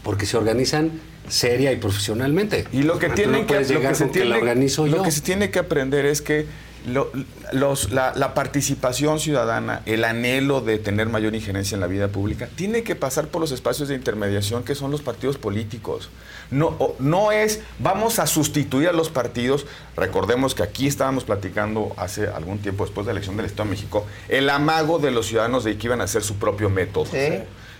[0.03, 0.91] porque se organizan
[1.29, 2.65] seria y profesionalmente.
[2.71, 5.03] Y lo que tienen no que, lo llegar que se que tiene, organizo lo yo.
[5.03, 6.45] que se tiene que aprender es que
[6.87, 7.11] lo-
[7.51, 12.47] los- la, la participación ciudadana, el anhelo de tener mayor injerencia en la vida pública,
[12.55, 16.09] tiene que pasar por los espacios de intermediación que son los partidos políticos.
[16.49, 19.65] No, o- no es, vamos a sustituir a los partidos.
[19.97, 23.75] Recordemos que aquí estábamos platicando hace algún tiempo después de la elección del Estado de
[23.75, 27.07] México, el amago de los ciudadanos de que iban a hacer su propio método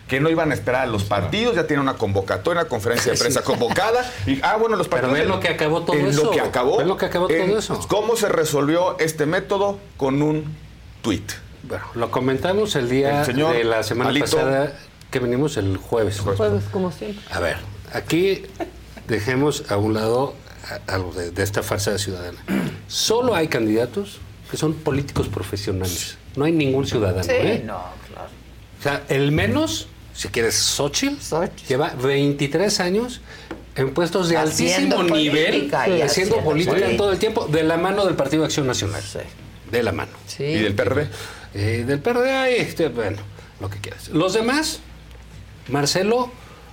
[0.07, 3.17] que no iban a esperar a los partidos, ya tienen una convocatoria, una conferencia de
[3.17, 4.09] prensa convocada.
[4.25, 5.19] Y, ah, bueno, los Pero partidos.
[5.19, 6.23] ven lo que acabó todo en eso.
[6.25, 6.77] Lo que acabó.
[6.77, 7.79] Ven lo que acabó todo eso.
[7.87, 9.79] ¿Cómo se resolvió este método?
[9.97, 10.55] Con un
[11.01, 11.31] tuit.
[11.63, 14.25] Bueno, lo comentamos el día El señor de la semana Alito.
[14.37, 14.77] pasada
[15.11, 16.19] que venimos el jueves.
[16.19, 17.23] Jueves, como siempre.
[17.31, 17.57] A ver,
[17.93, 18.43] aquí
[19.07, 20.33] dejemos a un lado
[20.87, 22.37] algo de, de esta farsa ciudadana.
[22.87, 24.19] Solo hay candidatos
[24.49, 26.17] que son políticos profesionales.
[26.37, 27.23] No hay ningún ciudadano.
[27.23, 27.63] Sí, ¿eh?
[27.65, 28.29] no, claro.
[28.79, 29.87] O sea, el menos,
[30.17, 31.15] si quieres, Xochitl,
[31.69, 33.21] lleva 23 años
[33.75, 36.97] en puestos de Haciendo altísimo nivel, haciendo haciendo política política.
[36.97, 39.03] todo el tiempo, de la mano del Partido de Acción Nacional.
[39.71, 40.11] De la mano.
[40.39, 41.07] ¿Y del PRD?
[41.53, 43.17] Eh, del PRD, este, bueno,
[43.59, 44.09] lo que quieras.
[44.09, 44.79] Los demás,
[45.69, 46.31] Marcelo,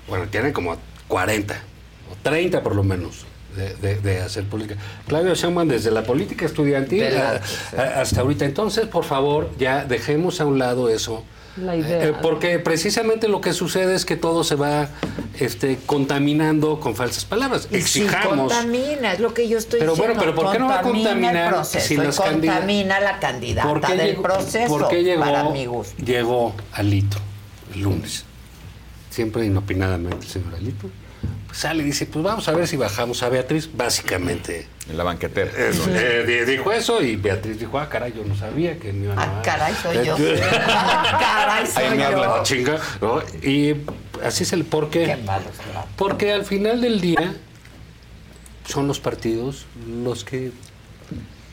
[0.08, 0.76] bueno, tiene como
[1.08, 1.54] 40
[2.10, 3.26] o 30 por lo menos.
[3.54, 4.80] De, de- de hacer política.
[5.06, 7.40] Claudio Sheinbaum desde la política estudiantil De la-
[7.76, 8.44] a- a- hasta ahorita.
[8.46, 11.24] Entonces, por favor, ya dejemos a un lado eso.
[11.56, 12.08] La idea.
[12.08, 14.88] Eh, porque precisamente lo que sucede es que todo se va
[15.38, 17.68] este, contaminando con falsas palabras.
[17.70, 18.52] Y si Exijamos.
[18.52, 20.14] contamina, es lo que yo estoy Pero diciendo.
[20.16, 23.20] bueno, pero ¿por qué no va a Contamina contaminar el proceso si las contamina la
[23.20, 25.94] candidata ¿Por qué del llegó- proceso, ¿Por qué llegó, para mi gusto.
[26.04, 27.18] llegó Alito
[27.72, 28.24] el lunes?
[29.10, 30.88] Siempre inopinadamente el señor Alito.
[31.54, 34.66] Sale y dice, pues vamos a ver si bajamos a Beatriz, básicamente.
[34.90, 35.50] En la banquetera.
[35.68, 39.04] Eso, eh, di- dijo eso y Beatriz dijo, ah, caray, yo no sabía que me
[39.04, 39.22] iban a...
[39.22, 40.16] Ah, caray, soy yo.
[40.18, 42.06] Eh, Ah, caray, soy Ahí me yo.
[42.08, 43.22] habla, chinga, ¿no?
[43.42, 43.76] Y
[44.24, 45.16] así es el por qué.
[45.24, 45.90] Malos tratos.
[45.96, 47.34] Porque al final del día
[48.66, 49.66] son los partidos
[50.02, 50.50] los que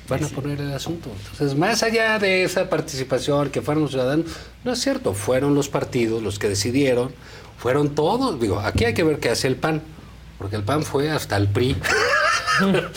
[0.07, 1.09] van a poner el asunto.
[1.31, 4.25] Entonces, más allá de esa participación que fueron los ciudadanos,
[4.63, 7.13] no es cierto, fueron los partidos los que decidieron,
[7.61, 8.39] fueron todos.
[8.39, 9.83] Digo, aquí hay que ver qué hace el PAN,
[10.39, 11.77] porque el PAN fue hasta el PRI.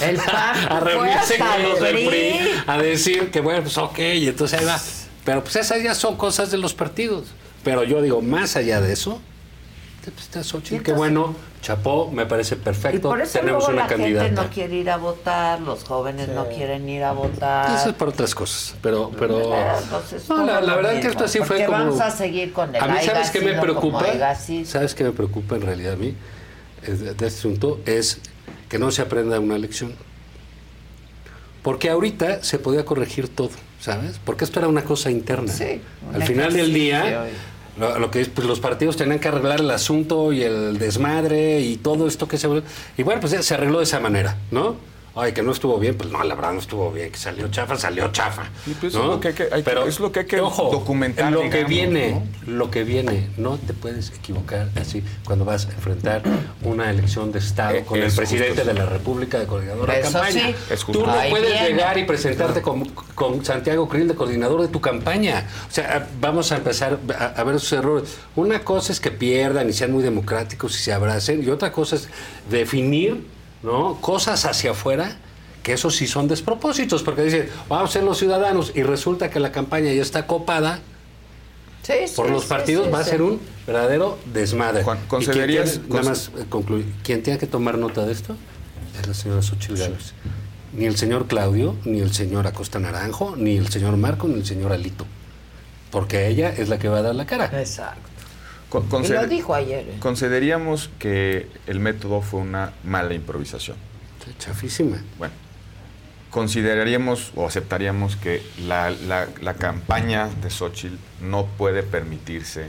[0.00, 2.08] El PAN a reunirse con los el del PRI.
[2.08, 4.78] PRI, a decir que bueno, pues ok, y entonces ahí va.
[5.24, 7.28] Pero pues esas ya son cosas de los partidos.
[7.62, 9.20] Pero yo digo, más allá de eso,
[10.02, 11.34] pues, está Xochitl, qué bueno,
[11.64, 13.08] chapó, me parece Y perfecto.
[13.08, 14.42] por eso Tenemos luego una la gente candidata.
[14.42, 17.74] no quiere ir a votar, los jóvenes no quieren ir a votar.
[17.74, 19.38] Eso es por otras cosas, pero, pero
[19.82, 22.82] Entonces, no, la, verdad que mismo, esto sí fue como vamos a seguir con el
[22.82, 24.04] a mí sabes qué me preocupa,
[24.64, 26.14] sabes qué me preocupa en realidad a mí
[26.82, 28.20] es de, de este asunto es
[28.68, 29.94] que no se aprenda una lección,
[31.62, 33.50] porque ahorita se podía corregir todo,
[33.80, 34.20] ¿sabes?
[34.22, 35.50] Porque esto era una cosa interna.
[35.50, 35.80] Sí,
[36.12, 37.26] Al final del día
[37.78, 41.76] lo, que es, pues los partidos tenían que arreglar el asunto y el desmadre y
[41.76, 42.48] todo esto que se...
[42.96, 44.76] Y bueno, pues se arregló de esa manera, ¿no?
[45.16, 47.76] Ay, que no estuvo bien, pues no, la verdad no estuvo bien, que salió chafa,
[47.76, 48.50] salió chafa.
[48.80, 49.00] pues, ¿no?
[49.02, 51.48] es lo que hay que- hay Pero, es lo que hay que ojo, documentar, Lo
[51.48, 56.22] que viene, lo que viene, no te puedes equivocar así cuando vas a enfrentar
[56.62, 59.88] una elección de Estado Eh, con es el presidente justo de la República de coordinador
[59.88, 60.48] de campaña.
[60.48, 60.54] sí.
[60.70, 61.68] Es justo Tú no Ahí puedes viene.
[61.68, 62.84] llegar y presentarte con,
[63.14, 65.46] con Santiago Krill de coordinador de tu campaña.
[65.70, 68.16] O sea, vamos a empezar a, a ver esos errores.
[68.34, 71.94] Una cosa es que pierdan y sean muy democráticos y se abracen, y otra cosa
[71.94, 72.08] es
[72.50, 73.32] definir
[73.64, 73.98] ¿no?
[74.00, 75.16] Cosas hacia afuera
[75.62, 79.40] que eso sí son despropósitos, porque dicen, vamos a ser los ciudadanos y resulta que
[79.40, 80.80] la campaña ya está copada
[82.16, 84.82] por los partidos, va a ser un verdadero desmadre.
[84.84, 86.86] Juan, ¿concederías- Nada más eh, concluir.
[87.02, 88.36] Quien tenga que tomar nota de esto
[89.00, 90.12] es la señora Xochitl Gálvez.
[90.74, 94.44] Ni el señor Claudio, ni el señor Acosta Naranjo, ni el señor Marco, ni el
[94.46, 95.06] señor Alito.
[95.90, 97.44] Porque ella es la que va a dar la cara.
[97.58, 98.03] Exacto.
[98.82, 99.88] Con- Y lo dijo ayer.
[99.88, 99.96] ¿eh?
[100.00, 103.76] Concederíamos que el método fue una mala improvisación.
[104.38, 105.02] Chafísima.
[105.18, 105.34] Bueno,
[106.30, 112.66] consideraríamos o aceptaríamos que la, la- la campaña de Xochitl no puede permitirse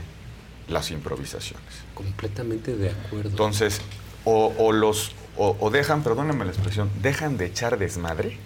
[0.68, 1.64] las improvisaciones.
[1.94, 3.30] Completamente de acuerdo.
[3.30, 3.80] Entonces,
[4.24, 8.38] o, o los o, o dejan, perdónenme la expresión, dejan de echar desmadre.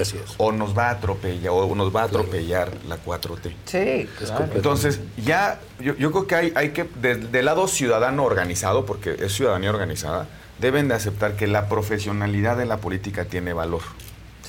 [0.00, 0.34] Así es.
[0.38, 3.52] O nos va a atropellar, o nos va a atropellar la 4T.
[3.66, 4.48] Sí, claro.
[4.54, 9.16] Entonces, ya, yo, yo creo que hay, hay que, de- del lado ciudadano organizado, porque
[9.20, 10.28] es ciudadanía organizada,
[10.58, 13.82] deben de aceptar que la profesionalidad de la política tiene valor.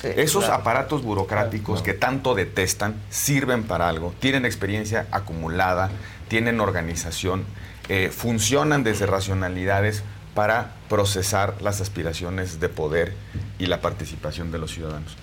[0.02, 0.60] Esos claro.
[0.60, 5.90] aparatos burocráticos que tanto detestan sirven para algo, tienen experiencia acumulada,
[6.28, 7.44] tienen organización,
[7.88, 10.02] eh, funcionan desde racionalidades
[10.34, 13.14] para procesar las aspiraciones de poder
[13.58, 15.16] y la participación de los ciudadanos.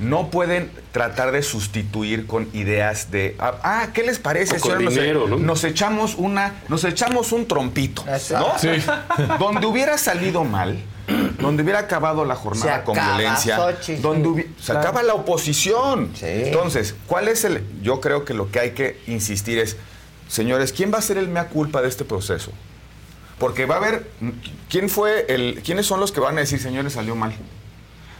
[0.00, 4.58] No pueden tratar de sustituir con ideas de ah, ah, ¿qué les parece?
[4.58, 4.80] Señora?
[4.80, 5.36] Nos- dinero, ¿no?
[5.38, 8.58] Nos echamos una, nos echamos un trompito, ¿no?
[8.58, 8.68] Sí.
[9.38, 10.78] Donde hubiera salido mal,
[11.40, 14.02] donde hubiera acabado la jornada Se con acaba, violencia, Xochitl.
[14.02, 14.80] donde hubi- se Claro.
[14.80, 16.10] acaba la oposición.
[16.22, 17.64] Entonces, ¿cuál es el?
[17.82, 19.76] Yo creo que lo que hay que insistir es,
[20.28, 22.52] señores, ¿quién va a ser el mea culpa de este proceso?
[23.38, 24.10] Porque va a haber,
[24.68, 27.32] ¿quién fue el, quiénes son los que van a decir, señores, salió mal?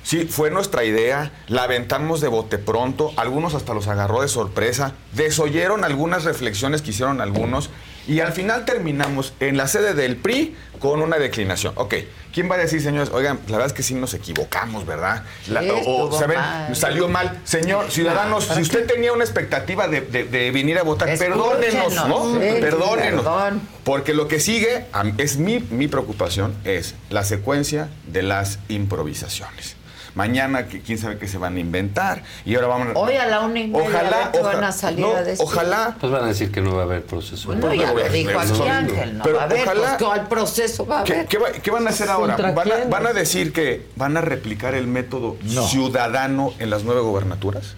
[0.09, 4.95] Sí, fue nuestra idea, la aventamos de bote pronto, algunos hasta los agarró de sorpresa,
[5.13, 7.69] desoyeron algunas reflexiones que hicieron algunos
[8.07, 11.75] y al final terminamos en la sede del PRI con una declinación.
[11.77, 11.95] Ok,
[12.33, 15.25] ¿quién va a decir, señores, oigan, la verdad es que sí nos equivocamos, ¿verdad?
[15.49, 16.39] La- o, estuvo ¿saben?
[16.39, 16.75] mal.
[16.75, 17.41] Salió mal.
[17.45, 21.93] Señor, ciudadanos, ¿para si usted tenía una expectativa de, de- de venir a votar, perdónenos,
[22.09, 22.33] ¿no?
[22.33, 23.25] Sí, perdónenos.
[23.25, 23.61] perdón.
[23.85, 24.87] Porque lo que sigue,
[25.19, 29.77] es mi, mi preocupación, es la secuencia de las improvisaciones.
[30.15, 32.23] Mañana, que- quién sabe qué se van a inventar.
[32.45, 34.65] Y ahora vamos Hoy a la una y media, Ojalá, a ver qué oja- van
[34.65, 35.45] a salir no, a decir.
[35.45, 35.97] Ojalá.
[36.01, 37.55] Pues van a decir que no va a haber proceso.
[37.55, 39.25] No, ya lo dijo aquí Ángel, ¿no?
[39.25, 39.65] pero a ojalá-
[39.99, 41.27] pues, ¿cuál proceso va a ¿Qué, haber?
[41.27, 42.35] qué va- qué van a hacer ahora?
[42.35, 42.91] ¿Contra ¿Van a, quién?
[42.91, 45.37] van a decir que van a replicar el método
[45.69, 47.75] ciudadano en las nueve gobernaturas?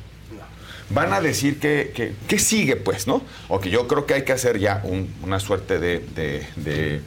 [0.93, 3.23] Van a decir que, que- ¿qué sigue, pues, no?
[3.49, 7.01] O que yo creo que hay que hacer ya un- una suerte de, de- de,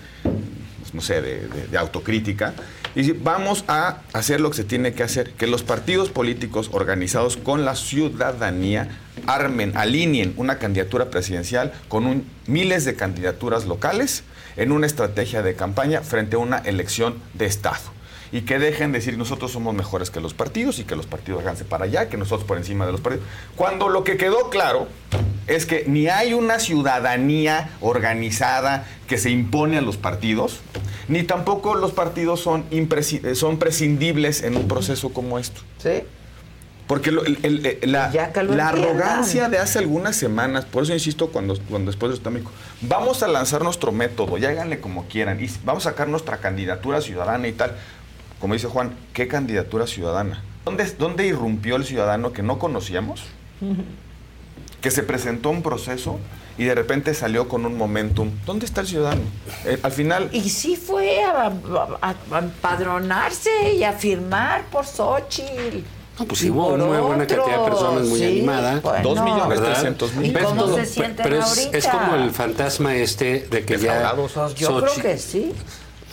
[0.79, 2.53] pues, no sé, de, de- de autocrítica.
[2.95, 7.37] Y vamos a hacer lo que se tiene que hacer, que los partidos políticos organizados
[7.37, 14.23] con la ciudadanía armen, alineen una candidatura presidencial con un- miles de candidaturas locales
[14.57, 17.81] en una estrategia de campaña frente a una elección de Estado.
[18.33, 21.41] Y que dejen de decir nosotros somos mejores que los partidos y que los partidos
[21.41, 23.25] háganse para allá, que nosotros por encima de los partidos.
[23.55, 24.87] Cuando lo que quedó claro
[25.47, 30.61] es que ni hay una ciudadanía organizada que se impone a los partidos,
[31.07, 35.61] ni tampoco los partidos son, impresi- eh, son prescindibles en un proceso como esto.
[35.77, 36.01] Sí.
[36.87, 38.09] Porque lo- el- el- el- la,
[38.67, 43.21] arrogancia de hace algunas semanas, por eso insisto cuando, cuando después de esto México, vamos
[43.23, 47.47] a lanzar nuestro método, y háganle como quieran, y vamos a sacar nuestra candidatura ciudadana
[47.47, 47.75] y tal.
[48.43, 50.43] Como dice Juan, ¿qué candidatura ciudadana?
[50.65, 53.21] ¿Dónde, ¿Dónde irrumpió el ciudadano que no conocíamos?
[54.81, 56.19] Que se presentó un proceso
[56.57, 58.31] y de repente salió con un momentum.
[58.45, 59.21] ¿Dónde está el ciudadano?
[59.63, 60.29] Eh, al final...
[60.33, 61.53] Y sí fue a,
[62.01, 65.77] a- a empadronarse y a firmar por Xochitl.
[66.19, 68.83] No, pues sí hubo una buena cantidad de personas muy sí, animadas.
[69.03, 69.65] Dos millones ¿verdad?
[69.71, 70.31] trescientos mil.
[70.31, 71.77] ¿Y cómo se sienten Pero es, ahorita?
[71.77, 74.13] es como el fantasma este de que ya...
[74.17, 75.53] Pues yo creo que sí.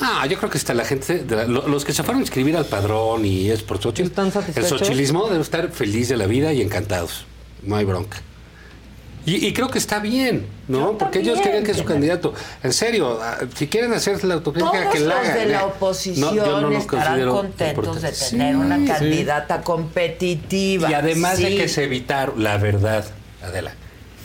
[0.01, 2.23] Ah, yo creo que está la gente, de la- lo- los que se fueron a
[2.23, 4.11] inscribir al padrón y es por Xochitl,
[4.57, 7.27] el xochilismo debe estar feliz de la vida y encantados.
[7.63, 8.19] No hay bronca.
[9.27, 10.97] Y, y creo que está bien, ¿no?
[10.97, 14.95] Porque ellos quieren que su candidato, en serio, ah, si quieren hacer la autocrítica, Todos
[14.95, 15.35] que la los hagan.
[15.39, 18.85] de la No, oposición yo no los estarán contentos de tener Sí, una sí.
[18.87, 20.91] candidata competitiva.
[20.91, 23.05] Y además de que se evitaron, la verdad,
[23.43, 23.75] Adela,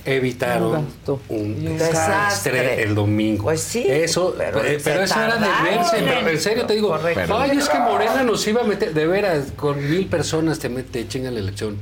[0.06, 0.88] evitaron
[1.30, 2.84] un desastre desastre.
[2.84, 3.43] el domingo.
[3.45, 5.98] Pues sí, Eso, pero pero eso era de verse.
[5.98, 7.38] en- Pero en serio te digo, Correcto.
[7.38, 11.08] ay, es que Morena nos iba a meter, de veras, con mil personas te mete,
[11.08, 11.77] chinga la elección.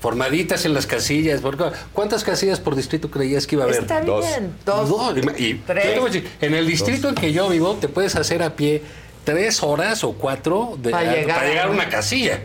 [0.00, 1.40] Formaditas en las casillas.
[1.40, 3.80] porque, ¿Cuántas casillas por distrito creías que iba a haber?
[3.82, 4.90] Está bien, dos,
[5.38, 5.84] Y, y tres.
[5.86, 8.42] yo te voy a decir, en el distrito en que yo vivo, te puedes hacer
[8.42, 8.82] a pie
[9.24, 12.40] tres horas o cuatro de, Para llegar para llegar a- una casilla.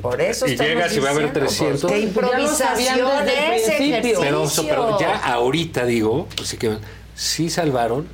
[0.00, 1.80] Por eso Y llegas y va a haber diciendo, 300.
[1.82, 4.20] pues, ¿Qué improvisación es ejercicio?
[4.20, 6.78] Pero, pero ya ahorita digo, pues sí que
[7.14, 8.06] sí salvaron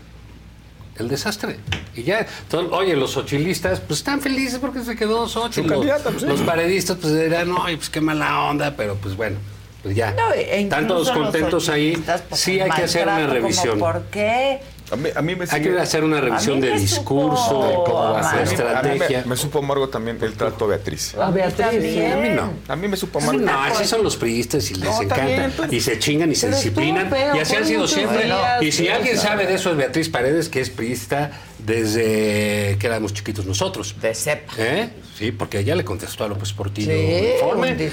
[0.98, 1.58] el desastre.
[1.94, 5.68] Y ya, todo- oye, los ochilistas, pues están felices porque se quedó Xochitl.
[5.70, 6.26] Los, pues, sí.
[6.26, 9.36] los paredistas, pues dirán, no, pues qué mala onda, pero pues bueno,
[9.82, 10.12] pues ya.
[10.12, 11.96] No, e Están todos contentos ahí.
[12.28, 13.78] pues, Sí, hay que hacer una revisión.
[13.78, 14.60] ¿Por qué?
[14.92, 17.94] A mí, a mí me Hay sigue- que hacer una revisión de discurso, de cómo
[18.12, 19.20] va a ser mí- a mí estrategia.
[19.22, 21.14] me, me supo amargo también el trato a Beatriz.
[21.14, 22.12] A Beatriz.
[22.12, 22.52] A mí no.
[22.68, 23.40] A mí me supo amargo.
[23.40, 25.14] No, así son los priistas y les No, encanta.
[25.16, 27.08] también, pero- y se chingan y se Pero disciplinan.
[27.10, 28.24] feo, y así han sido siempre.
[28.24, 31.30] días, y si alguien sabe de eso es Beatriz Paredes, que es priista
[31.64, 33.94] desde que éramos chiquitos nosotros.
[34.00, 34.52] De cepa.
[34.58, 34.90] ¿Eh?
[35.16, 37.88] Sí, porque ella le contestó a López Portillo Sí, en, los informe.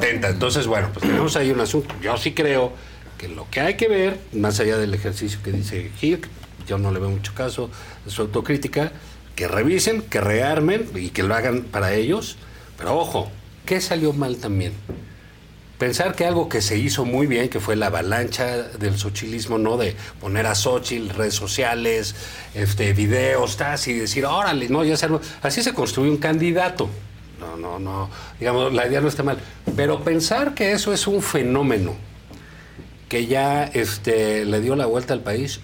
[0.00, 0.28] 70.
[0.28, 1.94] Entonces, bueno, pues tenemos ahí un asunto.
[2.02, 2.72] Yo sí creo
[3.18, 6.20] que lo que hay que ver, más allá del ejercicio que dice Gil,
[6.66, 7.68] yo no le veo mucho caso
[8.06, 8.92] su autocrítica,
[9.34, 12.36] que revisen, que rearmen y que lo hagan para ellos.
[12.76, 13.30] Pero ojo,
[13.66, 14.72] ¿qué salió mal también?
[15.78, 19.76] Pensar que algo que se hizo muy bien, que fue la avalancha del sochilismo, ¿no?
[19.76, 22.16] De poner a Xochitl, redes sociales,
[22.54, 25.20] este, videos, tas, y decir, órale, no, ya se armó".
[25.40, 26.88] Así se construye un candidato.
[27.38, 28.10] No, no, no.
[28.40, 29.38] Digamos, la idea no está mal.
[29.76, 31.94] Pero pensar que eso es un fenómeno
[33.08, 35.60] que ya este, le dio la vuelta al país.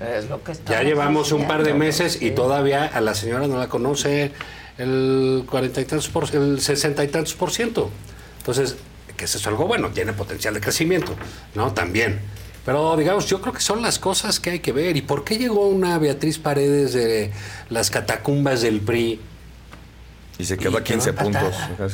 [0.00, 3.58] Es lo que Ya llevamos un par de meses y todavía a la señora no
[3.58, 4.32] la conoce
[4.76, 7.90] el cuarenta y tantos por, el sesenta y tantos por ciento.
[8.38, 8.76] Entonces,
[9.16, 11.14] que eso es algo bueno, tiene potencial de crecimiento,
[11.54, 11.72] ¿no?
[11.72, 12.20] También.
[12.64, 14.96] Pero digamos, yo creo que son las cosas que hay que ver.
[14.96, 17.32] ¿Y por qué llegó una Beatriz Paredes de
[17.70, 19.20] las catacumbas del PRI?
[20.38, 21.42] Y se quedó a Y 15 quedó puntos.
[21.42, 21.88] empatada.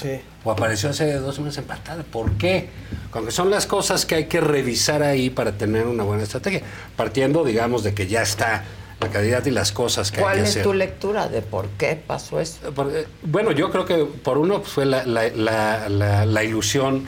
[0.00, 0.20] Sí.
[0.44, 2.02] O apareció hace dos meses empatada.
[2.02, 2.68] ¿Por qué?
[3.12, 6.62] Aunque son las cosas que hay que revisar ahí para tener una buena estrategia.
[6.96, 8.64] Partiendo, digamos, de que ya está
[9.00, 10.62] la candidata y las cosas que hay ¿Cuál que es hacer.
[10.62, 12.58] tu lectura de por qué pasó eso?
[12.68, 17.04] Eh, Bueno, yo creo que por uno fue la, la- la- la- la ilusión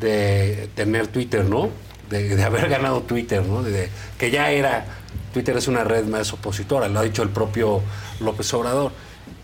[0.00, 1.68] de tener Twitter, ¿no?
[2.10, 3.62] De, de haber ganado Twitter, ¿no?
[3.62, 4.84] De, de- que ya era,
[5.32, 7.80] Twitter es una red más opositora, lo ha dicho el propio
[8.20, 8.92] López Obrador.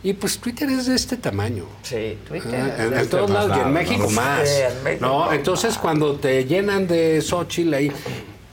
[0.03, 1.65] Y pues Twitter es de este tamaño.
[1.83, 2.75] Sí, Twitter.
[2.79, 4.11] Ah, en, en todos lados, y en México ¿no?
[4.11, 4.49] más.
[4.49, 5.19] Sí, en México ¿no?
[5.27, 5.35] más.
[5.35, 7.93] Entonces, cuando te llenan de Xochitl ahí,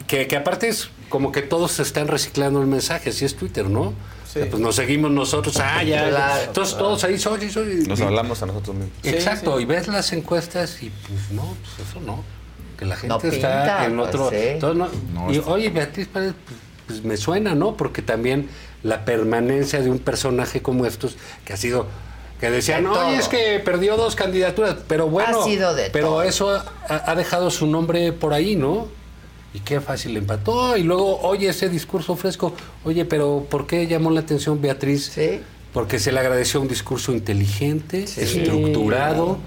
[0.07, 3.69] que, que aparte es como que todos se están reciclando el mensaje, así es Twitter,
[3.69, 3.93] ¿no?
[4.29, 6.09] Sea, Pues nos seguimos nosotros, ah, ya.
[6.09, 6.87] Claro, entonces claro.
[6.89, 7.87] todos ahí, Xochitl, Xochitl.
[7.87, 8.97] Nos hablamos a nosotros mismos.
[9.03, 12.23] Exacto, y ves las encuestas y pues no, pues eso no.
[12.77, 14.29] Que la gente No está pinta, en pues, otro.
[14.31, 14.35] sí.
[14.37, 14.77] entonces,
[15.13, 16.33] no- No, y oye, Beatriz pues,
[16.87, 17.75] pues, me suena, ¿no?
[17.77, 18.49] Porque también
[18.83, 21.15] la permanencia de un personaje como estos,
[21.45, 21.87] que ha sido.
[22.39, 25.41] Que decían, De oye, es que perdió dos candidaturas, pero bueno.
[25.41, 26.21] Ha sido de pero todo.
[26.23, 28.87] eso ha, ha dejado su nombre por ahí, ¿no?
[29.53, 30.77] Y qué fácil empató.
[30.77, 32.53] Y luego, oye, ese discurso fresco.
[32.85, 35.11] Oye, pero ¿por qué llamó la atención Beatriz?
[35.15, 35.41] Sí.
[35.73, 39.37] Porque se le agradeció un discurso inteligente, estructurado,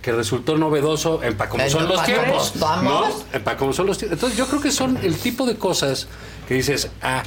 [0.00, 2.54] que resultó novedoso en pa' como son los tiempos.
[2.56, 3.04] ¿no?
[3.32, 4.16] En pa' como son los tiempos.
[4.16, 6.08] Entonces yo creo que son el tipo de cosas
[6.48, 7.22] que dices, ah,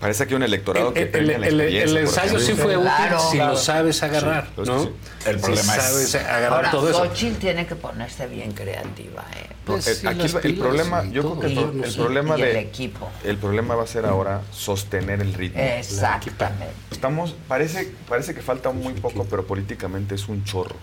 [0.00, 2.52] Parece que hay un electorado que el, tenga el- la el- experiencia, el ensayo sí
[2.52, 3.52] fue útil Claro, si claro.
[3.52, 4.82] lo sabes agarrar, Sí, pues ¿no?
[4.82, 4.90] sí.
[5.26, 7.04] El Si problema es- sabes agarrar Ahora, todo eso.
[7.06, 9.46] Xochitl tiene que ponerse bien creativa, ¿eh?
[9.64, 12.56] Pues Eh, sí, aquí el, problema, yo todo, creo que el, problema Y de el
[12.58, 13.08] equipo.
[13.24, 15.60] el problema va a ser ahora sostener el ritmo.
[15.62, 16.66] Exactamente.
[16.90, 20.76] Estamos, parece, parece que falta muy poco, pero políticamente es un chorro.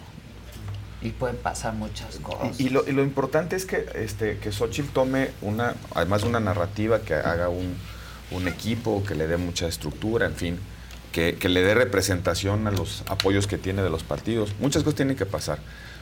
[1.03, 2.59] Y pueden pasar muchas cosas.
[2.59, 6.29] Y, y lo, y lo importante es que, este, que Xochitl tome una, además de
[6.29, 7.75] una narrativa, que haga un,
[8.33, 10.59] un equipo, que le dé mucha estructura, en fin,
[11.11, 14.53] que, que le dé representación a los apoyos que tiene de los partidos.
[14.59, 15.59] Muchas cosas tienen que pasar.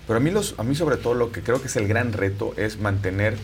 [0.08, 2.14] Pero a mí, los, a mí sobre todo lo que creo que es el gran
[2.14, 3.38] reto es mantener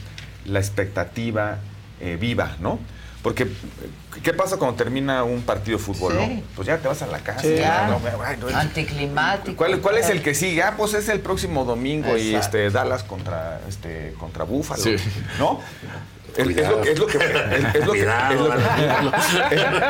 [0.46, 1.60] la expectativa
[2.02, 2.80] eh, viva, ¿no?
[3.22, 3.48] Porque, eh,
[4.24, 6.20] ¿qué pasa cuando termina un partido de fútbol, Sí.
[6.36, 6.42] no?
[6.56, 7.42] Pues ya te vas a la casa.
[7.42, 9.58] Sí, ya, no, ay, no, Anticlimático.
[9.58, 10.64] ¿Cuál, cuál es el que sigue?
[10.64, 14.96] Ah, pues es el próximo domingo y este Dallas contra este contra Búfalo, Sí.
[15.40, 15.60] ¿no?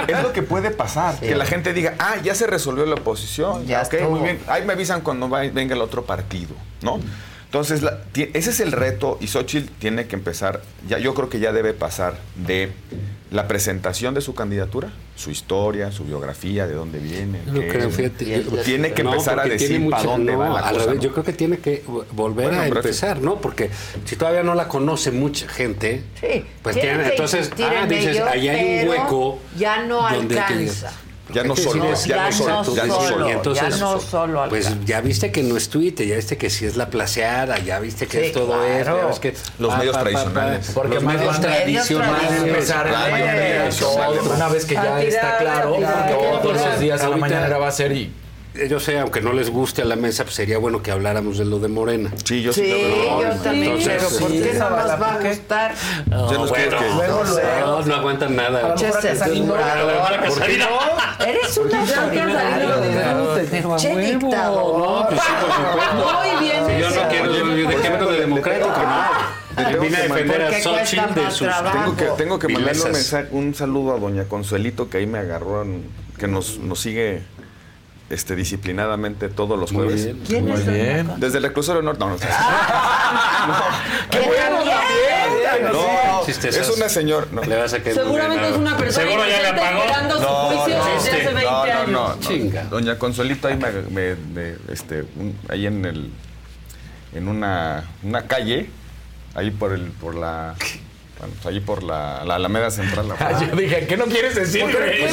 [0.07, 3.65] Es, lo que puede pasar, que la gente diga, "Ah, ya se resolvió la oposición."
[3.65, 4.11] Ya ok, estuvo.
[4.11, 4.39] muy bien.
[4.47, 6.99] Ahí me avisan cuando va- venga el otro partido, ¿no?
[7.45, 11.39] Entonces, la- ese es el reto y Xochitl tiene que empezar, ya, yo creo que
[11.39, 12.71] ya debe pasar de
[13.29, 17.39] la presentación de su candidatura, su historia, su biografía, de dónde viene.
[17.47, 20.31] Yo qué creo, es, fíjate, yo- tiene que no, empezar a decir tiene para dónde
[20.31, 20.85] no, va la al cosa.
[20.85, 21.01] revés, ¿no?
[21.03, 23.41] Yo creo que tiene que vo- volver Bueno, a empezar, ¿no?
[23.41, 23.69] Porque
[24.05, 28.15] si todavía no la conoce mucha gente, Sí, pues tienen tiene, que entonces, ah, dices,
[28.15, 29.39] ello, ahí hay un hueco.
[29.57, 30.93] Ya no donde hay que alcanza.
[31.33, 33.29] Ya no solo, ya no solo, ya no solo.
[33.29, 36.65] Entonces, ya no solo pues ya viste que no es Twitter, ya viste que sí
[36.65, 39.11] es la placeada, ya viste que Sí, es todo claro.
[39.19, 40.71] que Los medios tradicionales.
[40.73, 42.73] Porque los más medios tradicionales,
[44.35, 45.77] una vez que ya tirar, está claro,
[46.41, 48.11] todos los días Ahorita- mañanera va a ser y
[48.67, 51.45] yo sé, aunque no les guste a la mesa, pues sería bueno que habláramos de
[51.45, 52.11] lo de Morena.
[52.23, 55.73] Sí, yo Sí, yo también, pero ¿por qué no nos va a gustar?
[56.07, 57.59] No, Yo los bueno, que- luego, luego.
[57.65, 58.75] no, no aguantan nada.
[58.75, 60.27] Che, censurador.
[60.27, 61.25] ¿Por qué no?
[61.25, 63.77] Eres un autoritario.
[63.77, 64.79] Che, dictador.
[64.79, 66.19] No, pues sí, por supuesto.
[66.19, 66.65] Muy bien.
[66.65, 68.67] Si yo no quiero, ¿de qué de democrático?
[68.67, 69.37] No.
[69.57, 71.47] Tengo Vine a que defender a Xochitl de sus.
[71.73, 75.17] Tengo que, tengo que mandarle un, mensaje, un saludo a doña Consuelito que ahí me
[75.17, 77.23] agarró, en- que nos, nos sigue
[78.09, 80.05] este, disciplinadamente todos los Muy jueves.
[80.05, 80.23] bien.
[80.25, 81.11] ¿Quién Muy bien.
[81.17, 81.99] Desde el reclusorio norte.
[81.99, 82.17] No, no,
[84.09, 86.21] ¡Qué no, no,
[86.59, 87.27] es una señora.
[87.31, 87.41] No.
[87.43, 91.11] Le vas a Seguramente muy es una persona Seguro ya le esperando su juicio desde
[91.11, 91.89] hace 20 no, no, años.
[91.89, 92.19] no, no.
[92.19, 92.63] Chinga.
[92.65, 96.11] Doña Consuelito ahí me, me- me- este, un- ahí en el
[97.13, 98.69] en una, una calle,
[99.33, 100.55] ahí por el por la
[101.19, 103.07] bueno, pues ahí por la, la Alameda Central.
[103.09, 104.63] la- Yo dije, ¿qué no quieres decir?
[104.63, 105.05] Pues, ¿Qué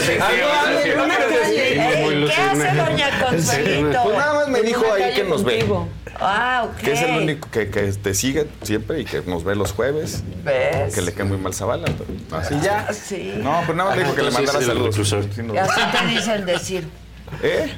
[2.51, 4.03] hace doña Consuelito?
[4.05, 5.65] Pues nada más me dijo ahí que nos ve.
[6.21, 6.77] Ah, ok.
[6.77, 10.23] Que es el único que, que te sigue siempre y que nos ve los jueves.
[10.45, 10.95] ¿Ves?
[10.95, 11.89] Que le cae muy mal Zavala.
[12.33, 12.55] así.
[12.55, 13.35] Y ya, sí.
[13.39, 14.89] No, pero nada más le dijo que le mandara el saludos.
[14.97, 15.29] reclusorio.
[15.35, 15.55] Sí, no.
[15.55, 16.89] Y así te dicen decir.
[17.43, 17.75] ¿Eh?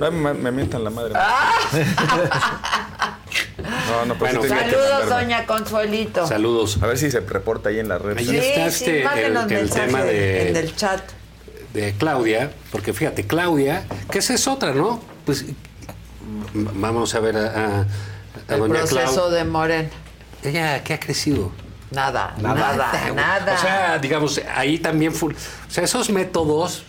[0.00, 1.14] Me, me mientan la madre.
[3.62, 6.26] No, no, pues Bueno, sí Saludos, doña Consuelito.
[6.26, 6.78] Saludos.
[6.82, 8.16] A ver si se reporta ahí en la red.
[8.18, 11.00] Ahí Sí, está sí, este, mándenos el, tema de, en el chat.
[11.74, 15.00] de Claudia, porque fíjate, Claudia, que esa es otra, ¿no?
[15.24, 15.44] Pues
[16.54, 17.80] vamos a ver a, a-
[18.48, 19.38] a El doña proceso Claudia.
[19.38, 19.90] de Moren.
[20.44, 21.50] Ella, ¿qué ha crecido?
[21.90, 23.54] Nada, nada, nada.
[23.54, 25.32] O sea, digamos, ahí también fue.
[25.34, 26.84] O sea, esos métodos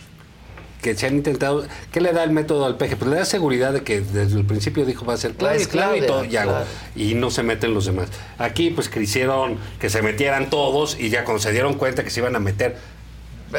[0.80, 1.66] que se han intentado.
[1.92, 2.96] ¿Qué le da el método al peje?
[2.96, 5.68] Pues le da seguridad de que desde el principio dijo va a ser Claudia, Pues
[5.68, 6.50] Claudia y todo, y hago.
[6.52, 6.66] claro.
[6.96, 8.08] Y no se meten los demás.
[8.38, 12.20] Aquí, pues quisieron que se metieran todos y ya cuando se dieron cuenta que se
[12.20, 12.76] iban a meter.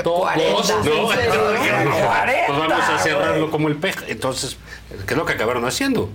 [0.04, 0.84] Todos, 40, ¿no?
[1.02, 4.00] No, 40, pues vamos a cerrarlo como el peje.
[4.10, 4.58] Entonces,
[5.06, 6.10] ¿qué es lo que acabaron haciendo?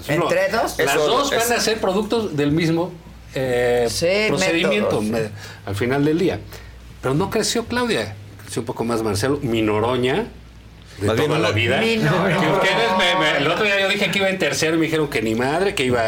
[0.00, 0.78] Eso es lo- ¿Entre dos?
[0.78, 2.92] Las dos van a ser productos del mismo
[3.34, 5.30] eh, Sí, procedimiento métodos,
[5.66, 6.38] al final del día.
[7.02, 8.14] Pero no creció Claudia,
[8.58, 10.26] un poco más Marcelo, mi Noroña.
[11.00, 11.80] De Más toda bien, la no- vida.
[11.80, 12.40] Mi Noroña.
[12.40, 14.84] Que ustedes me- me- el otro día yo dije que iba en tercero y me
[14.86, 16.02] dijeron que ni madre, que iba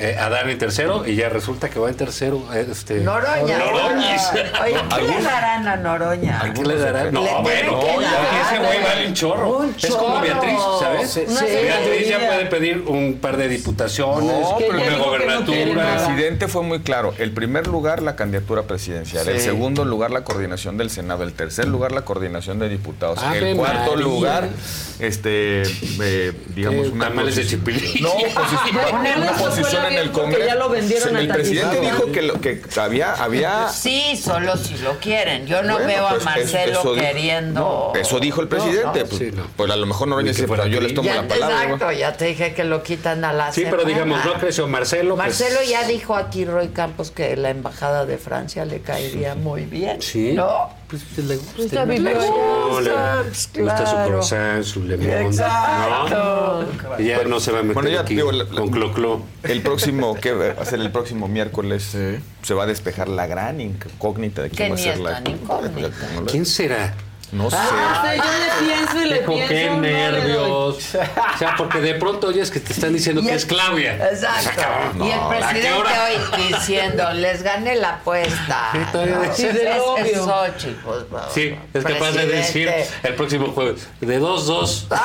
[0.00, 2.42] eh, a dar en tercero y ya resulta que va en tercero.
[2.54, 3.58] eh, Este, Noroña.
[3.58, 4.22] Noroñis.
[4.62, 6.52] Oye, ¿qué le darán a Noroña?
[6.54, 7.12] ¿Qué le darán?
[7.12, 9.58] No, Le bueno, que ese güey vale un chorro.
[9.58, 10.20] Un Es como.
[10.20, 11.10] Beatriz, ¿sabes?
[11.10, 11.20] Sí.
[11.26, 15.74] Beatriz ya puede pedir un par de diputaciones, No, pero una no El gobernatura.
[15.74, 16.06] nada.
[16.06, 17.14] presidente fue muy claro.
[17.18, 19.28] El primer lugar, la candidatura presidencial.
[19.28, 21.22] El segundo lugar, la coordinación del Senado.
[21.24, 23.18] El tercer lugar, la coordinación de diputados.
[23.22, 24.04] Ave el cuarto María.
[24.04, 24.48] lugar,
[24.98, 25.62] este,
[26.02, 28.02] eh, digamos, una Tamales de chipilín.
[28.02, 28.12] No,
[29.18, 30.46] una posición en el Congreso.
[30.46, 34.76] ya lo vendieron a el presidente dijo que, lo, que había, había Sí, solo si
[34.78, 35.46] lo quieren.
[35.46, 37.92] Yo no Bueno, veo a pues, Marcelo eso queriendo.
[37.94, 38.82] no, eso dijo el presidente.
[38.84, 39.06] No, no.
[39.06, 39.42] Pues, Sí, no.
[39.56, 41.62] pues a lo mejor no dice, fuera pero yo les tomo Ya, la palabra.
[41.64, 44.04] exacto, ya te dije que lo quitan a la Sí, pero semana.
[44.06, 45.16] digamos, no creció Marcelo.
[45.16, 49.62] pues- Marcelo ya dijo aquí Roy Campos que la embajada de Francia le caería muy
[49.64, 50.00] bien.
[50.02, 50.32] Sí.
[50.32, 50.79] No.
[50.90, 51.52] Pues le gusta.
[51.56, 51.86] Pues ¿no?
[51.86, 52.30] vivió allá.
[52.30, 55.06] No, le Pues, gusta su croissant, su lemon.
[55.08, 56.66] Exacto.
[56.96, 57.00] ¿no?
[57.00, 59.22] Y ya no se va a meter Bueno, ya aquí digo, la- con clo-clo.
[59.44, 61.96] El próximo, ¿qué va a ser el próximo miércoles?
[62.42, 65.20] Se va a despejar la gran incógnita de quién va a ser la.
[65.24, 65.90] incógnita.
[66.26, 66.94] ¿Quién será?
[67.32, 67.56] No sé.
[67.58, 69.48] Ah, sí, yo le pienso y le pienso.
[69.48, 70.94] qué no nervios.
[70.94, 73.94] O sea, porque de pronto oyes que te están diciendo Y que el- es Claudia.
[74.10, 74.62] Exacto.
[74.96, 76.18] No, y el ¿a presidente hoy
[76.48, 78.70] diciendo, les gané la apuesta.
[78.72, 80.24] Sí, todavía No, es, es obvio.
[80.24, 82.68] Xochitl, pues, Sí, es capaz de decir
[83.04, 84.86] el próximo jueves, de 2-2.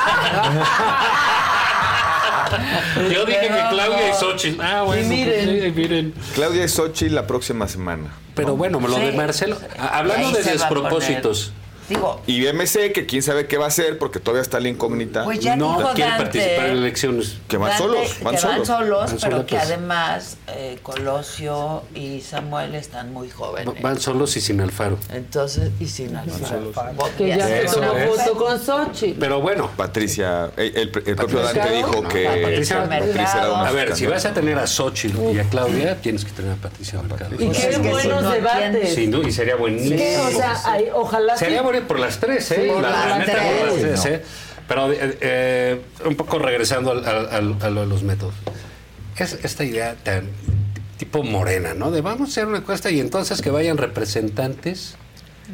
[3.12, 4.14] Yo dije que Claudia y.
[4.14, 4.60] Xochitl.
[4.62, 5.02] Ah, bueno.
[5.02, 5.44] Y miren.
[5.44, 6.14] pues sí, miren.
[6.34, 8.10] Claudia y Sochi la próxima semana.
[8.34, 9.12] Pero bueno, lo de.
[9.12, 9.58] Marcelo.
[9.78, 11.52] Hablando de despropósitos.
[11.88, 15.24] Digo, Y MC, que quién sabe qué va a hacer, porque todavía está la incógnita.
[15.24, 17.36] Pues ya no dijo quiere Dante participar en elecciones.
[17.48, 18.56] que van Dante, solos, van que solos.
[18.58, 19.66] van solos, Van pero solos, que pues.
[19.66, 23.80] además eh, Colosio y Samuel están muy jóvenes.
[23.82, 24.98] Van solos y sin Alfaro.
[25.12, 26.72] Entonces, y sin Alfaro.
[27.16, 27.72] Que ya se es.
[27.72, 29.18] foto con Xochitl.
[29.20, 29.70] Pero bueno.
[29.76, 33.72] Patricia, el, el- el propio Patricia, Dante dijo no, que Patricia Patricia era una A
[33.72, 37.00] ver, si vas a tener a Xochitl y a Claudia, tienes que tener a Patricia
[37.02, 37.34] Mercado.
[37.38, 38.94] Y Pues qué buenos no debates.
[38.94, 39.96] Sin duda, y sería buenísimo.
[40.26, 40.62] O sea,
[40.94, 41.64] ojalá Sería sí.
[41.82, 42.70] Por las tres, ¿eh?
[42.72, 44.00] Por las neta, por las tres.
[44.02, 44.22] tres, ¿eh?
[44.68, 48.34] Pero eh, eh, un poco regresando al- al- al- a lo de los métodos.
[49.16, 50.28] Es esta idea tan
[50.98, 51.90] tipo morena, ¿no?
[51.90, 54.96] De vamos a hacer una encuesta y entonces que vayan representantes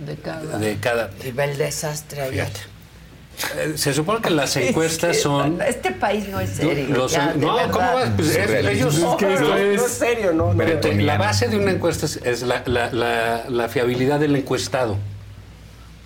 [0.06, 0.58] De cada.
[0.58, 1.10] de cada...
[1.24, 2.22] Y ve el desastre.
[3.58, 5.60] Eh, Se supone que las encuestas son...
[5.60, 6.86] Este país no es serio.
[6.96, 8.10] los- ya, no, ¿cómo vas?
[8.16, 8.98] Pues es- ellos...
[8.98, 10.54] No, no es serio, ¿no?
[10.54, 10.64] no.
[10.64, 14.96] Fíjate, la base de una encuesta es, es la, la- la- la fiabilidad del encuestado.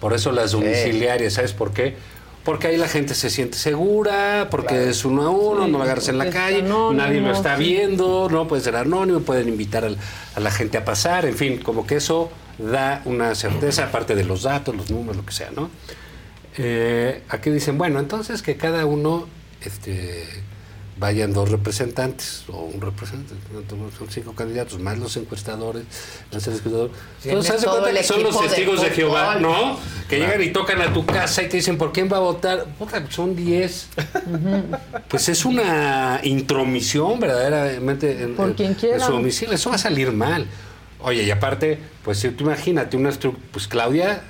[0.01, 1.97] Por eso las domiciliarias, ¿sabes por qué?
[2.45, 5.85] Porque ahí la gente se siente segura, porque es uno a uno, Sí, no lo
[5.85, 7.65] agarras en la calle, anónimo, nadie lo está sí.
[7.65, 9.97] viendo, no puede ser anónimo, pueden invitar al-
[10.37, 14.23] a la gente a pasar, en fin, como que eso da una certeza, aparte de
[14.25, 15.71] los datos, los números, lo que sea, ¿no?
[16.59, 19.27] Eh, aquí dicen, bueno, entonces que cada uno
[19.63, 20.25] este,
[20.99, 23.35] vayan dos representantes o un representante,
[23.99, 25.85] son cinco candidatos, más los encuestadores,
[26.33, 29.37] más el Entonces, cuenta que son los de testigos de, Jehová.
[29.39, 29.79] ¿no?
[30.09, 30.33] Que Claro.
[30.33, 32.65] llegan y tocan a tu casa y te dicen, ¿por quién va a votar?
[32.79, 33.89] Puta, son 10.
[35.09, 39.05] Pues es una intromisión verdaderamente en, Por en- quien en quiera.
[39.05, 39.55] su domicilio.
[39.55, 40.47] Eso va a salir mal.
[41.01, 44.23] Oye, y aparte, pues si tú imagínate una estructura, pues Claudia,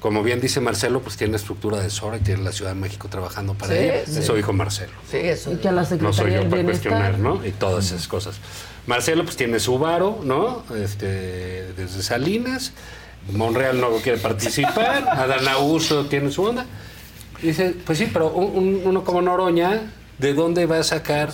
[0.00, 2.80] como bien dice Marcelo, pues tiene una estructura de Sora y tiene la Ciudad de
[2.80, 3.94] México trabajando para Sí, ella.
[4.06, 4.18] sí.
[4.18, 4.92] Eso dijo Marcelo.
[5.10, 5.52] Sí, eso.
[5.52, 7.44] Y que a la No soy yo para cuestionar, ¿no?
[7.44, 8.36] Y todas esas cosas.
[8.86, 10.64] Marcelo, pues tiene su varo, ¿no?
[10.76, 12.72] Este, desde Salinas.
[13.32, 15.08] Monreal no quiere participar.
[15.10, 16.66] Adán Augusto tiene su onda.
[17.42, 21.30] Y dice, pues sí, pero un- un- uno como Noroña, ¿de dónde va a sacar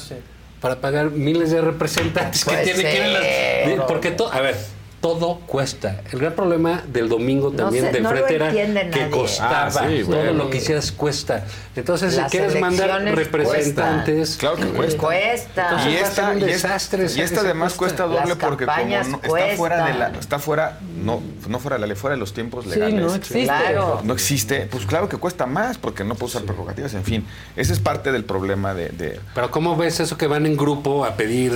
[0.61, 4.41] para pagar miles de representantes que tiene que ir a las- de- Porque todo, a
[4.41, 4.57] ver,
[5.03, 6.01] todo cuesta.
[6.13, 9.11] El gran problema del domingo No también sé, del no frente era que nadie.
[9.11, 9.67] costaba.
[9.67, 11.45] Ah, sí, todo lo que hicieras cuesta.
[11.77, 14.37] Entonces, Las si quieres mandar representantes.
[14.37, 14.99] Claro que cuesta.
[15.03, 15.63] Cuesta.
[15.71, 18.05] Entonces, y esta, un y esta- desastre, y esta además cuesta.
[18.07, 21.77] cuesta doble Las porque como no- está fuera de la, está fuera, no, no fuera
[21.77, 23.01] de la ley, fuera de los tiempos Sí, legales.
[23.01, 23.45] no existe.
[23.45, 24.01] Claro.
[24.05, 27.27] No existe, pues claro que cuesta más porque no puede usar prerrogativas, en fin.
[27.57, 31.05] Ese es parte del problema de, de- Pero ¿cómo ves eso que van en grupo
[31.05, 31.53] a pedir?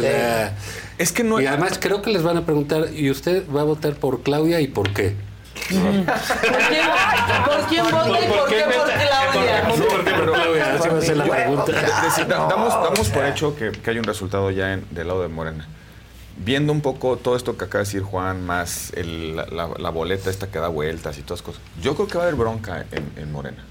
[0.98, 3.64] Es que no Y además creo que les van a preguntar, ¿y usted va a
[3.64, 5.14] votar por Claudia y por qué?
[5.56, 5.72] ¿Por
[6.68, 6.86] quién,
[7.44, 9.62] por quién vota y por qué por Claudia?
[9.68, 10.74] No, ¿por qué por Claudia?
[10.74, 11.64] Así va a ser la pregunta.
[11.72, 15.08] De- de- da- damos, damos por hecho que, que hay un resultado ya en- del
[15.08, 15.66] lado de Morena.
[16.38, 19.90] Viendo un poco todo esto que acaba de decir Juan, más el- la, la- la
[19.90, 22.84] boleta esta que da vueltas y todas cosas, yo creo que va a haber bronca
[22.92, 23.64] en, en Morena.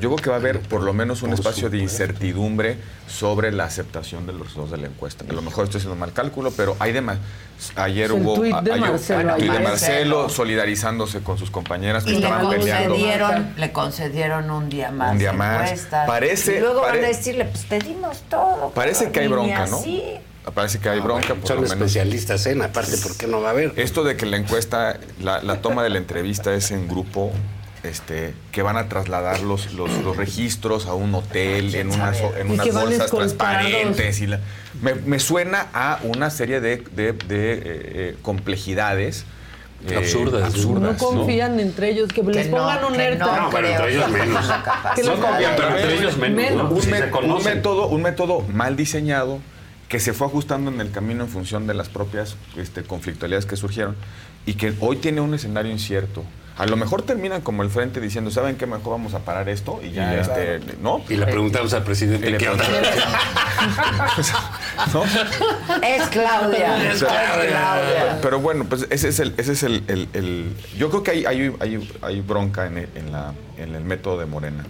[0.00, 2.76] Yo creo que va a haber por lo menos un espacio de incertidumbre
[3.08, 5.24] sobre la aceptación de los resultados de la encuesta.
[5.28, 7.18] A lo mejor estoy haciendo mal cálculo, pero hay demás.
[7.74, 9.62] Ayer hubo tuit de ayer- Marcelo tuit de ayer.
[9.68, 12.90] Marcelo solidarizándose con sus compañeras que Y le estaban peleando.
[12.90, 15.10] concedieron, le concedieron un día más.
[15.14, 15.62] Un día más.
[15.72, 16.06] encuestas.
[16.06, 18.70] Parece- Y luego van a decirle, pues te dimos todo.
[18.70, 19.78] Parece que hay bronca, ¿no?
[19.78, 20.04] así.
[20.50, 21.34] Parece que hay bronca.
[21.34, 21.76] por Son lo menos.
[21.76, 23.72] especialistas en, aparte, ¿por qué no va a haber?
[23.76, 27.32] Esto de que la encuesta, la, la toma de la entrevista es en grupo,
[27.82, 32.50] este, que van a trasladar los, los, los registros a un hotel en unas, en
[32.50, 34.20] unas que bolsas transparentes.
[34.20, 34.40] Y la-
[34.82, 39.24] me, me suena a una serie de, de- de, eh, eh, complejidades.
[39.88, 40.46] eh, Absurdas, ¿no?
[40.46, 43.26] absurdas, No confían entre ellos, que, les no, pongan un que ERTA.
[43.26, 44.44] no No, pero entre ellos menos.
[44.96, 46.52] Que No les confían, pero entre ellos menos.
[46.56, 46.68] ¿no?
[46.70, 49.38] un, me- un método, un método mal diseñado
[49.88, 53.56] que se fue ajustando en el camino en función de las propias este, conflictualidades que
[53.56, 53.96] surgieron
[54.46, 56.24] y que hoy tiene un escenario incierto.
[56.58, 58.66] A lo mejor terminan como el frente diciendo, ¿saben qué?
[58.66, 60.20] Mejor vamos a parar esto y ya, Y ya.
[60.20, 61.00] este, ¿no?
[61.08, 62.64] Y le preguntamos al presidente qué onda.
[64.92, 65.04] ¿no?
[65.86, 66.74] Es Claudia.
[66.78, 68.18] O Es Claudia.
[68.20, 71.24] Pero bueno, pues ese es el, ese es el, el- el- yo creo que hay,
[71.26, 74.64] hay, hay- hay bronca en el, en la- en el método de Morena.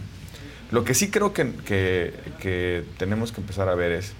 [0.70, 4.12] Lo que sí creo que, que- que tenemos que empezar a ver es,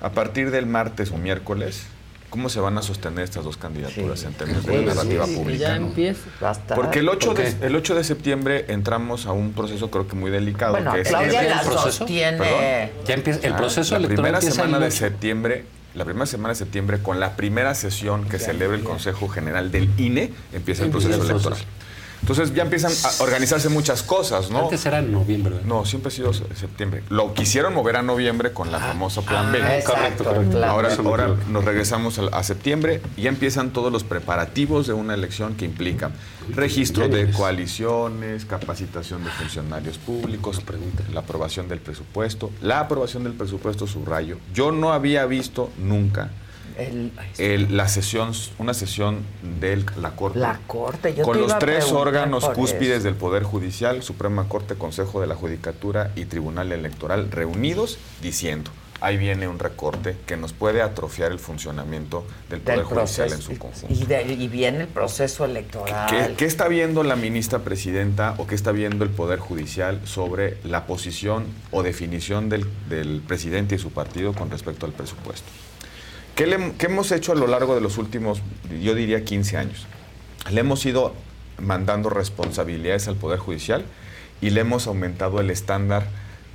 [0.00, 1.84] a partir del martes o miércoles,
[2.30, 5.58] cómo se van a sostener estas dos candidaturas en términos de Sí, narrativa sí, pública.
[5.68, 5.86] ya ¿no?
[5.88, 6.20] empieza.
[6.40, 6.74] Basta.
[6.74, 10.16] Porque el 8, ¿Por de, el 8 de septiembre entramos a un proceso creo que
[10.16, 10.72] muy delicado.
[10.72, 12.90] Bueno, que es Claudia la sostiene.
[13.06, 14.96] Ya empieza, el Ah, proceso la electoral primera semana de 8.
[14.96, 19.70] septiembre la primera semana de septiembre con la primera sesión que celebra el Consejo General
[19.70, 21.58] del INE empieza el proceso electoral
[22.22, 25.54] entonces ya empiezan a organizarse muchas cosas no Antes era en noviembre.
[25.54, 25.66] ¿verdad?
[25.66, 29.52] no siempre ha sido se- septiembre lo quisieron mover a noviembre con la famosa plan
[29.52, 30.64] B ah, Exacto, correcto, correcto.
[30.64, 35.14] Ahora, ahora nos regresamos a, a septiembre y ya empiezan todos los preparativos de una
[35.14, 36.12] elección que implica
[36.54, 40.60] registro de coaliciones, capacitación de funcionarios públicos,
[41.12, 42.50] la aprobación del presupuesto.
[42.62, 44.38] La aprobación del presupuesto, subrayo.
[44.54, 46.30] Yo no había visto nunca
[46.78, 49.20] El- el- la sesión, una sesión
[49.60, 50.38] de la Corte.
[50.38, 51.14] la corte.
[51.14, 53.04] Yo con te los iba tres órganos cúspides eso.
[53.04, 58.70] del Poder Judicial, Suprema Corte, Consejo de la Judicatura y Tribunal Electoral reunidos diciendo,
[59.00, 63.42] ahí viene un recorte que nos puede atrofiar el funcionamiento del Poder Del Judicial en
[63.42, 63.92] su conjunto.
[63.92, 66.08] Y, de- y viene el proceso electoral.
[66.08, 70.58] ¿Qué, qué está viendo la ministra presidenta o qué está viendo el Poder Judicial sobre
[70.62, 75.48] la posición o definición del, del presidente y su partido con respecto al presupuesto?
[76.34, 78.40] ¿Qué, le- qué hemos hecho a lo largo de los últimos,
[78.82, 79.86] yo diría, 15 años?
[80.50, 81.14] Le hemos ido
[81.58, 83.84] mandando responsabilidades al Poder Judicial
[84.40, 86.06] y le hemos aumentado el estándar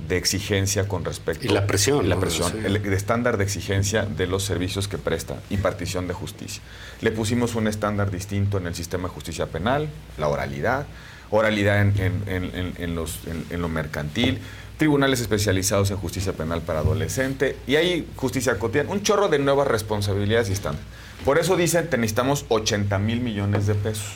[0.08, 2.20] de exigencia con respecto Y la presión, la ¿no?
[2.20, 2.58] presión Sí.
[2.64, 6.62] el, el estándar de exigencia de los servicios que presta impartición de justicia
[7.00, 10.86] le pusimos un estándar distinto en el sistema de justicia penal la oralidad
[11.30, 13.18] oralidad en, en- en- en- en los,
[13.50, 14.38] lo mercantil,
[14.78, 19.68] tribunales especializados en justicia penal para adolescente y hay justicia cotidiana, un chorro de nuevas
[19.68, 20.76] responsabilidades y están.
[21.24, 24.06] Por eso dicen que necesitamos 80 mil millones de pesos,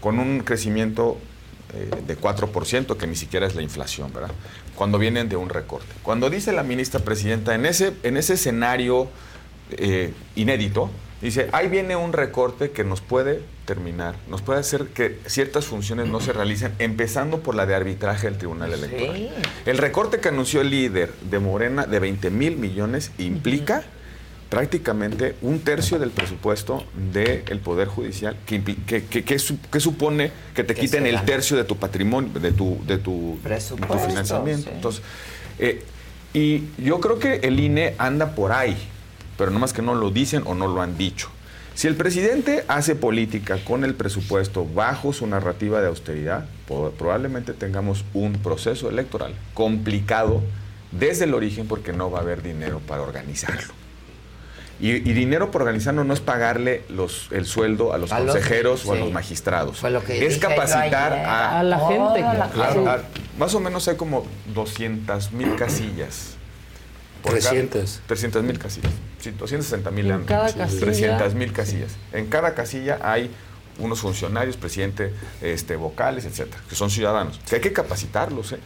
[0.00, 1.18] con un crecimiento
[1.74, 4.30] eh, de 4%, que ni siquiera es la inflación, ¿verdad?
[4.74, 5.94] Cuando vienen de un recorte.
[6.02, 9.08] Cuando dice la ministra presidenta, en ese, en ese escenario
[9.72, 10.90] eh, inédito,
[11.20, 16.08] dice, ahí viene un recorte que nos puede terminar, nos puede hacer que ciertas funciones
[16.08, 19.30] no se realicen, empezando por la de arbitraje del Tribunal Electoral.
[19.66, 23.84] El recorte que anunció el líder de Morena de 20 mil millones implica
[24.48, 30.32] prácticamente un tercio del presupuesto del Poder Judicial, que, que, que- que su- que supone
[30.54, 33.38] que te quiten el tercio de tu patrimonio, de tu, de tu,
[33.76, 34.64] de financiamiento.
[34.64, 34.70] sí.
[34.74, 35.02] Entonces,
[35.60, 35.84] eh,
[36.34, 38.76] y yo creo que el INE anda por ahí,
[39.40, 41.30] pero nomás que no lo dicen o no lo han dicho.
[41.74, 46.44] Si el presidente hace política con el presupuesto bajo su narrativa de austeridad,
[46.98, 50.42] probablemente tengamos un proceso electoral complicado
[50.92, 53.72] desde el origen porque no va a haber dinero para organizarlo.
[54.78, 58.34] Y, y dinero por organizarlo no es pagarle los, el sueldo a los A los-
[58.34, 59.78] consejeros o a los magistrados.
[59.78, 61.26] Fue lo que es capacitar ayer.
[61.26, 62.20] a, A la gente.
[62.20, 62.90] La a- gente.
[62.90, 63.02] a-
[63.38, 66.34] más o menos hay como 200 mil casillas.
[67.22, 68.00] Por cada- 300.
[68.06, 68.92] 300 mil casillas.
[69.20, 70.10] Sí, 260 mil.
[70.10, 70.80] En cada casilla.
[70.80, 71.92] 300 mil casillas.
[72.12, 73.30] En cada casilla hay
[73.78, 77.40] unos funcionarios, presidente, este, vocales, etcétera, que son ciudadanos.
[77.48, 78.58] Que hay que capacitarlos, ¿eh?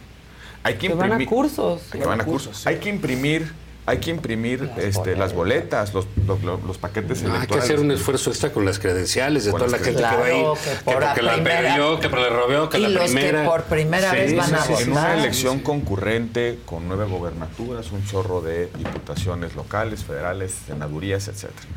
[0.63, 1.27] Hay que Que van a imprimir.
[1.29, 1.81] cursos.
[1.91, 2.65] que van a cursos.
[2.67, 3.51] Hay que imprimir,
[3.87, 7.65] hay que imprimir este, las boletas, los, los, los- los paquetes No, hay que electorales.
[7.69, 10.23] hacer un esfuerzo extra con las credenciales de Con toda la las gente que va
[10.25, 10.43] a ir.
[10.43, 12.89] Claro, que Que, por la porque la primera- perdió, que le robió, que Y la
[12.89, 13.45] los que primera.
[13.45, 15.17] por primera vez van a En una votar.
[15.19, 21.67] elección concurrente con nueve gobernaturas, un chorro de diputaciones locales, federales, senadurías, etcétera.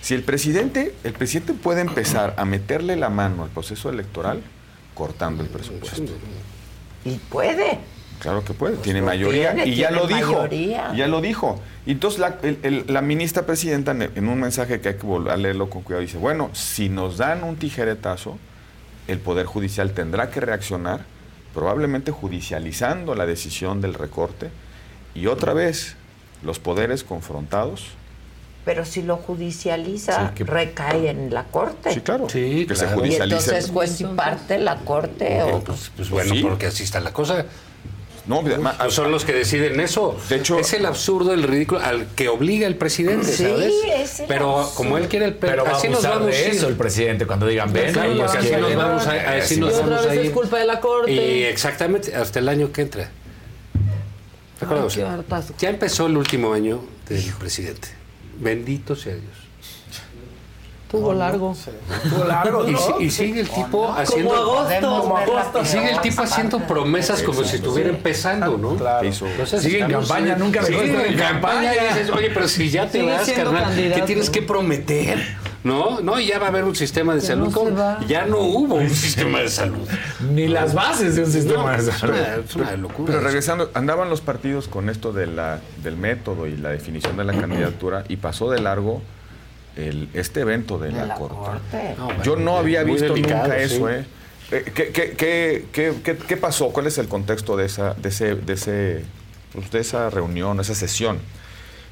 [0.00, 4.42] Si el presidente, el presidente puede empezar a meterle la mano al proceso electoral
[4.94, 6.02] cortando el presupuesto.
[7.04, 7.78] Y puede.
[8.22, 10.32] Claro que puede, tiene lo mayoría tiene, y ya lo dijo.
[10.34, 10.94] mayoría.
[10.94, 11.60] Ya lo dijo.
[11.84, 15.04] Y Entonces la, el- el- la ministra presidenta en, en un mensaje que hay que
[15.06, 18.38] volver a leerlo con cuidado dice, bueno, si nos dan un tijeretazo,
[19.08, 21.00] el Poder Judicial tendrá que reaccionar,
[21.52, 24.50] probablemente judicializando la decisión del recorte
[25.16, 25.96] y otra vez
[26.44, 27.86] los poderes confrontados.
[28.64, 31.92] Pero si lo judicializa, Sí, que- recae en la corte.
[31.92, 32.28] Sí, claro.
[32.28, 32.98] Sí, que se claro.
[32.98, 33.36] Y judicialice.
[33.50, 36.42] entonces juez y parte la corte o Pues, pues bueno, Sí.
[36.42, 37.44] porque así está la cosa.
[38.24, 40.16] No, Pues son los que deciden eso.
[40.28, 43.72] De hecho- es el absurdo, el ridículo al que obliga el presidente, Sí, ¿sabes?
[43.96, 44.74] es el Pero absurdo.
[44.76, 47.26] como él quiere el pe- Pero va a así nos vamos de eso el presidente
[47.26, 47.92] cuando digan ven.
[47.92, 48.60] Claro, así quieren".
[48.60, 50.78] nos vamos a, así Sí, nos Y otra vamos a vez es culpa de la
[50.80, 51.10] corte.
[51.12, 53.10] Y exactamente hasta el año que entra.
[55.58, 57.88] Ya empezó el último año del presidente.
[58.38, 59.41] Bendito sea Dios.
[60.92, 61.52] Tuvo largo.
[61.52, 62.78] Estuvo largo, Y, ¿no?
[62.78, 65.00] si- y sigue el tipo haciendo agosto.
[65.00, 65.62] Como agosto.
[65.62, 68.72] y sigue el tipo haciendo promesas como si estuviera empezando, ¿no?
[69.02, 71.72] Entonces, Sigue en campaña, nunca de sigue en campaña.
[71.74, 75.18] Y dices, oye, pero si ya te vas, carnal, ¿qué tienes que prometer?
[75.64, 76.00] ¿No?
[76.00, 77.54] No, y ya va a haber un sistema de Ya salud.
[78.08, 79.88] Ya no hubo un sistema de salud.
[80.32, 82.14] Ni las bases de un sistema No, de es salud.
[82.16, 83.06] una, es una locura.
[83.06, 83.26] Pero eso.
[83.28, 87.32] regresando, andaban los partidos con esto de la, del método y la definición de la
[87.40, 89.02] candidatura y pasó de largo
[89.76, 91.36] el, este evento de, De la, la corte.
[91.36, 91.94] corte.
[91.98, 94.04] No, bueno, Yo no había visto delicado, nunca eso, ¿eh?
[94.50, 96.68] Eh, ¿Qué, qué, qué, qué, qué- qué pasó?
[96.70, 99.04] ¿Cuál es el contexto de esa, de ese, de ese,
[99.52, 101.18] pues, de esa reunión, esa sesión?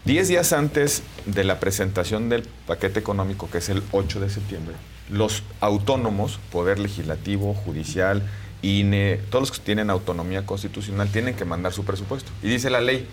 [0.04, 4.74] Diez días antes de la presentación del paquete económico, que es el 8 de septiembre,
[5.10, 8.22] los autónomos, Poder Legislativo, Judicial,
[8.62, 12.30] INE, todos los que tienen autonomía constitucional tienen que mandar su presupuesto.
[12.42, 13.06] Y dice la ley,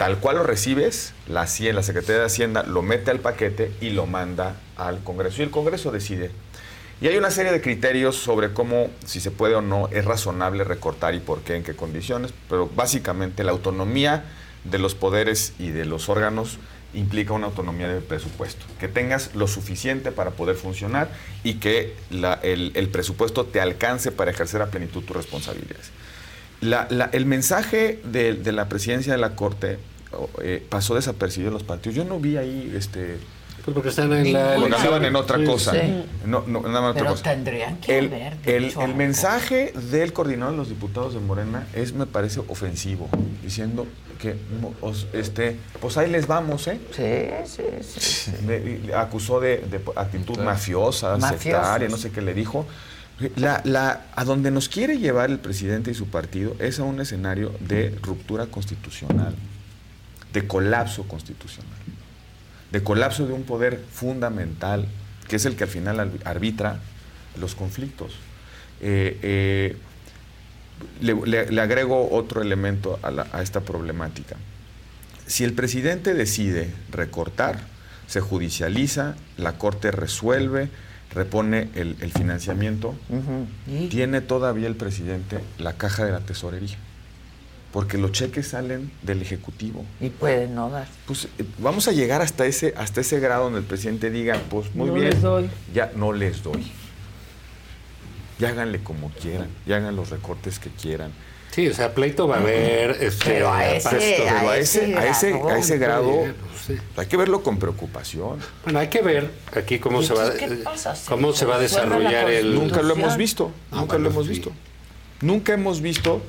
[0.00, 4.06] tal cual lo recibes, la, la Secretaría de Hacienda lo mete al paquete y lo
[4.06, 5.42] manda al Congreso.
[5.42, 6.30] Y el Congreso decide.
[7.02, 10.64] Y hay una serie de criterios sobre cómo, si se puede o no, es razonable
[10.64, 14.24] recortar y por qué, en qué condiciones, pero básicamente la autonomía
[14.64, 16.56] de los poderes y de los órganos
[16.94, 21.10] implica una autonomía de presupuesto, que tengas lo suficiente para poder funcionar
[21.44, 21.94] y que
[22.42, 25.90] el, presupuesto te alcance para ejercer a plenitud tus responsabilidades.
[27.12, 29.78] El mensaje de, la presidencia de la Corte
[30.42, 31.94] eh, pasó desapercibido en los partidos.
[31.96, 33.18] Yo no vi ahí este,
[33.64, 35.72] Pues porque están en la porque andaban en otra cosa.
[35.72, 36.04] sí.
[36.26, 37.22] No, no, nada más otra Pero cosa.
[37.24, 42.06] tendrían que el, haber el- mensaje del coordinador de los diputados de Morena es, me
[42.06, 43.08] parece, ofensivo,
[43.42, 43.86] diciendo
[44.20, 44.36] que
[44.82, 46.78] os- este, pues ahí les vamos, ¿eh?
[46.94, 47.62] Sí, sí,
[48.00, 48.32] sí.
[48.46, 51.42] Le- acusó de, de actitud mafiosa, Mafiosos.
[51.42, 52.66] sectaria, no sé qué le dijo.
[53.36, 57.00] La, la- a donde nos quiere llevar el presidente y su partido es a un
[57.02, 59.34] escenario de ruptura constitucional,
[60.32, 61.70] de colapso constitucional,
[62.72, 64.86] de colapso de un poder fundamental,
[65.28, 66.80] que es el que al final al- arbitra
[67.40, 68.12] los conflictos.
[68.80, 69.76] Eh, eh,
[71.00, 74.36] le, le- le agrego otro elemento a, la- a esta problemática.
[75.26, 77.60] Si el presidente decide recortar,
[78.06, 80.68] se judicializa, la Corte resuelve,
[81.14, 82.96] repone el, el financiamiento,
[83.88, 86.76] tiene todavía el presidente la caja de la tesorería.
[87.72, 89.84] Porque los cheques salen del Ejecutivo.
[90.00, 90.88] Y puede no dar.
[91.06, 94.74] Pues eh, vamos a llegar hasta ese, hasta ese grado donde el presidente diga, pues
[94.74, 95.48] muy No bien, les doy.
[95.72, 96.64] ya no les doy.
[98.38, 101.12] Ya háganle como quieran, ya hagan los recortes que quieran.
[101.52, 102.92] Sí, o sea, pleito va a haber.
[103.02, 103.98] Este, Pero a ese- pasto.
[103.98, 106.24] a ese- a ese- a ese grado,
[106.66, 106.76] Sí.
[106.96, 108.38] Hay que verlo con preocupación.
[108.64, 110.30] Bueno, hay que ver aquí cómo se va,
[111.08, 112.54] cómo se va a desarrollar el.
[112.54, 114.30] Nunca lo hemos visto, Ah, nunca bueno, lo hemos sí.
[114.30, 114.52] visto.
[115.22, 116.22] Nunca hemos visto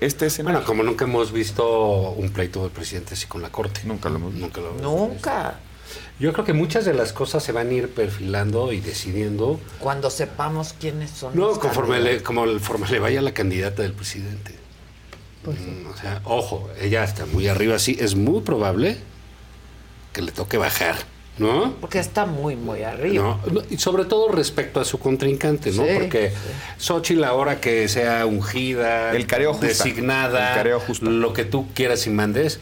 [0.00, 0.58] este escenario.
[0.60, 3.82] Bueno, como nunca hemos visto un pleito del presidente así con la corte.
[3.84, 5.60] Nunca lo hemos Nunca lo Nunca.
[6.18, 9.58] Yo creo que muchas de las cosas se van a ir perfilando y decidiendo.
[9.78, 13.94] Cuando sepamos quiénes son No, los conforme le, como conforme le vaya la candidata del
[13.94, 14.54] presidente.
[15.42, 17.96] Pues Mm, O sea, ojo, ella está muy arriba, sí.
[17.98, 18.98] Es muy probable
[20.12, 20.96] que le toque bajar,
[21.38, 21.74] ¿no?
[21.80, 23.40] Porque está muy, muy arriba.
[23.50, 25.84] No, y sobre todo respecto a su contrincante, ¿no?
[25.84, 26.32] Sí, Porque
[26.78, 29.66] Xochitl ahora que sea ungida, El careo justa.
[29.68, 32.60] designada, El careo lo que tú quieras y mandes,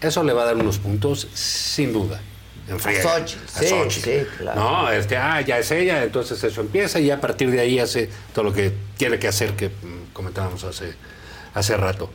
[0.00, 2.20] eso le va a dar unos puntos, sin duda.
[2.68, 3.02] En friega.
[3.02, 4.04] Xochitl, A sí, Xochitl.
[4.10, 4.60] sí, claro.
[4.60, 8.08] No, este, ah, ya es ella, entonces eso empieza y a partir de ahí hace
[8.32, 10.94] todo lo que tiene que hacer, que mm, comentábamos hace,
[11.52, 12.10] hace rato.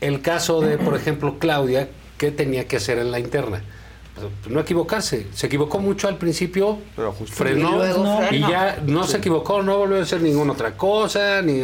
[0.00, 3.62] El caso de, por ejemplo, Claudia, ¿qué tenía que hacer en la interna?
[4.14, 5.26] Pues, no equivocarse.
[5.34, 6.78] Se equivocó mucho al principio,
[7.26, 8.48] frenó Y luego y, frenó.
[8.50, 9.12] ya no Sí.
[9.12, 11.60] se equivocó, no volvió a hacer ninguna otra cosa, ni,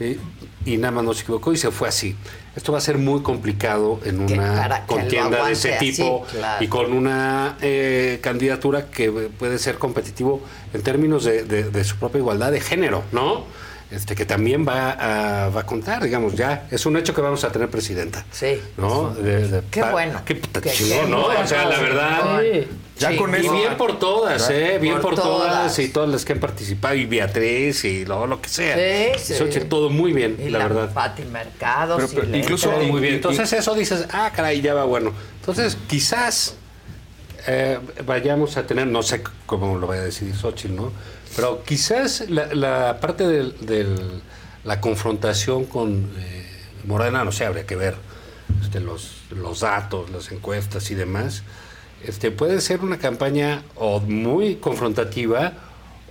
[0.00, 0.18] y,
[0.66, 2.16] y nada más no se equivocó y se fue así.
[2.56, 6.62] Esto va a ser muy complicado en una contienda de ese así, tipo claro.
[6.64, 10.40] y con una eh, candidatura que puede ser competitivo
[10.72, 13.44] en términos de, de- de su propia igualdad de género, ¿no?
[13.94, 17.44] Este, que también va a, va a contar, digamos, ya es un hecho que vamos
[17.44, 18.24] a tener presidenta.
[18.32, 18.60] Sí.
[18.76, 19.14] ¿no?
[19.14, 20.20] De- de- Qué bueno.
[20.24, 21.22] Qué puta Qué- chingón, qué ¿no?
[21.26, 21.40] bueno.
[21.40, 22.40] O sea, la verdad.
[22.40, 22.68] Sí.
[22.98, 23.16] Ya Sí.
[23.16, 23.52] con Y eso.
[23.52, 24.50] bien por todas.
[24.50, 24.78] ¿eh?
[24.80, 25.48] Bien Por por, todas.
[25.52, 25.78] todas.
[25.78, 28.76] y todas las que han participado, y Beatriz y lo, lo que sea.
[29.16, 29.34] Sí, sí.
[29.34, 30.92] Xochitl, todo muy bien, Y la, la verdad.
[30.92, 31.96] Pati Mercado.
[31.96, 32.86] Pero- incluso entra.
[32.88, 33.14] muy bien.
[33.14, 35.12] Entonces eso dices, ah, caray, ya va bueno.
[35.40, 36.56] Entonces quizás
[37.46, 40.92] eh, vayamos a tener, no sé cómo lo vaya a decidir Xochitl, ¿no?
[41.36, 43.86] Pero quizás la, la parte de
[44.64, 46.46] la confrontación con eh,
[46.86, 47.96] Morena, no sé, habría que ver
[48.62, 51.42] este, los, los datos, las encuestas y demás.
[52.04, 55.52] Este, puede ser una campaña o muy confrontativa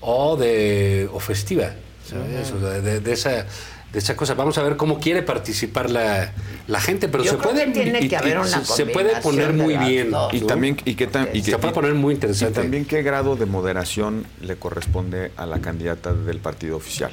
[0.01, 1.73] o de o festiva,
[2.07, 2.51] ¿sabes?
[2.51, 3.45] O sea, de, de esa
[3.93, 4.33] de esa cosa.
[4.33, 6.31] Vamos a ver cómo quiere participar la,
[6.67, 8.47] la gente, pero Yo se creo puede que tiene y- que y- haber y una
[8.47, 10.11] se, se puede poner muy bien.
[10.11, 10.33] dos.
[10.33, 10.47] Y ¿no?
[10.47, 12.59] también, y qué tan, y se puede poner muy interesante.
[12.59, 17.11] Y también qué grado de moderación le corresponde a la candidata del partido oficial.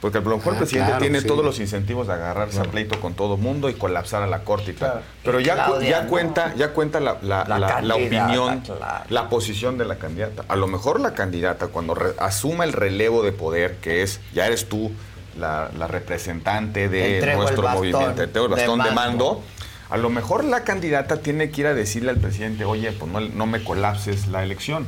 [0.00, 1.26] Porque a lo mejor Ah, el presidente claro, tiene sí.
[1.26, 4.70] todos los incentivos de agarrarse a pleito con todo mundo y colapsar a la corte
[4.70, 5.02] y tal.
[5.24, 6.08] Pero ya, Claudia, ya no.
[6.08, 9.04] cuenta, ya cuenta la, la- La la- la candidata, opinión, claro.
[9.10, 10.44] la posición de la candidata.
[10.46, 14.46] A lo mejor la candidata, cuando re- asuma el relevo de poder, que es, ya
[14.46, 14.92] eres tú
[15.38, 18.94] la, la representante de Entrego el nuestro bastón movimiento, el de bastón de mando.
[18.94, 19.42] mando.
[19.90, 23.20] A lo mejor la candidata tiene que ir a decirle al presidente, oye, pues no,
[23.20, 24.86] no me colapses la elección.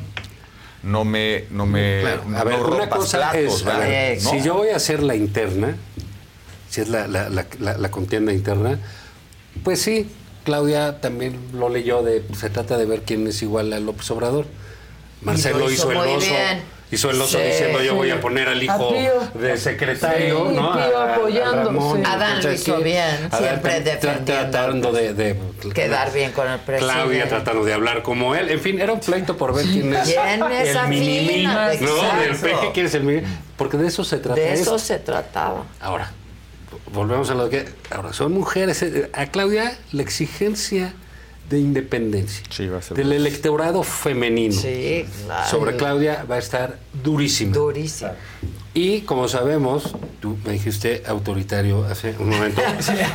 [0.83, 3.89] No me, no me, Claro, no a ver, una cosa platos, es, a ¿verdad?
[3.89, 4.31] ver, ¿No?
[4.31, 5.77] si yo voy a hacer la interna,
[6.71, 8.79] si es la, la- la- la- la contienda interna,
[9.63, 10.11] pues sí,
[10.45, 14.47] Claudia también lo leyó de, se trata de ver quién es igual a López Obrador.
[15.23, 16.63] Marcelo lo hizo, hizo el muy oso, bien.
[16.91, 17.97] Hizo el oso Sí, diciendo yo sí.
[17.97, 19.41] voy a poner al A hijo Pío.
[19.41, 20.73] de secretario, Sí, ¿no?
[20.73, 22.03] Pío A- a apoyando, Ramón, sí.
[22.07, 24.25] Adán lo hizo bien, Adán siempre defendiendo.
[24.25, 25.37] Tratando de, de-
[25.75, 26.95] Quedar bien con el presidente.
[26.95, 28.51] Claudia tratando de hablar como él.
[28.51, 31.45] En fin, era un pleito por ver quién es ¿Quién es el mini?
[31.45, 31.61] ¿no?
[31.69, 33.23] Del peje, quién es el mini
[33.57, 34.41] Porque de eso se trata.
[34.41, 34.77] De esto.
[34.77, 35.65] eso se trataba.
[35.81, 36.11] Ahora,
[36.93, 37.67] volvemos a lo que.
[37.91, 38.85] Ahora, son mujeres.
[39.13, 40.93] A Claudia, la exigencia
[41.51, 45.51] de independencia Sí, va a ser del electorado femenino Sí, claro.
[45.51, 47.53] sobre Claudia va a estar durísima.
[47.53, 48.13] Durísimo.
[48.73, 52.63] Y como sabemos, tú me dijiste autoritario hace un momento,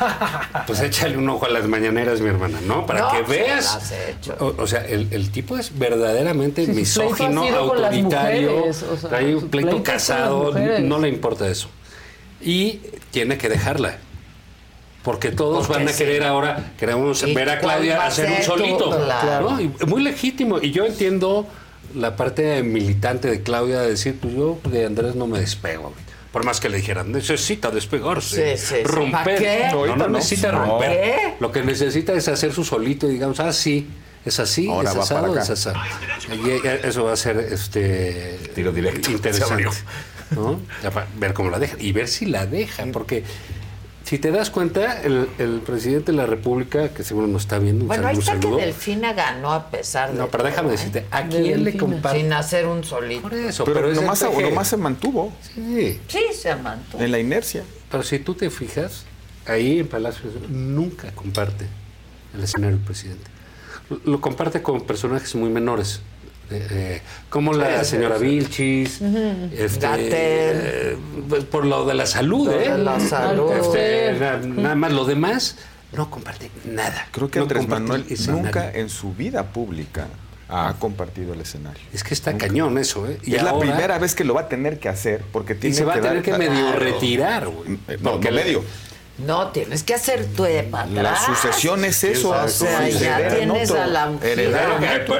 [0.67, 2.85] pues échale un ojo a las mañaneras, mi hermana, ¿no?
[2.85, 3.79] Para No, que veas.
[4.39, 9.33] O, o sea, el, el tipo es verdaderamente Sí, misógino, autoritario, mujeres, o sea, trae
[9.33, 11.69] un pleito casado, no le importa eso.
[12.41, 12.81] Y
[13.11, 13.99] tiene que dejarla.
[15.05, 15.99] Porque todos Porque van a sí.
[16.03, 18.89] querer ahora, queremos ¿Y ver a Claudia hacer un solito.
[18.89, 19.51] claro.
[19.51, 19.61] ¿no?
[19.61, 20.59] Y muy legítimo.
[20.61, 21.47] Y yo entiendo
[21.95, 25.93] la parte militante de Claudia de decir, pues yo de Andrés no me despego.
[26.33, 29.11] Por más que le dijeran, necesita despegarse, Sí, sí, romper.
[29.23, 29.67] ¿Para qué?
[29.71, 30.07] No, no no.
[30.09, 30.65] necesita No.
[30.65, 30.91] romper.
[30.91, 31.33] ¿Qué?
[31.39, 33.87] Lo que necesita es hacer su solito y digamos, ah, sí,
[34.25, 35.77] es así, Ahora es asado, es asado.
[36.43, 39.05] Y eh, eso va a ser este Tiro directo.
[39.05, 39.65] Se interesante.
[40.31, 40.59] ¿no?
[40.83, 43.23] Ya para ver cómo la deja y ver si la deja, porque
[44.05, 47.81] Si te das cuenta, el, el presidente de la República, que seguro nos está viendo,
[47.85, 48.57] un Bueno, ahí saludo, está que saludo.
[48.59, 50.71] Delfina ganó a pesar de No, pero todo, déjame ¿eh?
[50.73, 52.19] decirte, ¿a quién le comparte?
[52.19, 53.23] Sin hacer un solito.
[53.23, 54.41] Por eso, Pero, pero, nomás, PG.
[54.43, 55.99] nomás se mantuvo Sí.
[56.07, 57.01] Sí, se mantuvo.
[57.01, 57.63] en la inercia.
[57.89, 59.05] Pero si tú te fijas,
[59.47, 61.65] ahí en Palacio nunca comparte
[62.35, 63.23] el escenario del presidente.
[63.89, 66.01] Lo, lo comparte con personajes muy menores.
[66.51, 68.17] Eh, eh, como la señora.
[68.17, 69.01] Vilchis,
[69.55, 70.97] este, eh,
[71.29, 72.69] pues, por lo de la salud, ¿eh?
[72.71, 73.51] de la salud.
[73.53, 75.57] Este, na- nada más lo demás
[75.93, 77.07] no comparte nada.
[77.11, 80.07] Creo que No Andrés Manuel nunca en su vida pública
[80.47, 81.81] ha compartido el escenario.
[81.93, 83.17] Es que está cañón eso, ¿eh?
[83.23, 85.85] Y es la primera vez que lo va a tener que hacer porque tiene se
[85.85, 86.79] va a dar tener que medio Claro.
[86.79, 87.79] retirar, güey.
[87.87, 88.63] Eh, No, Porque no medio.
[89.17, 91.25] No, tienes que hacer tu de para La atrás.
[91.25, 92.31] sucesión es eso.
[92.31, 94.39] O sea, Sí, ya tienes a la mujer.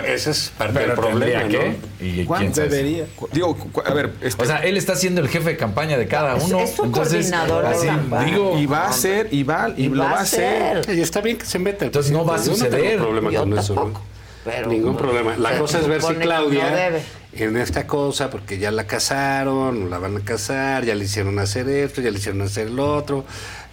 [0.05, 1.47] Ese es parte Pero del problema, ¿no?
[1.49, 1.75] que.
[2.01, 3.05] ¿Y quién ¿Cuánto debería?
[3.31, 6.35] Digo, a ver, este- O sea, él está siendo el jefe de campaña de cada
[6.35, 6.59] Es- uno.
[6.59, 8.25] es su entonces, coordinador de así, campaña.
[8.25, 10.85] digo, y va a ser, y va, y, lo va a hacer.
[10.93, 11.85] Y está bien que se meta.
[11.85, 12.71] Entonces no va a No suceder.
[12.81, 13.75] tengo problema Yo con eso.
[13.75, 14.15] ¿no?
[14.43, 15.37] pero, Ningún problema.
[15.37, 17.01] La cosa es ver si Claudia, no debe.
[17.33, 21.67] en esta cosa, porque ya la casaron, la van a casar, ya le hicieron hacer
[21.69, 23.25] esto, ya le hicieron hacer lo otro,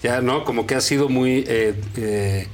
[0.02, 0.44] ya, ¿no?
[0.44, 2.48] Como que ha sido muy eh, eh,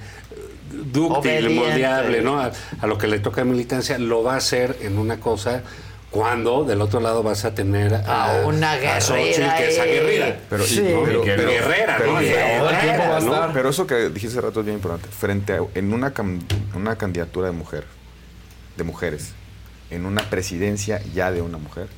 [0.92, 2.40] dúctil, moldeable, ¿no?
[2.40, 5.62] A, a lo que le toca a militancia, lo va a hacer en una cosa
[6.10, 9.78] cuando del otro lado vas a tener a, A una a Xochitl, guerrera que es
[9.78, 9.90] ahí.
[9.90, 10.36] aguerrida.
[10.48, 10.80] Pero, Sí.
[10.82, 11.98] pero- pero- guerrera,
[13.20, 13.52] ¿no?
[13.52, 15.08] Pero- eso que dijiste hace rato es bien importante.
[15.08, 16.12] Frente a en una,
[16.74, 17.84] una candidatura de mujer,
[18.76, 19.32] de mujeres,
[19.90, 21.88] en una presidencia ya de una mujer,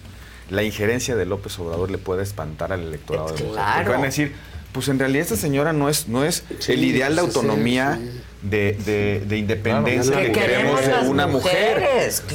[0.49, 3.51] la injerencia de López Obrador le puede espantar al electorado de mujer.
[3.53, 3.77] Claro.
[3.77, 4.35] Porque van a decir,
[4.73, 7.99] pues en realidad esta señora no es, no es Sí, el ideal de sí, autonomía,
[8.01, 8.21] sí.
[8.43, 11.83] De, de- de independencia Claro, que que queremos de una mujer.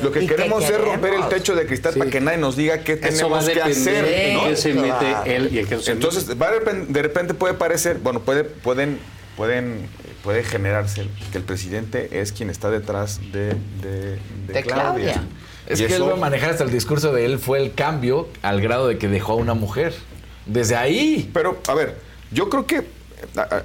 [0.04, 2.00] Lo que queremos es romper el techo de cristal Sí.
[2.00, 4.06] para que nadie nos diga qué tenemos que hacer.
[4.06, 6.40] él y se Entonces, mete.
[6.40, 9.00] va de repente, de repente puede parecer, bueno, puede, pueden,
[9.36, 9.88] pueden,
[10.24, 15.24] puede generarse que el presidente es quien está detrás de, de, de De Claudia.
[15.68, 17.74] Es Y que él eso- va a manejar hasta el discurso de él fue el
[17.74, 19.94] cambio al grado de que dejó a una mujer.
[20.46, 21.32] Desde ahí.
[21.34, 21.96] Pero, a ver,
[22.32, 22.84] yo creo que,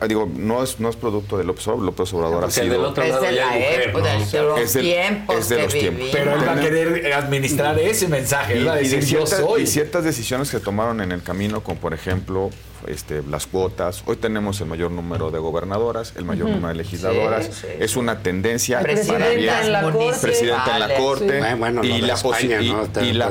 [0.08, 2.88] digo, no es, no es producto de López Obrador, López Obrador ha Porque del sido...
[2.88, 5.98] otro Es de la época, de los Es del- tiempos es de que los tiempos.
[6.04, 6.16] vivimos.
[6.16, 8.56] Pero él va a querer administrar ese mensaje.
[8.56, 9.62] Y, y de decir yo ciertas, soy.
[9.62, 12.50] y ciertas decisiones que tomaron en el camino, como por ejemplo
[12.86, 14.02] este, las cuotas.
[14.06, 17.46] Hoy tenemos el mayor número de gobernadoras, el mayor número de legisladoras.
[17.46, 19.54] Sí, sí, es una tendencia Presidenta para bien.
[19.62, 20.10] en la corte.
[20.20, 21.54] Presidenta en la corte.
[21.56, 22.82] Bueno, y, la España, y- ¿no?
[22.84, 23.30] Está y la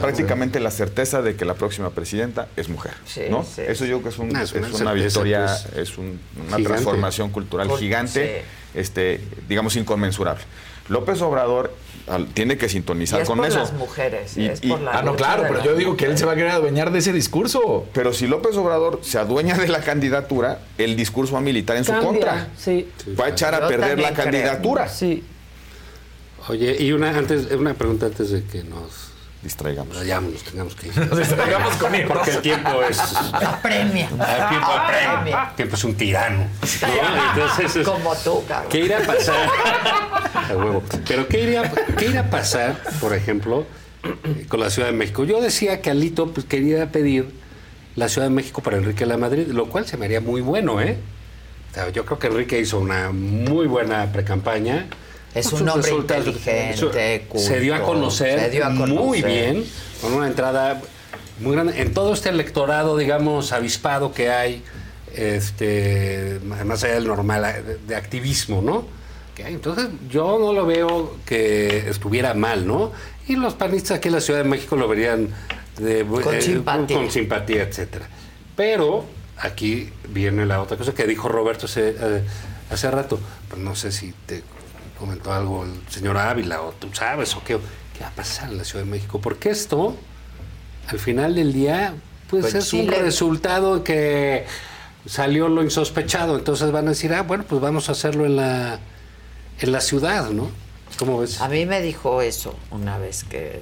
[0.00, 2.92] prácticamente la certeza de que la próxima presidenta es mujer.
[3.04, 3.44] Sí, ¿no?
[3.44, 6.44] sí, Eso yo creo que es, un- es es una victoria, pues, es un- una
[6.56, 6.64] gigante.
[6.64, 10.42] transformación cultural Cul- gigante, este, digamos, inconmensurable.
[10.88, 11.72] López Obrador
[12.08, 13.58] al- tiene que Y sintonizar es con por eso.
[13.60, 16.18] las mujeres, Y- es y- por la Ah, no, claro, pero yo digo que él
[16.18, 17.86] se va a querer adueñar de ese discurso.
[17.92, 21.84] Pero si López Obrador se adueña de la candidatura, el discurso va a militar en
[21.84, 22.48] su contra.
[22.58, 22.88] Sí,
[23.18, 24.24] Va a echar a Yo perder la creo.
[24.24, 24.88] candidatura.
[24.88, 25.22] sí.
[26.48, 29.11] Oye, y una antes, una pregunta antes de que nos
[29.42, 29.96] Distraigamos.
[29.96, 30.96] nos tengamos que ir.
[30.96, 32.06] Nos distraigamos con él.
[32.06, 32.98] Porque el tiempo es.
[33.32, 34.08] Apremia.
[34.08, 35.46] El tiempo apremia.
[35.50, 36.38] El tiempo es un tirano.
[36.82, 37.42] ¿no?
[37.42, 38.70] Entonces, es- Como tú, cabrón.
[38.70, 39.48] ¿qué irá a pasar?
[40.50, 40.82] A huevo.
[41.06, 43.66] Pero ¿qué iría, ¿qué irá a pasar, por ejemplo,
[44.48, 45.24] con la Ciudad de México?
[45.24, 47.32] Yo decía que Alito pues, quería pedir
[47.96, 50.80] la Ciudad de México para Enrique la Madrid, lo cual se me haría muy bueno,
[50.80, 50.96] ¿eh?
[51.70, 54.86] O sea, yo creo que Enrique hizo una muy buena precampaña.
[55.34, 59.64] Es Con un hombre inteligente, Se dio a conocer, se dio a muy bien,
[60.00, 60.80] con una entrada
[61.40, 61.80] muy grande.
[61.80, 64.62] En todo este electorado, digamos, avispado que hay,
[65.14, 68.86] este, más allá del normal, de, de activismo, ¿no?
[69.34, 69.54] Que hay.
[69.54, 72.92] Entonces, yo no lo veo que estuviera mal, ¿no?
[73.26, 75.28] Y los panistas aquí en la Ciudad de México lo verían
[75.78, 76.96] de, Con simpatía.
[76.96, 78.06] con simpatía, etcétera.
[78.56, 79.04] Pero
[79.38, 82.22] aquí viene la otra cosa que dijo Roberto hace, eh,
[82.70, 83.18] hace rato.
[83.48, 84.42] Pues no sé si te
[85.02, 87.58] comentó algo el señor Ávila o tú sabes o qué,
[87.98, 89.20] qué va a pasar en la Ciudad de México.
[89.20, 89.96] Porque esto,
[90.86, 91.94] al final del día,
[92.30, 94.46] pues, Pues es un resultado que
[95.04, 96.38] salió lo insospechado.
[96.38, 98.78] Entonces van a decir, ah, bueno, pues vamos a hacerlo en la,
[99.58, 100.50] en la ciudad, ¿no?
[101.00, 101.40] ¿Cómo ves?
[101.40, 103.60] A mí me dijo eso una vez que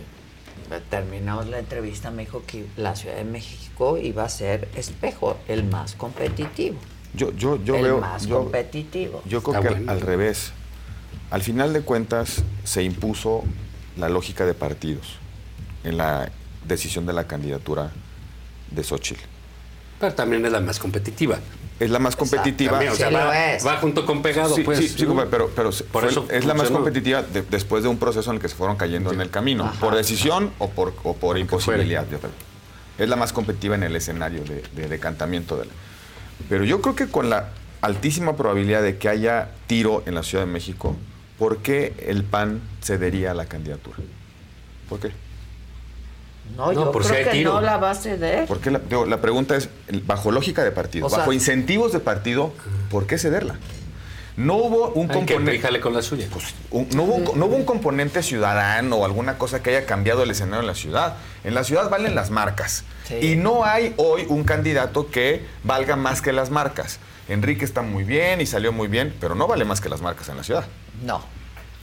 [0.90, 5.64] terminamos la entrevista, me dijo que la Ciudad de México iba a ser espejo, el
[5.64, 6.76] más competitivo.
[7.14, 7.98] Yo, yo, yo el veo.
[7.98, 9.22] más yo- competitivo.
[9.24, 9.90] Yo creo Está que bueno.
[9.90, 10.52] al revés.
[11.30, 13.44] Al final de cuentas se impuso
[13.96, 15.16] la lógica de partidos
[15.84, 16.30] en la
[16.66, 17.90] decisión de la candidatura
[18.70, 19.20] de Xochitl.
[20.00, 21.38] Pero también es la más competitiva.
[21.78, 22.72] Es la más competitiva.
[22.72, 23.66] También, o sea, Sí lo va, es.
[23.66, 24.78] va junto con pegado, Sí, pues.
[24.78, 27.88] sí, sí, pero, pero se- Por fue- eso es la más competitiva de- después de
[27.88, 29.80] un proceso en el que se fueron cayendo en el camino, Ajá.
[29.80, 32.06] por decisión o por, o por imposibilidad.
[32.10, 32.32] yo creo.
[32.98, 35.72] Es la más competitiva en el escenario de, de decantamiento de la-
[36.48, 37.50] Pero yo creo que con la
[37.80, 40.96] altísima probabilidad de que haya tiro en la Ciudad de México,
[41.40, 43.96] ¿por qué el PAN cedería a la candidatura?
[44.88, 45.10] ¿Por qué?
[46.56, 48.46] No, yo creo que no la va a ceder.
[48.46, 49.68] Porque la, digo, la pregunta es,
[50.04, 52.52] bajo lógica de partido, O sea- bajo incentivos de partido,
[52.90, 53.56] ¿por qué cederla?
[54.36, 55.80] No hubo un componente.
[55.80, 56.26] con la suya.
[56.70, 60.22] un- no, hubo, un- no hubo un componente ciudadano o alguna cosa que haya cambiado
[60.22, 61.16] el escenario en la ciudad.
[61.44, 62.84] En la ciudad valen las marcas.
[63.20, 66.98] Y no hay hoy un candidato que valga más que las marcas.
[67.28, 70.28] Enrique está muy bien y salió muy bien, pero no vale más que las marcas
[70.28, 70.64] en la ciudad.
[71.02, 71.22] No.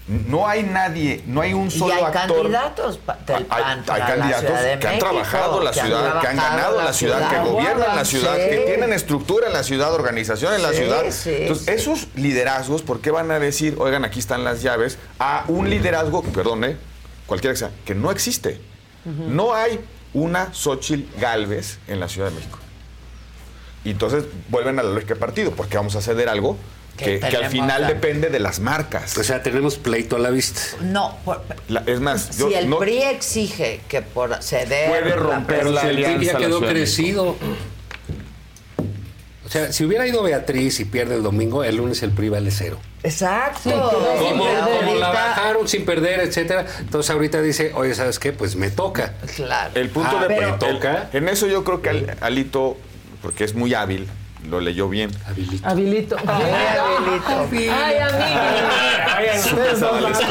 [0.08, 2.38] No hay nadie, no hay un solo y hay actor.
[2.44, 5.86] candidatos del PAN hay para la candidatos Ciudad de que han trabajado la que han
[5.88, 8.50] ciudad, que han ganado la ciudad, que gobiernan la ciudad, Sí.
[8.50, 11.04] que tienen estructura en la ciudad, organización en la Sí, ciudad.
[11.10, 15.44] sí, Entonces, esos liderazgos, ¿por qué van a decir, oigan, aquí están las llaves, a
[15.50, 16.78] un liderazgo, perdón, eh,
[17.26, 18.62] cualquiera que sea, que no existe?
[19.04, 19.78] No hay
[20.14, 22.60] una Xochitl Galvez en la Ciudad de México.
[23.84, 26.56] Y entonces vuelven a la lógica de partido, porque vamos a ceder algo
[26.98, 29.18] que, que al final la- depende de las marcas.
[29.18, 30.60] O sea, tenemos pleito a la vista.
[30.82, 35.16] No, por- La- es más, yo si el no- PRI exige que por ceder Puede
[35.16, 37.36] romper Pero la si el PRI alianza ya la quedó crecido.
[39.46, 42.52] O sea, si hubiera ido Beatriz y pierde el domingo, el lunes el PRI vale
[42.52, 42.80] cero.
[43.04, 43.70] Exacto.
[44.20, 46.66] Como, la bajaron sin perder, etcétera.
[46.80, 48.34] Entonces ahorita dice, oye, ¿sabes qué?
[48.34, 49.14] Pues me toca.
[49.38, 49.72] Claro.
[49.76, 51.10] El punto Ah, de pero- el- toca.
[51.14, 52.76] en eso yo creo que Al- Alito,
[53.22, 54.08] porque es muy hábil,
[54.50, 55.10] lo leyó bien.
[55.28, 55.68] Habilito.
[55.68, 56.18] Habilito.
[56.28, 57.74] Habilito.
[57.74, 59.42] Ay, amiga.
[59.42, 60.26] Súper sabalesco.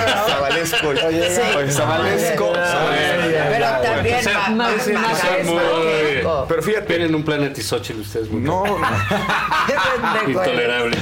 [1.71, 2.53] Sabalesco.
[2.53, 6.45] Pero también O sea, ma- ma- ese no Maca son es muy- maqueco.
[6.49, 6.87] Pero fíjate.
[6.87, 8.65] Tienen un plan antisóchil ustedes muy No,
[10.29, 10.97] intolerable.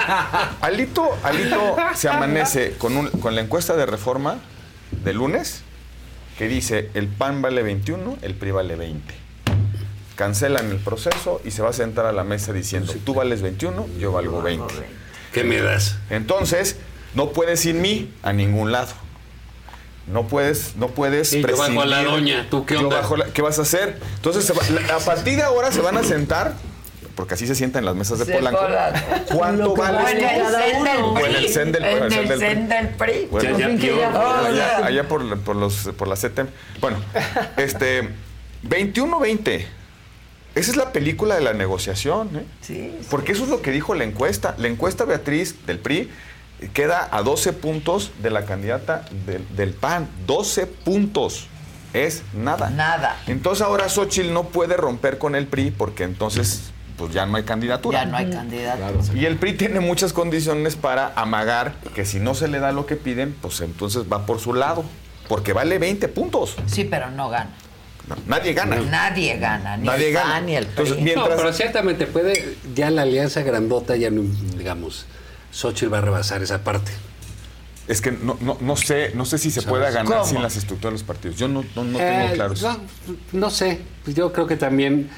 [0.60, 4.36] Alito, Alito se amanece con, un- con la encuesta de reforma
[4.90, 5.62] de lunes
[6.38, 9.14] que dice el PAN vale 21, el PRI vale 20.
[10.24, 13.86] Cancelan el proceso y se va a sentar a la mesa diciendo tú vales 21,
[13.98, 14.66] yo valgo 20.
[15.32, 15.96] ¿Qué me das?
[16.10, 16.76] Entonces,
[17.14, 18.92] no puedes sin mí a ningún lado.
[20.06, 22.96] No puedes, no puedes Sí, yo bajo a la doña, ¿tú qué Yo onda?
[22.96, 23.98] bajo la- ¿Qué vas a hacer?
[24.16, 26.52] Entonces, se va- la- a partir de ahora se van a sentar,
[27.14, 28.60] porque así se sientan en las mesas de Sí, Polanco.
[28.60, 29.00] Polanco.
[29.34, 30.44] ¿Cuánto Lo que vale vale esto?
[30.52, 31.12] cada uno.
[31.14, 33.28] O en el CEN del, En en el CEN del PRI.
[33.30, 34.46] Bueno, Ya, ya, ya.
[34.46, 36.48] allá, allá por, la- por los, por la CETEM.
[36.78, 36.98] Bueno,
[37.56, 38.10] este,
[38.68, 39.66] 21-20.
[40.54, 42.44] Esa es la película de la negociación, ¿eh?
[42.60, 42.98] Sí.
[43.10, 44.54] Porque eso es lo que dijo la encuesta.
[44.58, 46.10] La encuesta Beatriz del PRI
[46.72, 50.08] queda a 12 puntos de la candidata del, del PAN.
[50.26, 51.46] 12 puntos.
[51.92, 52.70] Es nada.
[52.70, 53.20] Nada.
[53.26, 57.44] Entonces ahora Xochitl no puede romper con el PRI porque entonces pues ya no hay
[57.44, 58.04] candidatura.
[58.04, 59.16] Ya no hay candidato.
[59.16, 62.86] Y el PRI tiene muchas condiciones para amagar que si no se le da lo
[62.86, 64.84] que piden, pues entonces va por su lado.
[65.26, 66.56] Porque vale 20 puntos.
[66.66, 67.50] Sí, pero no gana.
[68.10, 68.76] No, nadie gana.
[68.80, 69.76] Nadie gana.
[69.78, 70.30] Ni Nadie el gana.
[70.34, 70.70] PAN ni el PRI.
[70.82, 74.22] Entonces, mientras- No, pero ciertamente puede, ya la alianza grandota, ya no,
[74.58, 75.06] digamos,
[75.52, 76.92] Xochitl va a rebasar esa parte.
[77.88, 79.68] Es que no, no, no sé, no sé si se ¿Sabes?
[79.70, 80.24] pueda ganar ¿Cómo?
[80.24, 81.36] sin las estructuras de los partidos.
[81.36, 82.62] Yo no, no, no Eh, tengo claros.
[82.62, 82.78] No,
[83.32, 85.10] no sé, Pues yo creo que también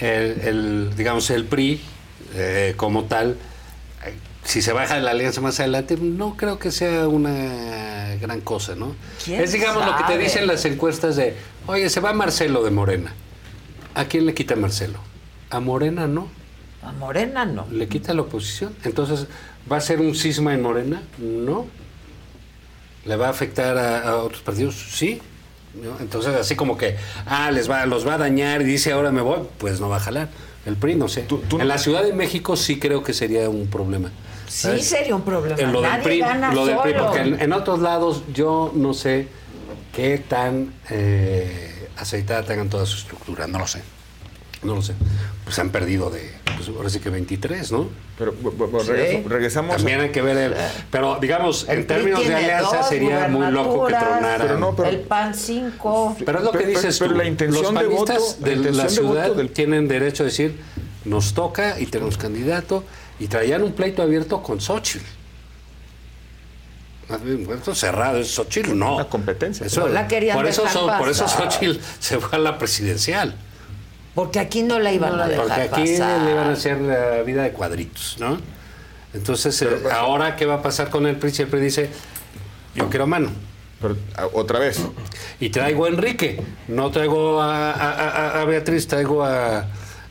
[0.00, 1.80] el, el, digamos, el PRI
[2.34, 3.36] eh, como tal,
[4.04, 7.87] eh, si se baja de la alianza más adelante, no creo que sea una
[8.28, 8.94] gran cosa, ¿no?
[9.24, 11.34] ¿Quién Es, digamos, lo que te dicen las encuestas de,
[11.66, 13.14] oye, se va Marcelo de Morena.
[13.94, 14.98] ¿A quién le quita Marcelo?
[15.50, 16.28] A Morena no.
[16.82, 17.66] A Morena no.
[17.70, 18.74] ¿Le quita la oposición?
[18.84, 19.26] Entonces,
[19.70, 21.02] ¿va a ser un cisma en Morena?
[21.18, 21.66] No.
[23.06, 24.74] ¿Le va a afectar a, a otros partidos?
[24.74, 25.20] Sí.
[25.82, 25.96] ¿no?
[26.00, 29.22] Entonces, así como que, ah, les va, los va a dañar y dice, ahora me
[29.22, 30.28] voy, pues no va a jalar.
[30.66, 31.26] El PRI, no sé.
[31.58, 34.10] en la Ciudad de México sí creo que sería un problema.
[34.48, 34.88] Sí ¿sabes?
[34.88, 35.56] sería un problema.
[35.60, 37.04] En lo del Nadie PRI, gana lo del PRI, solo.
[37.06, 39.28] porque en, en otros lados yo no sé
[39.92, 43.82] qué tan eh, aceitada tengan toda su estructura, no lo sé.
[44.62, 44.94] No lo sé.
[45.44, 47.88] Pues han perdido de, pues ahora sí que 23, ¿no?
[48.18, 49.76] Pero regreso- regresamos.
[49.76, 50.54] También hay que ver el...
[50.90, 54.38] Pero digamos, El en términos de alianza sería muy loco que tronara.
[54.44, 56.16] Pero no, pero- el PAN 5.
[56.26, 57.18] Pero es lo que Pero- dices pero tú.
[57.18, 60.24] la intención Los de voto- panistas la de la de ciudad voto del- tienen derecho
[60.24, 60.58] a decir,
[61.04, 62.82] nos toca y tenemos candidato,
[63.20, 65.04] y traían un pleito abierto con Xochitl.
[67.08, 68.96] Más bien, cerrado, es Xochitl, no.
[68.96, 69.64] Una competencia.
[69.66, 71.26] Eso- No la querían por, eso, dejar so- por eso.
[71.26, 73.34] Xochitl se fue a la presidencial.
[74.14, 76.22] Porque aquí no la iban a dejar Porque aquí pasar.
[76.22, 78.38] le iban a hacer la vida de cuadritos, ¿no?
[79.14, 81.30] Entonces, eh, ahora, ¿qué va a pasar con el PRI?
[81.30, 81.88] Si el PRI dice,
[82.74, 83.30] yo quiero mano.
[83.80, 83.96] Pero,
[84.34, 84.80] otra vez.
[85.40, 89.66] Y traigo a Enrique, no traigo a, a- a- a Beatriz, traigo a,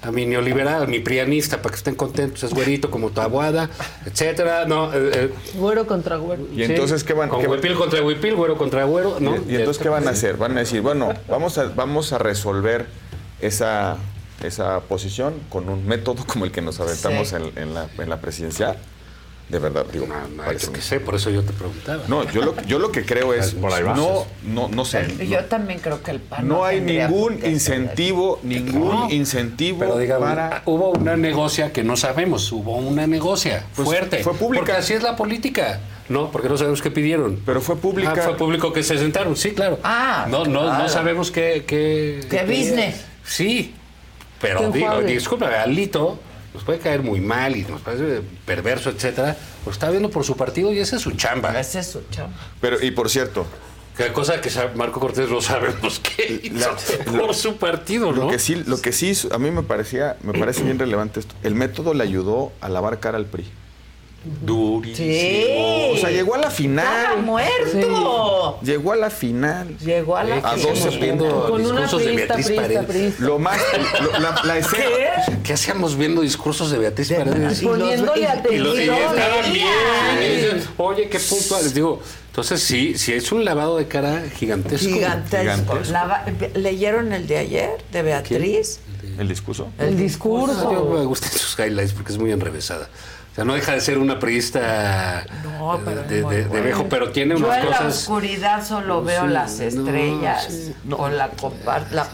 [0.07, 3.69] a mi neoliberal, a mi prianista, para que estén contentos, es güerito como Tabuada,
[4.05, 4.65] etcétera.
[4.65, 6.47] No, eh, eh, Güero contra güero.
[6.53, 9.35] ¿Y entonces qué van- Con qué van- huipil contra huipil, güero contra güero, ¿no?
[9.35, 10.37] ¿Y, y entonces qué van a hacer?
[10.37, 12.85] Van a decir, bueno, vamos a, vamos a resolver
[13.41, 13.97] esa
[14.43, 17.35] esa posición con un método como el que nos aventamos Sí.
[17.35, 18.77] en, en la, en la presidencial.
[19.49, 20.07] De verdad, digo.
[20.35, 22.03] parece yo qué un- sé, por eso yo te preguntaba.
[22.09, 23.95] No, yo lo, yo lo que creo es, Por ahí vas.
[23.97, 25.07] no, no, no sé.
[25.25, 29.09] Yo también creo que el PAN No hay ningún incentivo, ningún No.
[29.09, 30.63] incentivo Pero digamos, para...
[30.65, 34.21] hubo una negocia que no sabemos, hubo una negocia Pues, fuerte.
[34.21, 34.65] fue pública.
[34.65, 35.79] Porque así es la política.
[36.09, 37.39] No, porque no sabemos qué pidieron.
[37.45, 38.13] Pero fue pública.
[38.17, 39.79] Ah, fue público que se sentaron, sí, claro.
[39.83, 40.83] Ah, no, no, claro.
[40.83, 41.63] no sabemos qué.
[41.65, 43.05] ¿Qué, ¿Qué business?
[43.23, 43.73] Sí,
[44.41, 46.19] pero ¿Quién digo, disculpa, Alito
[46.53, 49.35] nos puede caer muy mal y nos parece perverso, etcétera.
[49.65, 51.59] Lo está viendo por su partido y esa es su chamba.
[51.59, 52.35] Ese es su chamba.
[52.61, 53.45] Pero, y por cierto,
[53.97, 56.75] Que cosa que Marco Cortés no sabemos qué hizo
[57.17, 58.25] por su partido, ¿no?
[58.25, 61.35] Lo que sí, lo que sí a mí me parecía, me parece bien relevante esto.
[61.43, 63.45] El método le ayudó a lavar cara al PRI.
[64.43, 65.07] Durísimo.
[65.07, 65.45] Sí.
[65.93, 67.21] O sea, llegó a la Estaba final.
[67.23, 68.59] muerto.
[68.61, 69.77] Llegó a la final.
[69.77, 70.75] Llegó a la A final.
[70.75, 73.19] 12 viendo una discursos de Beatriz Paredes.
[73.19, 73.59] Lo más,
[74.01, 74.83] lo- la, la escena.
[75.43, 77.61] ¿Qué hacíamos viendo discursos de Beatriz Paredes?
[77.61, 78.21] Poniéndole
[78.51, 78.95] y- Y, lo- y atención.
[79.17, 79.67] estaban bien.
[80.19, 80.25] Ay.
[80.25, 81.73] y dicen, Oye, qué puntuales.
[81.73, 84.87] Digo, entonces sí, sí es un lavado de cara gigantesco.
[84.89, 85.79] Gigantesco.
[86.55, 88.79] ¿Leyeron el de ayer de Beatriz?
[89.17, 89.69] El discurso.
[89.79, 90.89] El Yo discurso.
[90.93, 92.89] me gustan sus highlights porque es muy enrevesada.
[93.37, 96.61] O sea, no deja de ser una periodista No, pero de, de- de.
[96.61, 97.97] Bejo, pero tiene Yo unas en la cosas.
[97.99, 100.47] oscuridad solo veo Sí, las no, estrellas.
[100.49, 100.75] sí.
[100.89, 101.29] O la.
[101.91, 102.07] La...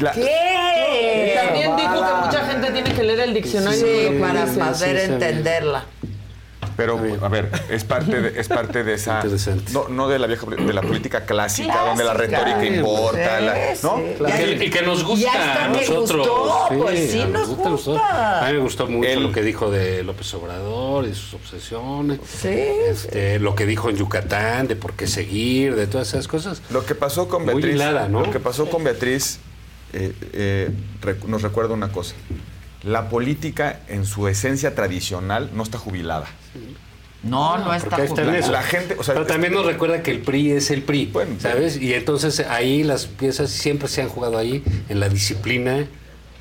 [0.00, 1.34] La- ¿Qué?
[1.40, 3.78] También dijo que mucha gente tiene que leer el diccionario.
[3.80, 5.84] Sí, para poder entenderla.
[6.76, 9.16] Pero, a ver, es parte de, es parte de esa.
[9.22, 9.72] Interesante.
[9.72, 11.88] No, no de la vieja de la política clásica, Clásica.
[11.88, 13.38] donde la retórica importa.
[13.38, 13.96] Sí, la- ¿No?
[13.96, 14.04] sí.
[14.20, 16.28] Y que, y que nos gusta a nosotros.
[16.28, 18.46] gustó, pues sí nos gusta, nos gusta.
[18.46, 22.20] A mí me gustó mucho El- lo que dijo de López Obrador y sus obsesiones.
[22.26, 22.48] Sí.
[22.48, 26.60] Este, lo que dijo en Yucatán, de por qué seguir, de todas esas cosas.
[26.70, 27.74] Lo que pasó con Muy Beatriz.
[27.76, 28.20] hilada, ¿no?
[28.20, 29.38] Lo que pasó con Beatriz
[29.94, 32.14] eh, eh, rec- nos recuerda una cosa.
[32.86, 36.26] La política en su esencia tradicional no está jubilada.
[37.22, 38.48] No, no, está jubilada.
[38.50, 41.34] La gente, o sea, Pero también nos recuerda que el PRI es el PRI, Bueno,
[41.40, 41.76] ¿sabes?
[41.80, 45.86] Y entonces ahí las piezas siempre se han jugado ahí en la disciplina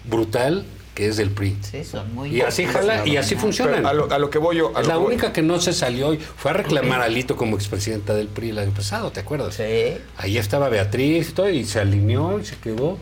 [0.04, 1.58] brutal que es del PRI.
[1.62, 3.86] Sí, son muy Y así jala y así funcionan.
[3.86, 4.72] a, lo, a lo que voy yo.
[4.78, 7.10] a Es lo la voy- única que no se salió y fue a reclamar a
[7.10, 9.56] Lito como expresidenta del PRI el año pasado, ¿te acuerdas?
[9.56, 9.98] Sí.
[10.18, 12.98] Ahí estaba Beatriz y todo, y se alineó y se quedó.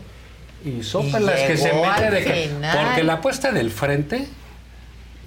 [0.64, 2.50] Y sopa las que se mete de que.
[2.74, 4.26] Porque la apuesta del frente,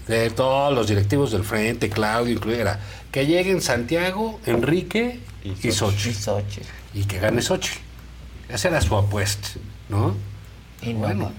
[0.07, 2.79] de todos los directivos del frente, Claudio incluido, era
[3.11, 6.09] que lleguen Santiago, Enrique y, Xochitl.
[6.09, 6.67] Y Xochitl.
[6.93, 7.79] Y que gane Xochitl.
[8.49, 9.49] Esa era su apuesta,
[9.89, 10.15] ¿no?
[10.81, 11.31] Y no, bueno,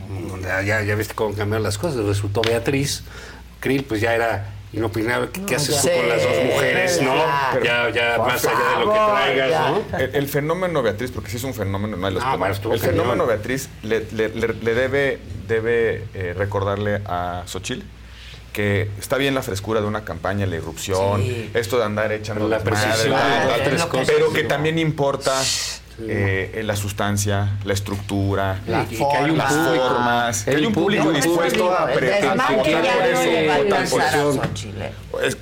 [0.42, 2.04] ya, ya, ya viste cómo cambiaron las cosas.
[2.04, 3.04] Resultó Beatriz.
[3.60, 5.30] Krill, pues ya era inopinable.
[5.30, 7.12] ¿Qué, qué haces tú con las dos mujeres, no?
[7.14, 7.64] Claro.
[7.64, 9.70] ya, ya más allá de lo que traigas, ya.
[9.70, 9.98] ¿no?
[9.98, 12.60] El, el fenómeno Beatriz, porque sí es un fenómeno, no hay los Ah, bueno, El
[12.60, 12.78] cañón.
[12.80, 17.82] fenómeno Beatriz le, le- le- le debe, debe eh, recordarle a Xochitl
[18.52, 21.50] que está bien la frescura de una campaña, la irrupción, Sí.
[21.55, 25.32] esto de andar echando La desmadre, precisión, tres pero que también importa
[26.00, 29.88] eh, la sustancia, la estructura, La Y que hay un las público.
[29.88, 31.26] formas, que Hay un público público.
[31.26, 31.94] dispuesto a, ¿eh?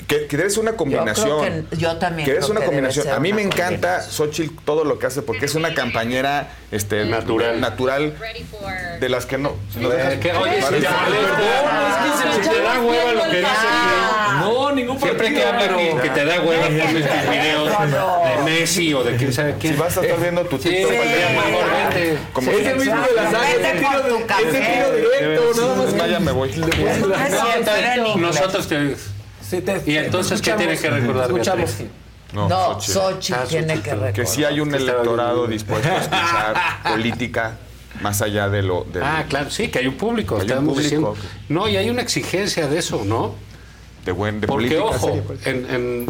[0.07, 1.29] Que, que debe ser una combinación.
[1.29, 3.05] Yo creo que- yo también Que debe creo ser una combinación.
[3.05, 4.03] ser a mí me encanta.
[4.03, 7.61] Xochitl todo lo que hace porque es una campañera este, Natural.
[7.61, 8.15] natural
[9.01, 9.53] de las que no.
[9.73, 10.87] si lo dejas- Que, oye, si Parece-
[12.49, 14.39] te da hueva lo que dice Ah.
[14.41, 15.41] no, ningún Siempre que que,
[16.11, 19.75] te da hueva por tus videos de Messi o de quién sabe quién.
[19.75, 22.19] Si vas a estar viendo tu Sí, TikTok, vete.
[22.33, 25.87] como Ese mismo de la saga, ese tiro de- ese tiro directo, nada más.
[25.87, 26.51] Desmaya, me voy.
[28.19, 28.97] Nosotros te...
[29.87, 31.71] Y entonces, ¿qué tiene que recordar Escuchamos.
[32.33, 32.93] No, No, Xochitl.
[32.93, 34.13] Xochitl Ah, tiene Xochitl, que recordar.
[34.13, 36.57] Que sí hay un electorado dispuesto a escuchar
[36.91, 37.57] política
[38.03, 38.85] más allá de lo.
[38.93, 40.35] de- Ah, claro, sí, que hay un público.
[40.37, 40.83] Hay un estamos público.
[40.83, 41.17] diciendo.
[41.49, 43.35] No, y hay una exigencia de eso, ¿no?
[44.05, 44.85] de buen de Porque, política.
[44.85, 45.47] ojo, sí, pues.
[45.47, 46.07] en, en-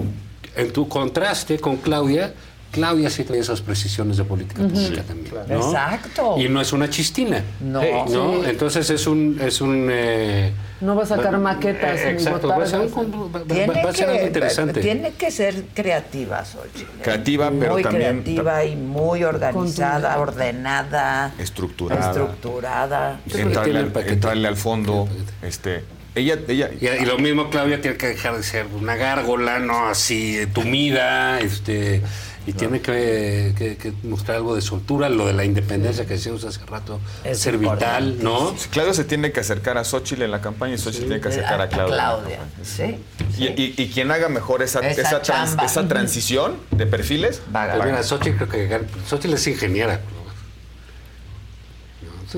[0.57, 2.33] en tu contraste con Claudia,
[2.77, 5.35] Claudia sí trae esas precisiones de política pública también.
[5.49, 5.57] ¿no?
[5.67, 6.37] Exacto.
[6.39, 7.43] Y no es una chistina.
[7.61, 7.83] No.
[8.07, 8.43] ¿no?
[8.45, 8.51] Sí.
[8.51, 9.41] Entonces es un.
[9.43, 13.05] Es un eh, No va a sacar maquetas eh, exacto, va a ser, botargas.
[13.07, 14.81] un- va- va- Tiene va a ser algo que, interesante.
[14.81, 16.83] tiene que ser creativa, Xochitl.
[16.83, 17.03] ¿eh?
[17.03, 22.11] Creativa, pero muy también- creativa y muy organizada, ordenada, Estructurada.
[22.11, 23.21] estructurada.
[23.27, 25.09] Tiene Entrarle, al- entrarle al fondo.
[25.43, 25.83] Este,
[26.15, 29.89] ella, ella, Y, y lo mismo Claudia tiene que dejar de ser una gárgola, ¿no?
[29.89, 32.03] Así eh, tumida, este,
[32.47, 36.45] y tiene que, que- que mostrar algo de soltura, lo de la independencia que decíamos
[36.45, 38.55] hace rato, Es ser vital, ¿no?
[38.71, 41.61] Claudia se tiene que acercar a Xochitl en la campaña y Xochitl tiene que acercar
[41.61, 42.39] a Claudia.
[42.63, 42.97] sí.
[43.39, 45.65] Y, y- y quien haga mejor esa, Esa esa, trans- chamba.
[45.67, 49.97] esa transición de perfiles, Va a Pues mira, Xochitl creo que Xochitl es ingeniera.
[49.97, 50.27] ¿no?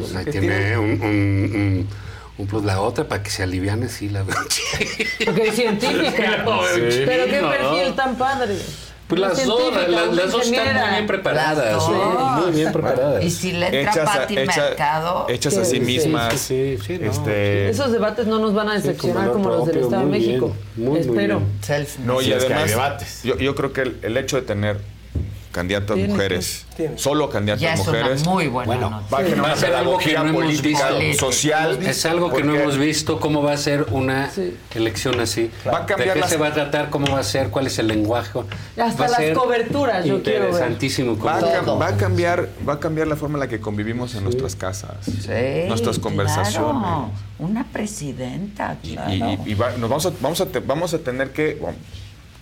[0.03, 1.89] Pues ahí tiene tiene- un, un- un-
[2.39, 2.65] un plus.
[2.65, 4.43] La otra, para que se aliviane, sí, la verdad.
[5.25, 6.45] Porque es científica.
[6.75, 7.51] Sí, Pero qué no.
[7.51, 8.57] perfil tan padre.
[9.09, 11.73] Pues las dos, las, dos están muy bien preparadas.
[11.73, 12.43] Las sí, dos.
[12.45, 13.25] muy bien preparadas.
[13.25, 15.27] Y si le entra Hechas a- Pati hecha- Mercado.
[15.31, 16.35] hechas a sí mismas.
[16.39, 17.11] sí, sí, no.
[17.11, 20.53] este, Esos debates no nos van a decepcionar como los del Estado de México.
[20.77, 21.41] bien, muy, muy Espero.
[21.41, 21.87] bien.
[22.05, 23.21] No, y además, debates.
[23.25, 24.79] yo, yo creo que el, el hecho de tener
[25.59, 26.97] candidatas Tiene mujeres, Tiene.
[26.99, 29.17] solo candidatas Ya es una mujeres, muy buena Bueno, noticia.
[29.17, 31.27] va a generar Va a ser algo que no hemos política, visto.
[31.33, 31.79] social.
[31.85, 34.57] Es algo que no hemos visto, cómo va a ser una Sí.
[34.77, 35.51] elección así.
[35.67, 36.91] Va a cambiar ¿De qué las- se va a tratar?
[36.91, 37.49] ¿Cómo va a ser?
[37.51, 38.39] ¿Cuál es el lenguaje?
[38.39, 40.49] Hasta va a las ser coberturas yo quiero ver.
[40.51, 41.19] Interesantísimo.
[41.19, 44.55] Va a, va cambiar, va a cambiar la forma en la que convivimos en nuestras
[44.55, 45.29] casas, Sí,
[45.67, 46.53] nuestras conversaciones.
[46.83, 47.11] claro.
[47.41, 49.15] Una presidenta, Y- claro.
[49.45, 51.77] Y, y va- nos vamos a, vamos, a te- vamos a tener que, bueno,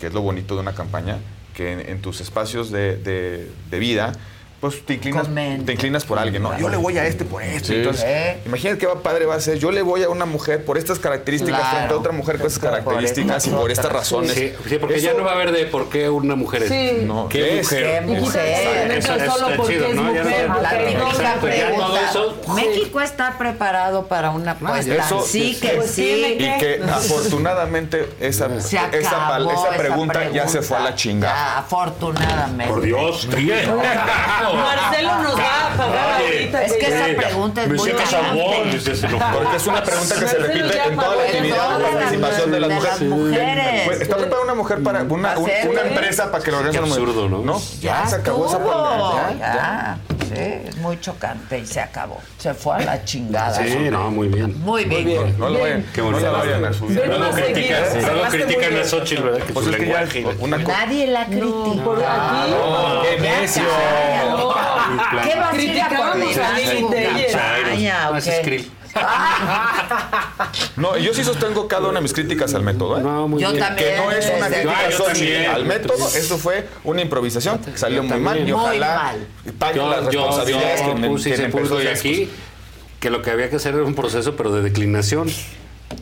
[0.00, 1.16] que es lo bonito de una campaña,
[1.56, 4.12] que en, tus espacios de- de vida,
[4.60, 5.26] pues te inclinas,
[5.66, 6.56] te inclinas por alguien, ¿no?
[6.58, 7.68] Yo le voy a este por esto.
[7.68, 7.74] Sí.
[7.76, 8.04] Entonces,
[8.36, 8.42] Sí.
[8.46, 9.58] imagínate qué padre va a ser.
[9.58, 11.76] Yo le voy a una mujer por estas características Claro.
[11.76, 14.32] frente a otra mujer con estas Por características y estas por estas razones.
[14.32, 16.68] Sí, sí, porque Eso- ya no va a haber de por qué una mujer es.
[16.70, 17.04] Sí.
[17.04, 17.84] No, ¿Qué es- mujer?
[18.06, 18.90] Qué Y mujer.
[18.92, 20.14] Eso está solo porque chido, es ¿no?
[20.14, 20.46] Ya mujer.
[20.46, 24.94] Típica no- Exacto, ya todo eso- México está preparado para una apuesta.
[24.94, 26.36] eso- sí que sí.
[26.38, 29.28] Y que afortunadamente esa, esa, esa
[29.76, 31.34] pregunta, ya se fue a la chingada.
[31.34, 32.72] Ya, afortunadamente.
[32.72, 33.66] Por Dios, ¿qué?
[34.56, 36.64] Marcelo nos va a pagar ahorita.
[36.64, 37.78] Es que esa Eh, pregunta es muy.
[37.78, 42.52] Porque es una pregunta que se repite en toda la actividad todas de las- participación
[42.52, 44.00] de las mujeres.
[44.00, 45.70] Está preparada una mujer para una, ¿eh?
[45.88, 47.38] empresa para que lo organice absurdo, ¿no?
[47.40, 49.34] No, Ya, se acabó esa polémica.
[49.38, 49.98] ya, ya.
[50.34, 52.20] Sí, es muy chocante y se acabó.
[52.38, 53.54] Se fue a la chingada.
[53.64, 54.58] Sí, no, muy bien.
[54.62, 55.38] Muy bien.
[55.38, 56.98] No lo vayan, Qué no la vayan a subir.
[57.08, 57.54] Más seguido.
[57.54, 58.84] critican, Cerraste muy critican a bien.
[58.88, 59.46] Xochitl, ¿verdad?
[59.46, 60.36] Que Pues su es que ya lenguaje.
[60.40, 61.84] una co- Nadie la critica.
[61.84, 62.50] por aquí.
[62.50, 63.62] No, ¡Qué necio!
[65.24, 65.50] ¿Qué a
[66.38, 66.86] a Lili
[68.12, 68.70] Más skrill.
[70.76, 72.98] No, yo sí sostengo cada una de mis críticas al método.
[72.98, 73.02] ¿eh?
[73.02, 73.62] No, muy Yo bien.
[73.64, 73.90] también.
[73.90, 78.46] Que no es una crítica al método, eso fue una improvisación que salió muy mal
[78.48, 79.26] y ojalá mal.
[79.58, 82.30] paguen las Yo, yo, que me- que empezó aquí
[83.00, 85.28] que lo que había que hacer era un proceso, pero de declinación.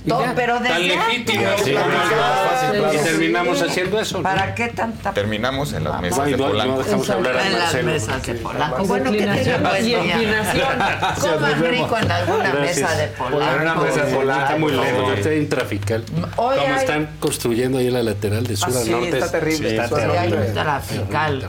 [0.07, 1.47] No, ya, pero tan desde legítimo.
[1.49, 1.65] antes.
[1.65, 2.95] sí, Claro, como- fácil, claro.
[2.95, 4.17] Y terminamos haciendo eso.
[4.19, 4.23] ¿no?
[4.23, 6.83] ¿Para qué tanta Terminamos en las mesas No, y de no, no Polanco.
[6.83, 8.85] dejamos hablar en las mesas de Polanco?
[8.85, 9.99] Bueno, que tengan buen Y día.
[10.05, 10.69] inclinación.
[11.21, 12.77] Coman rico en alguna Gracias.
[12.77, 13.81] mesa de En una Polanco.
[13.83, 14.43] mesa de Polanco.
[14.45, 16.05] Está muy lejos, está en trafical.
[16.37, 19.09] Hoy ¿Cómo hay- están construyendo ahí en la lateral de sur Ah, a sí, norte?
[19.19, 20.47] está terrible, Sí, está Sí, terrible.
[20.53, 21.49] trafical.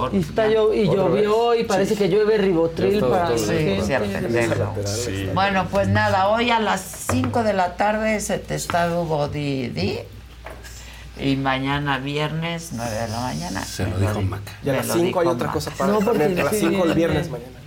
[0.00, 3.38] Por- Y, está llo- y llovió y parece que llueve ribotril Todo, para todo.
[3.38, 4.74] Sí, sí, pendejo.
[5.34, 6.80] Bueno, pues nada, hoy a las
[7.10, 9.98] 5 de la tarde se te está Hugo Didi.
[11.18, 13.62] Y mañana viernes, 9 de la mañana.
[13.62, 14.52] Se lo dijo Maca.
[14.64, 15.52] Y a las lo 5 hay otra Maca.
[15.52, 17.59] cosa para No, porque a las sí, 5 el viernes mañana.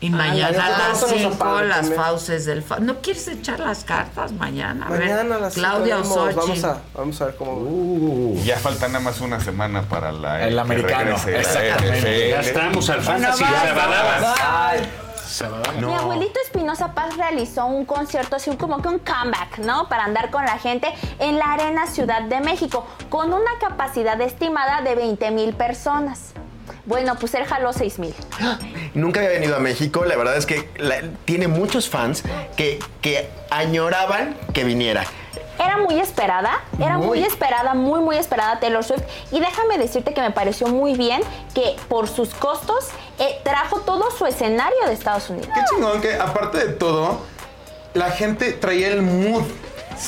[0.00, 3.00] Y mañana mañana a las vamos a los 5 zapatos las fauces del fa ¿No
[3.00, 4.86] quieres echar las cartas mañana?
[4.86, 8.34] A ver, Mañana a las 5 Claudia vamos, vamos a, vamos a ver cómo...
[8.44, 12.30] Ya falta nada más una semana para la El americano, exactamente.
[12.30, 13.42] Ya estamos al fantasy.
[13.42, 14.34] badaba.
[15.80, 19.88] Mi abuelito Espinosa Paz realizó un concierto así como que un comeback, ¿no?
[19.88, 24.82] Para andar con la gente en la Arena Ciudad de México, con una capacidad estimada
[24.82, 26.32] de 20 mil personas.
[26.86, 28.14] Bueno, pues él jaló 6 mil.
[28.94, 32.22] Nunca había venido a México, la verdad es que la- tiene muchos fans
[32.56, 35.04] que, que añoraban que viniera.
[35.58, 37.06] Era muy esperada, era muy.
[37.06, 37.22] Muy.
[37.24, 39.02] esperada, muy, muy esperada Taylor Swift.
[39.32, 41.22] Y déjame decirte que me pareció muy bien
[41.54, 45.48] que por sus costos eh, trajo todo su escenario de Estados Unidos.
[45.54, 47.20] Qué chingón que aparte de todo,
[47.94, 49.44] la gente traía el mood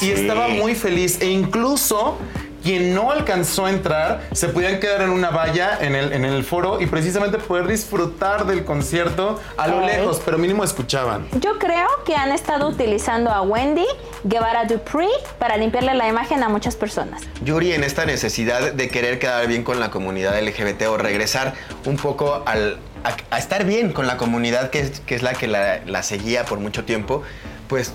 [0.02, 2.18] y estaba muy feliz e incluso
[2.62, 6.44] quien no alcanzó a entrar se podían quedar en una valla en el, en el
[6.44, 11.28] foro y precisamente poder disfrutar del concierto a lo lejos, pero mínimo escuchaban.
[11.40, 13.86] Yo creo que han estado utilizando a Wendy
[14.24, 17.22] Guevara Dupree para limpiarle la imagen a muchas personas.
[17.44, 21.54] Yuri en esta necesidad de querer quedar bien con la comunidad LGBT o regresar
[21.84, 25.34] un poco al, a, a estar bien con la comunidad que es, que es la
[25.34, 27.22] que la, la seguía por mucho tiempo,
[27.68, 27.92] pues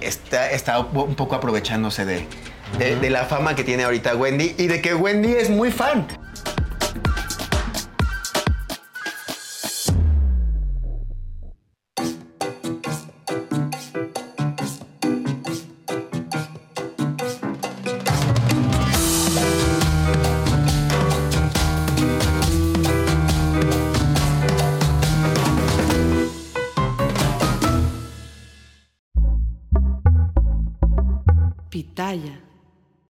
[0.00, 2.26] está, está un poco aprovechándose de,
[2.78, 6.06] de- de la fama que tiene ahorita Wendy y de que Wendy es muy fan.